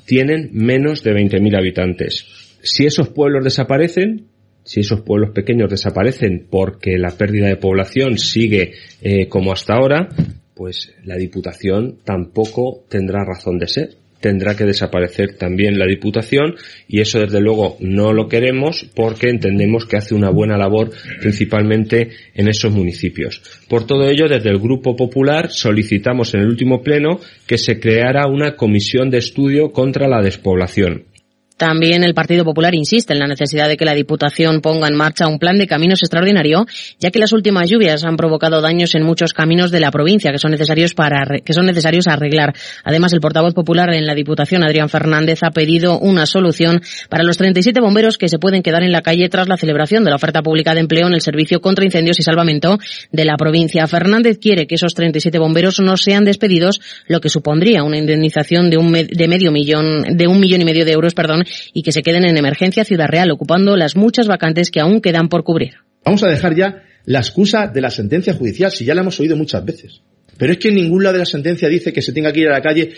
tienen 0.06 0.48
menos 0.52 1.02
de 1.02 1.12
20.000 1.12 1.58
habitantes. 1.58 2.24
Si 2.62 2.86
esos 2.86 3.10
pueblos 3.10 3.44
desaparecen, 3.44 4.24
si 4.62 4.80
esos 4.80 5.02
pueblos 5.02 5.32
pequeños 5.34 5.68
desaparecen 5.68 6.46
porque 6.48 6.96
la 6.96 7.10
pérdida 7.10 7.48
de 7.48 7.56
población 7.56 8.16
sigue 8.16 8.72
eh, 9.02 9.28
como 9.28 9.52
hasta 9.52 9.74
ahora, 9.74 10.08
pues 10.54 10.94
la 11.04 11.16
Diputación 11.16 11.98
tampoco 12.04 12.84
tendrá 12.88 13.22
razón 13.22 13.58
de 13.58 13.68
ser 13.68 14.03
tendrá 14.20 14.56
que 14.56 14.64
desaparecer 14.64 15.36
también 15.36 15.78
la 15.78 15.86
Diputación 15.86 16.56
y 16.88 17.00
eso 17.00 17.20
desde 17.20 17.40
luego 17.40 17.76
no 17.80 18.12
lo 18.12 18.28
queremos 18.28 18.86
porque 18.94 19.28
entendemos 19.28 19.86
que 19.86 19.96
hace 19.96 20.14
una 20.14 20.30
buena 20.30 20.56
labor 20.56 20.90
principalmente 21.20 22.10
en 22.34 22.48
esos 22.48 22.72
municipios. 22.72 23.42
Por 23.68 23.86
todo 23.86 24.08
ello, 24.08 24.28
desde 24.28 24.50
el 24.50 24.58
Grupo 24.58 24.96
Popular 24.96 25.50
solicitamos 25.50 26.34
en 26.34 26.40
el 26.40 26.48
último 26.48 26.82
pleno 26.82 27.20
que 27.46 27.58
se 27.58 27.78
creara 27.78 28.26
una 28.26 28.56
comisión 28.56 29.10
de 29.10 29.18
estudio 29.18 29.72
contra 29.72 30.08
la 30.08 30.22
despoblación. 30.22 31.13
También 31.56 32.02
el 32.02 32.14
Partido 32.14 32.44
Popular 32.44 32.74
insiste 32.74 33.12
en 33.12 33.20
la 33.20 33.28
necesidad 33.28 33.68
de 33.68 33.76
que 33.76 33.84
la 33.84 33.94
Diputación 33.94 34.60
ponga 34.60 34.88
en 34.88 34.96
marcha 34.96 35.28
un 35.28 35.38
plan 35.38 35.56
de 35.56 35.68
caminos 35.68 36.02
extraordinario, 36.02 36.66
ya 36.98 37.12
que 37.12 37.20
las 37.20 37.32
últimas 37.32 37.70
lluvias 37.70 38.04
han 38.04 38.16
provocado 38.16 38.60
daños 38.60 38.96
en 38.96 39.04
muchos 39.04 39.32
caminos 39.32 39.70
de 39.70 39.78
la 39.78 39.92
provincia 39.92 40.32
que 40.32 40.38
son 40.38 40.50
necesarios 40.50 40.94
para 40.94 41.38
que 41.44 41.52
son 41.52 41.66
necesarios 41.66 42.08
arreglar. 42.08 42.54
Además, 42.82 43.12
el 43.12 43.20
portavoz 43.20 43.54
popular 43.54 43.94
en 43.94 44.04
la 44.04 44.16
Diputación, 44.16 44.64
Adrián 44.64 44.88
Fernández, 44.88 45.44
ha 45.44 45.52
pedido 45.52 45.98
una 46.00 46.26
solución 46.26 46.82
para 47.08 47.22
los 47.22 47.38
37 47.38 47.80
bomberos 47.80 48.18
que 48.18 48.28
se 48.28 48.40
pueden 48.40 48.62
quedar 48.62 48.82
en 48.82 48.90
la 48.90 49.02
calle 49.02 49.28
tras 49.28 49.46
la 49.46 49.56
celebración 49.56 50.02
de 50.02 50.10
la 50.10 50.16
oferta 50.16 50.42
pública 50.42 50.74
de 50.74 50.80
empleo 50.80 51.06
en 51.06 51.14
el 51.14 51.20
Servicio 51.20 51.60
contra 51.60 51.84
Incendios 51.84 52.18
y 52.18 52.22
Salvamento 52.22 52.78
de 53.12 53.24
la 53.24 53.36
provincia. 53.36 53.86
Fernández 53.86 54.38
quiere 54.38 54.66
que 54.66 54.74
esos 54.74 54.94
37 54.94 55.38
bomberos 55.38 55.78
no 55.78 55.96
sean 55.96 56.24
despedidos, 56.24 56.80
lo 57.06 57.20
que 57.20 57.28
supondría 57.28 57.84
una 57.84 57.98
indemnización 57.98 58.70
de 58.70 58.76
un 58.76 58.92
de 58.92 59.28
medio 59.28 59.52
millón 59.52 60.02
de 60.16 60.26
un 60.26 60.40
millón 60.40 60.62
y 60.62 60.64
medio 60.64 60.84
de 60.84 60.92
euros, 60.92 61.14
perdón, 61.14 61.43
y 61.72 61.82
que 61.82 61.92
se 61.92 62.02
queden 62.02 62.24
en 62.24 62.36
emergencia 62.36 62.84
Ciudad 62.84 63.08
Real, 63.08 63.30
ocupando 63.30 63.76
las 63.76 63.96
muchas 63.96 64.26
vacantes 64.26 64.70
que 64.70 64.80
aún 64.80 65.00
quedan 65.00 65.28
por 65.28 65.44
cubrir. 65.44 65.74
Vamos 66.04 66.22
a 66.22 66.28
dejar 66.28 66.54
ya 66.54 66.82
la 67.06 67.18
excusa 67.18 67.66
de 67.66 67.80
la 67.80 67.90
sentencia 67.90 68.34
judicial, 68.34 68.70
si 68.70 68.84
ya 68.84 68.94
la 68.94 69.02
hemos 69.02 69.18
oído 69.20 69.36
muchas 69.36 69.64
veces. 69.64 70.00
Pero 70.36 70.52
es 70.52 70.58
que 70.58 70.68
en 70.68 70.76
ningún 70.76 71.02
lado 71.02 71.14
de 71.14 71.20
la 71.20 71.26
sentencia 71.26 71.68
dice 71.68 71.92
que 71.92 72.02
se 72.02 72.12
tenga 72.12 72.32
que 72.32 72.40
ir 72.40 72.48
a 72.48 72.52
la 72.52 72.62
calle 72.62 72.92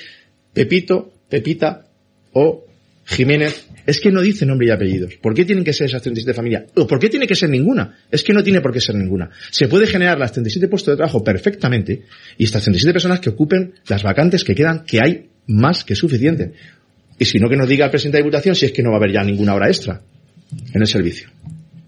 Pepito, 0.53 1.12
Pepita 1.28 1.86
o 2.32 2.64
Jiménez. 3.05 3.66
Es 3.86 4.01
que 4.01 4.11
no 4.11 4.20
dice 4.20 4.44
nombre 4.44 4.66
y 4.66 4.70
apellidos. 4.70 5.14
¿Por 5.16 5.32
qué 5.32 5.44
tienen 5.44 5.64
que 5.64 5.72
ser 5.72 5.86
esas 5.86 6.03
37 6.03 6.34
familias? 6.34 6.64
¿O 6.74 6.86
por 6.86 6.99
qué 6.99 7.09
tiene 7.09 7.26
que 7.26 7.36
ser 7.36 7.49
ninguna? 7.49 7.97
Es 8.11 8.24
que 8.24 8.32
no 8.32 8.42
tiene 8.42 8.61
por 8.61 8.72
qué 8.72 8.80
ser 8.80 8.97
ninguna. 8.97 9.30
Se 9.51 9.68
puede 9.68 9.86
generar 9.86 10.18
las 10.18 10.32
37 10.32 10.66
puestos 10.68 10.92
de 10.92 10.97
trabajo 10.97 11.22
perfectamente 11.22 12.03
y 12.36 12.44
estas 12.44 12.64
37 12.64 12.92
personas 12.92 13.20
que 13.20 13.30
ocupen 13.30 13.74
las 13.86 14.03
vacantes 14.03 14.42
que 14.42 14.55
quedan, 14.55 14.84
que 14.84 15.01
hay 15.01 15.28
más 15.47 15.84
que 15.84 15.94
suficiente. 15.94 16.55
Y 17.19 17.25
si 17.25 17.39
no, 17.39 17.49
que 17.49 17.57
nos 17.57 17.69
diga 17.69 17.87
el 17.87 17.91
presidente 17.91 18.19
de 18.19 18.25
Diputación 18.25 18.55
si 18.55 18.67
es 18.67 18.73
que 18.73 18.83
no 18.83 18.91
va 18.91 18.97
a 18.97 18.99
haber 18.99 19.12
ya 19.12 19.23
ninguna 19.23 19.55
hora 19.55 19.69
extra 19.69 20.01
en 20.73 20.81
el 20.81 20.87
servicio. 20.87 21.29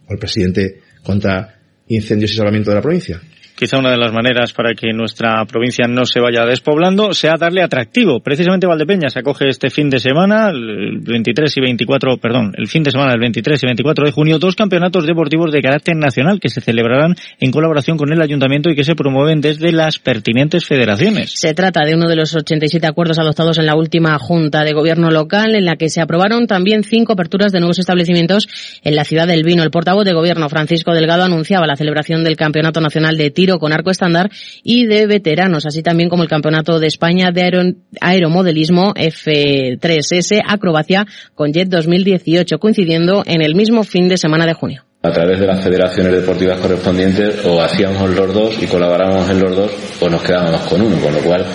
O 0.07 0.13
el 0.13 0.19
presidente 0.19 0.81
contra 1.03 1.61
incendios 1.89 2.33
y 2.33 2.37
salvamiento 2.37 2.71
de 2.71 2.77
la 2.77 2.83
provincia. 2.83 3.21
Quizá 3.59 3.79
una 3.79 3.91
de 3.91 3.97
las 3.97 4.13
maneras 4.13 4.53
para 4.53 4.73
que 4.73 4.93
nuestra 4.93 5.45
provincia 5.45 5.87
no 5.89 6.05
se 6.05 6.21
vaya 6.21 6.47
despoblando 6.47 7.13
sea 7.13 7.35
darle 7.37 7.61
atractivo. 7.61 8.21
Precisamente 8.21 8.69
Valdepeñas 8.69 9.17
acoge 9.17 9.49
este 9.49 9.69
fin 9.69 9.91
de 9.91 9.99
semana, 9.99 10.51
el 10.51 11.01
23 11.01 11.57
y 11.57 11.61
24, 11.61 12.19
perdón, 12.19 12.53
el 12.57 12.69
fin 12.69 12.85
de 12.85 12.93
semana 12.93 13.11
del 13.11 13.21
23 13.21 13.61
y 13.61 13.67
24 13.67 14.07
de 14.07 14.13
junio, 14.13 14.39
dos 14.39 14.55
campeonatos 14.55 15.07
deportivos 15.07 15.51
de 15.51 15.61
carácter 15.61 15.97
nacional 15.97 16.39
que 16.39 16.51
se 16.51 16.61
celebrarán 16.61 17.17
en 17.41 17.51
colaboración 17.51 17.97
con 17.97 18.13
el 18.13 18.23
ayuntamiento 18.23 18.71
y 18.71 18.77
que 18.77 18.85
se 18.85 18.95
promueven 18.95 19.41
desde 19.41 19.73
las 19.73 19.99
pertinentes 19.99 20.65
federaciones. 20.65 21.33
Se 21.35 21.53
trata 21.53 21.85
de 21.85 21.97
uno 21.97 22.09
de 22.09 22.15
los 22.15 22.37
87 22.37 22.87
acuerdos 22.87 23.19
adoptados 23.19 23.59
en 23.59 23.67
la 23.67 23.75
última 23.75 24.17
Junta 24.21 24.63
de 24.63 24.73
Gobierno 24.73 25.11
local, 25.11 25.57
en 25.57 25.65
la 25.65 25.75
que 25.75 25.89
se 25.89 26.01
aprobaron 26.01 26.47
también 26.47 26.85
cinco 26.85 27.15
aperturas 27.15 27.51
de 27.51 27.59
nuevos 27.59 27.81
establecimientos 27.81 28.47
en 28.85 28.95
la 28.95 29.03
ciudad 29.03 29.27
del 29.27 29.43
vino. 29.43 29.65
El 29.65 29.73
portavoz 29.73 30.05
de 30.05 30.13
Gobierno, 30.13 30.49
Francisco 30.49 30.93
Delgado, 30.93 31.25
anunciaba 31.25 31.67
la 31.67 31.75
celebración 31.75 32.23
del 32.23 32.37
Campeonato 32.37 32.81
Nacional 32.81 33.17
de 33.17 33.31
Tiro 33.31 33.48
con 33.57 33.73
arco 33.73 33.91
estándar 33.91 34.31
y 34.63 34.87
de 34.87 35.07
veteranos, 35.07 35.65
así 35.65 35.83
también 35.83 36.11
como 36.11 36.23
el 36.23 36.29
Campeonato 36.29 36.79
de 36.79 36.87
España 36.87 37.31
de 37.33 37.75
Aeromodelismo 38.01 38.93
F3S 38.95 40.43
Acrobacia 40.47 41.07
con 41.35 41.53
Jet 41.53 41.69
2018, 41.69 42.59
coincidiendo 42.59 43.23
en 43.25 43.41
el 43.41 43.55
mismo 43.55 43.83
fin 43.85 44.09
de 44.09 44.19
semana 44.19 44.45
de 44.45 44.53
junio. 44.53 44.85
A 45.01 45.13
través 45.13 45.39
de 45.39 45.47
las 45.47 45.63
federaciones 45.63 46.13
deportivas 46.13 46.59
correspondientes 46.59 47.45
o 47.47 47.63
hacíamos 47.63 48.11
los 48.11 48.35
dos 48.35 48.63
y 48.63 48.67
colaborábamos 48.67 49.31
en 49.31 49.41
los 49.41 49.57
dos 49.57 49.73
o 50.01 50.09
nos 50.09 50.23
quedábamos 50.23 50.63
con 50.63 50.83
uno, 50.83 51.01
con 51.01 51.15
lo 51.15 51.21
cual, 51.21 51.47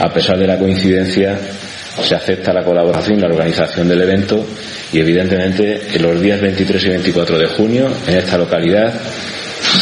a 0.00 0.08
pesar 0.10 0.38
de 0.38 0.46
la 0.46 0.58
coincidencia, 0.58 1.36
se 2.02 2.14
acepta 2.14 2.52
la 2.52 2.64
colaboración 2.64 3.20
la 3.20 3.28
organización 3.28 3.88
del 3.88 4.02
evento 4.02 4.44
y 4.92 4.98
evidentemente 4.98 5.82
en 5.94 6.02
los 6.02 6.20
días 6.20 6.40
23 6.40 6.84
y 6.84 6.88
24 6.88 7.38
de 7.38 7.46
junio 7.46 7.88
en 8.06 8.16
esta 8.16 8.38
localidad 8.38 8.92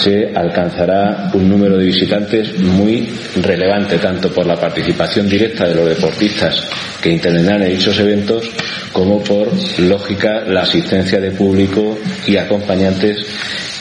se 0.03 0.33
alcanzará 0.35 1.31
un 1.35 1.49
número 1.49 1.77
de 1.77 1.87
visitantes 1.87 2.59
muy 2.59 3.09
relevante, 3.41 3.99
tanto 3.99 4.33
por 4.33 4.47
la 4.47 4.57
participación 4.57 5.29
directa 5.29 5.67
de 5.69 5.75
los 5.75 5.89
deportistas 5.89 6.69
que 7.01 7.11
intervendrán 7.11 7.63
en 7.63 7.77
dichos 7.77 7.99
eventos, 7.99 8.51
como 8.93 9.23
por 9.23 9.49
lógica 9.79 10.45
la 10.47 10.63
asistencia 10.63 11.21
de 11.21 11.33
público 11.33 11.99
y 12.27 12.37
acompañantes 12.37 13.27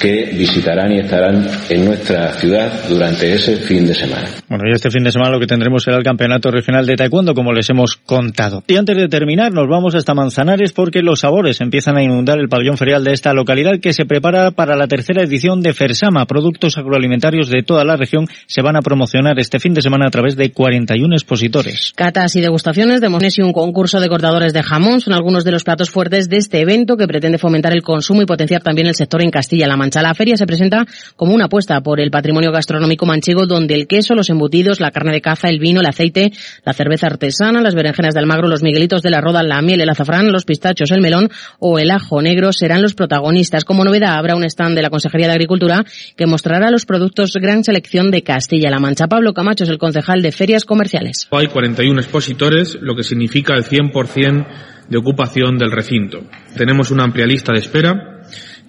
que 0.01 0.31
visitarán 0.33 0.91
y 0.91 0.99
estarán 0.99 1.47
en 1.69 1.85
nuestra 1.85 2.33
ciudad 2.33 2.89
durante 2.89 3.33
ese 3.33 3.57
fin 3.57 3.85
de 3.85 3.93
semana. 3.93 4.27
Bueno, 4.49 4.63
y 4.67 4.73
este 4.73 4.89
fin 4.89 5.03
de 5.03 5.11
semana 5.11 5.31
lo 5.31 5.39
que 5.39 5.45
tendremos 5.45 5.83
será 5.83 5.97
el 5.97 6.03
Campeonato 6.03 6.49
Regional 6.49 6.87
de 6.87 6.95
Taekwondo, 6.95 7.35
como 7.35 7.53
les 7.53 7.69
hemos 7.69 7.97
contado. 7.97 8.63
Y 8.67 8.77
antes 8.77 8.97
de 8.97 9.07
terminar, 9.07 9.53
nos 9.53 9.67
vamos 9.69 9.93
hasta 9.93 10.15
Manzanares 10.15 10.73
porque 10.73 11.03
los 11.03 11.19
sabores 11.19 11.61
empiezan 11.61 11.97
a 11.97 12.03
inundar 12.03 12.39
el 12.39 12.49
pabellón 12.49 12.77
ferial 12.77 13.03
de 13.03 13.13
esta 13.13 13.33
localidad 13.33 13.79
que 13.79 13.93
se 13.93 14.05
prepara 14.05 14.49
para 14.49 14.75
la 14.75 14.87
tercera 14.87 15.21
edición 15.21 15.61
de 15.61 15.73
Fersama. 15.73 16.25
Productos 16.25 16.79
agroalimentarios 16.79 17.51
de 17.51 17.61
toda 17.61 17.85
la 17.85 17.95
región 17.95 18.25
se 18.47 18.63
van 18.63 18.77
a 18.77 18.81
promocionar 18.81 19.39
este 19.39 19.59
fin 19.59 19.75
de 19.75 19.83
semana 19.83 20.07
a 20.07 20.09
través 20.09 20.35
de 20.35 20.51
41 20.51 21.13
expositores. 21.13 21.93
Catas 21.95 22.35
y 22.35 22.41
degustaciones 22.41 23.01
de 23.01 23.09
Mones 23.09 23.37
y 23.37 23.43
un 23.43 23.53
concurso 23.53 23.99
de 23.99 24.09
cortadores 24.09 24.51
de 24.53 24.63
jamón 24.63 24.99
son 24.99 25.13
algunos 25.13 25.43
de 25.43 25.51
los 25.51 25.63
platos 25.63 25.91
fuertes 25.91 26.27
de 26.27 26.37
este 26.37 26.61
evento 26.61 26.97
que 26.97 27.07
pretende 27.07 27.37
fomentar 27.37 27.73
el 27.73 27.83
consumo 27.83 28.23
y 28.23 28.25
potenciar 28.25 28.63
también 28.63 28.87
el 28.87 28.95
sector 28.95 29.21
en 29.21 29.29
Castilla-La 29.29 29.77
Mancha. 29.77 29.90
La 29.99 30.13
feria 30.13 30.37
se 30.37 30.45
presenta 30.45 30.85
como 31.15 31.33
una 31.33 31.45
apuesta 31.45 31.81
por 31.81 31.99
el 31.99 32.11
patrimonio 32.11 32.51
gastronómico 32.51 33.05
manchego 33.05 33.45
donde 33.45 33.73
el 33.75 33.87
queso, 33.87 34.13
los 34.13 34.29
embutidos, 34.29 34.79
la 34.79 34.91
carne 34.91 35.11
de 35.11 35.21
caza, 35.21 35.49
el 35.49 35.59
vino, 35.59 35.81
el 35.81 35.87
aceite, 35.87 36.31
la 36.63 36.73
cerveza 36.73 37.07
artesana, 37.07 37.61
las 37.61 37.75
berenjenas 37.75 38.13
del 38.13 38.27
magro, 38.27 38.47
los 38.47 38.63
miguelitos 38.63 39.01
de 39.01 39.09
la 39.09 39.21
roda, 39.21 39.43
la 39.43 39.61
miel, 39.61 39.81
el 39.81 39.89
azafrán, 39.89 40.31
los 40.31 40.45
pistachos, 40.45 40.91
el 40.91 41.01
melón 41.01 41.29
o 41.59 41.79
el 41.79 41.91
ajo 41.91 42.21
negro 42.21 42.53
serán 42.53 42.81
los 42.81 42.93
protagonistas. 42.93 43.65
Como 43.65 43.83
novedad 43.83 44.15
habrá 44.15 44.35
un 44.35 44.43
stand 44.43 44.75
de 44.75 44.83
la 44.83 44.89
Consejería 44.89 45.27
de 45.27 45.33
Agricultura 45.33 45.83
que 46.15 46.27
mostrará 46.27 46.69
los 46.69 46.85
productos 46.85 47.33
gran 47.33 47.63
selección 47.63 48.11
de 48.11 48.23
Castilla-La 48.23 48.79
Mancha. 48.79 49.07
Pablo 49.07 49.33
Camacho 49.33 49.63
es 49.63 49.69
el 49.69 49.77
concejal 49.77 50.21
de 50.21 50.31
Ferias 50.31 50.65
Comerciales. 50.65 51.27
Hay 51.31 51.47
41 51.47 51.99
expositores, 51.99 52.77
lo 52.81 52.95
que 52.95 53.03
significa 53.03 53.55
el 53.55 53.63
100% 53.63 54.47
de 54.89 54.97
ocupación 54.97 55.57
del 55.57 55.71
recinto. 55.71 56.19
Tenemos 56.55 56.91
una 56.91 57.03
amplia 57.03 57.25
lista 57.25 57.53
de 57.53 57.59
espera 57.59 58.20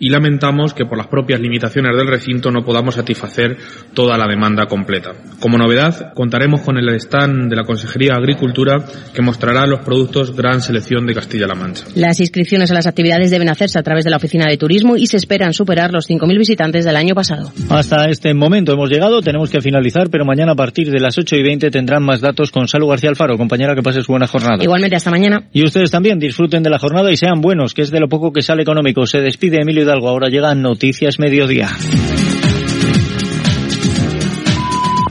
y 0.03 0.09
lamentamos 0.09 0.75
que 0.75 0.85
por 0.85 0.99
las 0.99 1.07
propias 1.07 1.39
limitaciones 1.39 1.97
del 1.97 2.09
recinto 2.09 2.51
no 2.51 2.65
podamos 2.65 2.97
satisfacer 2.97 3.57
toda 3.95 4.19
la 4.19 4.27
demanda 4.27 4.67
completa. 4.67 5.13
Como 5.39 5.57
novedad, 5.57 6.13
contaremos 6.13 6.63
con 6.63 6.77
el 6.77 6.89
stand 6.97 7.49
de 7.49 7.55
la 7.55 7.63
Consejería 7.63 8.15
de 8.15 8.19
Agricultura 8.19 8.85
que 9.15 9.23
mostrará 9.23 9.65
los 9.65 9.85
productos 9.85 10.35
Gran 10.35 10.61
Selección 10.61 11.07
de 11.07 11.15
Castilla-La 11.15 11.55
Mancha. 11.55 11.85
Las 11.95 12.19
inscripciones 12.19 12.73
a 12.73 12.75
las 12.75 12.89
actividades 12.89 13.31
deben 13.31 13.49
hacerse 13.49 13.79
a 13.79 13.85
través 13.85 14.03
de 14.03 14.11
la 14.11 14.17
Oficina 14.17 14.49
de 14.49 14.57
Turismo 14.57 14.97
y 14.97 15.07
se 15.07 15.19
esperan 15.19 15.53
superar 15.53 15.93
los 15.93 16.11
5.000 16.11 16.37
visitantes 16.37 16.85
del 16.85 16.97
año 16.97 17.15
pasado. 17.15 17.53
Hasta 17.71 18.07
este 18.09 18.35
momento 18.35 18.73
hemos 18.73 18.91
llegado, 18.91 19.23
tenemos 19.23 19.51
que 19.51 19.61
finalizar, 19.61 20.11
pero 20.11 20.25
mañana 20.25 20.53
a 20.53 20.57
partir 20.57 20.91
de 20.91 20.99
las 20.99 21.17
8 21.17 21.37
y 21.37 21.45
20 21.45 21.71
tendrán 21.71 22.03
más 22.03 22.21
datos 22.21 22.51
con 22.51 22.67
Salud 22.67 22.89
García 22.89 23.11
Alfaro. 23.11 23.39
Compañera, 23.39 23.77
que 23.77 23.83
pases 23.83 24.09
buena 24.09 24.27
jornada. 24.27 24.57
Igualmente, 24.61 24.97
hasta 24.97 25.13
mañana. 25.13 25.45
Y 25.53 25.65
ustedes 25.65 25.93
también 25.93 26.19
disfruten 26.19 26.65
de 26.65 26.71
la 26.71 26.81
jornada 26.81 27.13
y 27.13 27.17
sean 27.17 27.41
buenos, 27.41 27.73
que 27.73 27.83
es 27.83 27.93
de 27.93 28.01
lo 28.01 28.09
poco 28.09 28.33
que 28.33 28.43
sale 28.43 28.63
económico. 28.63 29.07
Se 29.07 29.21
despide 29.21 29.59
Emilio 29.63 29.92
Hidalgo. 29.93 30.09
Ahora 30.09 30.29
llegan 30.29 30.63
Noticias 30.63 31.19
Mediodía. 31.19 31.69